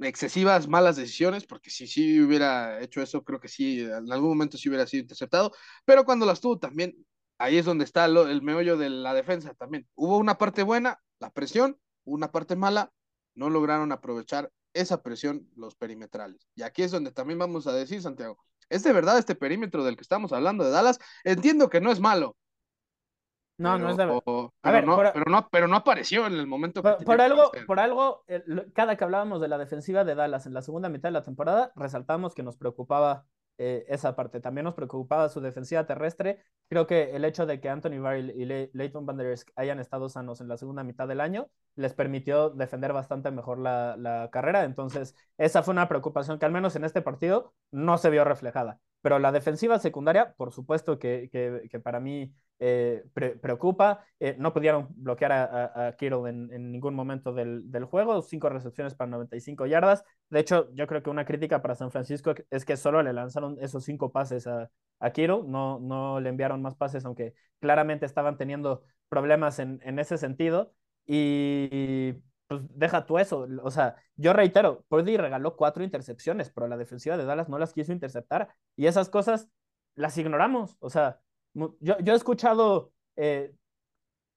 excesivas 0.01 0.69
malas 0.69 0.97
decisiones, 0.97 1.47
porque 1.47 1.71
si 1.71 1.87
sí 1.87 2.21
hubiera 2.21 2.81
hecho 2.83 3.03
eso, 3.03 3.25
creo 3.25 3.41
que 3.41 3.49
sí, 3.49 3.81
en 3.81 4.13
algún 4.13 4.31
momento 4.31 4.59
sí 4.59 4.69
hubiera 4.69 4.87
sido 4.87 5.03
interceptado, 5.03 5.53
pero 5.85 6.05
cuando 6.05 6.27
las 6.27 6.41
tuvo 6.41 6.59
también, 6.59 6.95
ahí 7.39 7.59
es 7.59 7.65
donde 7.65 7.85
está 7.85 8.07
el 8.07 8.43
meollo 8.43 8.77
de 8.77 8.91
la 8.91 9.15
defensa 9.15 9.55
también. 9.55 9.87
Hubo 9.95 10.19
una 10.19 10.39
parte 10.39 10.63
buena, 10.63 11.01
la 11.21 11.31
presión, 11.31 11.79
una 12.05 12.31
parte 12.33 12.57
mala, 12.57 12.93
no 13.35 13.51
lograron 13.51 13.93
aprovechar 13.93 14.51
esa 14.73 15.03
presión 15.03 15.49
los 15.57 15.77
perimetrales. 15.77 16.49
Y 16.55 16.63
aquí 16.63 16.83
es 16.83 16.91
donde 16.91 17.13
también 17.13 17.39
vamos 17.39 17.67
a 17.67 17.73
decir, 17.73 18.03
Santiago, 18.03 18.39
¿es 18.69 18.83
de 18.83 18.93
verdad 18.93 19.19
este 19.19 19.35
perímetro 19.35 19.85
del 19.85 19.97
que 19.97 20.03
estamos 20.03 20.33
hablando 20.33 20.65
de 20.65 20.71
Dallas? 20.71 20.99
Entiendo 21.25 21.71
que 21.71 21.81
no 21.81 21.93
es 21.93 22.01
malo, 22.01 22.37
No, 23.59 23.79
no 23.79 23.91
es 23.91 23.97
de. 23.97 24.05
pero, 24.07 24.55
A 24.63 24.71
ver, 24.73 24.87
no, 24.87 24.97
por- 24.97 25.13
pero, 25.13 25.25
no, 25.31 25.49
pero 25.51 25.69
no 25.69 25.77
apareció 25.77 26.27
en 26.27 26.35
el 26.35 26.47
momento 26.47 26.83
Por, 26.83 27.05
por 27.05 27.21
algo, 27.21 27.51
por 27.67 27.81
algo 27.81 28.25
cada 28.75 28.97
que 28.97 29.05
hablábamos 29.05 29.41
de 29.41 29.49
la 29.49 29.59
defensiva 29.59 30.05
de 30.05 30.15
Dallas 30.15 30.47
en 30.47 30.55
la 30.55 30.63
segunda 30.63 30.89
mitad 30.89 31.09
de 31.09 31.13
la 31.13 31.23
temporada, 31.23 31.73
resaltamos 31.77 32.35
que 32.35 32.43
nos 32.43 32.57
preocupaba 32.57 33.27
eh, 33.59 33.85
esa 33.89 34.17
parte. 34.17 34.41
También 34.41 34.65
nos 34.65 34.75
preocupaba 34.75 35.29
su 35.29 35.41
defensiva 35.41 35.87
terrestre. 35.87 36.41
Creo 36.69 36.87
que 36.89 37.15
el 37.15 37.25
hecho 37.25 37.47
de 37.47 37.61
que 37.61 37.69
Anthony 37.69 38.01
Barr 38.01 38.19
y 38.19 38.45
Le- 38.45 38.71
Leighton 38.73 39.07
Van 39.07 39.17
Der 39.17 39.37
hayan 39.55 39.79
estado 39.79 40.09
sanos 40.09 40.41
en 40.41 40.49
la 40.49 40.57
segunda 40.57 40.83
mitad 40.83 41.07
del 41.07 41.21
año 41.21 41.49
les 41.77 41.95
permitió 41.95 42.51
defender 42.51 42.93
bastante 42.93 43.31
mejor 43.31 43.59
la, 43.61 43.97
la 43.97 44.29
carrera. 44.33 44.65
Entonces, 44.65 45.15
esa 45.39 45.63
fue 45.63 45.73
una 45.73 45.89
preocupación 45.89 46.39
que 46.39 46.47
al 46.47 46.53
menos 46.53 46.75
en 46.77 46.85
este 46.85 47.03
partido 47.03 47.53
no 47.71 47.99
se 47.99 48.11
vio 48.11 48.25
reflejada. 48.25 48.81
Pero 49.05 49.19
la 49.19 49.33
defensiva 49.33 49.79
secundaria, 49.79 50.33
por 50.33 50.51
supuesto 50.51 50.99
que, 50.99 51.29
que, 51.31 51.69
que 51.71 51.79
para 51.79 52.01
mí 52.01 52.33
eh, 52.59 53.05
pre 53.13 53.37
preocupa. 53.37 54.07
Eh, 54.19 54.35
no 54.39 54.55
pudieron 54.55 54.89
bloquear 54.97 55.31
a, 55.33 55.45
a, 55.45 55.87
a 55.89 55.93
Kittle 55.97 56.31
en, 56.31 56.51
en, 56.51 56.73
ningún 56.73 56.95
momento 56.95 57.35
del, 57.35 57.71
del, 57.71 57.85
juego. 57.85 58.23
Cinco 58.23 58.49
recepciones 58.49 58.95
para 58.95 59.11
95 59.11 59.67
yardas. 59.67 60.05
De 60.31 60.41
hecho, 60.41 60.73
yo 60.73 60.87
creo 60.87 61.03
que 61.03 61.11
una 61.11 61.27
crítica 61.27 61.61
para 61.61 61.75
San 61.75 61.91
Francisco 61.91 62.35
es 62.51 62.65
que 62.65 62.79
solo 62.79 63.03
le 63.03 63.13
lanzaron 63.13 63.59
esos 63.61 63.85
cinco 63.85 64.11
pases 64.11 64.47
a, 64.47 64.71
a 65.01 65.11
Kittle. 65.11 65.43
No, 65.47 65.81
no 65.81 66.19
le 66.21 66.31
enviaron 66.31 66.63
más 66.63 66.75
pases, 66.75 67.05
aunque 67.05 67.35
claramente 67.61 68.07
estaban 68.07 68.39
teniendo 68.39 68.85
problemas 69.11 69.59
en, 69.59 69.81
en 69.85 69.99
ese 69.99 70.17
sentido. 70.17 70.73
Y, 71.07 72.15
pues 72.61 72.79
deja 72.79 73.07
tú 73.07 73.19
eso. 73.19 73.47
O 73.63 73.71
sea, 73.71 73.97
yo 74.17 74.33
reitero, 74.33 74.85
Purdy 74.89 75.17
regaló 75.17 75.57
cuatro 75.57 75.85
intercepciones, 75.85 76.51
pero 76.51 76.69
la 76.69 76.77
defensiva 76.77 77.17
de 77.17 77.25
Dallas 77.25 77.49
no 77.49 77.59
las 77.59 77.73
quiso 77.73 77.93
interceptar. 77.93 78.55
Y 78.77 78.87
esas 78.87 79.09
cosas 79.09 79.49
las 79.95 80.17
ignoramos. 80.19 80.77
O 80.81 80.91
sea, 80.91 81.21
yo, 81.55 81.75
yo 81.81 82.13
he 82.13 82.17
escuchado 82.17 82.93
eh, 83.17 83.55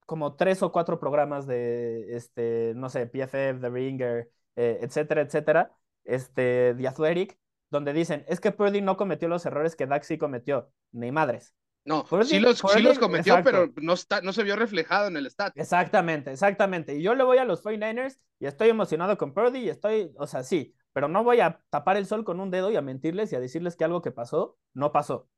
como 0.05 0.35
tres 0.35 0.63
o 0.63 0.71
cuatro 0.71 0.99
programas 0.99 1.47
de, 1.47 2.15
este, 2.15 2.73
no 2.75 2.89
sé, 2.89 3.07
PFF, 3.07 3.59
The 3.61 3.69
Ringer, 3.69 4.31
eh, 4.55 4.79
etcétera, 4.81 5.21
etcétera, 5.21 5.71
este, 6.05 6.75
The 6.75 6.87
Athletic, 6.87 7.39
donde 7.69 7.93
dicen, 7.93 8.23
es 8.27 8.39
que 8.39 8.51
Purdy 8.51 8.81
no 8.81 8.97
cometió 8.97 9.27
los 9.27 9.45
errores 9.45 9.75
que 9.75 9.87
Daxi 9.87 10.17
cometió, 10.17 10.71
ni 10.91 11.11
madres. 11.11 11.53
No, 11.87 12.05
sí, 12.23 12.39
los, 12.39 12.61
Purdy, 12.61 12.73
sí 12.75 12.81
los 12.81 12.99
cometió, 12.99 13.37
exacto. 13.37 13.71
pero 13.73 13.73
no, 13.81 13.93
está, 13.93 14.19
no 14.21 14.33
se 14.33 14.43
vio 14.43 14.57
reflejado 14.57 15.07
en 15.07 15.15
el 15.15 15.25
stat. 15.27 15.53
Exactamente, 15.55 16.31
exactamente. 16.31 16.95
Y 16.95 17.01
yo 17.01 17.15
le 17.15 17.23
voy 17.23 17.37
a 17.37 17.45
los 17.45 17.63
49ers 17.63 18.19
y 18.39 18.45
estoy 18.45 18.67
emocionado 18.67 19.17
con 19.17 19.33
Purdy 19.33 19.59
y 19.59 19.69
estoy, 19.69 20.11
o 20.17 20.27
sea, 20.27 20.43
sí, 20.43 20.75
pero 20.91 21.07
no 21.07 21.23
voy 21.23 21.39
a 21.39 21.61
tapar 21.69 21.95
el 21.95 22.05
sol 22.05 22.25
con 22.25 22.41
un 22.41 22.51
dedo 22.51 22.71
y 22.71 22.75
a 22.75 22.81
mentirles 22.81 23.31
y 23.31 23.37
a 23.37 23.39
decirles 23.39 23.77
que 23.77 23.85
algo 23.85 24.01
que 24.01 24.11
pasó, 24.11 24.57
no 24.73 24.91
pasó. 24.91 25.29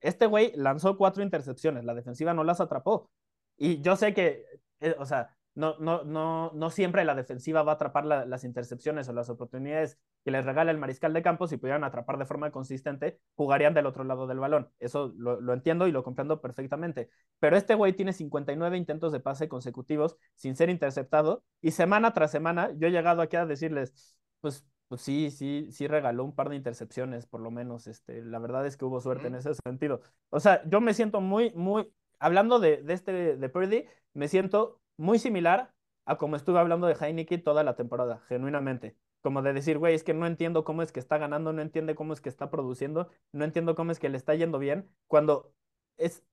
Este 0.00 0.24
güey 0.24 0.52
lanzó 0.56 0.96
cuatro 0.96 1.22
intercepciones, 1.22 1.84
la 1.84 1.92
defensiva 1.92 2.32
no 2.32 2.42
las 2.42 2.62
atrapó. 2.62 3.10
Y 3.58 3.82
yo 3.82 3.94
sé 3.94 4.14
que, 4.14 4.46
eh, 4.80 4.96
o 4.98 5.04
sea, 5.04 5.36
no, 5.54 5.76
no, 5.78 6.02
no, 6.04 6.50
no 6.54 6.70
siempre 6.70 7.04
la 7.04 7.14
defensiva 7.14 7.62
va 7.62 7.72
a 7.72 7.74
atrapar 7.74 8.06
la, 8.06 8.24
las 8.24 8.44
intercepciones 8.44 9.08
o 9.08 9.12
las 9.12 9.28
oportunidades 9.28 9.98
que 10.24 10.30
les 10.30 10.44
regala 10.44 10.70
el 10.70 10.78
mariscal 10.78 11.12
de 11.12 11.22
campo. 11.22 11.46
Si 11.46 11.56
pudieran 11.56 11.84
atrapar 11.84 12.18
de 12.18 12.24
forma 12.24 12.50
consistente, 12.50 13.20
jugarían 13.34 13.74
del 13.74 13.86
otro 13.86 14.04
lado 14.04 14.26
del 14.26 14.38
balón. 14.38 14.70
Eso 14.78 15.12
lo, 15.16 15.40
lo 15.40 15.52
entiendo 15.52 15.86
y 15.86 15.92
lo 15.92 16.02
comprendo 16.02 16.40
perfectamente. 16.40 17.10
Pero 17.38 17.56
este 17.56 17.74
güey 17.74 17.92
tiene 17.92 18.12
59 18.12 18.76
intentos 18.76 19.12
de 19.12 19.20
pase 19.20 19.48
consecutivos 19.48 20.16
sin 20.34 20.56
ser 20.56 20.70
interceptado. 20.70 21.44
Y 21.60 21.72
semana 21.72 22.12
tras 22.12 22.30
semana, 22.30 22.70
yo 22.76 22.88
he 22.88 22.90
llegado 22.90 23.22
aquí 23.22 23.36
a 23.36 23.46
decirles, 23.46 24.16
pues 24.40 24.66
pues 24.92 25.00
sí, 25.00 25.30
sí, 25.30 25.68
sí 25.70 25.86
regaló 25.86 26.22
un 26.22 26.34
par 26.34 26.50
de 26.50 26.56
intercepciones, 26.56 27.24
por 27.24 27.40
lo 27.40 27.50
menos. 27.50 27.86
Este, 27.86 28.20
la 28.20 28.38
verdad 28.38 28.66
es 28.66 28.76
que 28.76 28.84
hubo 28.84 29.00
suerte 29.00 29.28
en 29.28 29.36
ese 29.36 29.54
sentido. 29.54 30.02
O 30.28 30.38
sea, 30.38 30.62
yo 30.68 30.82
me 30.82 30.92
siento 30.92 31.22
muy, 31.22 31.50
muy, 31.54 31.90
hablando 32.18 32.58
de, 32.58 32.82
de 32.82 32.92
este, 32.92 33.36
de 33.38 33.48
Purdy, 33.48 33.86
me 34.12 34.28
siento 34.28 34.81
muy 35.02 35.18
similar 35.18 35.74
a 36.06 36.16
como 36.16 36.36
estuve 36.36 36.58
hablando 36.58 36.86
de 36.86 36.94
Heineke 36.94 37.38
toda 37.38 37.64
la 37.64 37.76
temporada, 37.76 38.20
genuinamente. 38.28 38.96
Como 39.20 39.42
de 39.42 39.52
decir, 39.52 39.78
güey, 39.78 39.94
es 39.94 40.04
que 40.04 40.14
no 40.14 40.26
entiendo 40.26 40.64
cómo 40.64 40.82
es 40.82 40.92
que 40.92 41.00
está 41.00 41.18
ganando, 41.18 41.52
no 41.52 41.60
entiende 41.60 41.94
cómo 41.94 42.12
es 42.12 42.20
que 42.20 42.28
está 42.28 42.50
produciendo, 42.50 43.08
no 43.32 43.44
entiendo 43.44 43.74
cómo 43.74 43.92
es 43.92 43.98
que 43.98 44.08
le 44.08 44.16
está 44.16 44.34
yendo 44.34 44.58
bien, 44.58 44.88
cuando 45.08 45.52
es 45.96 46.24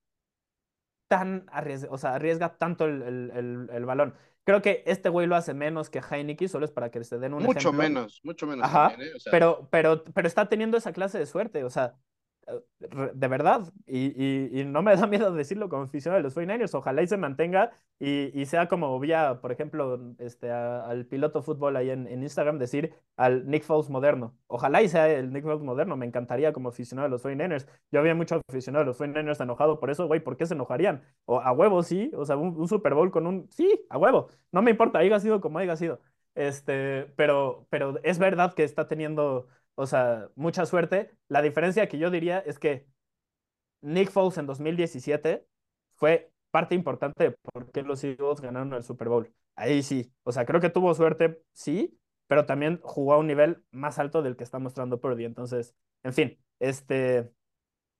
tan 1.07 1.45
arriesga, 1.51 1.89
o 1.91 1.97
sea, 1.97 2.15
arriesga 2.15 2.57
tanto 2.57 2.85
el, 2.85 3.01
el, 3.01 3.31
el, 3.31 3.69
el 3.71 3.85
balón. 3.85 4.15
Creo 4.43 4.61
que 4.61 4.83
este 4.85 5.09
güey 5.09 5.27
lo 5.27 5.35
hace 5.35 5.53
menos 5.53 5.89
que 5.89 6.01
Heineke, 6.01 6.47
solo 6.47 6.65
es 6.65 6.71
para 6.71 6.89
que 6.89 7.03
se 7.03 7.19
den 7.19 7.33
un 7.33 7.43
mucho 7.43 7.69
ejemplo. 7.69 7.83
menos, 7.83 8.21
mucho 8.23 8.47
menos. 8.47 8.65
Ajá, 8.65 8.89
también, 8.89 9.11
¿eh? 9.11 9.15
o 9.15 9.19
sea, 9.19 9.31
pero, 9.31 9.67
pero, 9.71 10.03
pero 10.03 10.27
está 10.27 10.47
teniendo 10.49 10.77
esa 10.77 10.93
clase 10.93 11.19
de 11.19 11.25
suerte, 11.25 11.63
o 11.63 11.69
sea, 11.69 11.95
de 12.79 13.27
verdad, 13.27 13.71
y, 13.85 14.59
y, 14.59 14.63
no 14.65 14.81
me 14.81 14.95
da 14.95 15.07
miedo 15.07 15.33
decirlo 15.33 15.69
como 15.69 15.83
aficionado 15.83 16.19
de 16.19 16.23
los 16.23 16.35
49ers, 16.35 16.73
ojalá 16.73 17.01
y 17.01 17.07
se 17.07 17.17
mantenga 17.17 17.71
y, 17.99 18.31
y 18.39 18.45
sea 18.45 18.67
como 18.67 18.97
vía, 18.99 19.39
por 19.41 19.51
ejemplo, 19.51 19.99
este, 20.19 20.49
al 20.51 21.05
piloto 21.05 21.41
fútbol 21.41 21.75
ahí 21.75 21.89
en, 21.89 22.07
en, 22.07 22.23
Instagram 22.23 22.57
decir 22.57 22.93
al 23.17 23.47
Nick 23.47 23.63
Foles 23.63 23.89
moderno, 23.89 24.35
ojalá 24.47 24.81
y 24.81 24.87
sea 24.89 25.09
el 25.09 25.33
Nick 25.33 25.43
Foles 25.43 25.61
moderno, 25.61 25.97
me 25.97 26.05
encantaría 26.05 26.53
como 26.53 26.69
aficionado 26.69 27.07
de 27.07 27.11
los 27.11 27.23
49ers, 27.23 27.67
yo 27.91 27.99
había 27.99 28.15
mucho 28.15 28.41
aficionado 28.47 28.83
de 28.83 28.87
los 28.87 28.99
49ers 28.99 29.41
enojado 29.41 29.79
por 29.79 29.89
eso, 29.89 30.07
güey, 30.07 30.21
¿por 30.21 30.37
qué 30.37 30.45
se 30.45 30.53
enojarían? 30.53 31.03
O 31.25 31.39
a 31.41 31.51
huevo, 31.51 31.83
sí, 31.83 32.11
o 32.15 32.25
sea, 32.25 32.37
un, 32.37 32.55
un 32.57 32.67
Super 32.67 32.93
Bowl 32.93 33.11
con 33.11 33.27
un, 33.27 33.49
sí, 33.51 33.85
a 33.89 33.97
huevo, 33.97 34.29
no 34.51 34.61
me 34.61 34.71
importa, 34.71 34.99
haya 34.99 35.19
sido 35.19 35.41
como 35.41 35.59
haya 35.59 35.75
sido, 35.75 35.99
este, 36.35 37.11
pero, 37.15 37.67
pero 37.69 37.99
es 38.03 38.19
verdad 38.19 38.53
que 38.53 38.63
está 38.63 38.87
teniendo 38.87 39.47
o 39.79 39.87
sea, 39.87 40.27
mucha 40.35 40.65
suerte. 40.65 41.09
La 41.29 41.41
diferencia 41.41 41.87
que 41.87 41.97
yo 41.97 42.11
diría 42.11 42.39
es 42.39 42.59
que 42.59 42.85
Nick 43.79 44.11
Foles 44.11 44.37
en 44.37 44.45
2017 44.45 45.47
fue 45.95 46.33
parte 46.51 46.75
importante 46.75 47.23
de 47.23 47.31
por 47.31 47.71
qué 47.71 47.81
los 47.83 48.03
Eagles 48.03 48.41
ganaron 48.41 48.73
el 48.73 48.83
Super 48.83 49.07
Bowl. 49.07 49.33
Ahí 49.55 49.81
sí, 49.81 50.11
o 50.23 50.33
sea, 50.33 50.45
creo 50.45 50.59
que 50.59 50.69
tuvo 50.69 50.93
suerte, 50.95 51.41
sí, 51.53 51.97
pero 52.27 52.45
también 52.45 52.81
jugó 52.83 53.13
a 53.13 53.19
un 53.19 53.27
nivel 53.27 53.63
más 53.71 53.99
alto 53.99 54.21
del 54.21 54.35
que 54.35 54.43
está 54.43 54.59
mostrando 54.59 54.99
Purdy. 54.99 55.23
Entonces, 55.23 55.73
en 56.03 56.11
fin, 56.11 56.37
este, 56.59 57.31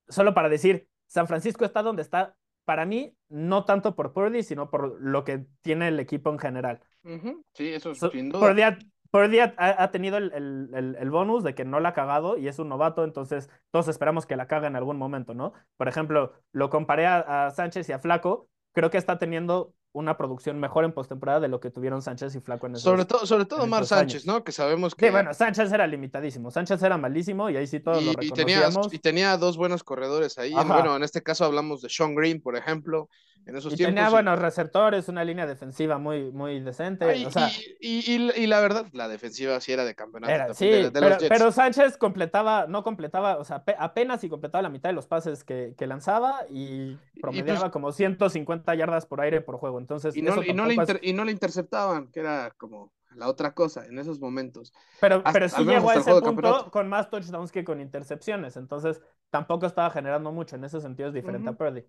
solo 0.10 0.34
para 0.34 0.50
decir, 0.50 0.90
San 1.08 1.28
Francisco 1.28 1.64
está 1.64 1.82
donde 1.82 2.02
está, 2.02 2.36
para 2.66 2.86
mí, 2.86 3.16
no 3.30 3.64
tanto 3.64 3.96
por 3.96 4.12
Purdy, 4.12 4.44
sino 4.44 4.70
por 4.70 5.00
lo 5.00 5.24
que 5.24 5.46
tiene 5.62 5.88
el 5.88 6.00
equipo 6.02 6.30
en 6.30 6.40
general. 6.40 6.82
Uh 7.06 7.12
-huh. 7.12 7.42
Sí, 7.54 7.70
eso 7.70 7.92
es 7.92 8.00
so, 8.00 8.12
sin 8.12 8.30
duda. 8.30 8.46
Purdy 8.46 8.64
ha, 8.64 8.78
Purdy 9.12 9.40
ha, 9.40 9.54
ha 9.58 9.92
tenido 9.92 10.18
el, 10.18 10.32
el, 10.34 10.96
el, 11.00 11.10
bonus 11.10 11.44
de 11.44 11.56
que 11.56 11.66
no 11.66 11.80
la 11.80 11.90
ha 11.90 11.94
cagado 11.94 12.38
y 12.38 12.48
es 12.48 12.60
un 12.60 12.70
novato, 12.70 13.04
entonces 13.04 13.50
todos 13.72 13.88
esperamos 13.88 14.26
que 14.26 14.36
la 14.36 14.48
caga 14.48 14.68
en 14.68 14.76
algún 14.76 14.98
momento, 14.98 15.34
¿no? 15.34 15.54
Por 15.78 15.88
ejemplo, 15.88 16.34
lo 16.52 16.70
comparé 16.70 17.08
a, 17.08 17.48
a 17.48 17.52
Sánchez 17.52 17.90
y 17.90 17.94
a 17.94 18.00
Flaco, 18.00 18.50
creo 18.74 18.92
que 18.92 18.98
está 18.98 19.18
teniendo 19.18 19.74
una 19.92 20.18
producción 20.18 20.60
mejor 20.60 20.86
en 20.86 20.92
postemporada 20.92 21.40
de 21.40 21.48
lo 21.48 21.60
que 21.60 21.72
tuvieron 21.72 22.02
Sánchez 22.02 22.36
y 22.36 22.40
Flaco 22.40 22.68
en 22.68 22.74
esos 22.74 22.84
Sobre 22.84 23.06
todo, 23.06 23.26
sobre 23.26 23.46
todo 23.46 23.66
Mar 23.66 23.86
Sánchez, 23.86 24.26
¿no? 24.26 24.44
Que 24.44 24.52
sabemos 24.52 24.94
que. 24.94 25.08
Sí, 25.08 25.12
bueno, 25.12 25.34
Sánchez 25.34 25.72
era 25.72 25.88
limitadísimo. 25.88 26.52
Sánchez 26.52 26.82
era 26.84 26.98
malísimo 26.98 27.50
y 27.50 27.58
ahí 27.58 27.66
sí 27.66 27.80
todos 27.80 28.02
y, 28.02 28.06
lo 28.06 28.12
y 28.12 28.32
tenía, 28.32 28.58
reconocíamos. 28.58 28.94
y 28.94 29.00
tenía 29.00 29.38
dos 29.38 29.58
buenos 29.58 29.84
corredores 29.84 30.38
ahí. 30.38 30.54
Bueno, 30.54 30.96
en 30.96 31.04
este 31.04 31.24
caso 31.24 31.46
hablamos 31.46 31.82
de 31.82 31.90
Sean 31.90 32.16
Green, 32.16 32.42
por 32.42 32.56
ejemplo. 32.56 33.10
En 33.46 33.56
esos 33.56 33.74
y 33.74 33.78
tiempos. 33.78 33.96
tenía 33.96 34.10
buenos 34.10 34.38
receptores, 34.38 35.08
una 35.08 35.24
línea 35.24 35.48
defensiva 35.48 35.98
muy, 35.98 36.32
muy 36.32 36.60
decente. 36.60 37.06
Ay, 37.06 37.26
o 37.26 37.32
sea, 37.32 37.50
y, 37.80 38.14
y, 38.14 38.32
y, 38.36 38.48
la 38.48 38.60
verdad, 38.60 38.86
la 38.92 39.08
defensiva 39.08 39.60
sí 39.60 39.72
era 39.72 39.86
de 39.86 39.96
campeonato. 39.96 40.32
Era, 40.32 40.48
de, 40.50 40.54
sí, 40.54 40.68
de, 40.68 40.84
de 40.84 40.92
pero, 40.92 41.10
los 41.10 41.18
Jets. 41.18 41.30
pero, 41.30 41.52
Sánchez 41.52 41.98
completaba, 41.98 42.68
no 42.68 42.84
completaba, 42.84 43.38
o 43.38 43.46
sea, 43.46 43.64
apenas 43.80 44.24
y 44.24 44.30
completaba 44.30 44.62
la 44.62 44.70
mitad 44.70 44.90
de 44.90 44.94
los 44.94 45.08
pases 45.08 45.44
que, 45.44 45.74
que 45.78 45.88
lanzaba 45.88 46.42
y 46.50 46.98
promediaba 47.22 47.62
pues, 47.62 47.72
como 47.72 47.92
150 47.92 48.76
yardas 48.76 49.06
por 49.08 49.22
aire 49.22 49.42
por 49.42 49.58
juego. 49.58 49.79
Entonces, 49.80 50.16
y 50.16 50.22
no, 50.22 50.44
y 50.44 50.54
no, 50.54 50.66
le, 50.66 50.76
inter, 50.76 51.00
y 51.02 51.14
no 51.14 51.26
le 51.26 51.32
interceptaban, 51.32 52.08
que 52.12 52.20
era 52.20 52.52
como 52.58 52.94
la 53.16 53.28
otra 53.28 53.54
cosa 53.54 53.86
en 53.86 53.98
esos 53.98 54.20
momentos. 54.20 54.74
Pero, 55.02 55.18
hasta, 55.18 55.32
pero 55.32 55.50
sí 55.50 55.64
llegó 55.64 55.90
a 55.90 55.96
ese 55.96 56.14
punto 56.22 56.70
con 56.72 56.88
más 56.88 57.10
touchdowns 57.10 57.52
que 57.52 57.64
con 57.64 57.82
intercepciones. 57.82 58.56
Entonces, 58.58 59.02
tampoco 59.30 59.66
estaba 59.66 59.90
generando 59.90 60.32
mucho. 60.32 60.56
En 60.56 60.64
ese 60.64 60.80
sentido 60.80 61.10
es 61.10 61.16
diferente 61.16 61.50
uh 61.50 61.52
-huh. 61.52 61.56
a 61.56 61.58
Purdy. 61.58 61.86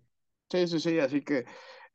Sí, 0.49 0.67
sí, 0.67 0.79
sí. 0.79 0.99
Así 0.99 1.21
que, 1.21 1.45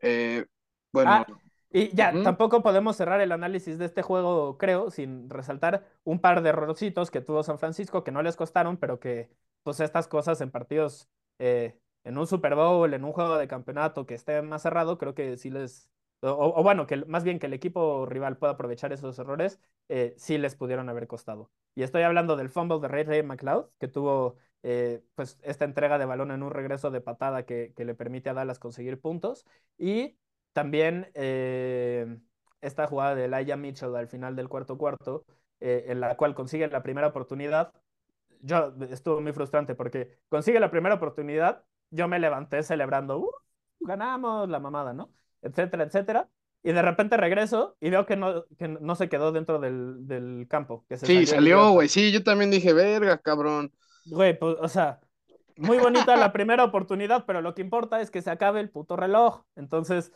eh, 0.01 0.45
bueno. 0.93 1.11
Ah, 1.11 1.27
y 1.71 1.95
ya, 1.95 2.13
tampoco 2.23 2.63
podemos 2.63 2.97
cerrar 2.97 3.21
el 3.21 3.33
análisis 3.33 3.77
de 3.79 3.85
este 3.85 4.01
juego, 4.01 4.57
creo, 4.57 4.91
sin 4.91 5.29
resaltar 5.29 5.85
un 6.05 6.21
par 6.21 6.43
de 6.43 6.49
errorcitos 6.49 7.11
que 7.11 7.21
tuvo 7.21 7.43
San 7.43 7.59
Francisco 7.59 8.05
que 8.05 8.13
no 8.13 8.23
les 8.23 8.37
costaron, 8.37 8.77
pero 8.77 8.99
que, 9.01 9.31
pues, 9.63 9.81
estas 9.81 10.09
cosas 10.09 10.41
en 10.41 10.51
partidos, 10.51 11.11
eh, 11.39 11.79
en 12.07 12.19
un 12.19 12.27
Super 12.27 12.55
Bowl, 12.55 12.93
en 12.95 13.05
un 13.05 13.13
juego 13.13 13.37
de 13.39 13.49
campeonato 13.49 14.07
que 14.07 14.15
esté 14.15 14.43
más 14.43 14.63
cerrado, 14.63 14.99
creo 14.99 15.15
que 15.15 15.37
sí 15.37 15.51
les. 15.51 15.91
O, 16.21 16.31
o 16.57 16.63
bueno, 16.63 16.87
que 16.87 17.05
más 17.07 17.25
bien 17.25 17.39
que 17.39 17.47
el 17.47 17.53
equipo 17.53 18.07
rival 18.07 18.39
pueda 18.39 18.55
aprovechar 18.55 18.93
esos 18.93 19.19
errores, 19.19 19.61
eh, 19.89 20.15
sí 20.17 20.39
les 20.39 20.57
pudieron 20.57 20.89
haber 20.89 21.07
costado. 21.07 21.51
Y 21.75 21.83
estoy 21.83 22.03
hablando 22.03 22.37
del 22.37 22.49
fumble 22.49 22.81
de 22.81 22.89
Ray 22.89 23.05
Ray 23.05 23.23
McLeod, 23.23 23.69
que 23.79 23.89
tuvo 23.89 24.37
eh, 24.63 25.03
pues 25.15 25.39
esta 25.43 25.65
entrega 25.65 25.99
de 25.99 26.07
balón 26.07 26.31
en 26.31 26.43
un 26.43 26.51
regreso 26.51 26.91
de 26.91 27.01
patada 27.01 27.45
que, 27.45 27.73
que 27.77 27.85
le 27.85 27.95
permite 27.95 28.31
a 28.31 28.35
Dallas 28.35 28.59
conseguir 28.59 29.01
puntos. 29.01 29.47
Y 29.79 30.17
también 30.53 31.11
eh, 31.15 32.19
esta 32.61 32.87
jugada 32.87 33.15
de 33.15 33.27
Elijah 33.27 33.57
Mitchell 33.57 33.95
al 33.97 34.09
final 34.09 34.37
del 34.37 34.49
cuarto 34.49 34.79
cuarto, 34.79 35.25
eh, 35.61 35.85
en 35.89 36.01
la 36.01 36.17
cual 36.17 36.35
consigue 36.35 36.67
la 36.69 36.83
primera 36.83 37.09
oportunidad. 37.09 37.73
Yo 38.41 38.75
estuvo 38.91 39.21
muy 39.21 39.33
frustrante 39.33 39.75
porque 39.75 40.19
consigue 40.29 40.61
la 40.61 40.71
primera 40.71 40.95
oportunidad, 40.97 41.65
yo 41.91 42.09
me 42.09 42.19
levanté 42.19 42.63
celebrando, 42.63 43.19
uh, 43.19 43.31
ganamos 43.81 44.49
la 44.49 44.61
mamada, 44.61 44.93
¿no? 44.93 45.11
Etcétera, 45.43 45.85
etcétera. 45.85 46.29
Y 46.63 46.73
de 46.73 46.83
repente 46.83 47.17
regreso 47.17 47.77
y 47.81 47.91
veo 47.91 48.07
que 48.07 48.17
no, 48.17 48.45
que 48.59 48.67
no 48.67 48.97
se 48.97 49.09
quedó 49.09 49.31
dentro 49.31 49.61
del, 49.61 50.07
del 50.07 50.47
campo. 50.49 50.85
Que 50.89 50.97
se 50.97 51.07
sí, 51.07 51.27
salió, 51.27 51.71
güey. 51.71 51.89
Sí, 51.89 52.11
yo 52.11 52.25
también 52.25 52.51
dije, 52.51 52.73
verga, 52.73 53.19
cabrón. 53.19 53.73
Güey, 54.07 54.37
pues, 54.37 54.57
o 54.61 54.69
sea, 54.69 55.01
muy 55.57 55.79
bonita 55.79 56.17
la 56.17 56.33
primera 56.33 56.65
oportunidad, 56.65 57.25
pero 57.25 57.41
lo 57.41 57.55
que 57.55 57.63
importa 57.63 58.01
es 58.01 58.11
que 58.11 58.21
se 58.21 58.31
acabe 58.31 58.61
el 58.61 58.71
puto 58.71 58.97
reloj. 58.97 59.45
Entonces, 59.55 60.13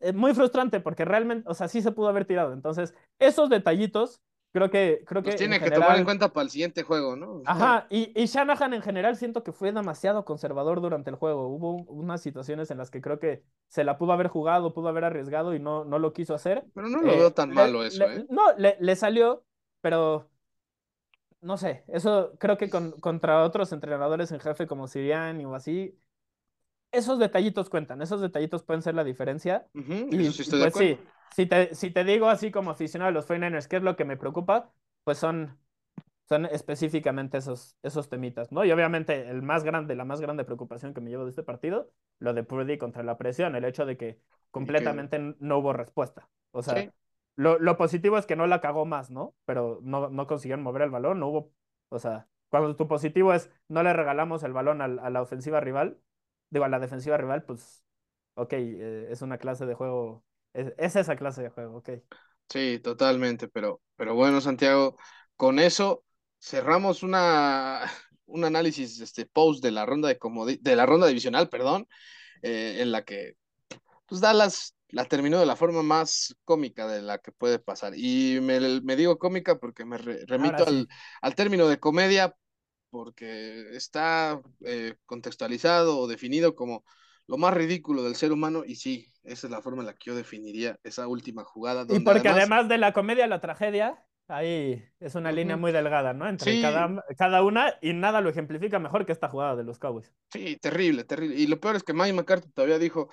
es 0.00 0.14
muy 0.14 0.34
frustrante 0.34 0.80
porque 0.80 1.04
realmente, 1.04 1.48
o 1.48 1.54
sea, 1.54 1.68
sí 1.68 1.80
se 1.80 1.92
pudo 1.92 2.08
haber 2.08 2.26
tirado. 2.26 2.52
Entonces, 2.52 2.94
esos 3.18 3.48
detallitos 3.48 4.20
creo 4.56 4.70
que 4.70 5.02
creo 5.04 5.22
que 5.22 5.32
tiene 5.32 5.60
que 5.60 5.70
tomar 5.70 5.98
en 5.98 6.04
cuenta 6.04 6.32
para 6.32 6.44
el 6.44 6.50
siguiente 6.50 6.82
juego, 6.82 7.14
¿no? 7.14 7.42
Ajá, 7.44 7.86
y, 7.90 8.10
y, 8.18 8.24
Shanahan 8.24 8.72
en 8.72 8.80
general 8.80 9.14
siento 9.16 9.44
que 9.44 9.52
fue 9.52 9.70
demasiado 9.70 10.24
conservador 10.24 10.80
durante 10.80 11.10
el 11.10 11.16
juego. 11.16 11.48
Hubo 11.48 11.74
unas 11.88 12.22
situaciones 12.22 12.70
en 12.70 12.78
las 12.78 12.90
que 12.90 13.02
creo 13.02 13.18
que 13.18 13.42
se 13.68 13.84
la 13.84 13.98
pudo 13.98 14.12
haber 14.12 14.28
jugado, 14.28 14.72
pudo 14.72 14.88
haber 14.88 15.04
arriesgado 15.04 15.54
y 15.54 15.60
no, 15.60 15.84
no 15.84 15.98
lo 15.98 16.14
quiso 16.14 16.34
hacer. 16.34 16.64
Pero 16.74 16.88
no 16.88 17.02
lo 17.02 17.12
veo 17.18 17.34
tan 17.34 17.52
malo 17.52 17.84
eso, 17.84 18.04
¿eh? 18.04 18.24
No, 18.30 18.56
le, 18.56 18.78
le, 18.80 18.96
salió, 18.96 19.44
pero 19.82 20.30
no 21.42 21.58
sé, 21.58 21.84
eso 21.88 22.32
creo 22.38 22.56
que 22.56 22.70
con, 22.70 22.92
contra 22.92 23.44
otros 23.44 23.72
entrenadores 23.72 24.32
en 24.32 24.40
jefe 24.40 24.66
como 24.66 24.88
Sirian 24.88 25.44
o 25.44 25.54
así, 25.54 25.98
esos 26.92 27.18
detallitos 27.18 27.68
cuentan, 27.68 28.00
esos 28.00 28.22
detallitos 28.22 28.62
pueden 28.62 28.80
ser 28.80 28.94
la 28.94 29.04
diferencia. 29.04 29.66
y 29.74 30.32
sí 30.32 30.44
pues 30.50 30.74
sí, 30.74 30.98
si 31.34 31.46
te, 31.46 31.74
si 31.74 31.90
te 31.90 32.04
digo 32.04 32.28
así 32.28 32.50
como 32.50 32.70
aficionado 32.70 33.10
a 33.10 33.12
los 33.12 33.28
49ers, 33.28 33.68
¿qué 33.68 33.76
es 33.76 33.82
lo 33.82 33.96
que 33.96 34.04
me 34.04 34.16
preocupa? 34.16 34.72
Pues 35.04 35.18
son, 35.18 35.58
son 36.28 36.46
específicamente 36.46 37.38
esos, 37.38 37.76
esos 37.82 38.08
temitas, 38.08 38.52
¿no? 38.52 38.64
Y 38.64 38.72
obviamente 38.72 39.28
el 39.28 39.42
más 39.42 39.64
grande, 39.64 39.94
la 39.94 40.04
más 40.04 40.20
grande 40.20 40.44
preocupación 40.44 40.94
que 40.94 41.00
me 41.00 41.10
llevo 41.10 41.24
de 41.24 41.30
este 41.30 41.42
partido, 41.42 41.90
lo 42.18 42.34
de 42.34 42.42
Purdy 42.42 42.78
contra 42.78 43.02
la 43.02 43.18
presión, 43.18 43.54
el 43.54 43.64
hecho 43.64 43.86
de 43.86 43.96
que 43.96 44.20
completamente 44.50 45.18
no 45.38 45.58
hubo 45.58 45.72
respuesta. 45.72 46.28
O 46.50 46.62
sea, 46.62 46.90
lo, 47.36 47.58
lo, 47.58 47.76
positivo 47.76 48.16
es 48.16 48.26
que 48.26 48.36
no 48.36 48.46
la 48.46 48.60
cagó 48.60 48.86
más, 48.86 49.10
¿no? 49.10 49.34
Pero 49.44 49.80
no, 49.82 50.08
no 50.08 50.26
consiguieron 50.26 50.62
mover 50.62 50.82
el 50.82 50.90
balón, 50.90 51.20
no 51.20 51.28
hubo, 51.28 51.52
o 51.90 51.98
sea, 51.98 52.28
cuando 52.48 52.74
tu 52.76 52.88
positivo 52.88 53.34
es 53.34 53.50
no 53.68 53.82
le 53.82 53.92
regalamos 53.92 54.42
el 54.42 54.52
balón 54.52 54.80
a, 54.80 54.84
a 54.84 55.10
la 55.10 55.22
ofensiva 55.22 55.60
rival, 55.60 55.98
digo, 56.50 56.64
a 56.64 56.68
la 56.68 56.78
defensiva 56.78 57.16
rival, 57.16 57.42
pues, 57.44 57.84
ok, 58.34 58.52
eh, 58.52 59.08
es 59.10 59.22
una 59.22 59.38
clase 59.38 59.66
de 59.66 59.74
juego, 59.74 60.24
es, 60.56 60.72
es, 60.78 60.96
esa 60.96 61.16
clase 61.16 61.42
de 61.42 61.50
juego, 61.50 61.78
ok. 61.78 61.90
Sí, 62.48 62.78
totalmente, 62.78 63.48
pero, 63.48 63.80
pero 63.96 64.14
bueno, 64.14 64.40
Santiago, 64.40 64.96
con 65.36 65.58
eso 65.58 66.04
cerramos 66.40 67.02
una, 67.02 67.82
un 68.26 68.44
análisis 68.44 69.00
este, 69.00 69.26
post 69.26 69.62
de 69.62 69.70
la 69.70 69.84
ronda 69.84 70.08
de, 70.08 70.58
de 70.60 70.76
la 70.76 70.86
ronda 70.86 71.06
divisional, 71.06 71.48
perdón, 71.48 71.88
eh, 72.42 72.78
en 72.80 72.92
la 72.92 73.04
que 73.04 73.36
pues 74.06 74.20
Dallas 74.20 74.74
la 74.88 75.04
terminó 75.04 75.38
de 75.40 75.46
la 75.46 75.56
forma 75.56 75.82
más 75.82 76.36
cómica 76.44 76.86
de 76.86 77.02
la 77.02 77.18
que 77.18 77.32
puede 77.32 77.58
pasar. 77.58 77.94
Y 77.96 78.38
me, 78.40 78.80
me 78.82 78.96
digo 78.96 79.18
cómica 79.18 79.58
porque 79.58 79.84
me 79.84 79.98
remito 79.98 80.64
al, 80.64 80.88
al, 81.20 81.34
término 81.34 81.66
de 81.66 81.80
comedia, 81.80 82.36
porque 82.90 83.76
está 83.76 84.40
eh, 84.64 84.94
contextualizado 85.04 85.98
o 85.98 86.06
definido 86.06 86.54
como 86.54 86.84
lo 87.26 87.36
más 87.38 87.54
ridículo 87.54 88.02
del 88.02 88.14
ser 88.14 88.32
humano, 88.32 88.62
y 88.64 88.76
sí, 88.76 89.06
esa 89.24 89.46
es 89.46 89.50
la 89.50 89.62
forma 89.62 89.82
en 89.82 89.86
la 89.86 89.94
que 89.94 90.10
yo 90.10 90.14
definiría 90.14 90.78
esa 90.84 91.08
última 91.08 91.44
jugada. 91.44 91.86
y 91.88 92.00
porque 92.00 92.28
además... 92.28 92.68
de 92.68 92.78
la 92.78 92.92
comedia, 92.92 93.26
la 93.26 93.40
tragedia, 93.40 94.04
ahí 94.28 94.84
es 95.00 95.14
una 95.14 95.32
línea 95.32 95.56
muy 95.56 95.72
delgada, 95.72 96.12
¿no? 96.12 96.28
Entre 96.28 96.60
cada, 96.60 97.04
cada, 97.18 97.42
una, 97.42 97.74
y 97.80 97.92
nada 97.92 98.20
lo 98.20 98.30
ejemplifica 98.30 98.78
mejor 98.78 99.06
que 99.06 99.12
esta 99.12 99.28
jugada 99.28 99.56
de 99.56 99.64
los 99.64 99.78
Cowboys. 99.78 100.12
Sí, 100.32 100.56
terrible, 100.56 101.04
terrible. 101.04 101.36
Y 101.36 101.46
lo 101.46 101.60
peor 101.60 101.76
es 101.76 101.82
que 101.82 101.92
Mike 101.92 102.12
McCarthy 102.12 102.50
todavía 102.50 102.78
dijo, 102.78 103.08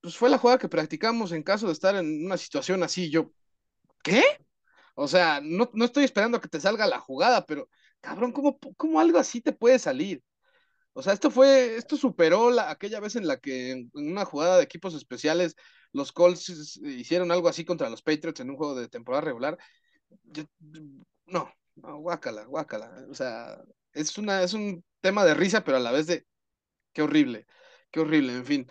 pues 0.00 0.16
fue 0.16 0.30
la 0.30 0.38
jugada 0.38 0.58
que 0.58 0.68
practicamos 0.68 1.32
en 1.32 1.42
caso 1.42 1.66
de 1.66 1.72
estar 1.72 1.96
en 1.96 2.24
una 2.24 2.36
situación 2.36 2.82
así. 2.82 3.10
Yo, 3.10 3.32
¿qué? 4.02 4.22
O 4.94 5.08
sea, 5.08 5.40
no, 5.42 5.70
no 5.74 5.84
estoy 5.84 6.04
esperando 6.04 6.40
que 6.40 6.48
te 6.48 6.60
salga 6.60 6.86
la 6.86 7.00
jugada, 7.00 7.44
pero 7.44 7.68
cabrón, 8.00 8.32
¿cómo, 8.32 8.58
¿cómo, 8.76 9.00
algo 9.00 9.18
así 9.18 9.40
te 9.40 9.52
puede 9.52 9.78
salir? 9.78 10.22
O 10.96 11.02
sea, 11.02 11.12
esto 11.12 11.30
fue, 11.30 11.76
esto 11.76 11.96
superó 11.96 12.50
la, 12.50 12.70
aquella 12.70 13.00
vez 13.00 13.16
en 13.16 13.26
la 13.26 13.38
que 13.38 13.70
en, 13.72 13.90
una 13.94 14.24
jugada 14.24 14.56
de 14.56 14.64
equipos 14.64 14.94
especiales 14.94 15.54
los 15.92 16.12
Colts 16.12 16.78
hicieron 16.82 17.30
algo 17.30 17.48
así 17.48 17.64
contra 17.64 17.90
los 17.90 18.02
Patriots 18.02 18.40
en 18.40 18.50
un 18.50 18.56
juego 18.56 18.74
de 18.74 18.88
temporada 18.88 19.22
regular. 19.22 19.58
no, 21.26 21.50
no, 21.76 21.98
guácala, 21.98 22.44
guácala. 22.44 23.06
O 23.10 23.14
sea, 23.14 23.58
es, 23.92 24.16
una, 24.18 24.42
es 24.42 24.54
un 24.54 24.84
tema 25.00 25.24
de 25.24 25.34
risa, 25.34 25.64
pero 25.64 25.76
a 25.76 25.80
la 25.80 25.92
vez 25.92 26.06
de 26.06 26.26
qué 26.92 27.02
horrible, 27.02 27.46
qué 27.90 28.00
horrible, 28.00 28.34
en 28.34 28.46
fin 28.46 28.70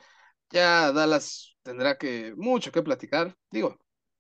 ya 0.52 0.92
Dallas 0.92 1.58
tendrá 1.64 1.98
que 1.98 2.34
mucho 2.36 2.72
que 2.72 2.82
platicar. 2.84 3.36
Digo, 3.52 3.78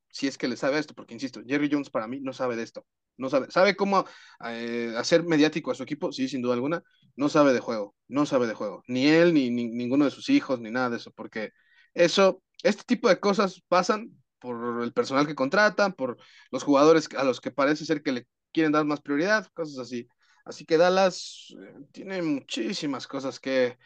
si 0.10 0.27
es 0.27 0.38
que 0.38 0.48
le 0.48 0.57
sabe 0.57 0.80
esto, 0.80 0.94
porque 0.94 1.14
insisto, 1.14 1.41
Jerry 1.45 1.69
Jones 1.72 1.90
para 1.90 2.07
mí 2.07 2.19
no 2.22 2.34
sabe 2.34 2.56
de 2.56 2.64
esto. 2.64 2.86
No 3.18 3.30
sabe, 3.30 3.49
sabe 3.49 3.76
cómo 3.76 4.06
eh, 4.45 4.94
hacer 4.98 5.23
mediático 5.23 5.72
a 5.72 5.76
su 5.76 5.84
equipo, 5.84 6.11
sí, 6.11 6.27
sin 6.27 6.41
duda 6.41 6.56
alguna. 6.56 6.84
No 7.16 7.30
sabe 7.30 7.54
de 7.54 7.60
juego, 7.60 7.96
no 8.08 8.26
sabe 8.26 8.48
de 8.48 8.54
juego. 8.54 8.84
Ni 8.88 9.08
él, 9.08 9.34
ni, 9.34 9.50
ninguno 9.50 10.06
de 10.06 10.12
sus 10.12 10.30
hijos, 10.30 10.60
ni 10.60 10.72
nada 10.72 10.90
de 10.90 10.98
eso, 10.98 11.12
porque 11.12 11.52
eso, 11.94 12.42
este 12.64 12.84
tipo 12.84 13.10
de 13.10 13.20
cosas 13.20 13.62
pasan 13.68 14.12
por 14.40 14.84
el 14.84 14.94
personal 14.94 15.28
que 15.28 15.36
contratan, 15.36 15.94
por 15.94 16.18
los 16.52 16.64
jugadores 16.64 17.10
a 17.18 17.24
los 17.24 17.42
que 17.42 17.52
parece 17.52 17.86
ser 17.86 18.04
que 18.04 18.12
le 18.12 18.28
quieren 18.52 18.72
dar 18.72 18.86
más 18.86 19.02
prioridad, 19.02 19.48
cosas 19.54 19.80
así. 19.80 20.08
Así 20.46 20.66
que 20.66 20.78
Dallas 20.78 21.54
eh, 21.60 21.74
tiene 21.92 22.22
muchísimas 22.22 23.08
cosas 23.08 23.40
que 23.40 23.78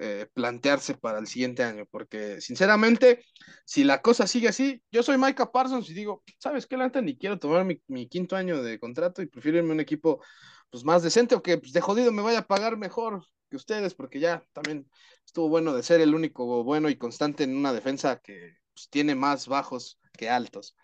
eh, 0.00 0.28
plantearse 0.32 0.94
para 0.94 1.18
el 1.18 1.26
siguiente 1.26 1.64
año, 1.64 1.84
porque 1.90 2.40
sinceramente, 2.40 3.24
si 3.64 3.82
la 3.82 4.00
cosa 4.00 4.28
sigue 4.28 4.46
así, 4.46 4.80
yo 4.92 5.02
soy 5.02 5.18
Micah 5.18 5.50
Parsons 5.50 5.90
y 5.90 5.94
digo, 5.94 6.22
¿sabes 6.38 6.66
qué, 6.68 6.76
Lanta? 6.76 7.00
Ni 7.00 7.18
quiero 7.18 7.36
tomar 7.38 7.64
mi, 7.64 8.08
quinto 8.08 8.36
año 8.36 8.62
de 8.62 8.78
contrato 8.78 9.22
y 9.22 9.26
prefiero 9.26 9.58
irme 9.58 9.70
a 9.70 9.74
un 9.74 9.80
equipo 9.80 10.22
pues, 10.70 10.84
más 10.84 11.02
decente 11.02 11.34
o 11.34 11.42
que 11.42 11.58
pues, 11.58 11.72
de 11.72 11.80
jodido 11.80 12.12
me 12.12 12.22
vaya 12.22 12.40
a 12.40 12.46
pagar 12.46 12.76
mejor 12.76 13.24
que 13.50 13.56
ustedes, 13.56 13.94
porque 13.94 14.20
ya 14.20 14.44
también 14.52 14.90
estuvo 15.24 15.48
bueno 15.48 15.74
de 15.74 15.82
ser 15.82 16.00
el 16.00 16.14
único 16.14 16.64
bueno 16.64 16.88
y 16.88 16.96
constante 16.96 17.44
en 17.44 17.56
una 17.56 17.72
defensa 17.72 18.20
que 18.20 18.56
pues, 18.74 18.88
tiene 18.90 19.14
más 19.14 19.48
bajos 19.48 19.98
que 20.12 20.30
altos. 20.30 20.76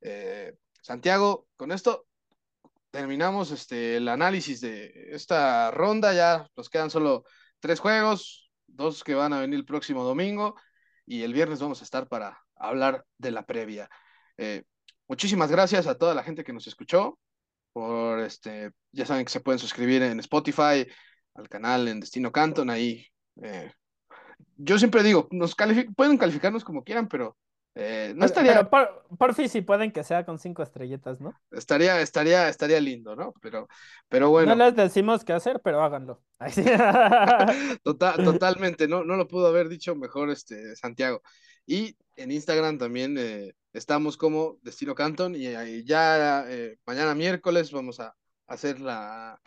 Eh, 0.00 0.56
Santiago, 0.82 1.48
con 1.56 1.72
esto 1.72 2.06
terminamos 2.90 3.50
este, 3.50 3.96
el 3.96 4.08
análisis 4.08 4.60
de 4.60 5.08
esta 5.10 5.70
ronda, 5.72 6.14
ya 6.14 6.48
nos 6.56 6.70
quedan 6.70 6.90
solo 6.90 7.24
tres 7.58 7.80
juegos, 7.80 8.52
dos 8.66 9.02
que 9.02 9.14
van 9.14 9.32
a 9.32 9.40
venir 9.40 9.58
el 9.58 9.64
próximo 9.64 10.04
domingo 10.04 10.54
y 11.06 11.22
el 11.22 11.32
viernes 11.32 11.60
vamos 11.60 11.80
a 11.80 11.84
estar 11.84 12.08
para 12.08 12.44
hablar 12.54 13.04
de 13.18 13.30
la 13.30 13.46
previa. 13.46 13.88
Eh, 14.36 14.64
muchísimas 15.08 15.50
gracias 15.50 15.86
a 15.86 15.96
toda 15.96 16.14
la 16.14 16.22
gente 16.22 16.44
que 16.44 16.52
nos 16.52 16.66
escuchó. 16.66 17.18
Por 17.74 18.20
este, 18.20 18.70
ya 18.92 19.04
saben 19.04 19.24
que 19.24 19.32
se 19.32 19.40
pueden 19.40 19.58
suscribir 19.58 20.02
en 20.02 20.20
Spotify, 20.20 20.86
al 21.34 21.48
canal 21.48 21.88
en 21.88 21.98
Destino 21.98 22.30
Canton, 22.30 22.70
ahí. 22.70 23.04
Eh, 23.42 23.70
yo 24.56 24.78
siempre 24.78 25.02
digo, 25.02 25.26
nos 25.32 25.56
pueden 25.96 26.16
calificarnos 26.16 26.64
como 26.64 26.84
quieran, 26.84 27.08
pero 27.08 27.36
eh, 27.74 28.12
no 28.14 28.24
estaría. 28.24 28.68
Pero 28.70 29.04
por, 29.18 29.34
fin 29.34 29.48
si 29.48 29.60
pueden 29.62 29.90
que 29.90 30.04
sea 30.04 30.24
con 30.24 30.38
cinco 30.38 30.62
estrellitas, 30.62 31.20
¿no? 31.20 31.34
Estaría, 31.50 32.00
estaría, 32.00 32.48
estaría 32.48 32.78
lindo, 32.78 33.16
¿no? 33.16 33.34
Pero, 33.42 33.66
pero 34.08 34.30
bueno. 34.30 34.54
No 34.54 34.64
les 34.64 34.76
decimos 34.76 35.24
qué 35.24 35.32
hacer, 35.32 35.60
pero 35.64 35.82
háganlo. 35.82 36.22
Total, 37.82 38.22
totalmente, 38.22 38.86
no, 38.86 39.02
no 39.02 39.16
lo 39.16 39.26
pudo 39.26 39.48
haber 39.48 39.68
dicho 39.68 39.96
mejor 39.96 40.30
este 40.30 40.76
Santiago. 40.76 41.22
Y 41.66 41.96
en 42.16 42.30
Instagram 42.30 42.78
también 42.78 43.16
eh, 43.18 43.54
estamos 43.72 44.16
como 44.16 44.58
Destino 44.62 44.94
Canton 44.94 45.34
y 45.34 45.84
ya 45.84 46.44
eh, 46.48 46.76
mañana 46.86 47.14
miércoles 47.14 47.72
vamos 47.72 48.00
a 48.00 48.14
hacer 48.46 48.80
la, 48.80 49.40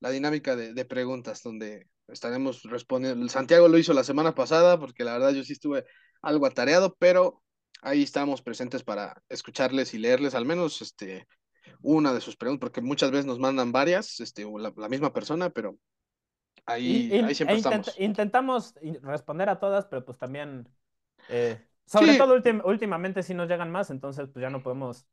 la 0.00 0.10
dinámica 0.10 0.56
de, 0.56 0.74
de 0.74 0.84
preguntas 0.84 1.42
donde 1.42 1.88
estaremos 2.08 2.62
respondiendo. 2.64 3.28
Santiago 3.28 3.68
lo 3.68 3.78
hizo 3.78 3.92
la 3.92 4.04
semana 4.04 4.34
pasada 4.34 4.78
porque 4.78 5.04
la 5.04 5.12
verdad 5.12 5.32
yo 5.32 5.44
sí 5.44 5.52
estuve 5.52 5.84
algo 6.22 6.46
atareado, 6.46 6.96
pero 6.98 7.42
ahí 7.82 8.02
estamos 8.02 8.42
presentes 8.42 8.82
para 8.82 9.22
escucharles 9.28 9.94
y 9.94 9.98
leerles 9.98 10.34
al 10.34 10.44
menos 10.44 10.82
este, 10.82 11.26
una 11.80 12.12
de 12.12 12.20
sus 12.20 12.36
preguntas, 12.36 12.60
porque 12.60 12.80
muchas 12.82 13.10
veces 13.10 13.26
nos 13.26 13.38
mandan 13.38 13.72
varias, 13.72 14.20
este, 14.20 14.44
la, 14.58 14.72
la 14.76 14.88
misma 14.88 15.12
persona, 15.12 15.50
pero 15.50 15.78
ahí, 16.66 17.10
ahí 17.24 17.34
siempre 17.34 17.54
e 17.54 17.58
estamos. 17.58 17.94
Intentamos 17.98 18.74
responder 19.02 19.48
a 19.48 19.58
todas, 19.58 19.86
pero 19.86 20.04
pues 20.04 20.18
también, 20.18 20.68
eh, 21.30 21.58
sobre 21.86 22.16
todo 22.16 22.34
últimamente 22.64 23.22
si 23.22 23.34
nos 23.34 23.48
llegan 23.48 23.70
más, 23.70 23.90
entonces 23.90 24.28
pues 24.28 24.42
ya 24.42 24.50
no 24.50 24.62
podemos, 24.62 25.06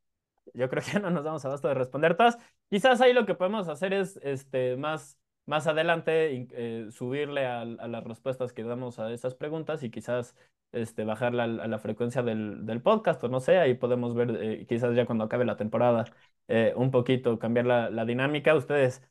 yo 0.54 0.68
creo 0.68 0.82
que 0.82 0.92
ya 0.92 0.98
no 1.00 1.10
nos 1.10 1.24
damos 1.24 1.44
abasto 1.44 1.68
de 1.68 1.74
responder 1.74 2.16
todas. 2.16 2.38
Quizás 2.70 3.00
ahí 3.00 3.12
lo 3.12 3.26
que 3.26 3.34
podemos 3.34 3.68
hacer 3.68 3.92
es 3.92 4.18
este, 4.22 4.76
más 4.76 5.18
más 5.48 5.66
adelante 5.66 6.46
eh, 6.52 6.88
subirle 6.90 7.46
a, 7.46 7.64
las 7.64 8.04
respuestas 8.04 8.52
que 8.52 8.62
damos 8.64 8.98
a 8.98 9.10
esas 9.12 9.34
preguntas 9.34 9.82
y 9.82 9.90
quizás 9.90 10.36
este, 10.72 11.04
bajarla 11.04 11.44
a, 11.44 11.46
la 11.46 11.78
frecuencia 11.78 12.22
del, 12.22 12.66
del, 12.66 12.82
podcast 12.82 13.24
o 13.24 13.28
no 13.28 13.40
sé, 13.40 13.58
ahí 13.58 13.74
podemos 13.74 14.14
ver 14.14 14.36
eh, 14.42 14.66
quizás 14.68 14.94
ya 14.94 15.06
cuando 15.06 15.24
acabe 15.24 15.46
la 15.46 15.56
temporada 15.56 16.04
eh, 16.48 16.74
un 16.76 16.90
poquito 16.90 17.38
cambiar 17.38 17.64
la, 17.66 17.90
la 17.90 18.04
dinámica. 18.04 18.54
Ustedes 18.54 19.02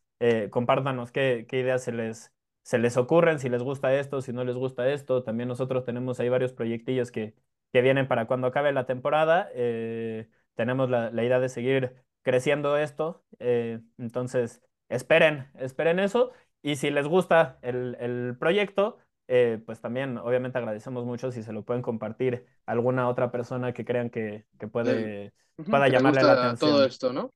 compártanos 0.51 1.11
qué, 1.11 1.45
qué, 1.47 1.59
ideas 1.59 1.83
se 1.83 1.91
les, 1.91 2.33
se 2.67 2.79
les 2.79 2.97
ocurren, 2.97 3.39
si 3.39 3.47
les 3.47 3.63
gusta 3.63 3.93
esto, 3.93 4.19
si 4.19 4.33
no 4.33 4.43
les 4.43 4.57
gusta 4.57 4.89
esto. 4.91 5.23
También 5.23 5.47
nosotros 5.47 5.85
tenemos 5.85 6.19
ahí 6.19 6.27
varios 6.27 6.51
proyectillos 6.51 7.11
que, 7.11 7.33
que 7.71 7.81
vienen 7.81 8.09
para 8.09 8.27
cuando 8.27 8.47
acabe 8.47 8.73
la 8.73 8.85
temporada. 8.85 9.49
Eh, 9.53 10.27
tenemos 10.53 10.89
la, 10.89 11.09
idea 11.23 11.39
de 11.39 11.47
seguir 11.47 11.95
creciendo 12.23 12.75
esto. 12.75 13.23
Eh, 13.39 13.79
entonces, 13.97 14.61
esperen, 14.89 15.49
esperen 15.57 15.97
eso. 15.97 16.33
Y 16.61 16.75
si 16.75 16.89
les 16.89 17.07
gusta 17.07 17.57
el, 17.61 18.35
proyecto, 18.37 18.97
eh, 19.29 19.61
pues 19.65 19.79
también 19.79 20.17
obviamente 20.17 20.57
agradecemos 20.57 21.05
mucho 21.05 21.31
si 21.31 21.43
se 21.43 21.53
lo 21.53 21.63
pueden 21.63 21.81
compartir 21.81 22.47
a 22.65 22.73
alguna 22.73 23.07
otra 23.07 23.31
persona 23.31 23.71
que 23.71 23.85
crean 23.85 24.09
que, 24.09 24.45
puede, 24.73 25.31
pueda 25.55 25.87
llamarle 25.87 26.21
la 26.21 26.33
atención. 26.33 26.69
Todo 26.69 26.83
esto, 26.83 27.13
¿no? 27.13 27.33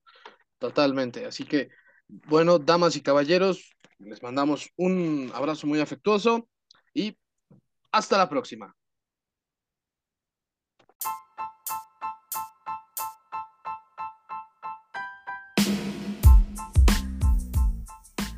Totalmente. 0.57 1.25
Así 1.25 1.45
que, 1.45 1.69
bueno, 2.09 2.59
damas 2.59 2.97
y 2.97 3.01
caballeros, 3.01 3.71
les 4.05 4.21
mandamos 4.21 4.69
un 4.77 5.31
abrazo 5.33 5.67
muy 5.67 5.79
afectuoso 5.79 6.47
y 6.93 7.17
hasta 7.91 8.17
la 8.17 8.29
próxima. 8.29 8.75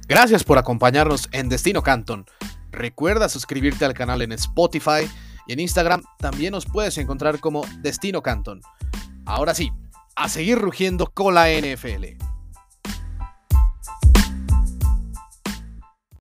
Gracias 0.07 0.44
por 0.44 0.57
acompañarnos 0.57 1.30
en 1.31 1.49
Destino 1.49 1.81
Canton. 1.81 2.26
Recuerda 2.72 3.30
suscribirte 3.30 3.85
al 3.85 3.94
canal 3.94 4.22
en 4.22 4.31
Spotify 4.34 5.10
y 5.48 5.53
en 5.53 5.60
Instagram 5.60 6.03
también 6.19 6.52
nos 6.52 6.65
puedes 6.65 6.98
encontrar 6.98 7.40
como 7.40 7.65
Destino 7.80 8.22
Canton. 8.22 8.61
Ahora 9.26 9.56
sí, 9.56 9.72
a 10.15 10.30
seguir 10.30 10.60
rugiendo 10.60 11.11
con 11.11 11.34
la 11.34 11.49
NFL. 11.49 12.32